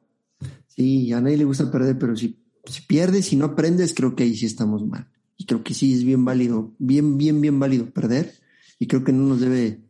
Sí, 0.67 1.13
a 1.13 1.21
nadie 1.21 1.37
le 1.37 1.45
gusta 1.45 1.71
perder, 1.71 1.99
pero 1.99 2.15
si, 2.15 2.43
si 2.63 2.81
pierdes 2.83 3.31
y 3.33 3.35
no 3.35 3.45
aprendes, 3.45 3.93
creo 3.93 4.15
que 4.15 4.23
ahí 4.23 4.35
sí 4.35 4.45
estamos 4.45 4.85
mal. 4.85 5.07
Y 5.41 5.45
creo 5.45 5.63
que 5.63 5.73
sí 5.73 5.91
es 5.95 6.03
bien 6.03 6.23
válido, 6.23 6.75
bien, 6.77 7.17
bien, 7.17 7.41
bien 7.41 7.59
válido 7.59 7.89
perder. 7.89 8.31
Y 8.77 8.85
creo 8.85 9.03
que 9.03 9.11
no 9.11 9.23
nos 9.23 9.41
debe, 9.41 9.81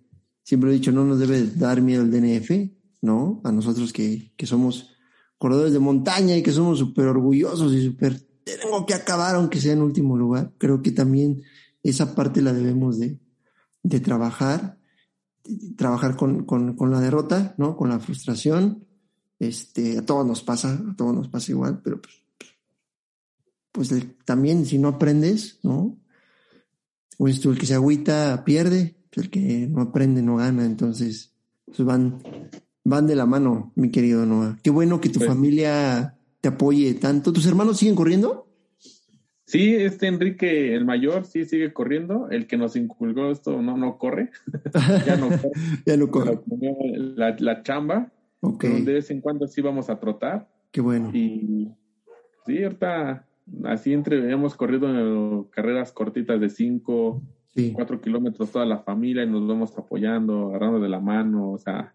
siempre 0.44 0.69
he 0.69 0.73
dicho, 0.73 0.94
no 0.94 1.03
nos 1.03 1.19
debe 1.19 1.45
dar 1.45 1.82
miedo 1.82 2.03
el 2.03 2.10
DNF, 2.10 2.72
¿no? 3.02 3.41
A 3.44 3.52
nosotros 3.52 3.91
que, 3.91 4.32
que 4.38 4.45
somos 4.45 4.95
corredores 5.38 5.73
de 5.73 5.80
montaña 5.80 6.38
y 6.38 6.41
que 6.41 6.53
somos 6.53 6.80
súper 6.80 7.07
orgullosos 7.07 7.73
y 7.73 7.84
súper, 7.84 8.18
tengo 8.45 8.86
que 8.86 8.94
acabar 8.94 9.36
aunque 9.36 9.60
sea 9.60 9.73
en 9.73 9.82
último 9.82 10.15
lugar. 10.15 10.53
Creo 10.57 10.82
que 10.82 10.94
también 10.94 11.41
esa 11.84 12.15
parte 12.15 12.41
la 12.41 12.53
debemos 12.53 12.98
de, 12.98 13.19
de 13.84 13.99
trabajar, 13.99 14.80
trabajar 15.76 16.15
con, 16.15 16.45
con, 16.45 16.78
con, 16.78 16.91
la 16.91 17.02
derrota, 17.02 17.56
¿no? 17.57 17.76
Con 17.76 17.90
la 17.90 17.99
frustración. 17.99 18.86
Este, 19.38 19.98
a 19.98 20.06
todos 20.06 20.26
nos 20.26 20.44
pasa, 20.44 20.76
a 20.76 20.95
todos 20.95 21.14
nos 21.14 21.28
pasa 21.28 21.52
igual, 21.52 21.82
pero 21.84 22.02
pues, 22.02 22.20
pues 23.72 23.93
también 24.26 24.65
si 24.65 24.77
no 24.77 24.89
aprendes, 24.89 25.60
¿no? 25.64 25.98
Pues 27.18 27.39
tú, 27.39 27.52
el 27.52 27.60
que 27.60 27.65
se 27.65 27.76
agüita 27.76 28.43
pierde, 28.43 28.95
pues, 29.11 29.26
el 29.26 29.31
que 29.31 29.68
no 29.68 29.81
aprende 29.81 30.22
no 30.22 30.38
gana, 30.38 30.65
entonces 30.65 31.34
pues 31.65 31.84
van 31.84 32.19
van 32.84 33.07
de 33.07 33.15
la 33.15 33.26
mano, 33.26 33.72
mi 33.76 33.91
querido 33.91 34.26
Noah. 34.26 34.57
Qué 34.64 34.69
bueno 34.69 34.99
que 34.99 35.10
tu 35.10 35.19
familia 35.19 36.18
te 36.41 36.49
apoye 36.49 36.93
tanto. 36.95 37.31
¿Tus 37.31 37.45
hermanos 37.45 37.77
siguen 37.77 37.95
corriendo? 37.95 38.48
Sí, 39.45 39.76
este 39.76 40.07
Enrique, 40.07 40.73
el 40.76 40.85
mayor, 40.85 41.26
sí 41.26 41.45
sigue 41.45 41.73
corriendo. 41.73 42.30
El 42.30 42.48
que 42.48 42.57
nos 42.57 42.76
inculcó 42.76 43.31
esto 43.31 43.61
no, 43.61 43.77
no 43.77 43.98
corre. 43.98 44.31
ya 45.06 45.18
no 45.18 45.27
corre. 45.27 45.52
ya 45.85 45.98
no 45.98 46.10
corre. 46.10 46.39
La, 47.15 47.35
la 47.38 47.61
chamba. 47.61 48.11
Ok. 48.39 48.64
De 48.64 48.93
vez 48.93 49.11
en 49.11 49.22
cuando 49.22 49.48
sí 49.48 49.61
vamos 49.61 49.89
a 49.89 49.99
trotar. 49.99 50.49
Qué 50.72 50.81
bueno. 50.81 51.11
Y 51.14 51.69
sí, 52.45 52.64
ahorita 52.64 53.27
así 53.65 53.93
entre, 53.93 54.31
hemos 54.31 54.55
corrido 54.55 55.49
carreras 55.51 55.91
cortitas 55.91 56.39
de 56.39 56.49
5, 56.49 57.22
4 57.73 58.01
kilómetros 58.01 58.51
toda 58.51 58.65
la 58.65 58.80
familia 58.80 59.23
y 59.23 59.30
nos 59.30 59.47
vamos 59.47 59.77
apoyando, 59.77 60.49
agarrando 60.49 60.80
de 60.80 60.89
la 60.89 60.99
mano, 60.99 61.51
o 61.51 61.57
sea, 61.57 61.93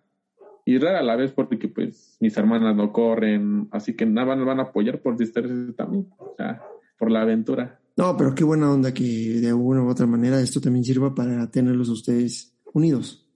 y 0.64 0.78
rara 0.78 1.01
a 1.01 1.02
la 1.02 1.16
vez 1.16 1.32
porque 1.32 1.68
pues 1.68 2.16
mis 2.20 2.36
hermanas 2.36 2.74
no 2.74 2.93
corren, 2.93 3.68
así 3.70 3.94
que 3.94 4.05
nada 4.05 4.28
van, 4.28 4.44
van 4.44 4.60
a 4.60 4.64
apoyar 4.64 5.01
por 5.01 5.16
distraerse 5.16 5.73
también, 5.73 6.09
o 6.18 6.35
sea, 6.36 6.62
por 6.98 7.10
la 7.10 7.23
aventura. 7.23 7.81
No, 7.97 8.16
pero 8.16 8.35
qué 8.35 8.44
buena 8.44 8.70
onda 8.70 8.93
que 8.93 9.05
de 9.05 9.48
alguna 9.48 9.82
u 9.82 9.89
otra 9.89 10.06
manera 10.06 10.40
esto 10.40 10.60
también 10.60 10.85
sirva 10.85 11.14
para 11.14 11.51
tenerlos 11.51 11.89
ustedes 11.89 12.55
unidos. 12.74 13.27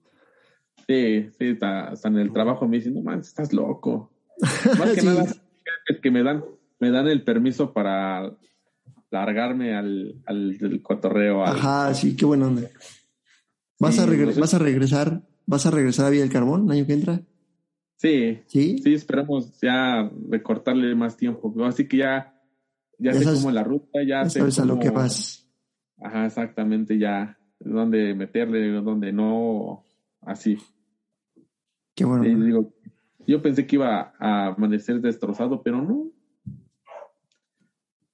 Sí, 0.87 1.29
sí, 1.39 1.57
hasta, 1.61 2.09
en 2.09 2.17
el 2.17 2.31
trabajo 2.31 2.67
me 2.67 2.77
dicen, 2.77 2.93
no 2.93 3.01
man, 3.01 3.21
estás 3.21 3.53
loco. 3.53 4.11
Más 4.77 4.93
que 4.93 5.01
nada 5.03 5.25
es 5.87 5.99
que 5.99 6.11
me 6.11 6.23
dan, 6.23 6.43
me 6.81 6.91
dan 6.91 7.07
el 7.07 7.23
permiso 7.23 7.71
para 7.71 8.35
largarme 9.09 9.75
al, 9.75 10.21
al, 10.25 10.81
cotorreo. 10.83 11.45
Ajá, 11.45 11.93
sí, 11.93 12.17
qué 12.17 12.25
buena 12.25 12.47
onda. 12.47 12.63
¿Vas, 13.79 13.97
a 13.99 14.05
¿Vas 14.05 14.53
a 14.53 14.59
regresar 14.59 15.21
¿Vas 15.45 15.65
a 15.65 15.71
regresar 15.71 16.05
a 16.05 16.09
Villa 16.09 16.23
del 16.23 16.31
Carbón 16.31 16.65
el 16.65 16.71
año 16.71 16.87
que 16.87 16.93
entra? 16.93 17.21
Sí. 17.97 18.39
¿Sí? 18.47 18.77
Sí, 18.77 18.93
esperamos 18.93 19.59
ya 19.59 20.09
recortarle 20.29 20.95
más 20.95 21.17
tiempo. 21.17 21.53
Así 21.65 21.87
que 21.87 21.97
ya, 21.97 22.33
ya, 22.97 23.13
sé 23.13 23.25
cómo 23.25 23.51
la 23.51 23.63
ruta, 23.63 23.99
ya, 24.07 24.27
sé 24.29 24.39
a 24.39 24.65
lo 24.65 24.79
que 24.79 24.89
vas. 24.89 25.47
Ajá, 25.97 26.25
exactamente, 26.25 26.97
ya 26.97 27.37
dónde 27.59 28.15
meterle, 28.15 28.71
dónde 28.81 29.11
no, 29.11 29.83
así. 30.21 30.57
Qué 31.95 32.05
bueno. 32.05 32.23
digo, 32.23 32.73
yo 33.27 33.41
pensé 33.41 33.67
que 33.67 33.75
iba 33.75 34.13
a 34.17 34.47
amanecer 34.47 35.01
destrozado, 35.01 35.61
pero 35.61 35.81
no. 35.81 36.11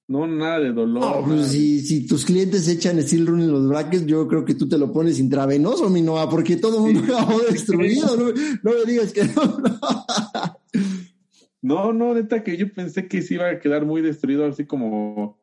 No, 0.08 0.26
nada 0.26 0.58
de 0.60 0.72
dolor. 0.72 1.22
Pues 1.26 1.48
si, 1.48 1.80
si, 1.80 2.06
tus 2.06 2.24
clientes 2.24 2.66
echan 2.66 3.00
steel 3.02 3.26
run 3.26 3.42
en 3.42 3.52
los 3.52 3.68
brackets, 3.68 4.06
yo 4.06 4.26
creo 4.26 4.42
que 4.42 4.54
tú 4.54 4.66
te 4.66 4.78
lo 4.78 4.90
pones 4.90 5.18
intravenoso, 5.18 5.90
mi 5.90 6.00
Noah, 6.00 6.30
porque 6.30 6.56
todo 6.56 6.86
el 6.86 6.94
mundo 6.94 7.14
acabó 7.14 7.38
destruido. 7.50 8.16
No, 8.62 8.70
me 8.72 8.90
digas 8.90 9.12
que 9.12 9.24
no. 9.24 9.58
no, 11.60 11.92
no, 11.92 12.14
neta 12.14 12.42
que 12.42 12.56
yo 12.56 12.72
pensé 12.72 13.06
que 13.06 13.20
se 13.20 13.34
iba 13.34 13.50
a 13.50 13.60
quedar 13.60 13.84
muy 13.84 14.00
destruido, 14.00 14.46
así 14.46 14.64
como 14.64 15.38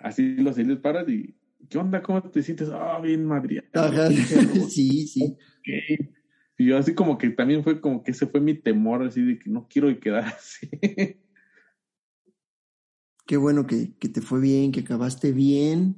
así 0.00 0.34
los 0.34 0.58
hilos 0.58 0.80
paras 0.80 1.08
y 1.08 1.36
¿qué 1.68 1.78
onda? 1.78 2.02
¿Cómo 2.02 2.22
te 2.22 2.42
sientes? 2.42 2.70
Ah, 2.72 2.98
bien, 3.00 3.24
Madrid. 3.24 3.60
sí, 4.68 5.06
sí. 5.06 5.36
Y 6.58 6.66
yo 6.66 6.76
así 6.76 6.94
como 6.94 7.18
que 7.18 7.30
también 7.30 7.62
fue 7.62 7.80
como 7.80 8.02
que 8.02 8.10
ese 8.10 8.26
fue 8.26 8.40
mi 8.40 8.54
temor, 8.54 9.04
así 9.04 9.22
de 9.22 9.38
que 9.38 9.48
no 9.48 9.68
quiero 9.70 9.96
quedar 10.00 10.24
así. 10.38 10.68
Qué 13.32 13.38
bueno 13.38 13.66
que, 13.66 13.86
te 13.86 14.20
fue 14.20 14.42
bien, 14.42 14.72
que 14.72 14.80
acabaste 14.80 15.32
bien, 15.32 15.96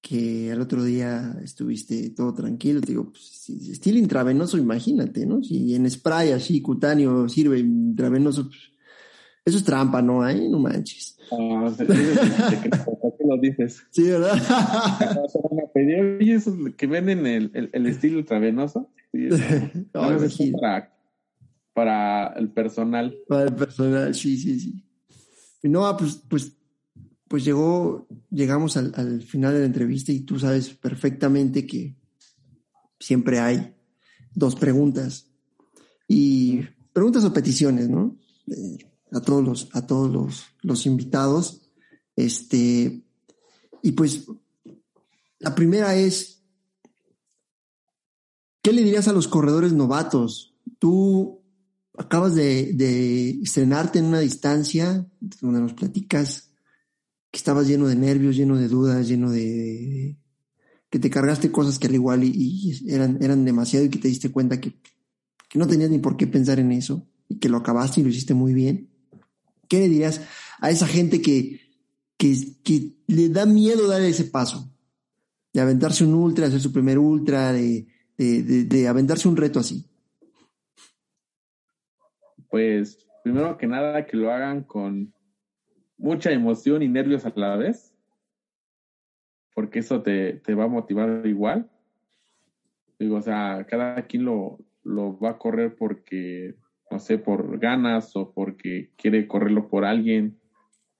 que 0.00 0.50
al 0.50 0.62
otro 0.62 0.82
día 0.82 1.38
estuviste 1.44 2.08
todo 2.08 2.32
tranquilo. 2.32 2.80
Te 2.80 2.86
digo, 2.86 3.10
pues, 3.10 3.50
estilo 3.50 3.98
intravenoso, 3.98 4.56
imagínate, 4.56 5.26
¿no? 5.26 5.42
Si 5.42 5.74
en 5.74 5.90
spray 5.90 6.30
así, 6.30 6.62
cutáneo, 6.62 7.28
sirve 7.28 7.58
intravenoso, 7.58 8.44
pues, 8.44 8.72
eso 9.44 9.58
es 9.58 9.64
trampa, 9.64 10.00
¿no? 10.00 10.26
¿Eh? 10.26 10.48
No 10.48 10.58
manches. 10.58 11.18
Ah, 11.30 11.70
¿qué 11.76 13.24
lo 13.26 13.38
dices? 13.38 13.82
Sí, 13.90 14.04
¿verdad? 14.04 14.38
Oye, 15.74 16.34
esos 16.34 16.54
que 16.78 16.86
venden 16.86 17.26
el, 17.26 17.68
el, 17.74 17.86
estilo 17.86 18.20
intravenoso. 18.20 18.90
Sí, 19.12 19.28
para, 19.92 20.94
para 21.74 22.28
el 22.38 22.48
personal. 22.48 23.14
Para 23.28 23.44
el 23.44 23.54
personal, 23.54 24.14
sí, 24.14 24.38
sí, 24.38 24.58
sí. 24.58 24.87
No, 25.62 25.96
pues, 25.96 26.22
pues, 26.28 26.52
pues 27.26 27.44
llegó, 27.44 28.06
llegamos 28.30 28.76
al, 28.76 29.22
final 29.22 29.54
de 29.54 29.60
la 29.60 29.66
entrevista 29.66 30.12
y 30.12 30.20
tú 30.20 30.38
sabes 30.38 30.70
perfectamente 30.70 31.66
que 31.66 31.96
siempre 32.98 33.40
hay 33.40 33.74
dos 34.34 34.54
preguntas. 34.54 35.26
Y 36.06 36.60
preguntas 36.92 37.24
o 37.24 37.32
peticiones, 37.32 37.88
¿no? 37.88 38.16
Eh, 38.46 38.78
a 39.12 39.20
todos 39.20 39.44
los, 39.44 39.68
a 39.72 39.86
todos 39.86 40.10
los, 40.10 40.44
los 40.62 40.86
invitados. 40.86 41.62
Este, 42.16 43.04
y 43.82 43.92
pues, 43.92 44.26
la 45.38 45.54
primera 45.54 45.94
es, 45.96 46.42
¿qué 48.62 48.72
le 48.72 48.82
dirías 48.82 49.08
a 49.08 49.12
los 49.12 49.28
corredores 49.28 49.72
novatos? 49.72 50.54
Tú 50.78 51.37
acabas 51.98 52.34
de, 52.34 53.40
estrenarte 53.42 53.98
en 53.98 54.06
una 54.06 54.20
distancia 54.20 55.06
donde 55.40 55.60
nos 55.60 55.74
platicas 55.74 56.50
que 57.30 57.36
estabas 57.36 57.66
lleno 57.66 57.88
de 57.88 57.96
nervios, 57.96 58.36
lleno 58.36 58.56
de 58.56 58.68
dudas, 58.68 59.06
lleno 59.08 59.30
de, 59.30 60.16
que 60.88 60.98
te 60.98 61.10
cargaste 61.10 61.50
cosas 61.50 61.78
que 61.78 61.88
al 61.88 61.94
igual 61.94 62.24
y, 62.24 62.80
eran, 62.88 63.18
eran 63.20 63.44
demasiado 63.44 63.84
y 63.84 63.90
que 63.90 63.98
te 63.98 64.08
diste 64.08 64.30
cuenta 64.30 64.60
que, 64.60 64.74
no 65.54 65.66
tenías 65.66 65.90
ni 65.90 65.98
por 65.98 66.16
qué 66.16 66.26
pensar 66.26 66.60
en 66.60 66.72
eso 66.72 67.06
y 67.28 67.36
que 67.36 67.48
lo 67.48 67.56
acabaste 67.56 68.00
y 68.00 68.04
lo 68.04 68.10
hiciste 68.10 68.34
muy 68.34 68.52
bien. 68.52 68.90
¿Qué 69.66 69.78
le 69.80 69.88
dirías 69.88 70.20
a 70.60 70.70
esa 70.70 70.86
gente 70.86 71.20
que, 71.20 71.60
que, 72.16 72.36
que 72.62 72.96
le 73.06 73.28
da 73.30 73.46
miedo 73.46 73.88
dar 73.88 74.02
ese 74.02 74.24
paso? 74.24 74.70
De 75.52 75.60
aventarse 75.60 76.04
un 76.04 76.14
ultra, 76.14 76.46
hacer 76.46 76.60
su 76.60 76.70
primer 76.70 76.98
ultra, 76.98 77.52
de, 77.54 77.86
de, 78.18 78.64
de 78.64 78.88
aventarse 78.88 79.26
un 79.26 79.36
reto 79.36 79.58
así? 79.58 79.87
Pues 82.50 83.06
primero 83.22 83.56
que 83.58 83.66
nada 83.66 84.06
que 84.06 84.16
lo 84.16 84.32
hagan 84.32 84.62
con 84.62 85.12
mucha 85.96 86.30
emoción 86.30 86.82
y 86.82 86.88
nervios 86.88 87.26
a 87.26 87.32
la 87.34 87.56
vez, 87.56 87.94
porque 89.54 89.80
eso 89.80 90.02
te, 90.02 90.34
te 90.34 90.54
va 90.54 90.64
a 90.64 90.68
motivar 90.68 91.26
igual. 91.26 91.70
Digo, 92.98 93.16
o 93.16 93.22
sea, 93.22 93.66
cada 93.68 94.06
quien 94.06 94.24
lo, 94.24 94.58
lo 94.82 95.18
va 95.18 95.30
a 95.30 95.38
correr 95.38 95.76
porque, 95.76 96.54
no 96.90 96.98
sé, 96.98 97.18
por 97.18 97.58
ganas 97.58 98.14
o 98.16 98.32
porque 98.32 98.90
quiere 98.96 99.26
correrlo 99.26 99.68
por 99.68 99.84
alguien 99.84 100.38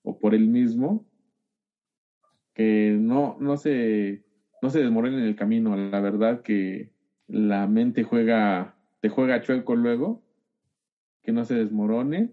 o 0.03 0.19
por 0.19 0.35
él 0.35 0.49
mismo. 0.49 1.07
Que 2.55 2.97
no, 2.99 3.37
no 3.41 3.57
se, 3.57 4.25
no 4.61 4.71
se 4.71 4.83
en 4.83 5.15
el 5.15 5.37
camino. 5.37 5.77
La 5.77 6.01
verdad 6.01 6.43
que 6.43 6.91
la 7.27 7.67
mente 7.67 8.03
juega, 8.03 8.77
te 9.01 9.09
juega 9.09 9.43
chueco 9.43 9.77
luego, 9.77 10.23
que 11.29 11.33
no 11.33 11.45
se 11.45 11.57
desmorone 11.57 12.33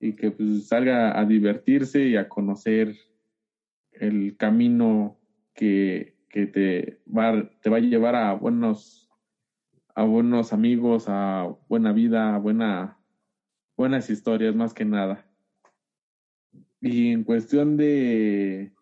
y 0.00 0.16
que 0.16 0.32
pues 0.32 0.66
salga 0.66 1.16
a 1.16 1.24
divertirse 1.24 2.02
y 2.02 2.16
a 2.16 2.28
conocer 2.28 2.96
el 3.92 4.36
camino 4.36 5.20
que, 5.54 6.16
que 6.28 6.48
te, 6.48 6.98
va, 7.06 7.48
te 7.62 7.70
va 7.70 7.76
a 7.76 7.80
llevar 7.80 8.16
a 8.16 8.32
buenos, 8.32 9.08
a 9.94 10.02
buenos 10.02 10.52
amigos, 10.52 11.04
a 11.06 11.54
buena 11.68 11.92
vida, 11.92 12.34
a 12.34 12.38
buena, 12.38 12.98
buenas 13.76 14.10
historias 14.10 14.56
más 14.56 14.74
que 14.74 14.84
nada. 14.84 15.24
Y 16.80 17.12
en 17.12 17.22
cuestión 17.22 17.76
de, 17.76 18.72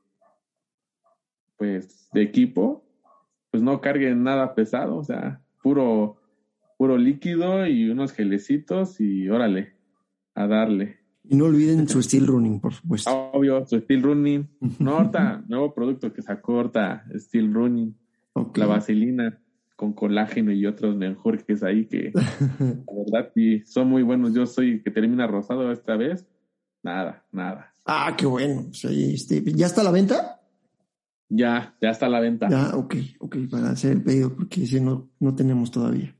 pues, 1.58 2.08
de 2.14 2.22
equipo, 2.22 2.86
pues 3.50 3.62
no 3.62 3.82
carguen 3.82 4.22
nada 4.22 4.54
pesado, 4.54 4.96
o 4.96 5.04
sea, 5.04 5.42
puro, 5.62 6.16
puro 6.76 6.98
líquido 6.98 7.66
y 7.66 7.88
unos 7.90 8.12
gelecitos 8.12 9.00
y 9.00 9.28
órale, 9.28 9.74
a 10.34 10.46
darle. 10.46 10.98
Y 11.26 11.36
no 11.36 11.46
olviden 11.46 11.88
su 11.88 12.02
steel 12.02 12.26
running, 12.26 12.60
por 12.60 12.74
supuesto. 12.74 13.10
Obvio, 13.32 13.64
su 13.66 13.78
steel 13.80 14.02
running. 14.02 14.48
No, 14.78 14.98
ahorita, 14.98 15.42
nuevo 15.48 15.72
producto 15.72 16.12
que 16.12 16.22
sacó 16.22 16.56
ahorita, 16.56 17.06
steel 17.16 17.52
running. 17.52 17.96
La 18.56 18.66
vaselina 18.66 19.40
con 19.76 19.92
colágeno 19.92 20.52
y 20.52 20.66
otros 20.66 20.96
menjurjes 20.96 21.62
ahí 21.62 21.86
que, 21.86 22.12
la 22.14 22.92
verdad, 22.92 23.30
sí, 23.34 23.62
son 23.64 23.88
muy 23.88 24.02
buenos. 24.02 24.34
Yo 24.34 24.46
soy 24.46 24.82
que 24.82 24.90
termina 24.90 25.26
rosado 25.26 25.72
esta 25.72 25.96
vez. 25.96 26.26
Nada, 26.82 27.24
nada. 27.32 27.74
Ah, 27.86 28.14
qué 28.16 28.26
bueno. 28.26 28.72
Sea, 28.72 28.90
este, 28.90 29.42
¿Ya 29.44 29.66
está 29.66 29.80
a 29.80 29.84
la 29.84 29.90
venta? 29.90 30.40
Ya, 31.28 31.74
ya 31.80 31.90
está 31.90 32.06
a 32.06 32.10
la 32.10 32.20
venta. 32.20 32.48
Ya, 32.48 32.76
ok, 32.76 32.94
ok, 33.18 33.36
para 33.50 33.70
hacer 33.70 33.92
el 33.92 34.02
pedido, 34.02 34.34
porque 34.34 34.64
ese 34.64 34.80
no, 34.80 35.10
no 35.20 35.34
tenemos 35.34 35.70
todavía. 35.70 36.14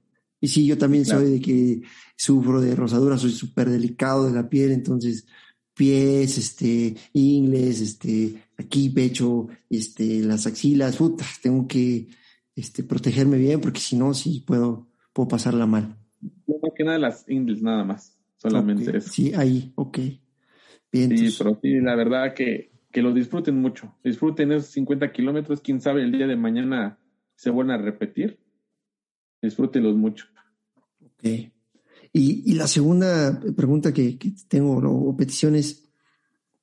Y 0.45 0.49
sí, 0.49 0.67
yo 0.67 0.77
también 0.77 1.05
Claro. 1.05 1.21
soy 1.21 1.31
de 1.31 1.41
que 1.41 1.81
sufro 2.17 2.61
de 2.61 2.77
rosadura, 2.77 3.17
soy 3.17 3.31
súper 3.31 3.71
delicado 3.71 4.27
de 4.27 4.35
la 4.35 4.47
piel, 4.47 4.73
entonces 4.73 5.27
pies, 5.73 6.37
este, 6.37 6.95
ingles, 7.15 7.81
este, 7.81 8.43
aquí 8.59 8.91
pecho, 8.91 9.49
este, 9.71 10.21
las 10.21 10.47
axilas, 10.47 10.97
puta, 10.99 11.25
tengo 11.43 11.67
que, 11.67 12.09
este, 12.55 12.85
protegerme 12.85 13.39
bien, 13.39 13.59
porque 13.59 13.81
si 13.81 13.97
no, 13.97 14.13
sí 14.13 14.45
puedo, 14.47 14.87
puedo 15.15 15.29
pasarla 15.29 15.65
mal. 15.65 15.97
No, 16.47 16.57
más 16.63 16.73
que 16.77 16.85
nada 16.85 16.99
las 16.99 17.27
ingles, 17.27 17.63
nada 17.63 17.83
más. 17.83 18.15
Solamente 18.37 18.95
eso. 18.99 19.09
Sí, 19.11 19.33
ahí, 19.33 19.73
ok. 19.77 19.97
Bien, 19.97 20.19
Sí, 20.93 21.01
entonces, 21.01 21.39
pero 21.39 21.59
sí, 21.63 21.81
la 21.81 21.97
verdad 21.97 22.35
que, 22.35 22.71
que 22.93 23.01
lo 23.01 23.15
disfruten 23.15 23.57
mucho. 23.57 23.97
Disfruten 24.05 24.53
esos 24.53 24.67
50 24.73 25.11
kilómetros. 25.11 25.63
Quién 25.63 25.81
sabe, 25.81 26.03
el 26.03 26.13
día 26.13 26.27
de 26.27 26.37
mañana 26.37 26.99
se 27.35 27.49
vuelven 27.49 27.77
a 27.77 27.83
repetir. 27.83 28.39
Disfrútenlos 29.41 29.97
mucho. 29.97 30.27
Y, 31.23 31.53
y 32.13 32.55
la 32.55 32.69
segunda 32.69 33.41
pregunta 33.57 33.93
que, 33.93 34.19
tengo, 34.49 34.77
o 34.77 35.17
petición 35.17 35.57
es, 35.57 35.85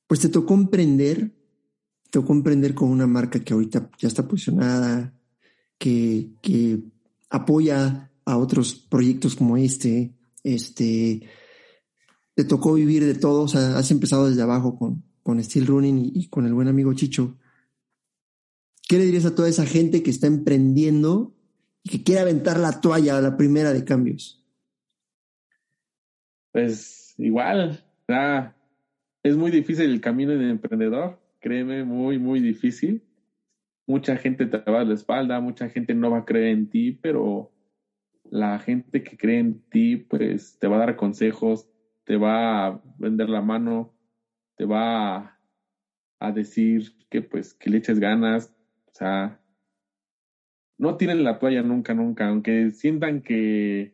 pues 0.08 0.20
te 0.20 0.30
tocó 0.30 0.54
emprender, 0.54 1.32
te 2.04 2.12
tocó 2.12 2.34
emprender 2.34 2.74
con 2.74 2.90
una 2.90 3.08
marca 3.08 3.40
que 3.40 3.54
ahorita 3.54 3.90
ya 3.98 4.08
está 4.08 4.28
posicionada, 4.28 5.14
que, 5.78 6.32
que 6.42 6.80
apoya 7.30 8.12
a 8.24 8.38
otros 8.38 8.76
proyectos 8.76 9.36
como 9.36 9.58
este, 9.58 10.14
este, 10.44 11.28
te 12.36 12.44
tocó 12.44 12.74
vivir 12.74 13.06
de 13.06 13.16
todo, 13.16 13.44
o 13.44 13.48
sea, 13.48 13.78
has 13.78 13.92
empezado 13.92 14.30
desde 14.30 14.44
abajo 14.44 14.78
con, 14.78 15.04
con 15.24 15.44
Steel 15.44 15.68
Running 15.68 15.98
y, 15.98 16.12
y 16.16 16.28
con 16.30 16.46
el 16.46 16.54
buen 16.54 16.68
amigo 16.68 16.94
Chicho. 16.94 17.38
¿Qué 18.88 18.98
le 18.98 19.06
dirías 19.06 19.26
a 19.26 19.36
toda 19.36 19.50
esa 19.50 19.66
gente 19.66 20.04
que 20.04 20.12
está 20.12 20.28
emprendiendo 20.28 21.36
y 21.84 21.90
que 21.90 22.04
quiere 22.04 22.22
aventar 22.22 22.60
la 22.60 22.80
toalla 22.80 23.18
a 23.18 23.22
la 23.22 23.38
primera 23.38 23.74
de 23.74 23.86
cambios? 23.86 24.41
Pues 26.52 27.14
igual, 27.18 27.80
ya, 28.08 28.56
es 29.24 29.38
muy 29.38 29.52
difícil 29.52 29.90
el 29.90 30.02
camino 30.02 30.32
del 30.32 30.52
emprendedor. 30.52 31.20
Créeme, 31.40 31.84
muy, 31.84 32.20
muy 32.20 32.40
difícil. 32.40 33.04
Mucha 33.88 34.18
gente 34.18 34.46
te 34.46 34.58
va 34.72 34.82
a 34.82 34.84
la 34.84 34.94
espalda, 34.94 35.40
mucha 35.40 35.70
gente 35.70 35.94
no 35.94 36.12
va 36.12 36.20
a 36.20 36.26
creer 36.26 36.48
en 36.50 36.70
ti, 36.70 36.92
pero 36.94 37.52
la 38.24 38.60
gente 38.60 39.04
que 39.04 39.18
cree 39.18 39.40
en 39.40 39.62
ti, 39.70 39.98
pues 39.98 40.58
te 40.60 40.68
va 40.68 40.78
a 40.78 40.80
dar 40.80 40.96
consejos, 40.96 41.68
te 42.06 42.18
va 42.18 42.68
a 42.68 42.82
vender 42.98 43.30
la 43.30 43.42
mano, 43.42 43.94
te 44.56 44.66
va 44.66 45.18
a, 45.18 45.40
a 46.20 46.32
decir 46.32 46.92
que 47.10 47.22
pues 47.22 47.54
que 47.54 47.70
le 47.70 47.78
eches 47.78 48.00
ganas, 48.00 48.54
o 48.88 48.92
sea, 48.94 49.42
no 50.78 50.98
tienen 50.98 51.24
la 51.24 51.40
toalla 51.40 51.62
nunca, 51.64 51.94
nunca, 51.94 52.28
aunque 52.28 52.72
sientan 52.72 53.22
que, 53.22 53.94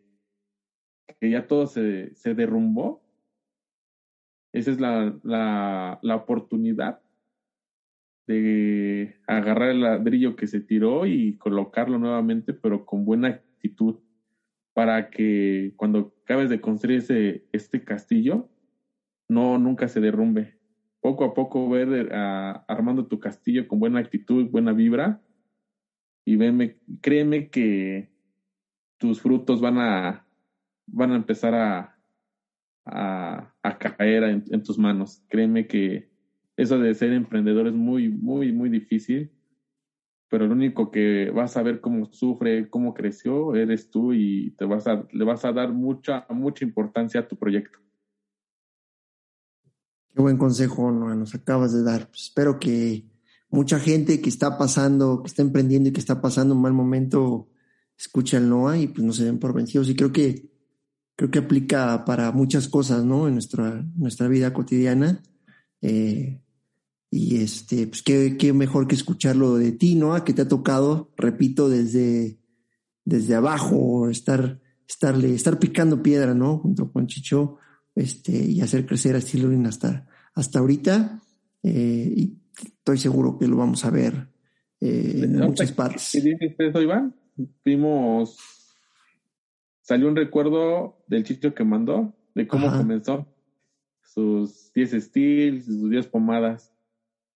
que 1.20 1.30
ya 1.30 1.48
todo 1.48 1.68
se, 1.68 2.14
se 2.16 2.34
derrumbó. 2.34 3.02
Esa 4.54 4.72
es 4.72 4.80
la, 4.80 5.14
la, 5.24 5.98
la 6.02 6.16
oportunidad 6.16 6.98
de 8.28 9.16
agarrar 9.26 9.70
el 9.70 9.82
ladrillo 9.82 10.36
que 10.36 10.48
se 10.48 10.60
tiró 10.62 11.06
y 11.06 11.36
colocarlo 11.38 11.98
nuevamente, 11.98 12.54
pero 12.54 12.84
con 12.84 13.06
buena 13.06 13.30
actitud, 13.30 13.96
para 14.74 15.10
que 15.10 15.74
cuando 15.78 16.12
acabes 16.26 16.50
de 16.50 16.62
construir 16.62 17.00
ese, 17.00 17.44
este 17.52 17.84
castillo, 17.84 18.48
no 19.30 19.58
nunca 19.58 19.88
se 19.88 20.02
derrumbe. 20.02 20.56
Poco 21.02 21.26
a 21.26 21.34
poco 21.34 21.70
ver 21.70 22.14
a- 22.14 22.64
armando 22.68 23.06
tu 23.08 23.20
castillo 23.20 23.68
con 23.68 23.80
buena 23.80 24.00
actitud, 24.00 24.48
buena 24.50 24.74
vibra, 24.74 25.20
y 26.26 26.36
venme, 26.36 26.76
créeme 27.02 27.48
que 27.50 28.10
tus 29.00 29.22
frutos 29.22 29.62
van 29.62 29.80
a, 29.80 30.27
van 30.88 31.12
a 31.12 31.16
empezar 31.16 31.54
a, 31.54 31.98
a, 32.86 33.78
caer 33.78 34.24
en, 34.24 34.64
tus 34.64 34.78
manos. 34.78 35.24
Créeme 35.28 35.68
que 35.68 36.10
eso 36.56 36.80
de 36.80 36.94
ser 36.96 37.14
emprendedor 37.14 37.68
es 37.68 37.74
muy, 37.74 38.10
muy, 38.10 38.52
muy 38.52 38.70
difícil, 38.70 39.32
pero 40.30 40.48
lo 40.48 40.54
único 40.54 40.92
que 40.92 41.30
vas 41.32 41.56
a 41.58 41.64
ver 41.64 41.80
cómo 41.82 42.12
sufre, 42.12 42.70
cómo 42.70 42.94
creció, 42.94 43.56
eres 43.56 43.90
tú 43.90 44.14
y 44.14 44.52
te 44.52 44.66
vas 44.66 44.88
a, 44.88 45.08
le 45.12 45.24
vas 45.24 45.46
a 45.46 45.52
dar 45.52 45.72
mucha, 45.72 46.26
mucha 46.30 46.66
importancia 46.66 47.22
a 47.22 47.28
tu 47.28 47.38
proyecto. 47.38 47.80
Qué 50.10 50.22
buen 50.22 50.38
consejo 50.38 50.92
nos 50.92 51.36
acabas 51.36 51.74
de 51.74 51.84
dar. 51.84 52.08
Pues 52.08 52.24
espero 52.24 52.60
que 52.60 53.06
mucha 53.50 53.80
gente 53.80 54.20
que 54.20 54.30
está 54.30 54.58
pasando, 54.58 55.22
que 55.22 55.28
está 55.28 55.44
emprendiendo 55.44 55.90
y 55.90 55.94
que 55.94 56.00
está 56.00 56.22
pasando 56.22 56.56
un 56.56 56.62
mal 56.62 56.74
momento, 56.74 57.50
escuche 57.98 58.38
al 58.38 58.50
Noah 58.50 58.78
y 58.80 58.88
pues 58.88 59.06
no 59.06 59.14
se 59.14 59.26
den 59.26 59.38
por 59.38 59.54
vencidos. 59.54 59.90
Y 59.90 59.96
creo 59.96 60.12
que 60.12 60.57
creo 61.18 61.32
que 61.32 61.40
aplica 61.40 62.06
para 62.06 62.32
muchas 62.32 62.70
cosas, 62.70 63.04
¿no? 63.04 63.28
En 63.28 63.34
nuestra, 63.34 63.84
nuestra 63.96 64.28
vida 64.28 64.54
cotidiana. 64.54 65.22
Eh, 65.82 66.40
y 67.10 67.38
este, 67.38 67.88
pues 67.88 68.04
qué, 68.04 68.38
qué 68.38 68.54
mejor 68.54 68.88
que 68.88 68.96
escucharlo 68.96 69.56
de 69.56 69.72
ti, 69.72 69.96
Noah, 69.96 70.24
que 70.24 70.34
te 70.34 70.44
ha 70.44 70.48
tocado, 70.48 71.12
repito, 71.18 71.70
desde, 71.70 72.38
desde 73.04 73.34
abajo, 73.34 74.10
estar, 74.10 74.62
estarle, 74.88 75.34
estar 75.34 75.58
picando 75.58 76.04
piedra, 76.04 76.36
¿no? 76.36 76.60
Junto 76.60 76.92
con 76.92 77.08
Chicho, 77.08 77.58
este, 77.96 78.38
y 78.38 78.62
hacer 78.62 78.86
crecer 78.86 79.16
a 79.16 79.20
Running 79.20 79.66
hasta, 79.66 80.06
hasta 80.36 80.60
ahorita. 80.60 81.20
Eh, 81.64 82.14
y 82.16 82.38
estoy 82.56 83.00
seguro 83.00 83.40
que 83.40 83.48
lo 83.48 83.58
vamos 83.58 83.84
a 83.86 83.90
ver 83.90 84.30
eh, 84.80 85.22
en 85.24 85.40
muchas 85.40 85.72
partes. 85.72 86.10
que 86.12 86.22
dices 86.22 86.54
eso, 86.60 86.80
Iván? 86.80 87.16
Vimos, 87.66 88.38
salió 89.88 90.10
un 90.10 90.18
recuerdo 90.18 90.98
del 91.08 91.24
chicho 91.24 91.54
que 91.54 91.64
mandó, 91.64 92.14
de 92.36 92.46
cómo 92.46 92.68
Ajá. 92.68 92.80
comenzó, 92.80 93.26
sus 94.04 94.70
10 94.74 94.92
steels, 95.02 95.64
sus 95.64 95.90
10 95.90 96.08
pomadas. 96.08 96.74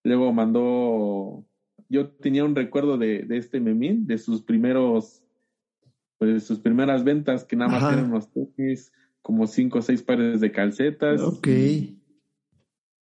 Luego 0.03 0.34
mandó, 0.34 1.45
yo 1.88 2.10
tenía 2.10 2.44
un 2.44 2.53
recuerdo 2.53 2.98
de, 2.98 3.23
de 3.23 3.38
este 3.38 3.61
memín, 3.61 4.06
de 4.06 4.18
sus 4.18 4.41
primeros, 4.41 5.23
pues 6.18 6.34
de 6.34 6.40
sus 6.41 6.60
primeras 6.60 7.06
ventas, 7.06 7.45
que 7.45 7.56
nada 7.56 7.72
más 7.72 7.84
Ajá. 7.84 7.94
eran 7.94 8.11
unos 8.11 8.30
tenis, 8.34 8.91
como 9.22 9.48
cinco 9.48 9.80
o 9.80 9.82
seis 9.82 10.03
pares 10.03 10.41
de 10.41 10.52
calcetas. 10.52 11.22
Ok. 11.22 11.48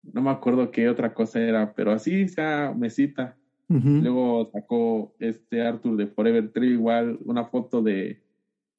No 0.03 0.24
me 0.24 0.30
acuerdo 0.30 0.72
qué 0.72 0.90
otra 0.90 1.14
cosa 1.14 1.40
era, 1.40 1.74
pero 1.74 1.94
así, 1.94 2.28
sea 2.28 2.74
mesita. 2.78 3.38
Luego 3.69 4.49
sacó 4.52 5.15
este 5.19 5.61
Arthur 5.61 5.95
de 5.95 6.07
Forever 6.07 6.52
Tree 6.52 6.72
igual 6.72 7.18
una 7.26 7.45
foto 7.45 7.82
de, 7.82 8.22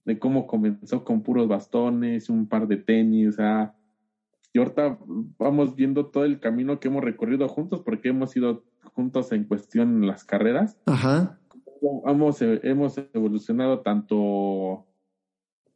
de 0.09 0.19
cómo 0.19 0.47
comenzó 0.47 1.05
con 1.05 1.23
puros 1.23 1.49
bastones, 1.49 2.31
un 2.31 2.49
par 2.49 2.67
de 2.67 2.79
tenis, 2.79 3.29
o 3.29 3.33
sea, 3.33 3.75
y 4.55 4.59
ahorita 4.59 4.99
vamos 5.39 5.77
viendo 5.77 6.07
todo 6.07 6.25
el 6.25 6.41
camino 6.41 6.81
que 6.81 6.89
hemos 6.89 7.05
recorrido 7.05 7.47
juntos 7.47 7.83
porque 7.85 8.09
hemos 8.09 8.35
ido 8.35 8.65
juntos 8.95 9.33
en 9.33 9.45
cuestión 9.45 9.97
en 9.97 10.07
las 10.07 10.25
carreras. 10.25 10.79
Ajá. 10.87 11.39
Hemos, 12.07 12.41
hemos 12.41 12.97
evolucionado 13.13 13.81
tanto 13.81 14.87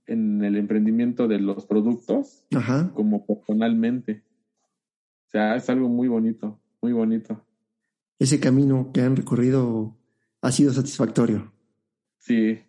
en 0.06 0.42
el 0.42 0.56
emprendimiento 0.56 1.28
de 1.28 1.38
los 1.38 1.66
productos 1.66 2.46
como 2.94 3.26
personalmente. 3.26 4.24
O 5.26 5.30
sea, 5.30 5.56
es 5.56 5.68
algo 5.68 5.90
muy 5.90 6.09
bonito, 6.09 6.59
muy 6.80 6.94
bonito. 6.94 7.44
Ese 8.18 8.40
camino 8.40 8.92
que 8.94 9.02
han 9.02 9.14
recorrido 9.14 9.94
ha 10.40 10.50
sido 10.50 10.72
satisfactorio. 10.72 11.52
Sí. 12.16 12.60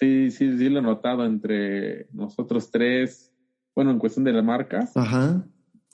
Sí, 0.00 0.30
sí, 0.30 0.56
sí 0.56 0.68
lo 0.68 0.78
he 0.78 0.82
notado 0.82 1.26
entre 1.26 2.06
nosotros 2.12 2.70
tres. 2.70 3.32
Bueno, 3.74 3.90
en 3.90 3.98
cuestión 3.98 4.24
de 4.24 4.32
las 4.32 4.44
marcas. 4.44 4.96
Ajá. 4.96 5.46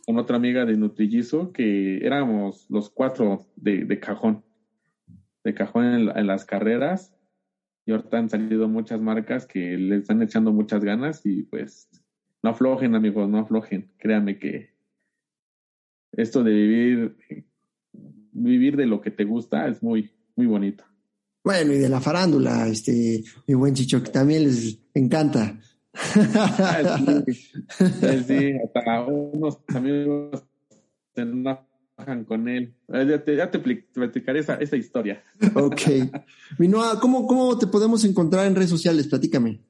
Con 0.06 0.18
otra 0.18 0.36
amiga 0.36 0.64
de 0.64 0.76
Nutrillizo, 0.76 1.52
que 1.52 1.98
éramos 1.98 2.66
los 2.70 2.88
cuatro 2.88 3.46
de, 3.56 3.84
de 3.84 3.98
cajón. 3.98 4.44
De 5.42 5.52
cajón 5.52 5.84
en 5.84 6.26
las 6.26 6.44
carreras 6.44 7.16
y 7.86 7.92
ahorita 7.92 8.18
han 8.18 8.28
salido 8.28 8.68
muchas 8.68 9.00
marcas 9.00 9.46
que 9.46 9.78
le 9.78 9.96
están 9.98 10.20
echando 10.20 10.52
muchas 10.52 10.84
ganas 10.84 11.24
y 11.24 11.44
pues 11.44 11.88
no 12.42 12.50
aflojen 12.50 12.96
amigos, 12.96 13.28
no 13.28 13.38
aflojen. 13.38 13.92
Créanme 13.96 14.38
que 14.38 14.70
esto 16.12 16.42
de 16.42 16.52
vivir, 16.52 17.16
vivir 18.32 18.76
de 18.76 18.86
lo 18.86 19.00
que 19.00 19.12
te 19.12 19.24
gusta 19.24 19.68
es 19.68 19.84
muy, 19.84 20.10
muy 20.34 20.46
bonito. 20.46 20.84
Bueno, 21.47 21.74
y 21.74 21.78
de 21.78 21.89
la 21.89 22.01
farándula, 22.01 22.66
este, 22.66 23.23
mi 23.47 23.55
buen 23.55 23.73
Chicho, 23.73 24.02
que 24.02 24.10
también 24.10 24.43
les 24.43 24.81
encanta. 24.94 25.56
Ah, 26.35 27.23
sí, 28.27 28.52
hasta 28.64 29.05
unos 29.05 29.60
amigos 29.68 30.43
en 31.14 31.35
una 31.35 31.64
con 32.27 32.48
él. 32.48 32.74
Eh, 32.89 33.06
ya 33.09 33.23
te, 33.23 33.36
ya 33.36 33.48
te 33.48 33.60
platicaré 33.60 34.40
esa, 34.40 34.56
esa 34.56 34.77
historia. 34.77 35.23
Ok. 35.55 35.82
Minoa, 36.59 36.98
¿cómo, 36.98 37.28
¿cómo 37.28 37.56
te 37.56 37.68
podemos 37.68 38.05
encontrar 38.05 38.48
en 38.48 38.56
redes 38.56 38.70
sociales? 38.70 39.06
Platícame. 39.06 39.60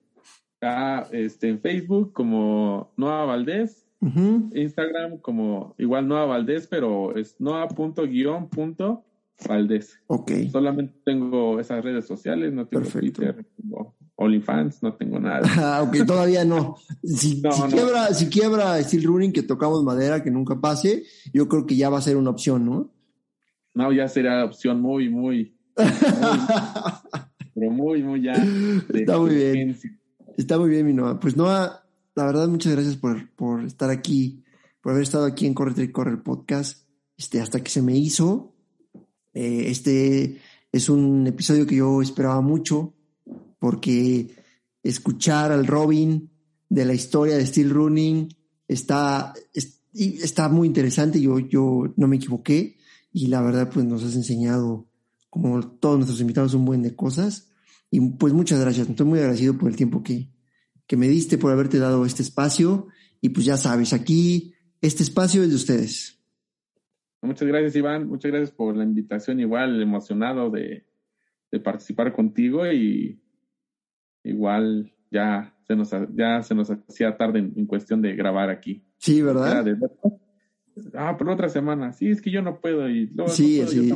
Ah, 0.63 1.07
este, 1.13 1.51
en 1.51 1.61
Facebook 1.61 2.15
como 2.15 2.91
Noa 2.97 3.27
Valdés, 3.27 3.87
Instagram 4.01 5.19
como 5.19 5.75
igual 5.77 6.09
Noa 6.09 6.25
Valdés, 6.25 6.69
pero 6.69 7.15
es 7.15 7.39
noa.guión 7.39 8.49
punto 8.49 9.05
Valdés. 9.49 9.99
Ok. 10.07 10.33
Solamente 10.51 10.95
tengo 11.05 11.61
esas 11.61 11.85
redes 11.85 12.07
sociales, 12.07 12.53
no 12.53 12.67
tengo 12.67 12.83
Perfecto. 12.85 13.23
Twitter, 13.23 13.47
tengo 13.57 13.95
OnlyFans, 14.17 14.83
no 14.83 14.95
tengo 14.95 15.21
nada. 15.21 15.43
Ah, 15.59 15.83
ok, 15.83 16.07
todavía 16.07 16.45
no. 16.45 16.77
Si, 17.03 17.43
quiebra, 17.43 18.15
si 18.15 18.29
quiebra 18.29 18.83
Steel 18.83 19.05
Running, 19.05 19.33
que 19.33 19.43
tocamos 19.43 19.83
madera, 19.85 20.23
que 20.23 20.31
nunca 20.31 20.61
pase, 20.61 21.05
yo 21.33 21.49
creo 21.49 21.67
que 21.67 21.77
ya 21.77 21.91
va 21.91 21.99
a 21.99 22.03
ser 22.03 22.17
una 22.17 22.31
opción, 22.31 22.65
¿no? 22.65 22.91
No, 23.75 23.93
ya 23.93 24.09
será 24.09 24.45
opción 24.45 24.81
muy, 24.81 25.11
muy. 25.11 25.55
pero 27.55 27.71
muy, 27.71 28.03
muy 28.03 28.23
ya. 28.23 28.33
Está 28.33 29.19
muy 29.19 29.35
bien. 29.35 29.77
Está 30.37 30.59
muy 30.59 30.71
bien, 30.71 30.87
mi 30.87 30.95
Noah. 30.95 31.21
Pues 31.21 31.37
Noah, 31.37 31.85
la 32.15 32.25
verdad, 32.25 32.49
muchas 32.49 32.73
gracias 32.73 32.97
por, 32.97 33.31
por 33.35 33.65
estar 33.65 33.91
aquí, 33.91 34.43
por 34.81 34.93
haber 34.93 35.03
estado 35.03 35.27
aquí 35.27 35.47
en 35.47 35.53
Corre 35.53 35.83
y 35.83 35.93
Corre 35.93 36.13
el 36.13 36.23
podcast. 36.23 36.87
Este, 37.19 37.41
hasta 37.41 37.63
que 37.63 37.71
se 37.71 37.83
me 37.83 37.97
hizo. 37.97 38.56
Eh, 39.37 39.71
este 39.71 40.41
es 40.73 40.89
un 40.89 41.27
episodio 41.27 41.67
que 41.67 41.77
yo 41.77 42.01
esperaba 42.01 42.41
mucho 42.41 42.95
porque 43.59 44.35
escuchar 44.83 45.53
al 45.53 45.67
Robin 45.67 46.31
de 46.71 46.87
la 46.87 46.95
historia 46.95 47.37
de 47.37 47.45
Steel 47.45 47.69
Running 47.69 48.35
está, 48.67 49.35
está 49.93 50.49
muy 50.49 50.67
interesante. 50.67 51.21
Yo, 51.21 51.39
yo 51.39 51.93
no 51.99 52.09
me 52.09 52.17
equivoqué 52.17 52.79
y 53.13 53.27
la 53.27 53.43
verdad 53.43 53.71
pues 53.71 53.85
nos 53.85 54.03
has 54.05 54.17
enseñado 54.17 54.89
como 55.29 55.69
todos 55.69 55.97
nuestros 55.97 56.23
invitados 56.23 56.55
un 56.55 56.65
buen 56.65 56.81
de 56.81 56.97
cosas 56.97 57.49
y 57.91 58.01
pues 58.01 58.33
muchas 58.33 58.59
gracias. 58.59 58.89
Estoy 58.89 59.07
muy 59.07 59.19
agradecido 59.19 59.59
por 59.59 59.69
el 59.69 59.77
tiempo 59.77 60.03
que, 60.03 60.31
que 60.87 60.97
me 60.97 61.09
diste, 61.09 61.37
por 61.37 61.53
haberte 61.53 61.79
dado 61.79 62.07
este 62.07 62.23
espacio 62.23 62.87
y 63.21 63.29
pues 63.29 63.45
ya 63.45 63.59
sabes, 63.59 63.93
aquí 63.93 64.55
este 64.81 65.03
espacio 65.03 65.43
es 65.43 65.51
de 65.51 65.57
ustedes. 65.57 66.16
Muchas 67.27 67.49
gracias 67.49 67.77
Iván, 67.77 68.09
muchas 68.09 68.31
gracias 68.31 68.53
por 68.53 68.77
la 68.77 68.85
invitación, 68.85 69.41
igual 69.41 69.83
emocionado 69.83 70.51
de, 70.51 70.87
de 71.51 71.61
participar 71.61 72.13
contigo 72.13 72.67
y 72.71 73.21
igual 74.25 74.93
ya 75.11 75.55
se 75.67 75.77
nos, 75.77 75.91
ya 76.15 76.43
se 76.43 76.55
nos 76.55 76.71
hacía 76.71 77.17
tarde 77.17 77.41
en, 77.41 77.67
cuestión 77.67 78.03
de 78.03 78.15
grabar 78.15 78.51
aquí. 78.51 78.85
Sí, 78.99 79.23
¿verdad? 79.23 79.67
ah, 80.95 81.17
por 81.17 81.29
otra 81.29 81.49
semana. 81.49 81.93
Sí, 81.93 82.09
es 82.09 82.21
que 82.21 82.31
yo 82.31 82.43
no 82.43 82.61
puedo. 82.61 82.89
Y 82.89 83.13
sí, 83.29 83.63
sí. 83.67 83.93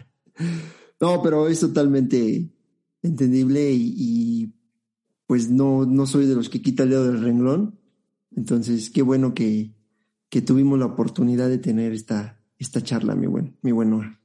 no, 1.00 1.22
pero 1.22 1.48
es 1.48 1.60
totalmente 1.60 2.50
entendible 3.02 3.72
y, 3.72 4.52
pues 5.26 5.50
no, 5.50 5.86
no 5.86 6.06
soy 6.06 6.26
de 6.26 6.34
los 6.34 6.48
que 6.48 6.62
quita 6.62 6.82
el 6.82 6.90
dedo 6.90 7.06
del 7.06 7.22
renglón. 7.22 7.78
Entonces, 8.34 8.90
qué 8.90 9.02
bueno 9.02 9.34
que, 9.34 9.72
que 10.28 10.42
tuvimos 10.42 10.78
la 10.78 10.86
oportunidad 10.86 11.48
de 11.48 11.58
tener 11.58 11.92
esta, 11.92 12.40
esta 12.58 12.80
charla, 12.82 13.14
mi 13.14 13.26
buen, 13.26 13.56
mi 13.62 13.72
buen 13.72 14.18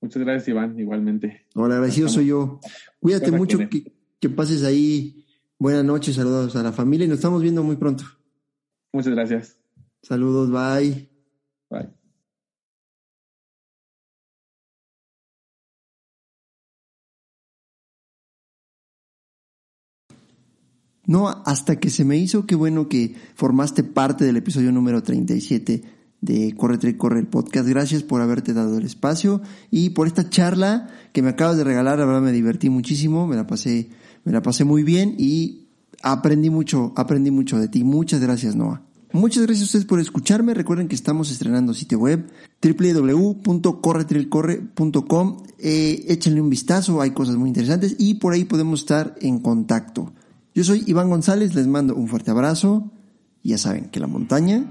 Muchas 0.00 0.22
gracias, 0.22 0.48
Iván, 0.48 0.78
igualmente. 0.78 1.46
Hola, 1.54 1.74
agradecido 1.74 2.08
soy 2.08 2.26
yo. 2.26 2.60
Cuídate 3.00 3.30
mucho, 3.30 3.58
que, 3.68 3.92
que 4.18 4.30
pases 4.30 4.64
ahí. 4.64 5.26
Buenas 5.58 5.84
noches, 5.84 6.16
saludos 6.16 6.56
a 6.56 6.62
la 6.62 6.72
familia 6.72 7.04
y 7.04 7.08
nos 7.08 7.18
estamos 7.18 7.42
viendo 7.42 7.62
muy 7.62 7.76
pronto. 7.76 8.04
Muchas 8.92 9.12
gracias. 9.12 9.58
Saludos. 10.02 10.50
Bye. 10.50 11.09
No, 21.10 21.28
hasta 21.44 21.76
que 21.80 21.90
se 21.90 22.04
me 22.04 22.18
hizo, 22.18 22.46
qué 22.46 22.54
bueno 22.54 22.88
que 22.88 23.16
formaste 23.34 23.82
parte 23.82 24.24
del 24.24 24.36
episodio 24.36 24.70
número 24.70 25.02
37 25.02 25.82
de 26.20 26.54
Corre 26.56 26.78
y 26.88 26.94
Corre 26.94 27.18
el 27.18 27.26
podcast. 27.26 27.68
Gracias 27.68 28.04
por 28.04 28.20
haberte 28.20 28.54
dado 28.54 28.78
el 28.78 28.84
espacio 28.84 29.42
y 29.72 29.90
por 29.90 30.06
esta 30.06 30.30
charla 30.30 30.88
que 31.12 31.20
me 31.20 31.30
acabas 31.30 31.56
de 31.56 31.64
regalar. 31.64 31.98
La 31.98 32.04
verdad 32.04 32.22
me 32.22 32.30
divertí 32.30 32.70
muchísimo, 32.70 33.26
me 33.26 33.34
la 33.34 33.48
pasé 33.48 33.90
me 34.24 34.30
la 34.30 34.40
pasé 34.40 34.62
muy 34.62 34.84
bien 34.84 35.16
y 35.18 35.66
aprendí 36.00 36.48
mucho, 36.48 36.92
aprendí 36.94 37.32
mucho 37.32 37.58
de 37.58 37.66
ti. 37.66 37.82
Muchas 37.82 38.20
gracias, 38.20 38.54
Noah. 38.54 38.80
Muchas 39.12 39.42
gracias 39.42 39.62
a 39.62 39.64
ustedes 39.64 39.86
por 39.86 39.98
escucharme. 39.98 40.54
Recuerden 40.54 40.86
que 40.86 40.94
estamos 40.94 41.32
estrenando 41.32 41.74
sitio 41.74 41.98
web 41.98 42.30
www.corretrilcorre.com. 42.62 45.42
Eh, 45.58 46.04
échenle 46.06 46.40
un 46.40 46.50
vistazo, 46.50 47.00
hay 47.00 47.10
cosas 47.10 47.34
muy 47.34 47.48
interesantes 47.48 47.96
y 47.98 48.14
por 48.14 48.32
ahí 48.32 48.44
podemos 48.44 48.82
estar 48.82 49.16
en 49.20 49.40
contacto. 49.40 50.12
Yo 50.60 50.64
soy 50.64 50.84
Iván 50.86 51.08
González, 51.08 51.54
les 51.54 51.66
mando 51.66 51.94
un 51.94 52.06
fuerte 52.06 52.32
abrazo 52.32 52.92
y 53.42 53.48
ya 53.48 53.56
saben 53.56 53.88
que 53.88 53.98
la 53.98 54.06
montaña 54.06 54.62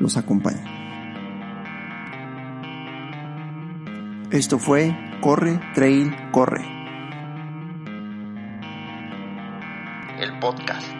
los 0.00 0.16
acompaña. 0.16 0.64
Esto 4.32 4.58
fue 4.58 4.92
Corre, 5.22 5.60
Trail, 5.72 6.12
Corre. 6.32 6.64
el 10.18 10.36
podcast. 10.40 10.99